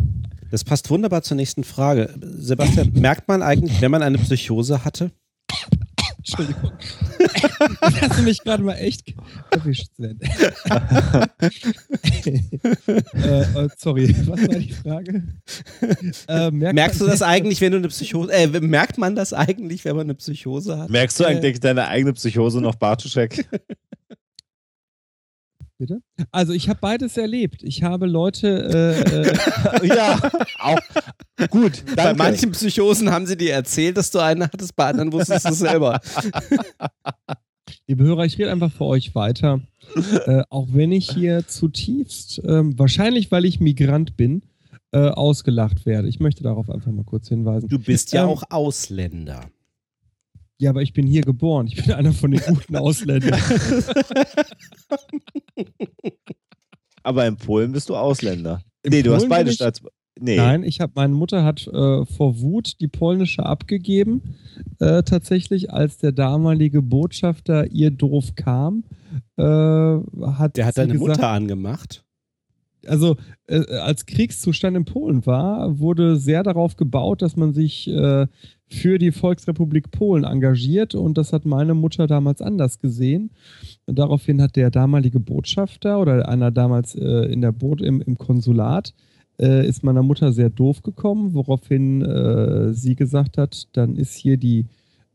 [0.50, 2.14] Das passt wunderbar zur nächsten Frage.
[2.20, 5.10] Sebastian, merkt man eigentlich, wenn man eine Psychose hatte?
[6.18, 6.72] Entschuldigung.
[7.18, 9.12] das hast du mich gerade mal echt
[9.50, 10.18] erwischt, Sven.
[12.96, 15.22] äh, äh, sorry, was war die Frage?
[16.28, 19.84] Äh, merkt Merkst du das eigentlich, wenn du eine Psychose, äh, merkt man das eigentlich,
[19.84, 20.88] wenn man eine Psychose hat?
[20.88, 23.46] Merkst du eigentlich deine eigene Psychose noch, Bartoschek?
[25.86, 26.00] Bitte?
[26.30, 27.62] Also ich habe beides erlebt.
[27.62, 28.48] Ich habe Leute
[29.82, 30.18] äh, äh, ja,
[30.60, 30.78] auch
[31.50, 31.84] gut.
[31.94, 32.16] Bei Danke.
[32.22, 35.58] manchen Psychosen haben sie dir erzählt, dass du eine hattest, bei anderen wusstest du es
[35.58, 36.00] selber.
[37.86, 39.60] Liebe Hörer, ich rede einfach für euch weiter.
[40.26, 44.42] äh, auch wenn ich hier zutiefst, ähm, wahrscheinlich weil ich Migrant bin,
[44.92, 46.08] äh, ausgelacht werde.
[46.08, 47.68] Ich möchte darauf einfach mal kurz hinweisen.
[47.68, 49.50] Du bist ja Ähm, auch Ausländer.
[50.64, 51.66] Ja, aber ich bin hier geboren.
[51.66, 53.38] Ich bin einer von den guten Ausländern.
[57.02, 58.62] Aber in Polen bist du Ausländer.
[58.82, 59.82] In nee, du hast Polen beide ich- Staats...
[60.18, 60.36] Nee.
[60.36, 64.36] Nein, ich habe meine Mutter hat äh, vor Wut die polnische abgegeben.
[64.78, 68.84] Äh, tatsächlich, als der damalige Botschafter ihr doof kam,
[69.36, 72.04] äh, hat Der hat deine gesagt, Mutter angemacht.
[72.86, 73.16] also
[73.48, 78.26] äh, als Kriegszustand in Polen war, wurde sehr darauf gebaut, dass man sich äh,
[78.70, 83.30] für die Volksrepublik Polen engagiert und das hat meine Mutter damals anders gesehen.
[83.86, 88.18] Und daraufhin hat der damalige Botschafter oder einer damals äh, in der Boot im, im
[88.18, 88.94] Konsulat
[89.38, 94.36] äh, ist meiner Mutter sehr doof gekommen, woraufhin äh, sie gesagt hat, dann ist hier
[94.36, 94.66] die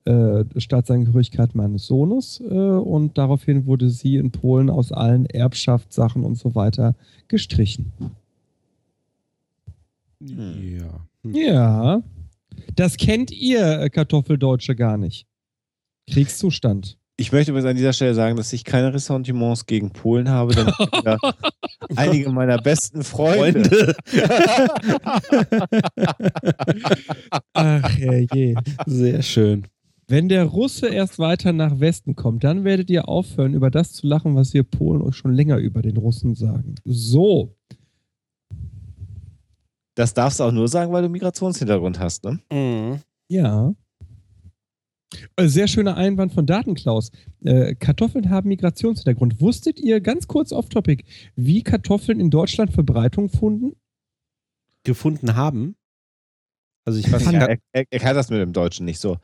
[0.05, 6.37] äh, Staatsangehörigkeit meines Sohnes äh, und daraufhin wurde sie in Polen aus allen Erbschaftssachen und
[6.37, 6.95] so weiter
[7.27, 7.91] gestrichen.
[10.19, 11.05] Ja.
[11.23, 11.35] Hm.
[11.35, 12.03] Ja,
[12.75, 15.25] Das kennt ihr äh, Kartoffeldeutsche gar nicht.
[16.09, 16.97] Kriegszustand.
[17.17, 20.71] Ich möchte übrigens an dieser Stelle sagen, dass ich keine Ressentiments gegen Polen habe, denn
[21.97, 23.93] einige meiner besten Freunde.
[27.53, 28.55] Ach je.
[28.85, 29.67] Sehr schön.
[30.07, 34.07] Wenn der Russe erst weiter nach Westen kommt, dann werdet ihr aufhören, über das zu
[34.07, 36.75] lachen, was wir Polen euch schon länger über den Russen sagen.
[36.85, 37.53] So.
[39.99, 42.39] Das darfst du auch nur sagen, weil du Migrationshintergrund hast, ne?
[42.49, 43.01] Mhm.
[43.27, 43.73] Ja.
[45.35, 47.11] Äh, Sehr schöner Einwand von Datenklaus.
[47.43, 49.41] Äh, Kartoffeln haben Migrationshintergrund.
[49.41, 51.03] Wusstet ihr, ganz kurz off-topic,
[51.35, 53.75] wie Kartoffeln in Deutschland Verbreitung funden?
[54.85, 55.75] Gefunden haben.
[56.85, 59.17] Also ich weiß, Ja, nicht, er, er, er kann das mit dem Deutschen nicht so.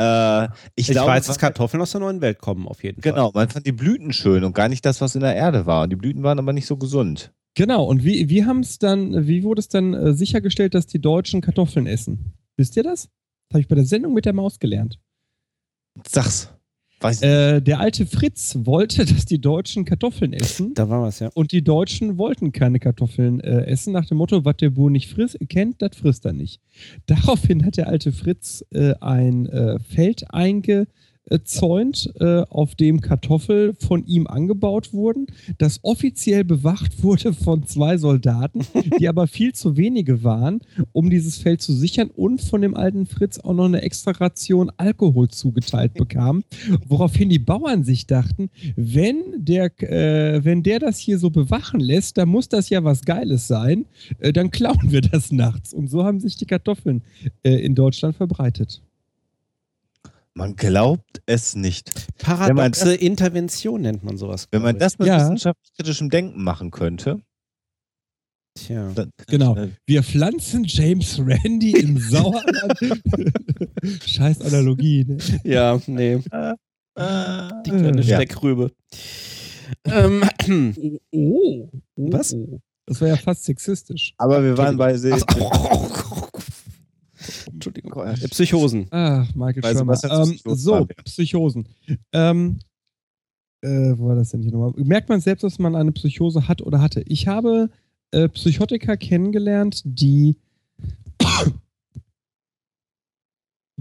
[0.00, 3.12] Äh, ich ich glaube, weiß, dass Kartoffeln aus der neuen Welt kommen, auf jeden Fall.
[3.12, 5.82] Genau, man fand die Blüten schön und gar nicht das, was in der Erde war.
[5.82, 7.34] Und die Blüten waren aber nicht so gesund.
[7.54, 11.00] Genau, und wie, wie haben es dann, wie wurde es dann äh, sichergestellt, dass die
[11.00, 12.32] Deutschen Kartoffeln essen?
[12.56, 13.08] Wisst ihr das?
[13.48, 14.98] Das habe ich bei der Sendung mit der Maus gelernt.
[16.08, 16.48] Sag's.
[17.02, 20.72] Weiß ich Äh, der alte Fritz wollte, dass die Deutschen Kartoffeln essen.
[20.74, 21.30] Da war was, ja.
[21.34, 25.10] Und die Deutschen wollten keine Kartoffeln äh, essen, nach dem Motto, was der Bur nicht
[25.10, 26.60] frisst, kennt, das frisst er nicht.
[27.06, 30.32] Daraufhin hat der alte Fritz äh, ein äh, Feld
[31.30, 35.26] eingezäunt, äh, auf dem Kartoffel von ihm angebaut wurden,
[35.58, 38.60] das offiziell bewacht wurde von zwei Soldaten,
[38.98, 40.60] die aber viel zu wenige waren,
[40.92, 44.70] um dieses Feld zu sichern und von dem alten Fritz auch noch eine extra Ration
[44.76, 46.44] Alkohol zugeteilt bekamen,
[46.86, 52.18] woraufhin die Bauern sich dachten, wenn der, äh, wenn der das hier so bewachen lässt,
[52.18, 53.86] dann muss das ja was Geiles sein,
[54.18, 55.72] äh, dann klauen wir das nachts.
[55.72, 57.02] Und so haben sich die Kartoffeln
[57.42, 58.82] äh, in Deutschland verbreitet.
[60.34, 61.90] Man glaubt es nicht.
[62.18, 64.48] Paradoxe Intervention nennt man sowas.
[64.50, 65.20] Wenn man das mit Ja.
[65.20, 67.20] wissenschaftlich-kritischem Denken machen könnte.
[68.54, 68.90] Tja.
[68.94, 69.56] dann, Genau.
[69.56, 72.78] äh, Wir pflanzen James Randy im Sauerland.
[74.06, 75.04] Scheiß Analogie.
[75.06, 75.18] Ne?
[75.44, 76.14] Ja, nee.
[76.14, 76.54] äh,
[77.66, 78.16] Die kleine Ja.
[78.16, 78.72] Steckrübe.
[79.86, 80.22] Ähm,
[81.12, 81.68] Oh.
[81.96, 82.36] Was?
[82.86, 84.12] Das war ja fast sexistisch.
[84.18, 86.11] aber wir waren bei ach,
[87.52, 87.92] Entschuldigung.
[88.04, 88.86] Äh, Psychosen.
[88.90, 89.98] Ach, Michael Bei Schirmer.
[90.04, 90.86] Ähm, so.
[91.04, 91.68] Psychosen.
[92.12, 92.58] Ähm,
[93.62, 94.72] äh, wo war das denn hier nochmal?
[94.76, 97.02] Merkt man selbst, dass man eine Psychose hat oder hatte?
[97.06, 97.70] Ich habe
[98.10, 100.36] äh, Psychotiker kennengelernt, die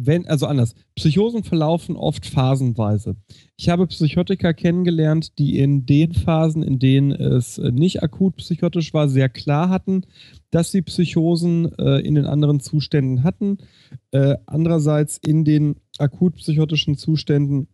[0.06, 3.16] wenn, also anders, Psychosen verlaufen oft phasenweise.
[3.58, 8.94] Ich habe Psychotiker kennengelernt, die in den Phasen, in denen es äh, nicht akut psychotisch
[8.94, 10.06] war, sehr klar hatten,
[10.50, 13.58] dass sie Psychosen äh, in den anderen Zuständen hatten.
[14.12, 17.68] Äh, andererseits in den akut psychotischen Zuständen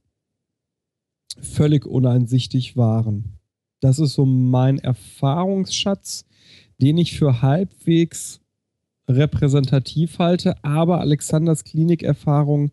[1.40, 3.40] völlig uneinsichtig waren.
[3.80, 6.26] Das ist so mein Erfahrungsschatz,
[6.82, 8.42] den ich für halbwegs
[9.08, 12.72] repräsentativ halte, aber Alexanders Klinikerfahrung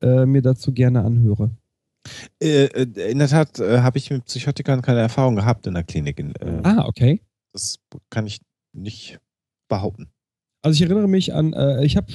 [0.00, 1.50] äh, mir dazu gerne anhöre.
[2.40, 5.84] äh, äh, in der Tat äh, habe ich mit Psychotikern keine Erfahrung gehabt in der
[5.84, 6.18] Klinik.
[6.18, 7.20] In, Ah, okay.
[7.52, 7.78] Das
[8.10, 8.40] kann ich
[8.72, 9.18] nicht
[9.68, 10.08] behaupten.
[10.64, 12.06] Also ich erinnere mich an, ich habe,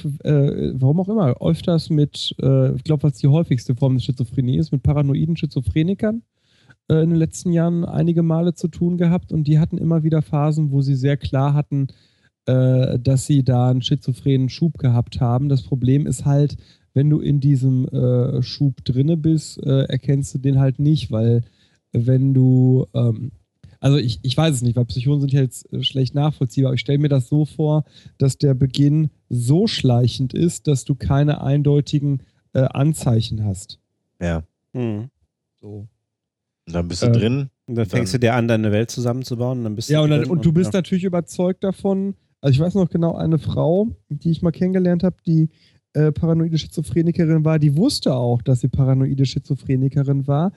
[0.80, 4.82] warum auch immer, öfters mit, ich glaube, was die häufigste Form der Schizophrenie ist, mit
[4.82, 6.22] paranoiden Schizophrenikern
[6.88, 10.72] in den letzten Jahren einige Male zu tun gehabt und die hatten immer wieder Phasen,
[10.72, 11.88] wo sie sehr klar hatten,
[12.48, 15.50] äh, dass sie da einen schizophrenen Schub gehabt haben.
[15.50, 16.56] Das Problem ist halt,
[16.94, 21.42] wenn du in diesem äh, Schub drinne bist, äh, erkennst du den halt nicht, weil
[21.92, 23.32] wenn du, ähm,
[23.80, 26.74] also ich, ich weiß es nicht, weil Psychosen sind ja jetzt äh, schlecht nachvollziehbar, aber
[26.74, 27.84] ich stelle mir das so vor,
[28.16, 32.22] dass der Beginn so schleichend ist, dass du keine eindeutigen
[32.54, 33.78] äh, Anzeichen hast.
[34.22, 34.42] Ja.
[34.72, 35.10] Hm.
[35.60, 35.86] So.
[36.66, 37.50] Und dann bist du Äh, drin.
[37.66, 40.10] Und dann fängst du dir an, deine Welt zusammenzubauen und dann bist Ja, du und,
[40.10, 40.78] dann, drin und du bist ja.
[40.78, 42.14] natürlich überzeugt davon.
[42.40, 45.50] Also ich weiß noch genau, eine Frau, die ich mal kennengelernt habe, die
[45.94, 50.52] äh, paranoide Schizophrenikerin war, die wusste auch, dass sie paranoide Schizophrenikerin war,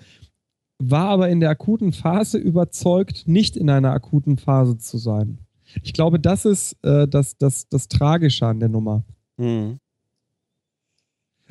[0.78, 5.40] war aber in der akuten Phase überzeugt, nicht in einer akuten Phase zu sein.
[5.84, 9.04] Ich glaube, das ist äh, das, das, das Tragische an der Nummer.
[9.38, 9.78] Hm.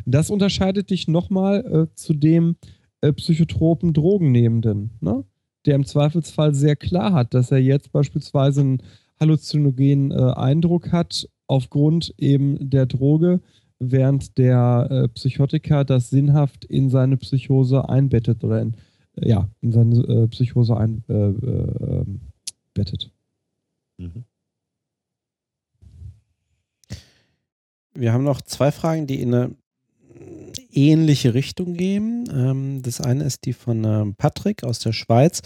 [0.04, 2.56] Das unterscheidet dich nochmal äh, zu dem
[3.00, 5.24] äh, psychotropen Drogennehmenden, ne?
[5.66, 8.82] der im Zweifelsfall sehr klar hat, dass er jetzt beispielsweise einen
[9.20, 13.40] halluzinogenen äh, Eindruck hat aufgrund eben der Droge,
[13.78, 18.74] während der äh, Psychotiker das sinnhaft in seine Psychose einbettet oder in,
[19.16, 21.10] äh, ja, in seine äh, Psychose einbettet.
[23.98, 24.02] Äh.
[24.02, 24.24] Mhm.
[27.94, 29.56] Wir haben noch zwei Fragen, die in eine
[30.72, 32.28] ähnliche Richtung gehen.
[32.32, 35.42] Ähm, das eine ist die von Patrick aus der Schweiz.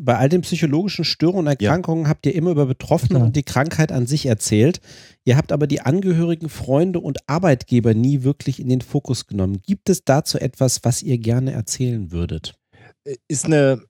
[0.00, 2.08] Bei all den psychologischen Störungen und Erkrankungen ja.
[2.08, 3.24] habt ihr immer über Betroffene ja.
[3.24, 4.80] und die Krankheit an sich erzählt.
[5.24, 9.60] Ihr habt aber die Angehörigen, Freunde und Arbeitgeber nie wirklich in den Fokus genommen.
[9.66, 12.54] Gibt es dazu etwas, was ihr gerne erzählen würdet?
[13.28, 13.82] Ist eine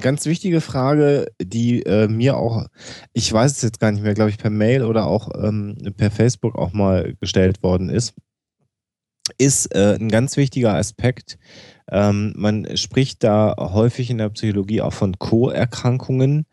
[0.00, 2.66] ganz wichtige Frage, die äh, mir auch,
[3.12, 6.10] ich weiß es jetzt gar nicht mehr, glaube ich, per Mail oder auch ähm, per
[6.10, 8.14] Facebook auch mal gestellt worden ist.
[9.38, 11.38] Ist äh, ein ganz wichtiger Aspekt,
[11.90, 16.46] ähm, man spricht da häufig in der Psychologie auch von Co-Erkrankungen,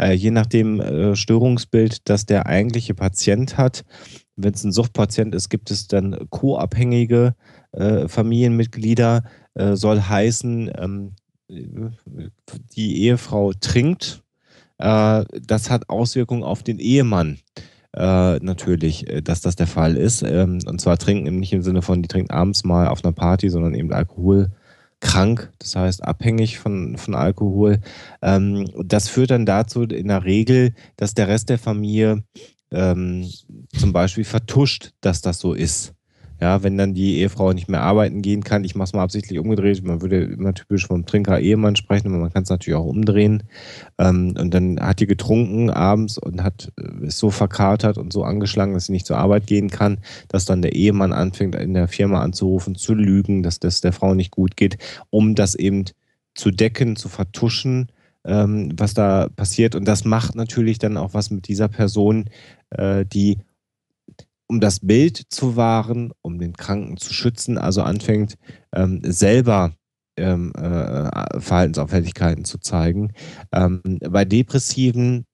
[0.00, 3.84] äh, je nach dem äh, Störungsbild, das der eigentliche Patient hat.
[4.36, 7.34] Wenn es ein Suchtpatient ist, gibt es dann co-abhängige
[7.72, 9.24] äh, Familienmitglieder.
[9.54, 11.12] Äh, soll heißen, ähm,
[11.48, 14.22] die Ehefrau trinkt.
[14.78, 17.38] Äh, das hat Auswirkungen auf den Ehemann.
[17.96, 20.22] Äh, natürlich, äh, dass das der Fall ist.
[20.22, 23.50] Ähm, und zwar trinken nicht im Sinne von, die trinkt abends mal auf einer Party,
[23.50, 24.50] sondern eben Alkohol
[25.04, 27.80] krank, das heißt abhängig von, von Alkohol.
[28.22, 32.24] Ähm, das führt dann dazu in der Regel, dass der Rest der Familie
[32.72, 33.30] ähm,
[33.78, 35.92] zum Beispiel vertuscht, dass das so ist.
[36.40, 39.38] Ja, wenn dann die Ehefrau nicht mehr arbeiten gehen kann, ich mache es mal absichtlich
[39.38, 43.44] umgedreht, man würde immer typisch vom Trinker-Ehemann sprechen, aber man kann es natürlich auch umdrehen.
[43.98, 48.24] Ähm, und dann hat die getrunken abends und hat äh, ist so verkatert und so
[48.24, 49.98] angeschlagen, dass sie nicht zur Arbeit gehen kann,
[50.28, 54.14] dass dann der Ehemann anfängt, in der Firma anzurufen, zu lügen, dass das der Frau
[54.14, 54.78] nicht gut geht,
[55.10, 55.84] um das eben
[56.34, 57.88] zu decken, zu vertuschen,
[58.24, 59.74] ähm, was da passiert.
[59.74, 62.24] Und das macht natürlich dann auch was mit dieser Person,
[62.70, 63.38] äh, die
[64.46, 68.36] um das Bild zu wahren, um den Kranken zu schützen, also anfängt
[68.72, 69.74] ähm, selber
[70.16, 73.12] ähm, äh, Verhaltensauffälligkeiten zu zeigen.
[73.52, 75.26] Ähm, bei depressiven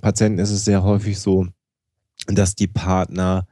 [0.00, 1.46] Patienten ist es sehr häufig so,
[2.26, 3.46] dass die Partner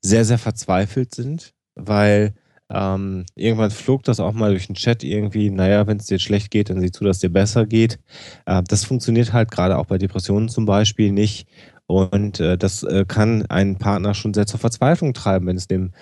[0.00, 2.34] sehr, sehr verzweifelt sind, weil
[2.70, 6.50] ähm, irgendwann flog das auch mal durch den Chat irgendwie, naja, wenn es dir schlecht
[6.50, 7.98] geht, dann sieh zu, dass dir besser geht.
[8.44, 11.48] Äh, das funktioniert halt gerade auch bei Depressionen zum Beispiel nicht.
[11.88, 15.92] Und äh, das äh, kann einen Partner schon sehr zur Verzweiflung treiben, wenn es dem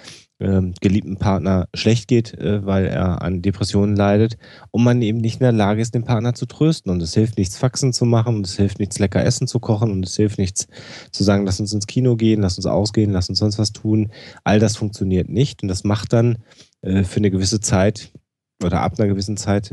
[0.40, 4.36] ähm, geliebten Partner schlecht geht, äh, weil er an Depressionen leidet
[4.72, 6.90] und man eben nicht in der Lage ist, den Partner zu trösten.
[6.90, 9.92] Und es hilft nichts, Faxen zu machen und es hilft nichts, lecker Essen zu kochen
[9.92, 10.66] und es hilft nichts
[11.12, 14.10] zu sagen, lass uns ins Kino gehen, lass uns ausgehen, lass uns sonst was tun.
[14.42, 16.38] All das funktioniert nicht und das macht dann
[16.82, 18.10] äh, für eine gewisse Zeit
[18.60, 19.70] oder ab einer gewissen Zeit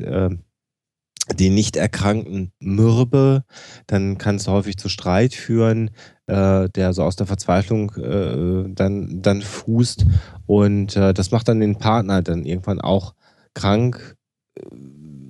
[1.27, 3.43] äh, den Nicht-Erkrankten mürbe,
[3.88, 5.92] dann kann es häufig zu Streit führen,
[6.27, 10.06] äh, der so aus der Verzweiflung äh, dann, dann fußt.
[10.45, 13.14] Und äh, das macht dann den Partner dann irgendwann auch
[13.53, 14.16] krank,
[14.56, 14.64] äh,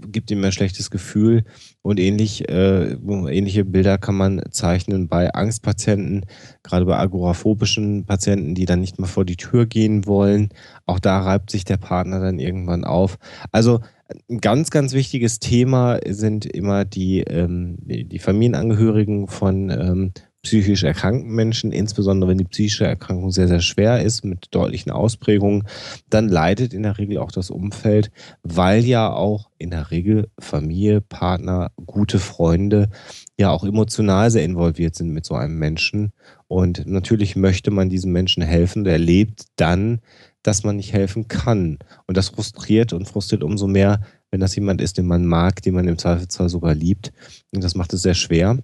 [0.07, 1.43] gibt ihm ein schlechtes Gefühl.
[1.81, 6.25] Und ähnlich, äh, ähnliche Bilder kann man zeichnen bei Angstpatienten,
[6.61, 10.49] gerade bei agoraphobischen Patienten, die dann nicht mehr vor die Tür gehen wollen.
[10.85, 13.17] Auch da reibt sich der Partner dann irgendwann auf.
[13.51, 13.81] Also
[14.29, 21.33] ein ganz, ganz wichtiges Thema sind immer die, ähm, die Familienangehörigen von ähm, psychisch erkrankten
[21.33, 25.63] Menschen, insbesondere wenn die psychische Erkrankung sehr, sehr schwer ist mit deutlichen Ausprägungen,
[26.09, 28.11] dann leidet in der Regel auch das Umfeld,
[28.43, 32.89] weil ja auch in der Regel Familie, Partner, gute Freunde
[33.39, 36.11] ja auch emotional sehr involviert sind mit so einem Menschen.
[36.49, 38.83] Und natürlich möchte man diesem Menschen helfen.
[38.83, 40.01] Der lebt dann
[40.43, 41.79] dass man nicht helfen kann.
[42.05, 45.73] Und das frustriert und frustriert umso mehr, wenn das jemand ist, den man mag, den
[45.73, 47.11] man im Zweifelsfall sogar liebt.
[47.53, 48.59] Und das macht es sehr schwer.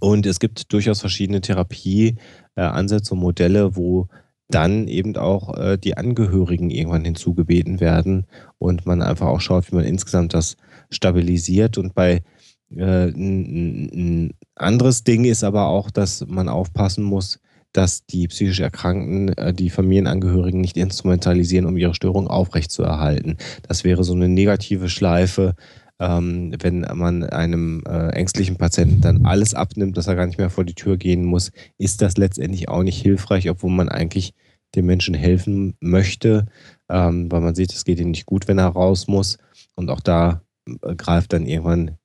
[0.00, 4.08] Und es gibt durchaus verschiedene Therapieansätze und Modelle, wo
[4.48, 8.26] dann eben auch äh, die Angehörigen irgendwann hinzugebeten werden
[8.58, 10.56] und man einfach auch schaut, wie man insgesamt das
[10.90, 11.78] stabilisiert.
[11.78, 12.22] Und bei
[12.70, 17.40] äh, ein anderes Ding ist aber auch, dass man aufpassen muss,
[17.76, 23.36] dass die psychisch Erkrankten äh, die Familienangehörigen nicht instrumentalisieren, um ihre Störung aufrechtzuerhalten.
[23.68, 25.54] Das wäre so eine negative Schleife,
[25.98, 30.50] ähm, wenn man einem äh, ängstlichen Patienten dann alles abnimmt, dass er gar nicht mehr
[30.50, 34.34] vor die Tür gehen muss, ist das letztendlich auch nicht hilfreich, obwohl man eigentlich
[34.74, 36.46] dem Menschen helfen möchte,
[36.90, 39.38] ähm, weil man sieht, es geht ihm nicht gut, wenn er raus muss.
[39.74, 40.42] Und auch da
[40.82, 41.96] äh, greift dann irgendwann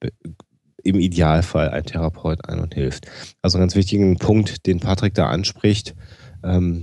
[0.84, 3.08] im Idealfall ein Therapeut ein und hilft.
[3.42, 5.96] Also ein ganz wichtigen Punkt, den Patrick da anspricht.
[6.44, 6.82] Ähm,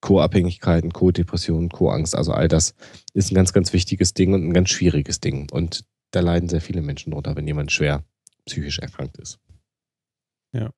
[0.00, 2.74] Co-Abhängigkeiten, Co-Depressionen, Co-Angst, also all das
[3.14, 5.48] ist ein ganz, ganz wichtiges Ding und ein ganz schwieriges Ding.
[5.50, 8.04] Und da leiden sehr viele Menschen drunter, wenn jemand schwer
[8.46, 9.38] psychisch erkrankt ist.
[10.52, 10.70] Ja.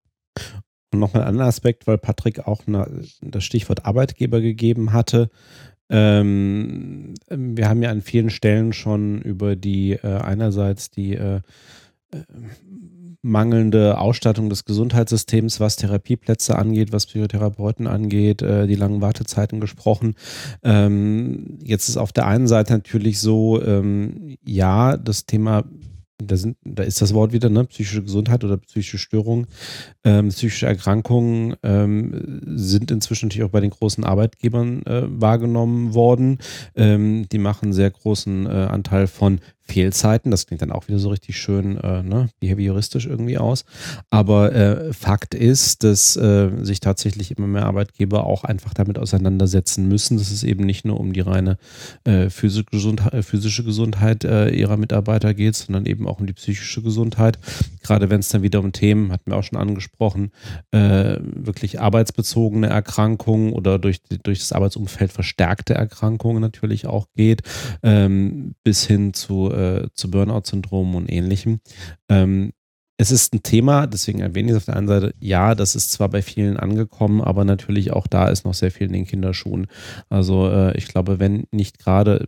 [0.93, 5.29] Und nochmal ein anderer Aspekt, weil Patrick auch eine, das Stichwort Arbeitgeber gegeben hatte.
[5.91, 11.41] Ähm, wir haben ja an vielen Stellen schon über die äh, einerseits die äh,
[13.23, 20.15] mangelnde Ausstattung des Gesundheitssystems, was Therapieplätze angeht, was Psychotherapeuten angeht, äh, die langen Wartezeiten gesprochen.
[20.63, 25.65] Ähm, jetzt ist auf der einen Seite natürlich so, ähm, ja, das Thema
[26.21, 27.65] da, sind, da ist das Wort wieder, ne?
[27.65, 29.47] psychische Gesundheit oder psychische Störung,
[30.05, 36.39] ähm, psychische Erkrankungen ähm, sind inzwischen natürlich auch bei den großen Arbeitgebern äh, wahrgenommen worden.
[36.75, 40.31] Ähm, die machen sehr großen äh, Anteil von Fehlzeiten.
[40.31, 43.65] Das klingt dann auch wieder so richtig schön äh, ne, behavioristisch irgendwie aus.
[44.11, 49.87] Aber äh, Fakt ist, dass äh, sich tatsächlich immer mehr Arbeitgeber auch einfach damit auseinandersetzen
[49.87, 51.59] müssen, dass es eben nicht nur um die reine
[52.05, 56.33] äh, physische Gesundheit, äh, physische Gesundheit äh, ihrer Mitarbeiter geht, sondern eben auch um die
[56.33, 57.39] psychische Gesundheit.
[57.83, 60.31] Gerade wenn es dann wieder um Themen, hatten wir auch schon angesprochen,
[60.71, 67.43] wirklich arbeitsbezogene Erkrankungen oder durch, durch das Arbeitsumfeld verstärkte Erkrankungen natürlich auch geht,
[67.83, 71.61] ähm, bis hin zu äh, zu Burnout-Syndrom und ähnlichem.
[72.09, 72.53] Ähm,
[73.01, 75.93] es ist ein Thema, deswegen erwähne ich es auf der einen Seite, ja, das ist
[75.93, 79.69] zwar bei vielen angekommen, aber natürlich auch da ist noch sehr viel in den Kinderschuhen.
[80.09, 82.27] Also äh, ich glaube, wenn nicht gerade,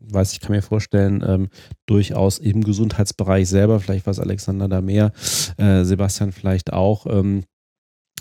[0.00, 1.48] weiß ich, kann mir vorstellen, ähm,
[1.84, 5.12] durchaus im Gesundheitsbereich selber, vielleicht weiß Alexander da mehr,
[5.58, 7.44] äh, Sebastian vielleicht auch, ähm,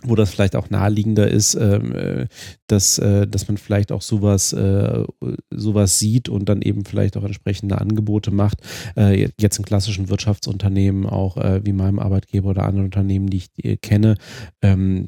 [0.04, 2.28] wo das vielleicht auch naheliegender ist, ähm, äh,
[2.68, 5.04] dass, äh, dass man vielleicht auch sowas, äh,
[5.52, 8.62] sowas sieht und dann eben vielleicht auch entsprechende Angebote macht.
[8.96, 13.52] Äh, jetzt in klassischen Wirtschaftsunternehmen, auch äh, wie meinem Arbeitgeber oder anderen Unternehmen, die ich
[13.54, 14.16] die kenne,
[14.62, 15.08] ähm,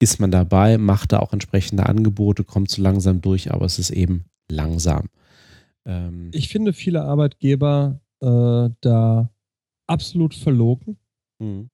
[0.00, 3.90] ist man dabei, macht da auch entsprechende Angebote, kommt so langsam durch, aber es ist
[3.90, 5.08] eben langsam.
[5.84, 9.30] Ähm, ich finde viele Arbeitgeber äh, da
[9.86, 10.96] absolut verlogen.
[11.38, 11.70] Mhm.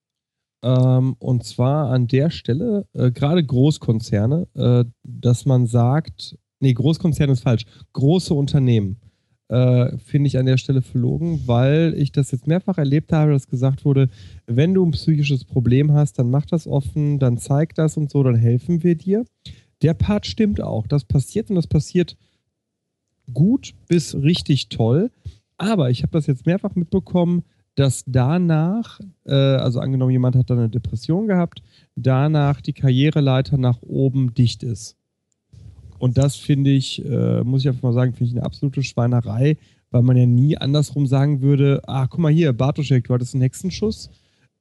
[0.63, 7.33] Ähm, und zwar an der Stelle, äh, gerade Großkonzerne, äh, dass man sagt, nee, Großkonzerne
[7.33, 9.01] ist falsch, große Unternehmen.
[9.49, 13.47] Äh, finde ich an der Stelle verlogen, weil ich das jetzt mehrfach erlebt habe, dass
[13.47, 14.11] gesagt wurde,
[14.47, 18.23] wenn du ein psychisches Problem hast, dann mach das offen, dann zeig das und so,
[18.23, 19.25] dann helfen wir dir.
[19.81, 20.87] Der Part stimmt auch.
[20.87, 22.17] Das passiert und das passiert
[23.33, 25.11] gut bis richtig toll.
[25.57, 27.45] Aber ich habe das jetzt mehrfach mitbekommen,
[27.79, 31.63] dass danach, äh, also angenommen, jemand hat dann eine Depression gehabt,
[31.95, 34.97] danach die Karriereleiter nach oben dicht ist.
[35.99, 39.59] Und das finde ich, äh, muss ich einfach mal sagen, finde ich eine absolute Schweinerei,
[39.91, 43.43] weil man ja nie andersrum sagen würde, ah, guck mal hier, Bartoschek, du hattest einen
[43.43, 44.11] Hexenschuss.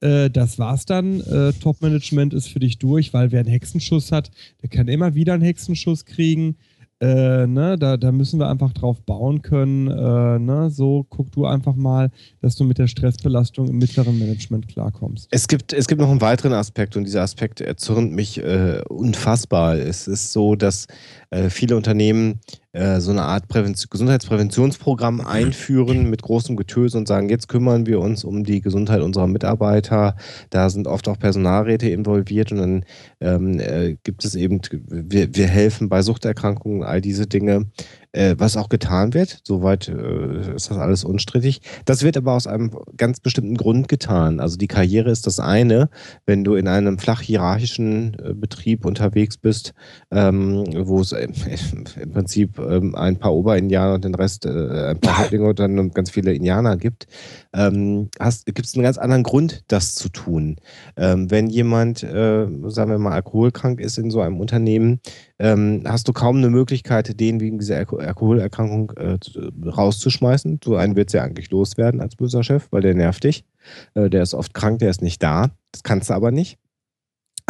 [0.00, 1.20] Äh, das war's dann.
[1.20, 4.30] Äh, Top-Management ist für dich durch, weil wer einen Hexenschuss hat,
[4.62, 6.56] der kann immer wieder einen Hexenschuss kriegen.
[7.00, 9.86] Äh, ne, da, da müssen wir einfach drauf bauen können.
[9.86, 12.10] Äh, ne, so guck du einfach mal,
[12.40, 15.28] dass du mit der Stressbelastung im mittleren Management klarkommst.
[15.30, 19.76] Es gibt, es gibt noch einen weiteren Aspekt und dieser Aspekt erzürnt mich äh, unfassbar.
[19.76, 20.88] Es ist so, dass
[21.30, 22.40] äh, viele Unternehmen
[22.72, 28.00] äh, so eine Art Prävention, Gesundheitspräventionsprogramm einführen mit großem Getöse und sagen, jetzt kümmern wir
[28.00, 30.16] uns um die Gesundheit unserer Mitarbeiter.
[30.50, 32.84] Da sind oft auch Personalräte involviert und dann
[33.20, 37.66] ähm, äh, gibt es eben, wir, wir helfen bei Suchterkrankungen, all diese Dinge
[38.12, 39.40] äh, was auch getan wird.
[39.44, 41.60] Soweit äh, ist das alles unstrittig.
[41.84, 44.40] Das wird aber aus einem ganz bestimmten Grund getan.
[44.40, 45.90] Also die Karriere ist das eine.
[46.26, 49.74] Wenn du in einem flach hierarchischen äh, Betrieb unterwegs bist,
[50.10, 51.28] ähm, wo es äh,
[52.00, 55.90] im Prinzip ähm, ein paar Oberindianer und den Rest äh, ein paar Häuptlinge und dann
[55.90, 57.06] ganz viele Indianer gibt,
[57.54, 58.08] ähm,
[58.46, 60.56] gibt es einen ganz anderen Grund, das zu tun.
[60.96, 65.00] Ähm, wenn jemand, äh, sagen wir mal, alkoholkrank ist in so einem Unternehmen,
[65.38, 69.18] ähm, hast du kaum eine Möglichkeit, den wegen dieser Alko Alkoholerkrankung äh,
[69.66, 70.60] rauszuschmeißen.
[70.64, 73.44] So einen wird es ja eigentlich loswerden als böser Chef, weil der nervt dich.
[73.94, 75.50] Äh, der ist oft krank, der ist nicht da.
[75.72, 76.58] Das kannst du aber nicht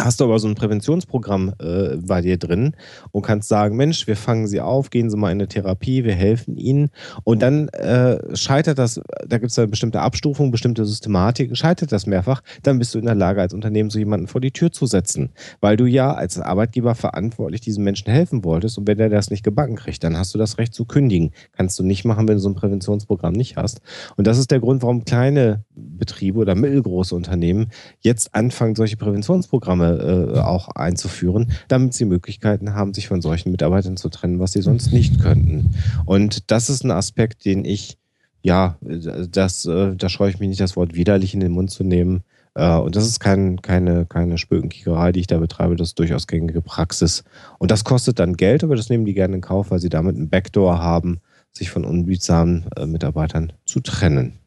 [0.01, 2.75] hast du aber so ein Präventionsprogramm äh, bei dir drin
[3.11, 6.15] und kannst sagen, Mensch, wir fangen sie auf, gehen sie mal in eine Therapie, wir
[6.15, 6.89] helfen ihnen.
[7.25, 12.05] Und dann äh, scheitert das, da gibt es eine bestimmte Abstufung, bestimmte Systematik, scheitert das
[12.05, 14.85] mehrfach, dann bist du in der Lage, als Unternehmen so jemanden vor die Tür zu
[14.85, 15.31] setzen.
[15.59, 19.43] Weil du ja als Arbeitgeber verantwortlich diesen Menschen helfen wolltest und wenn der das nicht
[19.43, 21.31] gebacken kriegt, dann hast du das Recht zu kündigen.
[21.51, 23.81] Kannst du nicht machen, wenn du so ein Präventionsprogramm nicht hast.
[24.15, 27.67] Und das ist der Grund, warum kleine Betriebe oder mittelgroße Unternehmen
[27.99, 33.97] jetzt anfangen, solche Präventionsprogramme äh, auch einzuführen, damit sie Möglichkeiten haben, sich von solchen Mitarbeitern
[33.97, 35.75] zu trennen, was sie sonst nicht könnten.
[36.05, 37.97] Und das ist ein Aspekt, den ich,
[38.41, 41.83] ja, das, äh, da scheue ich mich nicht, das Wort widerlich in den Mund zu
[41.83, 42.23] nehmen.
[42.55, 46.27] Äh, und das ist kein, keine, keine Spökenkickerei, die ich da betreibe, das ist durchaus
[46.27, 47.23] gängige Praxis.
[47.57, 50.15] Und das kostet dann Geld, aber das nehmen die gerne in Kauf, weil sie damit
[50.15, 51.19] einen Backdoor haben,
[51.51, 54.39] sich von unbietsamen äh, Mitarbeitern zu trennen.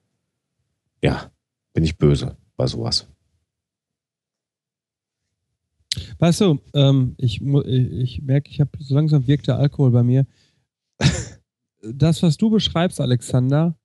[1.02, 1.30] Ja,
[1.74, 3.06] bin ich böse bei sowas.
[6.18, 10.26] Weißt du, ähm, ich, ich merke, ich habe so langsam wirkt der Alkohol bei mir.
[11.82, 13.76] das, was du beschreibst, Alexander,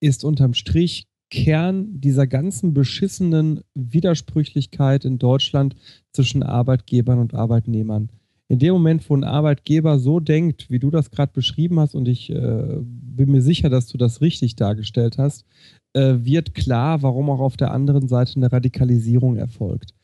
[0.00, 5.76] ist unterm Strich Kern dieser ganzen beschissenen Widersprüchlichkeit in Deutschland
[6.12, 8.10] zwischen Arbeitgebern und Arbeitnehmern.
[8.48, 12.08] In dem Moment, wo ein Arbeitgeber so denkt, wie du das gerade beschrieben hast, und
[12.08, 15.44] ich äh, bin mir sicher, dass du das richtig dargestellt hast,
[15.92, 19.94] äh, wird klar, warum auch auf der anderen Seite eine Radikalisierung erfolgt.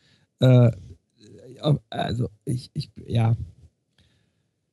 [0.40, 0.70] Äh,
[1.90, 3.36] also, ich, ich ja.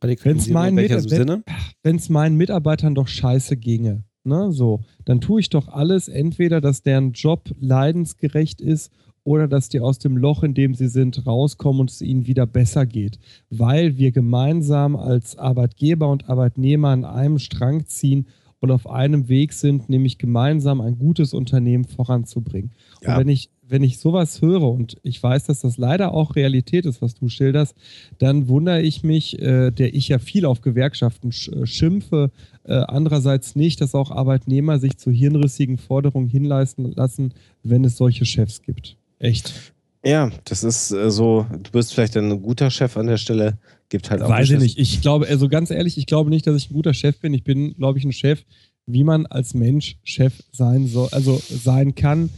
[0.02, 5.70] Wenn es meinen, Mit meinen Mitarbeitern doch scheiße ginge, ne, so, dann tue ich doch
[5.70, 8.92] alles, entweder, dass deren Job leidensgerecht ist
[9.24, 12.46] oder dass die aus dem Loch, in dem sie sind, rauskommen und es ihnen wieder
[12.46, 13.20] besser geht.
[13.50, 18.28] Weil wir gemeinsam als Arbeitgeber und Arbeitnehmer an einem Strang ziehen
[18.60, 22.72] und auf einem Weg sind, nämlich gemeinsam ein gutes Unternehmen voranzubringen.
[23.02, 23.14] Ja.
[23.14, 26.86] Und wenn ich, wenn ich sowas höre und ich weiß, dass das leider auch Realität
[26.86, 27.76] ist, was du schilderst,
[28.20, 32.30] dann wundere ich mich, äh, der ich ja viel auf Gewerkschaften sch äh, schimpfe,
[32.66, 38.26] äh, andererseits nicht, dass auch Arbeitnehmer sich zu hirnrissigen Forderungen hinleisten lassen, wenn es solche
[38.26, 38.96] Chefs gibt.
[39.18, 39.74] Echt.
[40.06, 43.58] Ja, das ist äh, so, du bist vielleicht ein guter Chef an der Stelle,
[43.90, 44.30] gibt halt auch.
[44.30, 44.78] Weiß ich nicht.
[44.78, 47.34] Ich glaube, also ganz ehrlich, ich glaube nicht, dass ich ein guter Chef bin.
[47.34, 48.44] Ich bin, glaube ich, ein Chef,
[48.86, 52.30] wie man als Mensch Chef sein soll, also sein kann,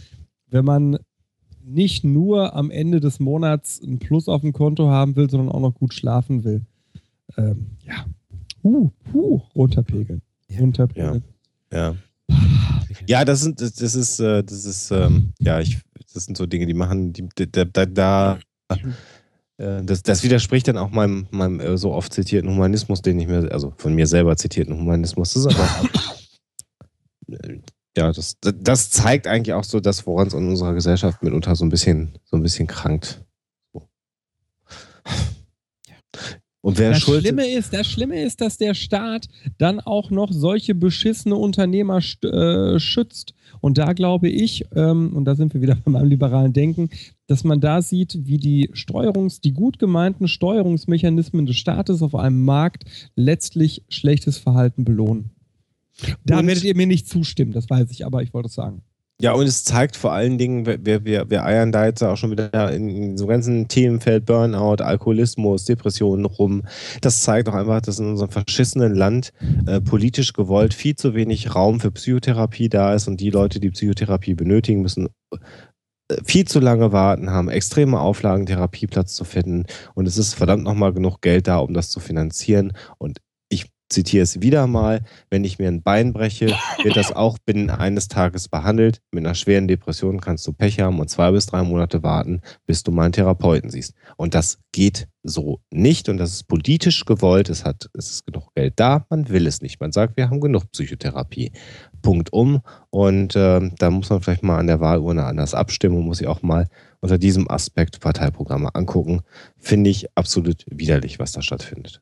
[0.49, 0.97] wenn man
[1.65, 5.59] nicht nur am Ende des Monats ein Plus auf dem Konto haben will, sondern auch
[5.59, 6.61] noch gut schlafen will.
[7.37, 8.05] Ähm, ja.
[8.63, 10.21] Huh, huh, runterpegeln.
[10.59, 11.23] Runterpegeln.
[11.71, 11.91] Ja.
[11.91, 11.95] ja.
[13.07, 15.79] Ja, das sind, das, das ist, äh, das ist, ähm, ja, ich
[16.15, 18.39] das sind so Dinge, die machen, die, da, da, da
[19.57, 23.27] äh, das, das, widerspricht dann auch meinem, meinem äh, so oft zitierten Humanismus, den ich
[23.27, 25.33] mir, also von mir selber zitierten Humanismus.
[25.33, 25.89] Das ist aber,
[27.49, 27.59] äh,
[27.97, 31.65] ja, das, das zeigt eigentlich auch so das, woran es in unserer Gesellschaft mitunter so
[31.65, 33.23] ein bisschen, so ein bisschen krankt.
[33.73, 33.87] So.
[36.65, 39.27] Und wer das schuld Schlimme ist, das Schlimme ist, dass der Staat
[39.59, 43.35] dann auch noch solche beschissene Unternehmer äh, schützt.
[43.61, 46.89] Und da glaube ich, ähm, und da sind wir wieder bei meinem liberalen Denken,
[47.27, 52.43] dass man da sieht, wie die Steuerungs-, die gut gemeinten Steuerungsmechanismen des Staates auf einem
[52.43, 55.34] Markt letztlich schlechtes Verhalten belohnen.
[56.25, 58.81] Da und werdet ihr mir nicht zustimmen, das weiß ich, aber ich wollte es sagen.
[59.21, 62.31] Ja, und es zeigt vor allen Dingen, wir, wir, wir eiern da jetzt auch schon
[62.31, 66.63] wieder in so ganzen Themenfeld Burnout, Alkoholismus, Depressionen rum.
[66.99, 69.31] Das zeigt auch einfach, dass in unserem verschissenen Land
[69.67, 73.69] äh, politisch gewollt viel zu wenig Raum für Psychotherapie da ist und die Leute, die
[73.69, 80.09] Psychotherapie benötigen, müssen äh, viel zu lange warten, haben extreme Auflagen, Therapieplatz zu finden und
[80.09, 83.21] es ist verdammt nochmal genug Geld da, um das zu finanzieren und
[83.89, 88.07] zitiere es wieder mal, wenn ich mir ein Bein breche, wird das auch binnen eines
[88.07, 89.01] Tages behandelt.
[89.11, 92.83] Mit einer schweren Depression kannst du Pech haben und zwei bis drei Monate warten, bis
[92.83, 93.93] du mal einen Therapeuten siehst.
[94.17, 97.49] Und das geht so nicht und das ist politisch gewollt.
[97.49, 99.79] Es, hat, es ist genug Geld da, man will es nicht.
[99.79, 101.51] Man sagt, wir haben genug Psychotherapie.
[102.01, 102.61] Punkt um.
[102.89, 106.27] Und äh, da muss man vielleicht mal an der Wahlurne anders abstimmen und muss sich
[106.27, 106.67] auch mal
[107.01, 109.21] unter diesem Aspekt Parteiprogramme angucken.
[109.57, 112.01] Finde ich absolut widerlich, was da stattfindet.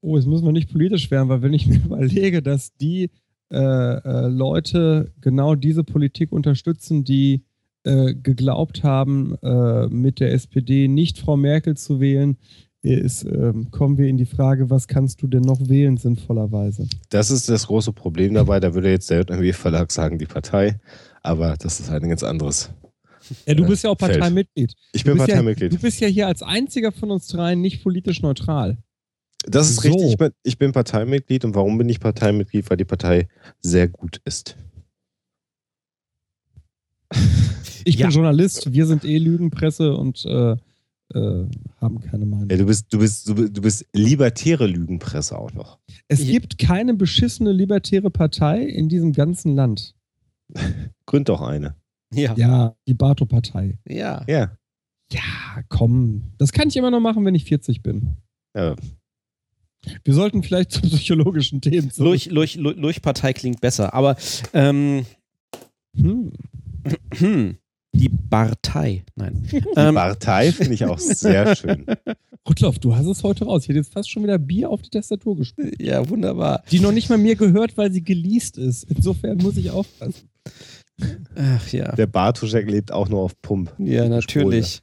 [0.00, 3.10] Oh, jetzt müssen wir nicht politisch werden, weil wenn ich mir überlege, dass die
[3.50, 7.42] äh, äh, Leute genau diese Politik unterstützen, die
[7.84, 12.36] äh, geglaubt haben, äh, mit der SPD nicht Frau Merkel zu wählen,
[12.82, 16.86] ist, ähm, kommen wir in die Frage, was kannst du denn noch wählen, sinnvollerweise?
[17.08, 18.60] Das ist das große Problem dabei.
[18.60, 20.78] Da würde jetzt der JMW-Verlag sagen, die Partei,
[21.22, 22.70] aber das ist halt ein ganz anderes.
[23.46, 24.72] Ja, du bist ja auch Parteimitglied.
[24.92, 25.72] Ich bin Parteimitglied.
[25.72, 28.78] Ja, du bist ja hier als einziger von uns dreien nicht politisch neutral.
[29.46, 29.88] Das ist so.
[29.88, 30.10] richtig.
[30.10, 32.68] Ich bin, ich bin Parteimitglied und warum bin ich Parteimitglied?
[32.68, 33.28] Weil die Partei
[33.60, 34.56] sehr gut ist.
[37.84, 38.06] Ich ja.
[38.06, 40.56] bin Journalist, wir sind eh Lügenpresse und äh,
[41.14, 41.46] äh,
[41.80, 42.50] haben keine Meinung.
[42.50, 45.78] Ja, du bist, du bist, du bist libertäre Lügenpresse auch noch.
[46.08, 49.94] Es ich gibt keine beschissene libertäre Partei in diesem ganzen Land.
[51.06, 51.76] Gründ doch eine.
[52.12, 52.34] Ja.
[52.36, 53.78] Ja, die Bato-Partei.
[53.86, 54.24] Ja.
[54.26, 54.52] Ja.
[55.10, 56.32] Ja, komm.
[56.36, 58.16] Das kann ich immer noch machen, wenn ich 40 bin.
[58.54, 58.76] Ja,
[60.04, 62.26] wir sollten vielleicht zu psychologischen Themen zurück.
[62.26, 64.16] Lurch, Lurch, Lurch-Partei klingt besser, aber
[64.52, 65.04] ähm,
[65.96, 66.32] hm.
[67.14, 67.56] Hm.
[67.92, 69.46] die Partei, nein.
[69.50, 71.84] Die ähm, Partei finde ich auch sehr schön.
[72.48, 73.62] Rutloff, du hast es heute raus.
[73.62, 75.76] Ich hätte jetzt fast schon wieder Bier auf die Tastatur gespielt.
[75.82, 76.62] Ja, wunderbar.
[76.70, 78.84] Die noch nicht mal mir gehört, weil sie geleast ist.
[78.84, 80.30] Insofern muss ich aufpassen.
[81.36, 81.92] Ach ja.
[81.92, 83.74] Der Bartuschek lebt auch nur auf Pump.
[83.78, 84.80] Ja, natürlich.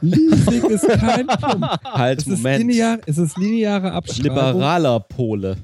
[0.00, 1.66] Leasing ist kein Pump.
[1.84, 2.60] Halt, es Moment.
[2.60, 4.36] Ist linear, es ist lineare Abschreibung.
[4.36, 5.56] Liberaler Pole.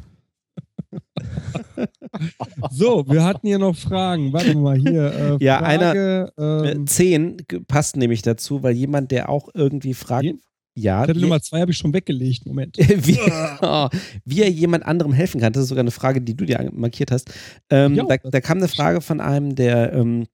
[2.70, 4.32] so, wir hatten hier noch Fragen.
[4.32, 5.38] Warte mal hier.
[5.40, 6.64] Äh, ja, Frage, einer.
[6.64, 10.24] Ähm, zehn passt nämlich dazu, weil jemand, der auch irgendwie fragt.
[10.24, 10.40] Jeden?
[10.78, 11.04] Ja.
[11.04, 12.46] Zettel Nummer zwei habe ich schon weggelegt.
[12.46, 12.76] Moment.
[12.78, 13.18] wie,
[13.62, 13.88] oh,
[14.24, 15.52] wie er jemand anderem helfen kann.
[15.52, 17.32] Das ist sogar eine Frage, die du dir markiert hast.
[17.68, 20.26] Ähm, ja, da, da, kam eine Frage von einem, der ähm,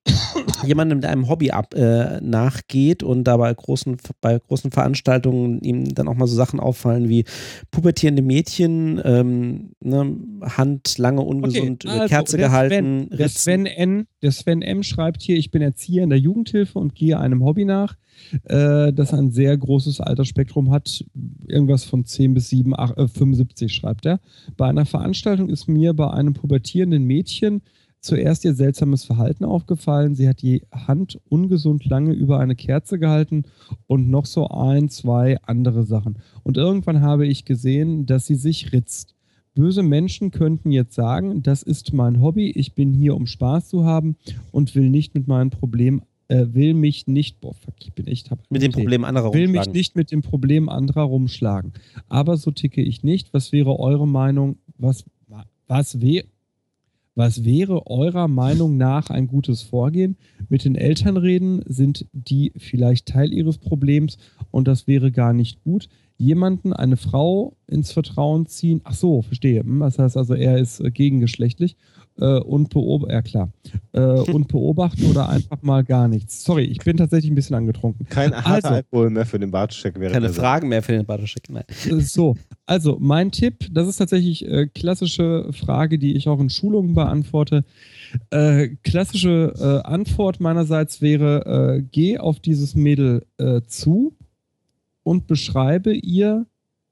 [0.67, 5.95] jemandem mit einem Hobby ab, äh, nachgeht und da bei großen, bei großen Veranstaltungen ihm
[5.95, 7.25] dann auch mal so Sachen auffallen wie
[7.71, 13.29] pubertierende Mädchen, ähm, ne, Hand lange ungesund, Okay, also, Kerze gehalten, Sven, der.
[13.29, 14.07] Sven N.
[14.23, 14.83] Der Sven M.
[14.83, 17.97] schreibt hier, ich bin Erzieher in der Jugendhilfe und gehe einem Hobby nach,
[18.45, 21.05] äh, das ein sehr großes Altersspektrum hat.
[21.47, 24.21] Irgendwas von 10 bis 7, ach, äh, 75 schreibt er.
[24.57, 27.63] Bei einer Veranstaltung ist mir bei einem pubertierenden Mädchen
[28.05, 30.15] zuerst ihr seltsames Verhalten aufgefallen.
[30.15, 33.45] Sie hat die Hand ungesund lange über eine Kerze gehalten
[33.87, 36.19] und noch so ein, zwei andere Sachen.
[36.43, 39.15] Und irgendwann habe ich gesehen, dass sie sich ritzt.
[39.55, 43.85] Böse Menschen könnten jetzt sagen, das ist mein Hobby, ich bin hier, um Spaß zu
[43.85, 44.17] haben
[44.51, 48.31] und will nicht mit meinem Problem, äh, will mich nicht, boah, fuck, ich bin echt
[48.31, 48.73] hab mit dem.
[48.73, 49.73] Problem anderer will mich rumschlagen.
[49.73, 51.73] nicht mit dem Problem anderer rumschlagen.
[52.09, 53.33] Aber so ticke ich nicht.
[53.33, 54.57] Was wäre eure Meinung?
[54.77, 55.05] Was,
[55.69, 56.25] was, wär,
[57.15, 60.17] was wäre eurer Meinung nach ein gutes Vorgehen?
[60.49, 64.19] Mit den Eltern reden, sind die vielleicht Teil ihres Problems
[64.51, 65.89] und das wäre gar nicht gut.
[66.17, 68.81] Jemanden, eine Frau ins Vertrauen ziehen.
[68.85, 69.61] Ach so, verstehe.
[69.61, 71.77] Hm, Das heißt also, er ist äh, gegengeschlechtlich
[72.21, 73.53] äh, und beobachten, ja klar,
[73.93, 76.45] äh, und beobachten oder einfach mal gar nichts.
[76.45, 78.07] Sorry, ich bin tatsächlich ein bisschen angetrunken.
[78.09, 78.69] Kein harter Also.
[78.69, 81.51] Alkohol mehr für den Bartscheck wäre Keine Fragen mehr für den Bartoschek.
[81.51, 81.65] Nein.
[81.89, 82.37] Äh, So,
[82.67, 87.65] also mein Tipp, das ist tatsächlich äh, klassische Frage, die ich auch in Schulungen beantworte.
[88.31, 94.17] Äh, klassische äh, Antwort meinerseits wäre, äh, geh auf dieses Mädel äh, zu
[95.03, 96.47] und beschreibe ihr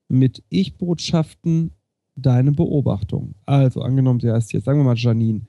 [0.09, 1.73] mit Ich-Botschaften
[2.15, 3.35] deine Beobachtung.
[3.47, 5.43] Also angenommen, sie heißt jetzt, sagen wir mal Janine.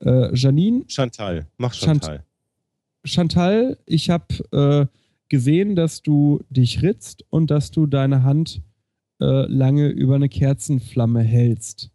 [0.00, 2.24] Äh, Janine, Chantal, mach Chant- Chantal.
[3.04, 4.86] Chantal, ich habe äh,
[5.28, 8.62] gesehen, dass du dich ritzt und dass du deine Hand
[9.20, 11.90] äh, lange über eine Kerzenflamme hältst.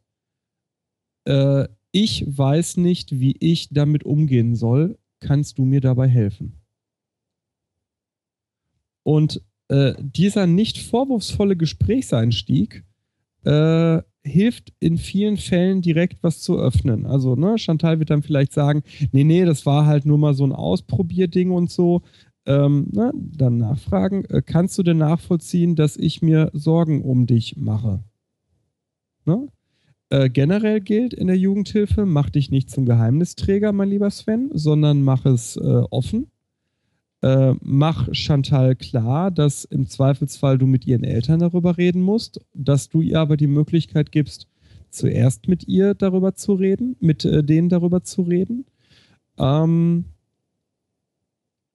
[1.26, 4.98] Äh, ich weiß nicht, wie ich damit umgehen soll.
[5.20, 6.62] Kannst du mir dabei helfen?
[9.04, 12.84] Und äh, dieser nicht vorwurfsvolle Gesprächseinstieg
[13.44, 17.06] äh, hilft in vielen Fällen direkt was zu öffnen.
[17.06, 20.44] Also, ne, Chantal wird dann vielleicht sagen, nee, nee, das war halt nur mal so
[20.46, 22.02] ein Ausprobierding und so.
[22.46, 27.56] Ähm, ne, dann nachfragen, äh, kannst du denn nachvollziehen, dass ich mir Sorgen um dich
[27.58, 28.04] mache?
[29.26, 29.48] Ne?
[30.10, 35.04] Äh, generell gilt in der Jugendhilfe, mach dich nicht zum Geheimnisträger, mein lieber Sven, sondern
[35.04, 36.31] mach es äh, offen.
[37.22, 42.90] Äh, mach Chantal klar, dass im Zweifelsfall du mit ihren Eltern darüber reden musst, dass
[42.90, 44.48] du ihr aber die Möglichkeit gibst,
[44.90, 48.66] zuerst mit ihr darüber zu reden, mit äh, denen darüber zu reden.
[49.38, 50.06] Ähm,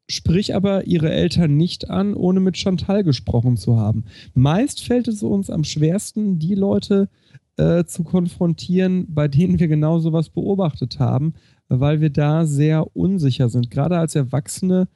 [0.08, 4.04] sprich aber ihre Eltern nicht an, ohne mit Chantal gesprochen zu haben.
[4.34, 7.08] Meist fällt es uns am schwersten, die Leute
[7.56, 11.34] äh, zu konfrontieren, bei denen wir genau sowas beobachtet haben,
[11.68, 13.70] weil wir da sehr unsicher sind.
[13.70, 14.88] Gerade als Erwachsene,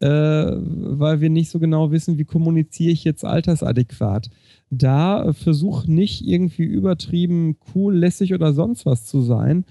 [0.00, 4.28] äh, weil wir nicht so genau wissen, wie kommuniziere ich jetzt altersadäquat.
[4.68, 9.64] Da äh, versuch nicht irgendwie übertrieben cool, lässig oder sonst was zu sein.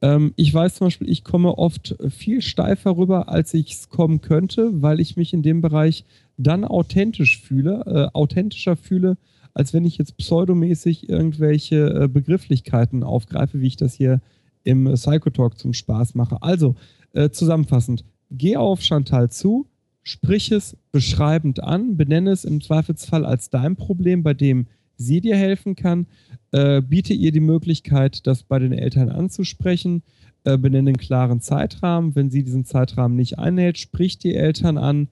[0.00, 4.20] Ähm, ich weiß zum Beispiel, ich komme oft viel steifer rüber, als ich es kommen
[4.20, 6.04] könnte, weil ich mich in dem Bereich
[6.36, 9.16] dann authentisch fühle, äh, authentischer fühle,
[9.54, 14.20] als wenn ich jetzt pseudomäßig irgendwelche äh, Begrifflichkeiten aufgreife, wie ich das hier
[14.64, 16.40] im Psychotalk zum Spaß mache.
[16.40, 16.76] Also,
[17.14, 19.66] äh, zusammenfassend, geh auf Chantal zu,
[20.02, 24.66] sprich es beschreibend an, benenne es im Zweifelsfall als dein Problem, bei dem
[24.96, 26.06] sie dir helfen kann,
[26.52, 30.02] äh, biete ihr die Möglichkeit, das bei den Eltern anzusprechen,
[30.44, 32.14] äh, benenne einen klaren Zeitrahmen.
[32.14, 35.08] Wenn sie diesen Zeitrahmen nicht einhält, sprich die Eltern an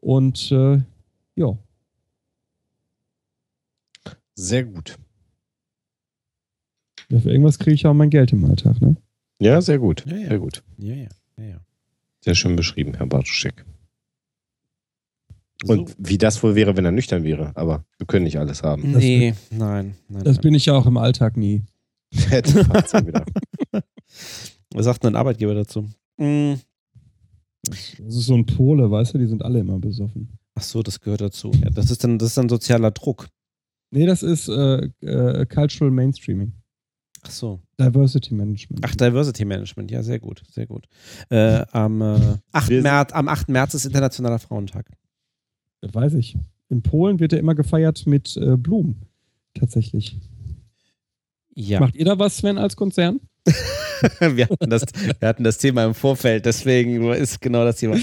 [0.00, 0.80] und äh,
[1.36, 1.56] ja,
[4.34, 4.98] Sehr gut.
[7.08, 8.96] für irgendwas kriege ich auch mein Geld im Alltag, ne?
[9.40, 10.04] Ja, sehr gut.
[10.06, 10.28] Ja, ja.
[10.28, 10.62] Sehr gut.
[10.78, 11.60] Ja, ja, ja, ja.
[12.20, 13.06] Sehr schön beschrieben, Herr
[15.60, 15.66] Bartoschek.
[15.66, 15.72] So.
[15.72, 17.52] Und wie das wohl wäre, wenn er nüchtern wäre.
[17.54, 18.92] Aber wir können nicht alles haben.
[18.92, 20.24] Nee, nein, nein.
[20.24, 20.42] Das nein.
[20.42, 21.62] bin ich ja auch im Alltag nie.
[24.74, 25.88] Was sagt denn ein Arbeitgeber dazu?
[26.18, 26.54] Mm,
[27.68, 30.38] Das ist so ein Pole, weißt du, die sind alle immer besoffen.
[30.54, 31.50] Ach so, das gehört dazu.
[31.62, 33.28] Ja, das ist dann, das ist dann sozialer Druck.
[33.90, 36.52] Nee, das ist äh, äh, Cultural Mainstreaming.
[37.24, 37.60] Ach so.
[37.78, 38.84] Diversity Management.
[38.84, 39.90] Ach, Diversity Management.
[39.90, 40.88] Ja, sehr gut, sehr gut.
[41.30, 42.68] Äh, am, äh, 8.
[42.68, 43.48] Wir sind- März, am 8.
[43.48, 44.90] März ist Internationaler Frauentag.
[45.82, 46.36] Das weiß ich.
[46.70, 49.02] In Polen wird er immer gefeiert mit äh, Blumen.
[49.52, 50.18] Tatsächlich.
[51.54, 51.80] Ja.
[51.80, 53.20] Macht ihr da was, Sven, als Konzern?
[54.20, 54.82] wir, hatten das,
[55.18, 57.96] wir hatten das Thema im Vorfeld, deswegen ist genau das Thema.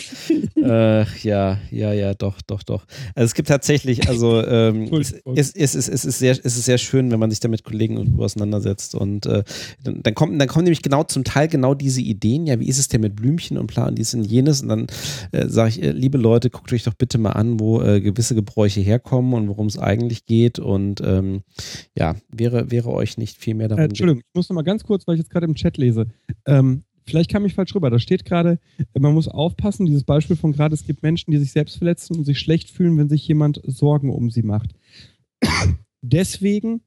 [0.55, 2.85] äh, ja, ja, ja, doch, doch, doch.
[3.15, 6.65] Also es gibt tatsächlich, also ähm, es, es, es, es, es, ist sehr, es ist
[6.65, 9.43] sehr schön, wenn man sich da mit Kollegen auseinandersetzt und äh,
[9.83, 12.79] dann, dann, kommt, dann kommen nämlich genau zum Teil genau diese Ideen, ja, wie ist
[12.79, 14.87] es denn mit Blümchen und Plan, dies und jenes und dann
[15.31, 18.35] äh, sage ich, äh, liebe Leute, guckt euch doch bitte mal an, wo äh, gewisse
[18.35, 21.41] Gebräuche herkommen und worum es eigentlich geht und ähm,
[21.97, 24.83] ja, wäre, wäre euch nicht viel mehr darum äh, Entschuldigung, ich muss noch mal ganz
[24.83, 25.88] kurz, weil ich jetzt gerade im Chat lese.
[26.45, 27.89] Ähm, vielleicht kam ich falsch rüber.
[27.89, 28.59] Da steht gerade,
[28.97, 32.25] man muss aufpassen, dieses Beispiel von gerade, es gibt Menschen, die sich selbst verletzen und
[32.25, 34.75] sich schlecht fühlen, wenn sich jemand Sorgen um sie macht.
[36.01, 36.81] Deswegen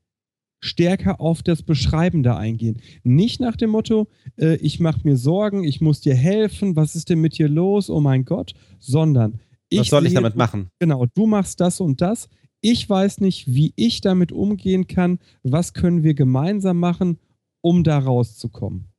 [0.61, 2.81] stärker auf das Beschreibende eingehen.
[3.03, 4.09] Nicht nach dem Motto,
[4.39, 7.91] äh, ich mache mir Sorgen, ich muss dir helfen, was ist denn mit dir los,
[7.91, 9.41] oh mein Gott, sondern
[9.75, 10.69] was soll ich damit machen?
[10.79, 12.29] Genau, du machst das und das.
[12.61, 15.19] Ich weiß nicht, wie ich damit umgehen kann.
[15.43, 17.19] Was können wir gemeinsam machen,
[17.61, 18.92] um da rauszukommen?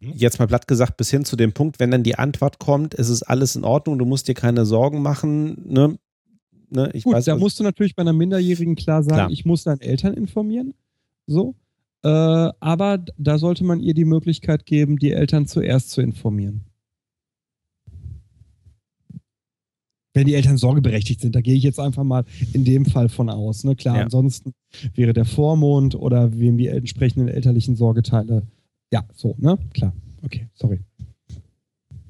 [0.00, 3.08] Jetzt mal platt gesagt, bis hin zu dem Punkt, wenn dann die Antwort kommt, es
[3.08, 5.62] ist alles in Ordnung, du musst dir keine Sorgen machen.
[5.66, 5.98] Ne?
[6.70, 6.90] Ne?
[6.94, 9.30] Ich Gut, weiß, da musst du natürlich bei einer Minderjährigen klar sagen, klar.
[9.30, 10.74] ich muss deine Eltern informieren.
[11.26, 11.54] So.
[12.02, 16.64] Äh, aber da sollte man ihr die Möglichkeit geben, die Eltern zuerst zu informieren.
[20.12, 21.34] wenn die Eltern sorgeberechtigt sind.
[21.34, 23.64] Da gehe ich jetzt einfach mal in dem Fall von aus.
[23.64, 23.76] Ne?
[23.76, 24.02] Klar, ja.
[24.02, 24.54] ansonsten
[24.94, 28.42] wäre der Vormond oder wem die entsprechenden elterlichen Sorgeteile.
[28.92, 29.58] Ja, so, ne?
[29.72, 29.92] Klar.
[30.22, 30.80] Okay, sorry.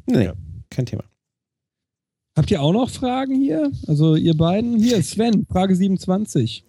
[0.07, 0.35] Nee, ja.
[0.71, 1.05] kein Thema.
[2.37, 3.71] Habt ihr auch noch Fragen hier?
[3.87, 4.79] Also ihr beiden?
[4.79, 6.65] Hier, Sven, Frage 27.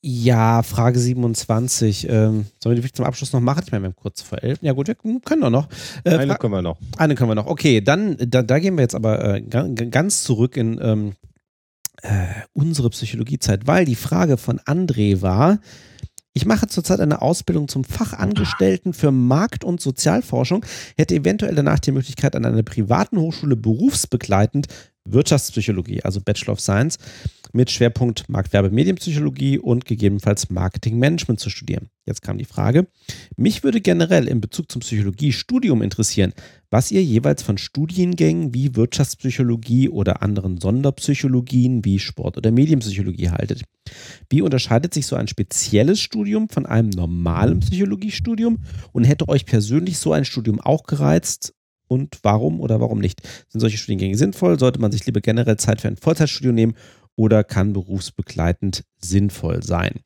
[0.00, 2.08] Ja, Frage 27.
[2.08, 3.62] Ähm, sollen wir die zum Abschluss noch machen?
[3.66, 4.58] Ich meine, wir haben kurz vor elf.
[4.62, 5.68] Ja, gut, wir können doch noch.
[6.04, 6.78] Äh, eine können wir noch.
[6.96, 7.46] Eine können wir noch.
[7.46, 11.12] Okay, dann da, da gehen wir jetzt aber äh, ganz zurück in ähm,
[12.02, 15.58] äh, unsere Psychologiezeit, weil die Frage von André war:
[16.38, 20.64] Ich mache zurzeit eine Ausbildung zum Fachangestellten für Markt- und Sozialforschung,
[20.96, 24.68] hätte eventuell danach die Möglichkeit, an einer privaten Hochschule berufsbegleitend
[25.04, 26.98] Wirtschaftspsychologie, also Bachelor of Science,
[27.52, 31.88] mit Schwerpunkt Marktwerbe Medienpsychologie und gegebenenfalls Marketingmanagement zu studieren.
[32.06, 32.88] Jetzt kam die Frage,
[33.36, 36.32] mich würde generell in Bezug zum Psychologiestudium interessieren,
[36.70, 43.64] was ihr jeweils von Studiengängen wie Wirtschaftspsychologie oder anderen Sonderpsychologien wie Sport- oder Medienpsychologie haltet.
[44.30, 48.58] Wie unterscheidet sich so ein spezielles Studium von einem normalen Psychologiestudium
[48.92, 51.54] und hätte euch persönlich so ein Studium auch gereizt
[51.88, 53.22] und warum oder warum nicht?
[53.48, 54.58] Sind solche Studiengänge sinnvoll?
[54.58, 56.74] Sollte man sich lieber generell Zeit für ein Vollzeitstudium nehmen
[57.18, 60.00] oder kann berufsbegleitend sinnvoll sein?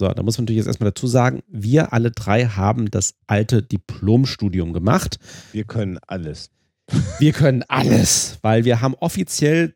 [0.00, 3.62] So, da muss man natürlich jetzt erstmal dazu sagen, wir alle drei haben das alte
[3.62, 5.18] Diplomstudium gemacht.
[5.52, 6.50] Wir können alles.
[7.18, 9.74] Wir können alles, weil wir haben offiziell,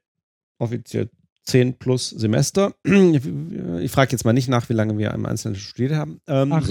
[0.59, 1.11] offiziell
[1.47, 2.73] 10 plus Semester.
[2.85, 6.21] Ich frage jetzt mal nicht nach, wie lange wir im Einzelnen studiert haben.
[6.29, 6.71] Ähm, Acht.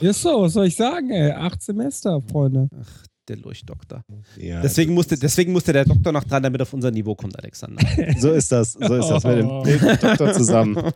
[0.00, 1.32] Ist so, was soll ich sagen, ey?
[1.32, 2.68] Acht Semester, Freunde.
[2.80, 4.04] Ach, der Lurchdoktor.
[4.36, 7.38] Ja, deswegen, musste, deswegen musste der Doktor noch dran, damit er auf unser Niveau kommt,
[7.38, 7.82] Alexander.
[8.18, 8.72] so ist das.
[8.72, 10.92] So ist das mit dem, mit dem Doktor zusammen.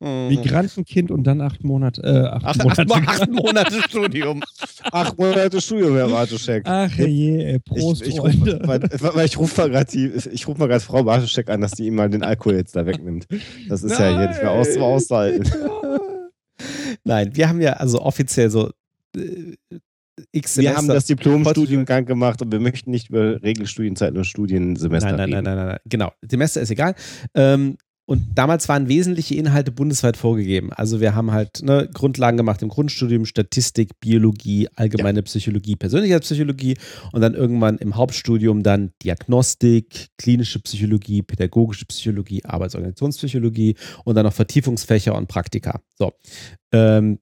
[0.00, 2.02] Migrantenkind und dann acht Monate.
[2.02, 2.86] Äh, acht, acht, Monate.
[2.90, 4.42] Acht, acht Monate Studium.
[4.92, 6.62] acht Monate Studium, Herr Bartoschek.
[6.66, 9.96] Ach je, ey, Prost, ich, ich ruf, weil, weil ich rufe mal gerade
[10.46, 13.26] ruf Frau Bartoschek an, dass die ihm mal den Alkohol jetzt da wegnimmt.
[13.68, 14.12] Das ist Nein.
[14.12, 15.50] ja hier nicht mehr aus, auszuhalten.
[17.04, 18.70] Nein, wir haben ja also offiziell so
[19.16, 19.56] äh,
[20.32, 20.72] X Semester.
[20.72, 25.24] Wir haben das Diplomstudiengang gemacht und wir möchten nicht über Regelstudienzeiten und Studiensemester nein, nein,
[25.26, 25.44] reden.
[25.44, 26.12] Nein, nein, nein, nein, genau.
[26.22, 26.94] Semester ist egal.
[27.34, 30.72] Ähm, und damals waren wesentliche Inhalte bundesweit vorgegeben.
[30.72, 35.22] Also wir haben halt ne, Grundlagen gemacht im Grundstudium, Statistik, Biologie, allgemeine ja.
[35.22, 36.76] Psychologie, Persönlichkeitspsychologie
[37.12, 44.34] und dann irgendwann im Hauptstudium dann Diagnostik, klinische Psychologie, pädagogische Psychologie, Arbeitsorganisationspsychologie und dann noch
[44.34, 45.80] Vertiefungsfächer und Praktika.
[45.96, 46.12] So.
[46.72, 47.18] Ähm,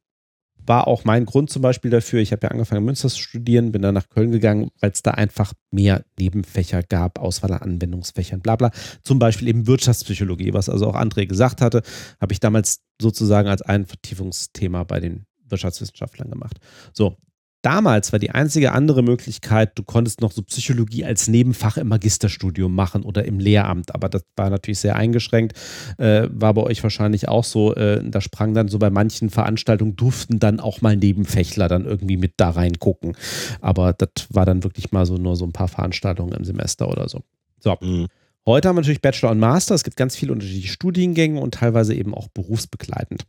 [0.71, 2.21] war auch mein Grund zum Beispiel dafür.
[2.21, 5.03] Ich habe ja angefangen, in Münster zu studieren, bin dann nach Köln gegangen, weil es
[5.03, 8.71] da einfach mehr Nebenfächer gab, Auswahl an Anwendungsfächern, bla bla.
[9.03, 11.83] Zum Beispiel eben Wirtschaftspsychologie, was also auch André gesagt hatte,
[12.21, 16.59] habe ich damals sozusagen als ein Vertiefungsthema bei den Wirtschaftswissenschaftlern gemacht.
[16.93, 17.17] So,
[17.63, 22.75] Damals war die einzige andere Möglichkeit, du konntest noch so Psychologie als Nebenfach im Magisterstudium
[22.75, 25.59] machen oder im Lehramt, aber das war natürlich sehr eingeschränkt.
[25.99, 27.75] Äh, war bei euch wahrscheinlich auch so.
[27.75, 32.17] Äh, da sprang dann so bei manchen Veranstaltungen durften dann auch mal Nebenfächler dann irgendwie
[32.17, 33.15] mit da reingucken.
[33.61, 37.09] Aber das war dann wirklich mal so nur so ein paar Veranstaltungen im Semester oder
[37.09, 37.21] so.
[37.59, 37.77] So.
[37.81, 38.07] Mhm.
[38.47, 39.75] Heute haben wir natürlich Bachelor und Master.
[39.75, 43.27] Es gibt ganz viele unterschiedliche Studiengänge und teilweise eben auch berufsbegleitend.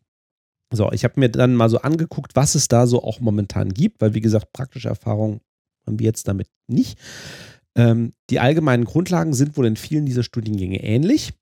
[0.71, 4.01] So, ich habe mir dann mal so angeguckt, was es da so auch momentan gibt,
[4.01, 5.41] weil wie gesagt, praktische Erfahrung
[5.85, 6.97] haben wir jetzt damit nicht.
[7.75, 11.33] Ähm, die allgemeinen Grundlagen sind wohl in vielen dieser Studiengänge ähnlich.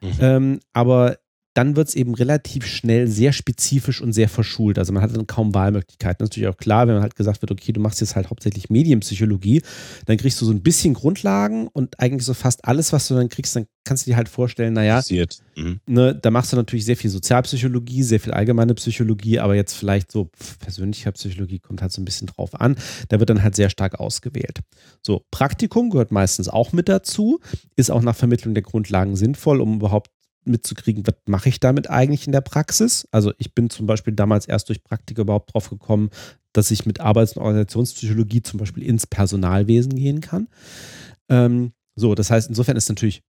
[0.00, 0.12] Mhm.
[0.20, 1.18] Ähm, aber
[1.54, 4.78] dann wird es eben relativ schnell sehr spezifisch und sehr verschult.
[4.78, 6.18] Also man hat dann kaum Wahlmöglichkeiten.
[6.18, 8.30] Das ist natürlich auch klar, wenn man halt gesagt wird, okay, du machst jetzt halt
[8.30, 9.62] hauptsächlich Medienpsychologie,
[10.06, 13.28] dann kriegst du so ein bisschen Grundlagen und eigentlich so fast alles, was du dann
[13.28, 15.00] kriegst, dann kannst du dir halt vorstellen, naja,
[15.56, 15.80] mhm.
[15.86, 20.10] ne, da machst du natürlich sehr viel Sozialpsychologie, sehr viel allgemeine Psychologie, aber jetzt vielleicht
[20.10, 22.76] so persönlicher Psychologie kommt halt so ein bisschen drauf an.
[23.08, 24.60] Da wird dann halt sehr stark ausgewählt.
[25.02, 27.40] So, Praktikum gehört meistens auch mit dazu,
[27.76, 30.10] ist auch nach Vermittlung der Grundlagen sinnvoll, um überhaupt
[30.44, 33.08] mitzukriegen, was mache ich damit eigentlich in der Praxis.
[33.10, 36.10] Also ich bin zum Beispiel damals erst durch Praktika überhaupt drauf gekommen,
[36.52, 40.48] dass ich mit Arbeits- und Organisationspsychologie zum Beispiel ins Personalwesen gehen kann.
[41.28, 43.22] Ähm, so, das heißt, insofern ist natürlich,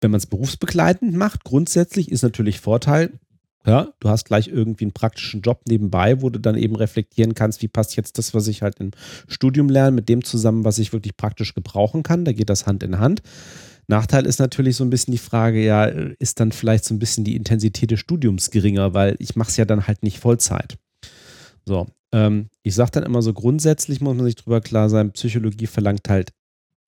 [0.00, 3.18] wenn man es berufsbegleitend macht, grundsätzlich ist natürlich Vorteil,
[3.66, 7.62] ja, du hast gleich irgendwie einen praktischen Job nebenbei, wo du dann eben reflektieren kannst,
[7.62, 8.90] wie passt jetzt das, was ich halt im
[9.26, 12.26] Studium lerne, mit dem zusammen, was ich wirklich praktisch gebrauchen kann.
[12.26, 13.22] Da geht das Hand in Hand.
[13.86, 17.24] Nachteil ist natürlich so ein bisschen die Frage, ja, ist dann vielleicht so ein bisschen
[17.24, 20.78] die Intensität des Studiums geringer, weil ich mache es ja dann halt nicht Vollzeit.
[21.66, 25.66] So, ähm, ich sage dann immer so, grundsätzlich muss man sich darüber klar sein, Psychologie
[25.66, 26.32] verlangt halt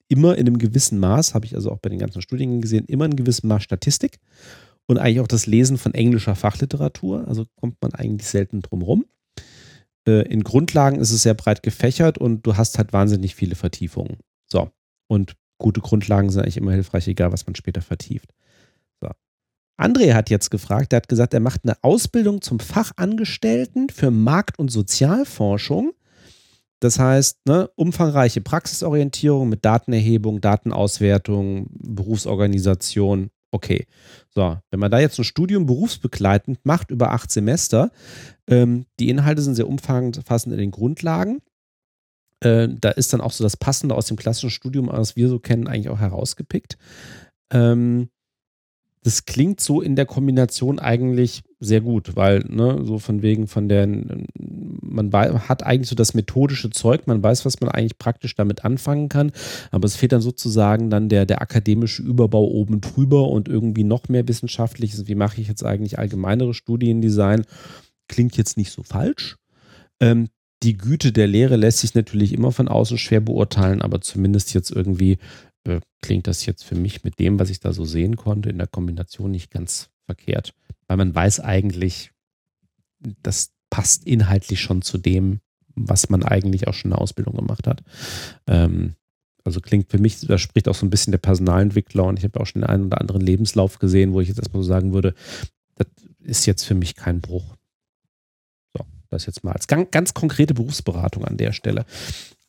[0.07, 3.05] immer in einem gewissen Maß, habe ich also auch bei den ganzen Studien gesehen, immer
[3.05, 4.19] in einem gewissen Maß Statistik
[4.85, 7.27] und eigentlich auch das Lesen von englischer Fachliteratur.
[7.27, 9.05] Also kommt man eigentlich selten drum rum.
[10.07, 14.17] Äh, in Grundlagen ist es sehr breit gefächert und du hast halt wahnsinnig viele Vertiefungen.
[14.49, 14.71] So,
[15.07, 18.33] und gute Grundlagen sind eigentlich immer hilfreich, egal was man später vertieft.
[19.01, 19.09] So.
[19.79, 24.59] André hat jetzt gefragt, er hat gesagt, er macht eine Ausbildung zum Fachangestellten für Markt-
[24.59, 25.93] und Sozialforschung.
[26.79, 33.31] Das heißt, ne, umfangreiche Praxisorientierung mit Datenerhebung, Datenauswertung, Berufsorganisation.
[33.51, 33.87] Okay.
[34.29, 37.91] So, wenn man da jetzt ein Studium berufsbegleitend macht über acht Semester,
[38.47, 41.41] ähm, die Inhalte sind sehr umfassend in den Grundlagen.
[42.41, 45.39] Äh, da ist dann auch so das Passende aus dem klassischen Studium, was wir so
[45.39, 46.77] kennen, eigentlich auch herausgepickt.
[47.51, 48.09] Ähm,
[49.03, 53.69] das klingt so in der Kombination eigentlich sehr gut, weil, ne, so von wegen von
[53.69, 58.65] der, man hat eigentlich so das methodische Zeug, man weiß, was man eigentlich praktisch damit
[58.65, 59.31] anfangen kann,
[59.71, 64.09] aber es fehlt dann sozusagen dann der, der akademische Überbau oben drüber und irgendwie noch
[64.09, 65.07] mehr wissenschaftliches.
[65.07, 67.45] Wie mache ich jetzt eigentlich allgemeinere Studiendesign?
[68.09, 69.37] Klingt jetzt nicht so falsch.
[70.01, 70.27] Ähm,
[70.63, 74.71] die Güte der Lehre lässt sich natürlich immer von außen schwer beurteilen, aber zumindest jetzt
[74.71, 75.19] irgendwie
[75.65, 78.57] äh, klingt das jetzt für mich mit dem, was ich da so sehen konnte, in
[78.57, 80.53] der Kombination nicht ganz verkehrt.
[80.87, 82.11] Weil man weiß eigentlich,
[83.21, 85.41] das passt inhaltlich schon zu dem,
[85.75, 87.83] was man eigentlich auch schon eine Ausbildung gemacht hat.
[88.47, 88.95] Ähm,
[89.43, 92.39] also klingt für mich, da spricht auch so ein bisschen der Personalentwickler und ich habe
[92.39, 95.13] auch schon den einen oder anderen Lebenslauf gesehen, wo ich jetzt erstmal so sagen würde,
[95.75, 95.87] das
[96.19, 97.56] ist jetzt für mich kein Bruch.
[99.09, 101.85] Das jetzt mal als ganz, ganz konkrete Berufsberatung an der Stelle.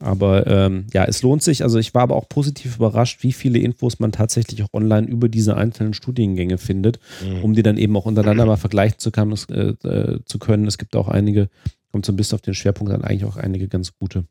[0.00, 1.62] Aber ähm, ja, es lohnt sich.
[1.62, 5.28] Also ich war aber auch positiv überrascht, wie viele Infos man tatsächlich auch online über
[5.28, 7.42] diese einzelnen Studiengänge findet, mhm.
[7.42, 10.66] um die dann eben auch untereinander mal vergleichen zu, kann, äh, äh, zu können.
[10.66, 11.48] Es gibt auch einige,
[11.90, 14.24] kommt so ein bisschen auf den Schwerpunkt an, eigentlich auch einige ganz gute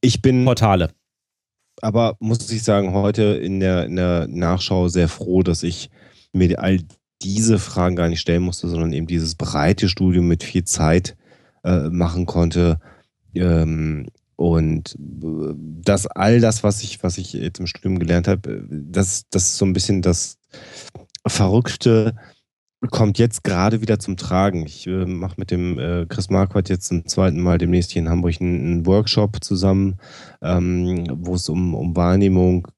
[0.00, 0.90] ich bin, Portale.
[1.80, 5.90] Aber muss ich sagen, heute in der, in der Nachschau sehr froh, dass ich
[6.32, 6.80] mir all
[7.22, 11.16] diese Fragen gar nicht stellen musste, sondern eben dieses breite Studium mit viel Zeit
[11.64, 12.78] äh, machen konnte.
[13.34, 18.50] Ähm, und äh, das all das, was ich, was ich jetzt im Studium gelernt habe,
[18.50, 20.38] äh, das, das ist so ein bisschen das
[21.26, 22.14] Verrückte,
[22.90, 24.64] kommt jetzt gerade wieder zum Tragen.
[24.64, 28.08] Ich äh, mache mit dem äh, Chris Marquardt jetzt zum zweiten Mal demnächst hier in
[28.08, 29.96] Hamburg einen, einen Workshop zusammen,
[30.40, 32.68] ähm, wo es um, um Wahrnehmung,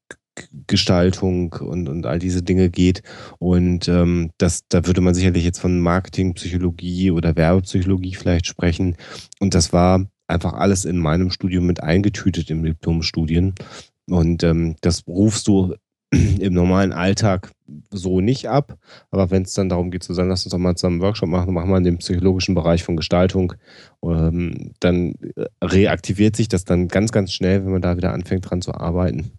[0.67, 3.03] Gestaltung und, und all diese Dinge geht.
[3.39, 8.95] Und ähm, das, da würde man sicherlich jetzt von Marketingpsychologie oder Werbepsychologie vielleicht sprechen.
[9.39, 13.53] Und das war einfach alles in meinem Studium mit eingetütet im Diplomstudien.
[14.09, 15.75] Und ähm, das rufst du
[16.11, 17.51] im normalen Alltag
[17.89, 18.77] so nicht ab.
[19.11, 21.29] Aber wenn es dann darum geht zu sagen, lass uns doch mal zusammen einen Workshop
[21.29, 23.53] machen, machen wir in dem psychologischen Bereich von Gestaltung,
[24.03, 28.49] ähm, dann äh, reaktiviert sich das dann ganz, ganz schnell, wenn man da wieder anfängt
[28.49, 29.31] dran zu arbeiten.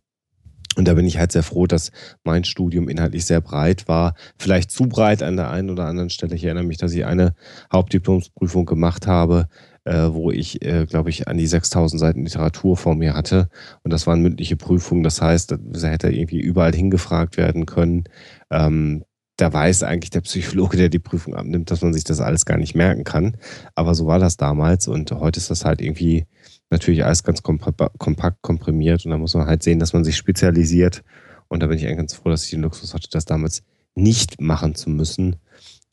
[0.77, 1.91] Und da bin ich halt sehr froh, dass
[2.25, 4.15] mein Studium inhaltlich sehr breit war.
[4.39, 6.35] Vielleicht zu breit an der einen oder anderen Stelle.
[6.35, 7.35] Ich erinnere mich, dass ich eine
[7.73, 9.49] Hauptdiplomsprüfung gemacht habe,
[9.85, 13.49] äh, wo ich, äh, glaube ich, an die 6000 Seiten Literatur vor mir hatte.
[13.83, 15.03] Und das waren mündliche Prüfungen.
[15.03, 18.05] Das heißt, da hätte irgendwie überall hingefragt werden können.
[18.51, 19.05] Ähm,
[19.37, 22.59] da weiß eigentlich der Psychologe, der die Prüfung abnimmt, dass man sich das alles gar
[22.59, 23.37] nicht merken kann.
[23.75, 24.89] Aber so war das damals.
[24.89, 26.27] Und heute ist das halt irgendwie
[26.73, 31.05] natürlich alles ganz kompakt komprimiert und da muss man halt sehen, dass man sich spezialisiert.
[31.49, 33.63] Und da bin ich eigentlich ganz froh, dass ich den Luxus hatte, das damals
[33.95, 35.37] nicht machen zu müssen.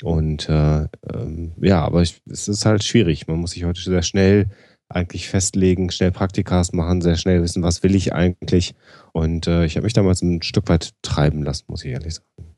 [0.04, 3.28] Und äh, ähm, ja, aber ich, es ist halt schwierig.
[3.28, 4.50] Man muss sich heute sehr schnell
[4.88, 8.74] eigentlich festlegen, schnell Praktikas machen, sehr schnell wissen, was will ich eigentlich.
[9.12, 12.56] Und äh, ich habe mich damals ein Stück weit treiben lassen, muss ich ehrlich sagen.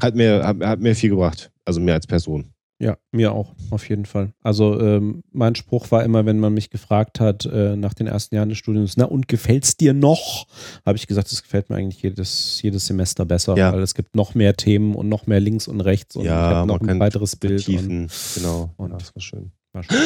[0.00, 1.50] Hat mir, hat, hat mir viel gebracht.
[1.64, 2.54] Also mehr als Person.
[2.80, 4.32] Ja, mir auch, auf jeden Fall.
[4.40, 8.36] Also ähm, mein Spruch war immer, wenn man mich gefragt hat äh, nach den ersten
[8.36, 10.46] Jahren des Studiums, na und gefällt's dir noch?
[10.86, 13.72] Habe ich gesagt, es gefällt mir eigentlich jedes, jedes Semester besser, ja.
[13.72, 16.56] weil es gibt noch mehr Themen und noch mehr links und rechts und ja, ich
[16.56, 17.68] habe noch ein weiteres Bild.
[17.68, 18.72] Und, genau.
[18.76, 19.50] Und ja, das war schön.
[19.72, 19.98] war schön.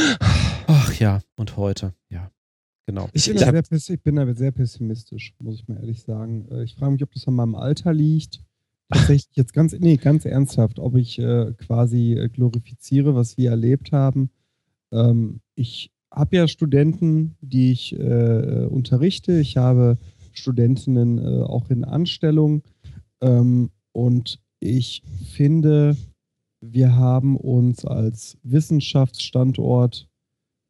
[0.66, 2.30] Ach ja, und heute, ja.
[2.86, 3.08] Genau.
[3.12, 6.48] Ich bin, da sehr, ich bin da sehr pessimistisch, muss ich mal ehrlich sagen.
[6.50, 8.40] Äh, ich frage mich, ob das an meinem Alter liegt
[8.92, 13.92] tatsächlich jetzt ganz, nee, ganz ernsthaft, ob ich äh, quasi äh, glorifiziere, was wir erlebt
[13.92, 14.30] haben.
[14.92, 19.38] Ähm, ich habe ja Studenten, die ich äh, unterrichte.
[19.38, 19.98] Ich habe
[20.32, 22.62] Studentinnen äh, auch in Anstellung.
[23.20, 25.96] Ähm, und ich finde,
[26.60, 30.08] wir haben uns als Wissenschaftsstandort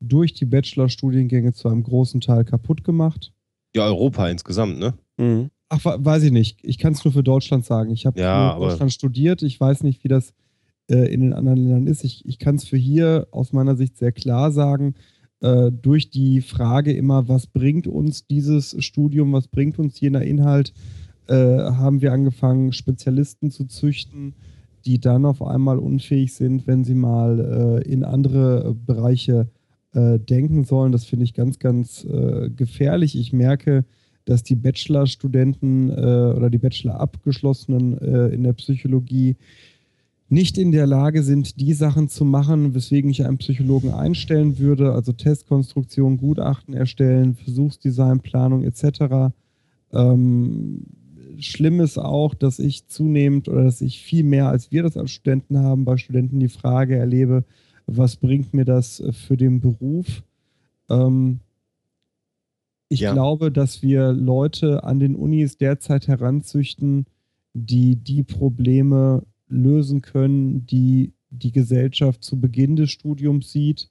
[0.01, 3.33] durch die Bachelorstudiengänge zu einem großen Teil kaputt gemacht.
[3.75, 4.95] Ja, Europa insgesamt, ne?
[5.17, 5.51] Mhm.
[5.75, 6.59] Ach, weiß ich nicht.
[6.63, 7.93] Ich kann es nur für Deutschland sagen.
[7.93, 9.41] Ich habe ja, in Deutschland studiert.
[9.41, 10.35] Ich weiß nicht, wie das
[10.91, 12.05] äh, in den anderen Ländern ist.
[12.05, 14.97] Ich, ich kann es für hier aus meiner Sicht sehr klar sagen.
[15.41, 20.75] Äh, durch die Frage immer, was bringt uns dieses Studium, was bringt uns jener Inhalt,
[21.27, 24.35] äh, haben wir angefangen, Spezialisten zu züchten,
[24.85, 29.49] die dann auf einmal unfähig sind, wenn sie mal äh, in andere Bereiche
[29.95, 30.93] äh, denken sollen.
[30.93, 33.19] Das finde ich ganz, ganz äh, gefährlich.
[33.19, 33.87] Ich merke,
[34.25, 39.37] dass die Bachelorstudenten äh, oder die Bachelor-Abgeschlossenen äh, in der Psychologie
[40.29, 44.93] nicht in der Lage sind, die Sachen zu machen, weswegen ich einen Psychologen einstellen würde,
[44.93, 49.35] also Testkonstruktion, Gutachten erstellen, Versuchsdesign, Planung etc.
[49.93, 50.87] Ähm,
[51.39, 55.11] schlimm ist auch, dass ich zunehmend oder dass ich viel mehr als wir das als
[55.11, 57.45] Studenten haben, bei Studenten die Frage erlebe,
[57.87, 60.23] was bringt mir das für den Beruf?
[60.89, 61.41] Ähm,
[62.93, 63.15] ich ja.
[63.15, 67.07] glaube, dass wir Leute an den Unis derzeit heranzüchten,
[67.55, 73.89] die die Probleme lösen können, die die Gesellschaft zu Beginn des Studiums sieht,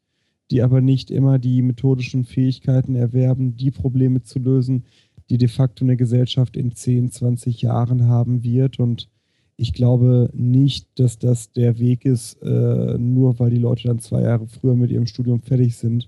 [0.52, 4.86] die aber nicht immer die methodischen Fähigkeiten erwerben, die Probleme zu lösen,
[5.32, 8.78] die de facto eine Gesellschaft in 10, 20 Jahren haben wird.
[8.78, 9.10] Und
[9.56, 14.22] ich glaube nicht, dass das der Weg ist, äh, nur weil die Leute dann zwei
[14.22, 16.08] Jahre früher mit ihrem Studium fertig sind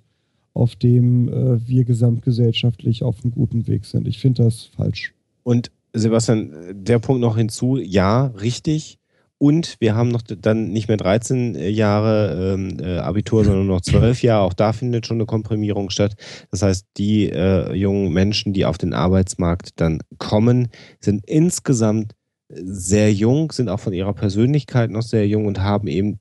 [0.53, 4.07] auf dem äh, wir gesamtgesellschaftlich auf einem guten Weg sind.
[4.07, 5.13] Ich finde das falsch.
[5.43, 8.97] Und Sebastian, der Punkt noch hinzu, ja, richtig.
[9.37, 13.81] Und wir haben noch dann nicht mehr 13 äh, Jahre ähm, äh, Abitur, sondern noch
[13.81, 14.45] 12 Jahre.
[14.45, 16.15] Auch da findet schon eine Komprimierung statt.
[16.49, 20.69] Das heißt, die äh, jungen Menschen, die auf den Arbeitsmarkt dann kommen,
[21.01, 22.13] sind insgesamt
[22.47, 26.19] sehr jung, sind auch von ihrer Persönlichkeit noch sehr jung und haben eben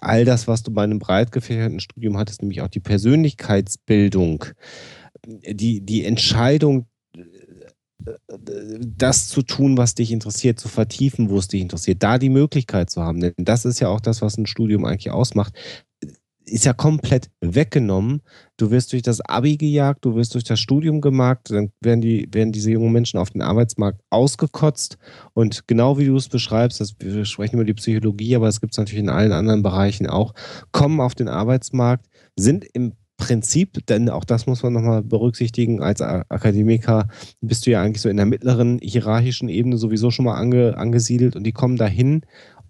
[0.00, 4.44] all das, was du bei einem breit gefächerten Studium hattest, nämlich auch die Persönlichkeitsbildung,
[5.26, 6.86] die, die Entscheidung,
[8.80, 12.90] das zu tun, was dich interessiert, zu vertiefen, wo es dich interessiert, da die Möglichkeit
[12.90, 13.20] zu haben.
[13.20, 15.54] Denn das ist ja auch das, was ein Studium eigentlich ausmacht
[16.46, 18.22] ist ja komplett weggenommen.
[18.56, 22.28] Du wirst durch das Abi gejagt, du wirst durch das Studium gemagt, dann werden, die,
[22.32, 24.98] werden diese jungen Menschen auf den Arbeitsmarkt ausgekotzt.
[25.32, 28.74] Und genau wie du es beschreibst, das, wir sprechen über die Psychologie, aber es gibt
[28.74, 30.34] es natürlich in allen anderen Bereichen auch,
[30.72, 32.06] kommen auf den Arbeitsmarkt,
[32.36, 37.08] sind im Prinzip, denn auch das muss man nochmal berücksichtigen, als Akademiker
[37.40, 41.36] bist du ja eigentlich so in der mittleren hierarchischen Ebene sowieso schon mal ange, angesiedelt
[41.36, 42.22] und die kommen dahin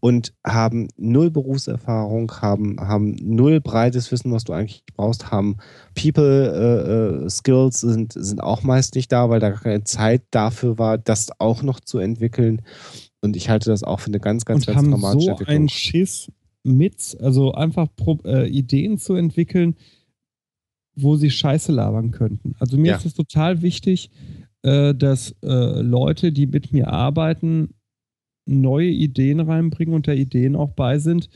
[0.04, 5.56] und haben null Berufserfahrung, haben, haben null breites Wissen, was du eigentlich brauchst, haben
[5.94, 10.76] People äh, äh, Skills sind, sind auch meist nicht da, weil da keine Zeit dafür
[10.76, 12.60] war, das auch noch zu entwickeln.
[13.22, 15.56] Und ich halte das auch für eine ganz, ganz, und ganz haben dramatische so Entwicklung.
[15.56, 16.30] einen Schiss
[16.64, 19.74] mit, also einfach Pro, äh, Ideen zu entwickeln,
[20.94, 22.56] wo sie Scheiße labern könnten.
[22.58, 22.96] Also mir ja.
[22.98, 24.10] ist es total wichtig,
[24.64, 27.70] äh, dass äh, Leute, die mit mir arbeiten,
[28.46, 31.28] neue Ideen reinbringen und da Ideen auch bei sind,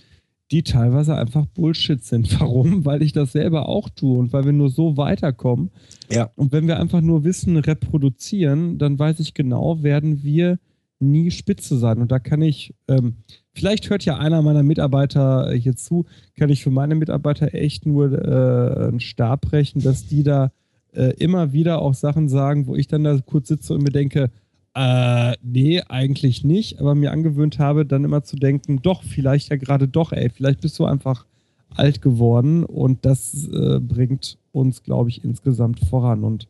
[0.50, 2.40] die teilweise einfach Bullshit sind.
[2.40, 2.84] Warum?
[2.84, 5.70] Weil ich das selber auch tue und weil wir nur so weiterkommen.
[6.10, 6.30] Ja.
[6.36, 10.58] Und wenn wir einfach nur Wissen reproduzieren, dann weiß ich genau, werden wir
[11.00, 11.98] nie spitze sein.
[11.98, 13.18] Und da kann ich, ähm,
[13.52, 16.06] vielleicht hört ja einer meiner Mitarbeiter hier zu,
[16.36, 20.50] kann ich für meine Mitarbeiter echt nur äh, einen Stab brechen, dass die da
[20.92, 24.30] äh, immer wieder auch Sachen sagen, wo ich dann da kurz sitze und mir denke,
[24.74, 29.56] äh, nee, eigentlich nicht, aber mir angewöhnt habe, dann immer zu denken, doch, vielleicht ja
[29.56, 31.26] gerade doch, ey, vielleicht bist du einfach
[31.74, 36.24] alt geworden und das äh, bringt uns, glaube ich, insgesamt voran.
[36.24, 36.48] Und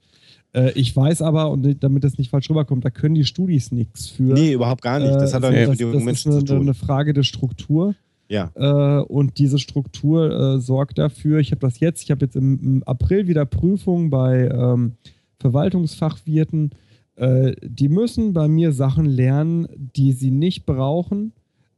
[0.53, 4.09] äh, ich weiß aber, und damit das nicht falsch rüberkommt, da können die Studis nichts
[4.09, 4.35] für.
[4.35, 5.15] Nee, überhaupt gar nicht.
[5.15, 6.67] Das hat auch nichts mit jungen Menschen eine, zu tun.
[6.67, 7.95] Das ist eine Frage der Struktur.
[8.29, 8.51] Ja.
[8.55, 12.61] Äh, und diese Struktur äh, sorgt dafür, ich habe das jetzt, ich habe jetzt im,
[12.63, 14.93] im, April wieder Prüfungen bei ähm,
[15.39, 16.73] Verwaltungsfachwirten
[17.19, 19.67] äh, die müssen bei mir Sachen lernen,
[19.97, 21.33] die sie nicht brauchen,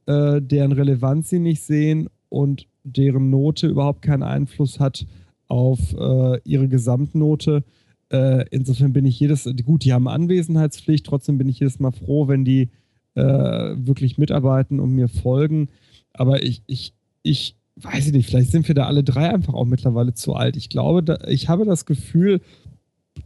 [0.07, 5.07] äh, deren Relevanz sie nicht sehen und deren Note überhaupt keinen Einfluss hat
[5.49, 7.65] auf äh, ihre Gesamtnote.
[8.13, 12.29] Äh, insofern bin ich jedes, gut, die haben Anwesenheitspflicht, trotzdem bin ich jedes Mal froh,
[12.29, 12.69] wenn die
[13.15, 15.69] äh, wirklich mitarbeiten und mir folgen.
[16.13, 19.65] Aber ich, ich, ich weiß ich nicht, vielleicht sind wir da alle drei einfach auch
[19.65, 20.57] mittlerweile zu alt.
[20.57, 22.41] Ich glaube, da, ich habe das Gefühl,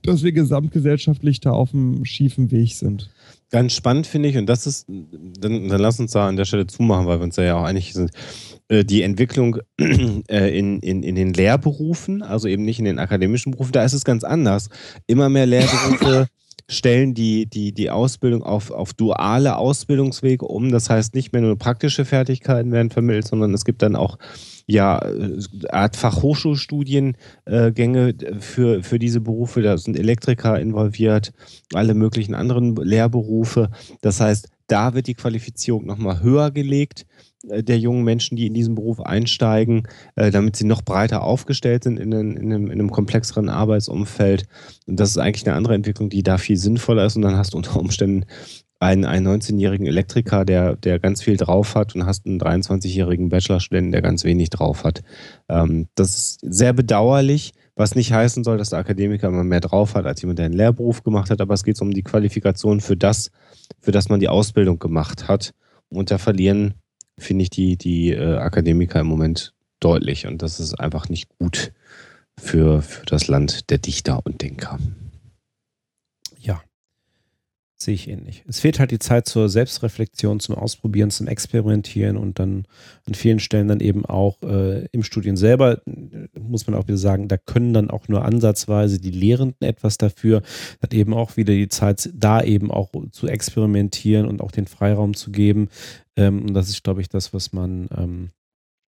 [0.03, 3.11] dass wir gesamtgesellschaftlich da auf einem schiefen Weg sind.
[3.51, 6.67] Ganz spannend finde ich, und das ist, dann, dann lass uns da an der Stelle
[6.67, 8.11] zumachen, weil wir uns da ja auch einig sind,
[8.69, 13.53] äh, die Entwicklung äh, in, in, in den Lehrberufen, also eben nicht in den akademischen
[13.53, 14.69] Berufen, da ist es ganz anders.
[15.07, 16.27] Immer mehr Lehrberufe
[16.69, 20.71] stellen die, die, die Ausbildung auf, auf duale Ausbildungswege um.
[20.71, 24.19] Das heißt, nicht mehr nur praktische Fertigkeiten werden vermittelt, sondern es gibt dann auch
[24.67, 25.01] ja,
[25.71, 29.63] Art Fachhochschulstudiengänge äh, für, für diese Berufe.
[29.63, 31.33] Da sind Elektriker involviert,
[31.73, 33.71] alle möglichen anderen Lehrberufe.
[34.01, 37.05] Das heißt, da wird die Qualifizierung nochmal höher gelegt
[37.49, 39.87] äh, der jungen Menschen, die in diesen Beruf einsteigen,
[40.17, 44.47] äh, damit sie noch breiter aufgestellt sind in, in, einem, in, einem, komplexeren Arbeitsumfeld.
[44.87, 47.17] Und das ist eigentlich eine andere Entwicklung, die da viel sinnvoller ist.
[47.17, 48.25] Und dann hast du unter Umständen
[48.81, 53.93] einen, einen 19-jährigen Elektriker, der, der ganz viel drauf hat und hast einen 23-jährigen Bachelorstudenten,
[53.93, 55.03] der ganz wenig drauf hat.
[55.49, 59.95] Ähm, das ist sehr bedauerlich, was nicht heißen soll, dass der Akademiker immer mehr drauf
[59.95, 62.97] hat als jemand, der einen Lehrberuf gemacht hat, aber es geht um die Qualifikation für
[62.97, 63.31] das,
[63.81, 65.55] für das man die Ausbildung gemacht hat.
[65.89, 66.75] Und da verlieren,
[67.19, 70.27] finde ich, die, die äh, Akademiker im Moment deutlich.
[70.27, 71.73] Und das ist einfach nicht gut
[72.39, 74.79] für, für das Land der Dichter und Denker.
[77.77, 78.45] Sehe ich ähnlich.
[78.47, 82.67] Es fehlt halt die Zeit zur Selbstreflexion, zum Ausprobieren, zum Experimentieren und dann
[83.05, 85.83] an vielen Stellen dann eben auch äh, im Studien selber,
[86.39, 90.43] muss man auch wieder sagen, da können dann auch nur ansatzweise die Lehrenden etwas dafür,
[90.81, 95.15] hat eben auch wieder die Zeit, da eben auch zu experimentieren und auch den Freiraum
[95.15, 95.69] zu geben.
[96.15, 98.31] Ähm, und das ist, glaube ich, das, was man ähm,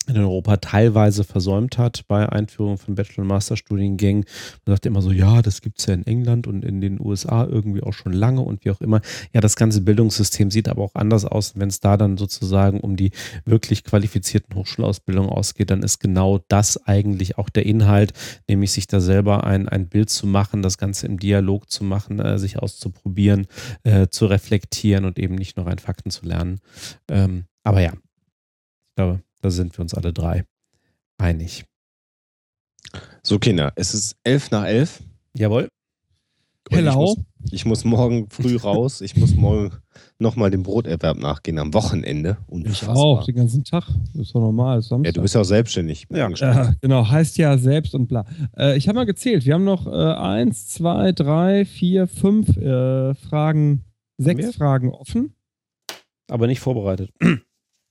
[0.08, 4.26] in Europa teilweise versäumt hat bei Einführung von Bachelor- und Masterstudiengängen.
[4.66, 7.46] Man sagt immer so, ja, das gibt es ja in England und in den USA
[7.46, 9.02] irgendwie auch schon lange und wie auch immer.
[9.34, 11.54] Ja, das ganze Bildungssystem sieht aber auch anders aus.
[11.56, 13.12] Wenn es da dann sozusagen um die
[13.46, 18.14] wirklich qualifizierten Hochschulausbildungen ausgeht, dann ist genau das eigentlich auch der Inhalt,
[18.48, 22.20] nämlich sich da selber ein, ein Bild zu machen, das Ganze im Dialog zu machen,
[22.20, 23.48] äh, sich auszuprobieren,
[23.84, 26.60] äh, zu reflektieren und eben nicht nur rein Fakten zu lernen.
[27.10, 30.46] Ähm, aber ja, ich glaube, da sind wir uns alle drei
[31.18, 31.66] einig.
[33.22, 35.04] So, Kinder, es ist elf nach elf.
[35.38, 35.68] Jawohl.
[36.70, 36.92] Hello.
[36.92, 39.02] Ich muss, ich muss, morgen früh raus.
[39.02, 39.74] Ich muss morgen
[40.18, 42.38] nochmal dem Broterwerb nachgehen am Wochenende.
[42.64, 43.86] Ich auch, den ganzen Tag.
[44.14, 44.82] Das ist doch normal.
[44.82, 45.08] Samstag.
[45.08, 46.08] Ja, du bist ja auch selbstständig.
[46.10, 47.10] Ja, äh, genau.
[47.10, 48.26] Heißt ja selbst und bla.
[48.58, 49.46] Äh, ich habe mal gezählt.
[49.46, 53.84] Wir haben noch äh, eins, zwei, drei, vier, fünf äh, Fragen,
[54.18, 54.54] sechs Mehr?
[54.54, 55.36] Fragen offen.
[56.30, 57.12] Aber nicht vorbereitet.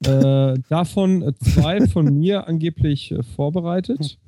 [0.07, 4.19] Äh, davon zwei von mir angeblich äh, vorbereitet.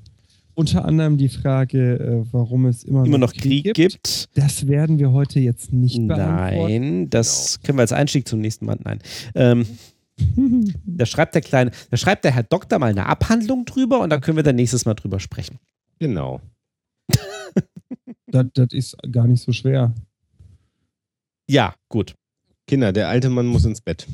[0.56, 3.76] Unter anderem die Frage, äh, warum es immer, immer noch Krieg, Krieg gibt.
[3.76, 4.28] gibt.
[4.38, 7.00] Das werden wir heute jetzt nicht beantworten.
[7.00, 7.66] Nein, das genau.
[7.66, 8.78] können wir als Einstieg zum nächsten Mal.
[8.84, 9.00] Nein.
[9.34, 9.66] Ähm,
[10.86, 14.20] da schreibt der kleine, da schreibt der Herr Doktor mal eine Abhandlung drüber und dann
[14.20, 15.58] können wir dann nächstes Mal drüber sprechen.
[15.98, 16.40] Genau.
[18.28, 19.92] das, das ist gar nicht so schwer.
[21.48, 22.14] Ja, gut.
[22.66, 24.06] Kinder, der alte Mann muss ins Bett.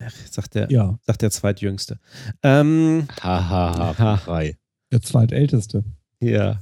[0.00, 0.98] Ach, sagt der, ja.
[1.02, 1.98] sagt der Zweitjüngste.
[2.42, 4.56] Ähm, Hahaha, ha, frei.
[4.92, 5.84] Der Zweitälteste.
[6.20, 6.58] Ja.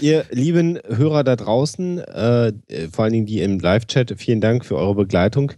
[0.00, 2.52] Ihr lieben Hörer da draußen, äh,
[2.92, 5.52] vor allen Dingen die im Live-Chat, vielen Dank für eure Begleitung.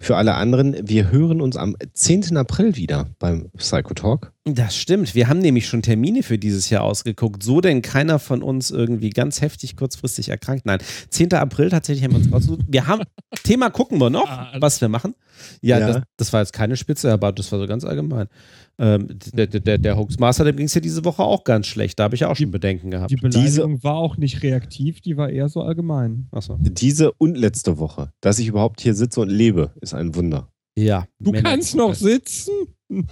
[0.00, 2.36] Für alle anderen, wir hören uns am 10.
[2.36, 4.32] April wieder beim Psychotalk.
[4.44, 5.14] Das stimmt.
[5.14, 7.42] Wir haben nämlich schon Termine für dieses Jahr ausgeguckt.
[7.42, 10.66] So denn keiner von uns irgendwie ganz heftig kurzfristig erkrankt.
[10.66, 11.32] Nein, 10.
[11.32, 12.60] April tatsächlich haben wir uns rausgesucht.
[12.68, 13.04] Wir haben,
[13.44, 15.14] Thema gucken wir noch, ah, was wir machen.
[15.62, 15.86] Ja, ja.
[15.86, 18.28] Das, das, war jetzt keine Spitze, aber das war so ganz allgemein.
[18.76, 21.98] Ähm, der, der, der Hoaxmaster, dem ging es ja diese Woche auch ganz schlecht.
[21.98, 23.10] Da habe ich ja auch schon Bedenken gehabt.
[23.10, 26.26] Die Beleidigung diese, war auch nicht reaktiv, die war eher so allgemein.
[26.32, 26.58] Achso.
[26.60, 30.48] Diese und letzte Woche, dass ich überhaupt hier sitze und lebe, ist ein Wunder.
[30.76, 31.06] Ja.
[31.20, 32.52] Du Männer kannst noch sitzen?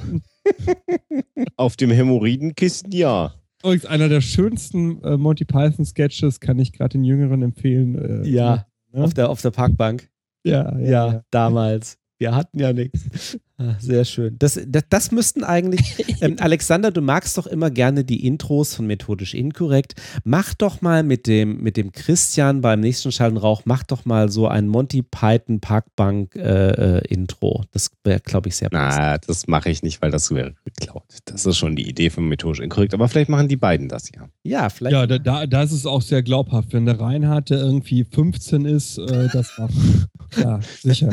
[1.57, 3.35] Auf dem Hämorrhoidenkissen, ja.
[3.63, 8.25] Übrigens, einer der schönsten äh, Monty Python Sketches kann ich gerade den Jüngeren empfehlen.
[8.25, 9.05] Äh, ja, ne?
[9.05, 10.11] auf, der, auf der Parkbank.
[10.45, 11.25] Ja, ja, ja, ja.
[11.31, 11.99] damals.
[12.19, 13.39] Wir hatten ja nichts.
[13.63, 14.37] Ah, sehr schön.
[14.39, 18.87] Das, das, das müssten eigentlich, ähm, Alexander, du magst doch immer gerne die Intros von
[18.87, 19.95] Methodisch Inkorrekt.
[20.25, 24.05] Mach doch mal mit dem, mit dem Christian beim nächsten Schall und Rauch, mach doch
[24.05, 27.65] mal so ein Monty Python Parkbank äh, äh, Intro.
[27.73, 29.01] Das wäre, glaube ich, sehr passend.
[29.01, 31.05] Na, das mache ich nicht, weil das wäre geklaut.
[31.27, 32.95] Das ist schon die Idee von Methodisch Inkorrekt.
[32.95, 34.29] Aber vielleicht machen die beiden das ja.
[34.43, 34.95] Ja, vielleicht.
[34.95, 36.73] Ja, da, da, da ist es auch sehr glaubhaft.
[36.73, 39.73] Wenn der Reinhard, der irgendwie 15 ist, äh, das macht.
[40.31, 41.11] klar, sicher.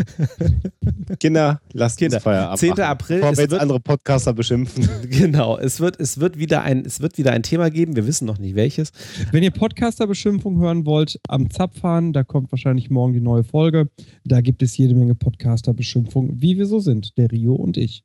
[1.19, 2.69] Kinder, lasst Kinder, uns Feierabend 10.
[2.69, 4.89] machen, April, Bevor es wir jetzt wird- andere Podcaster beschimpfen.
[5.09, 8.25] Genau, es wird, es, wird wieder ein, es wird wieder ein Thema geben, wir wissen
[8.25, 8.91] noch nicht welches.
[9.31, 13.89] Wenn ihr Podcaster-Beschimpfung hören wollt, am Zapfhahn, da kommt wahrscheinlich morgen die neue Folge.
[14.23, 18.03] Da gibt es jede Menge Podcaster-Beschimpfung, wie wir so sind, der Rio und ich.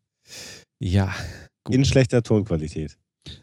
[0.80, 1.12] Ja,
[1.64, 1.74] Gut.
[1.76, 2.98] In schlechter Tonqualität.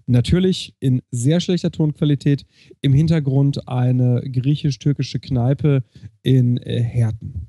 [0.05, 2.45] Natürlich in sehr schlechter Tonqualität.
[2.81, 5.83] Im Hintergrund eine griechisch-türkische Kneipe
[6.21, 7.47] in äh, Herten.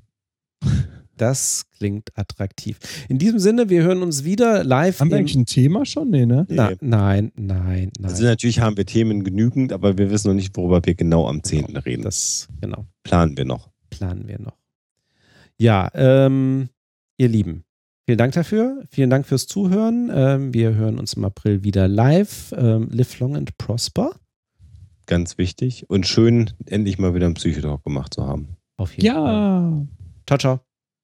[1.17, 2.79] Das klingt attraktiv.
[3.09, 4.99] In diesem Sinne, wir hören uns wieder live.
[4.99, 6.09] Haben wir eigentlich ein Thema schon?
[6.09, 6.45] Nee, ne?
[6.49, 6.77] Na, Nee.
[6.81, 8.11] nein, nein, nein.
[8.11, 11.43] Also natürlich haben wir Themen genügend, aber wir wissen noch nicht, worüber wir genau am
[11.43, 11.77] 10.
[11.77, 12.03] reden.
[12.03, 12.85] Das genau.
[13.03, 13.69] planen wir noch.
[13.89, 14.57] planen wir noch.
[15.57, 16.69] Ja, ähm,
[17.17, 17.63] ihr Lieben,
[18.05, 18.83] vielen Dank dafür.
[18.89, 20.09] Vielen Dank fürs Zuhören.
[20.13, 22.53] Ähm, wir hören uns im April wieder live.
[22.57, 24.15] Ähm, live long and prosper.
[25.05, 25.89] Ganz wichtig.
[25.89, 28.57] Und schön, endlich mal wieder einen Psychotalk gemacht zu haben.
[28.77, 29.23] Auf jeden Fall.
[29.25, 29.85] Ja.
[30.25, 30.72] Ciao, ciao.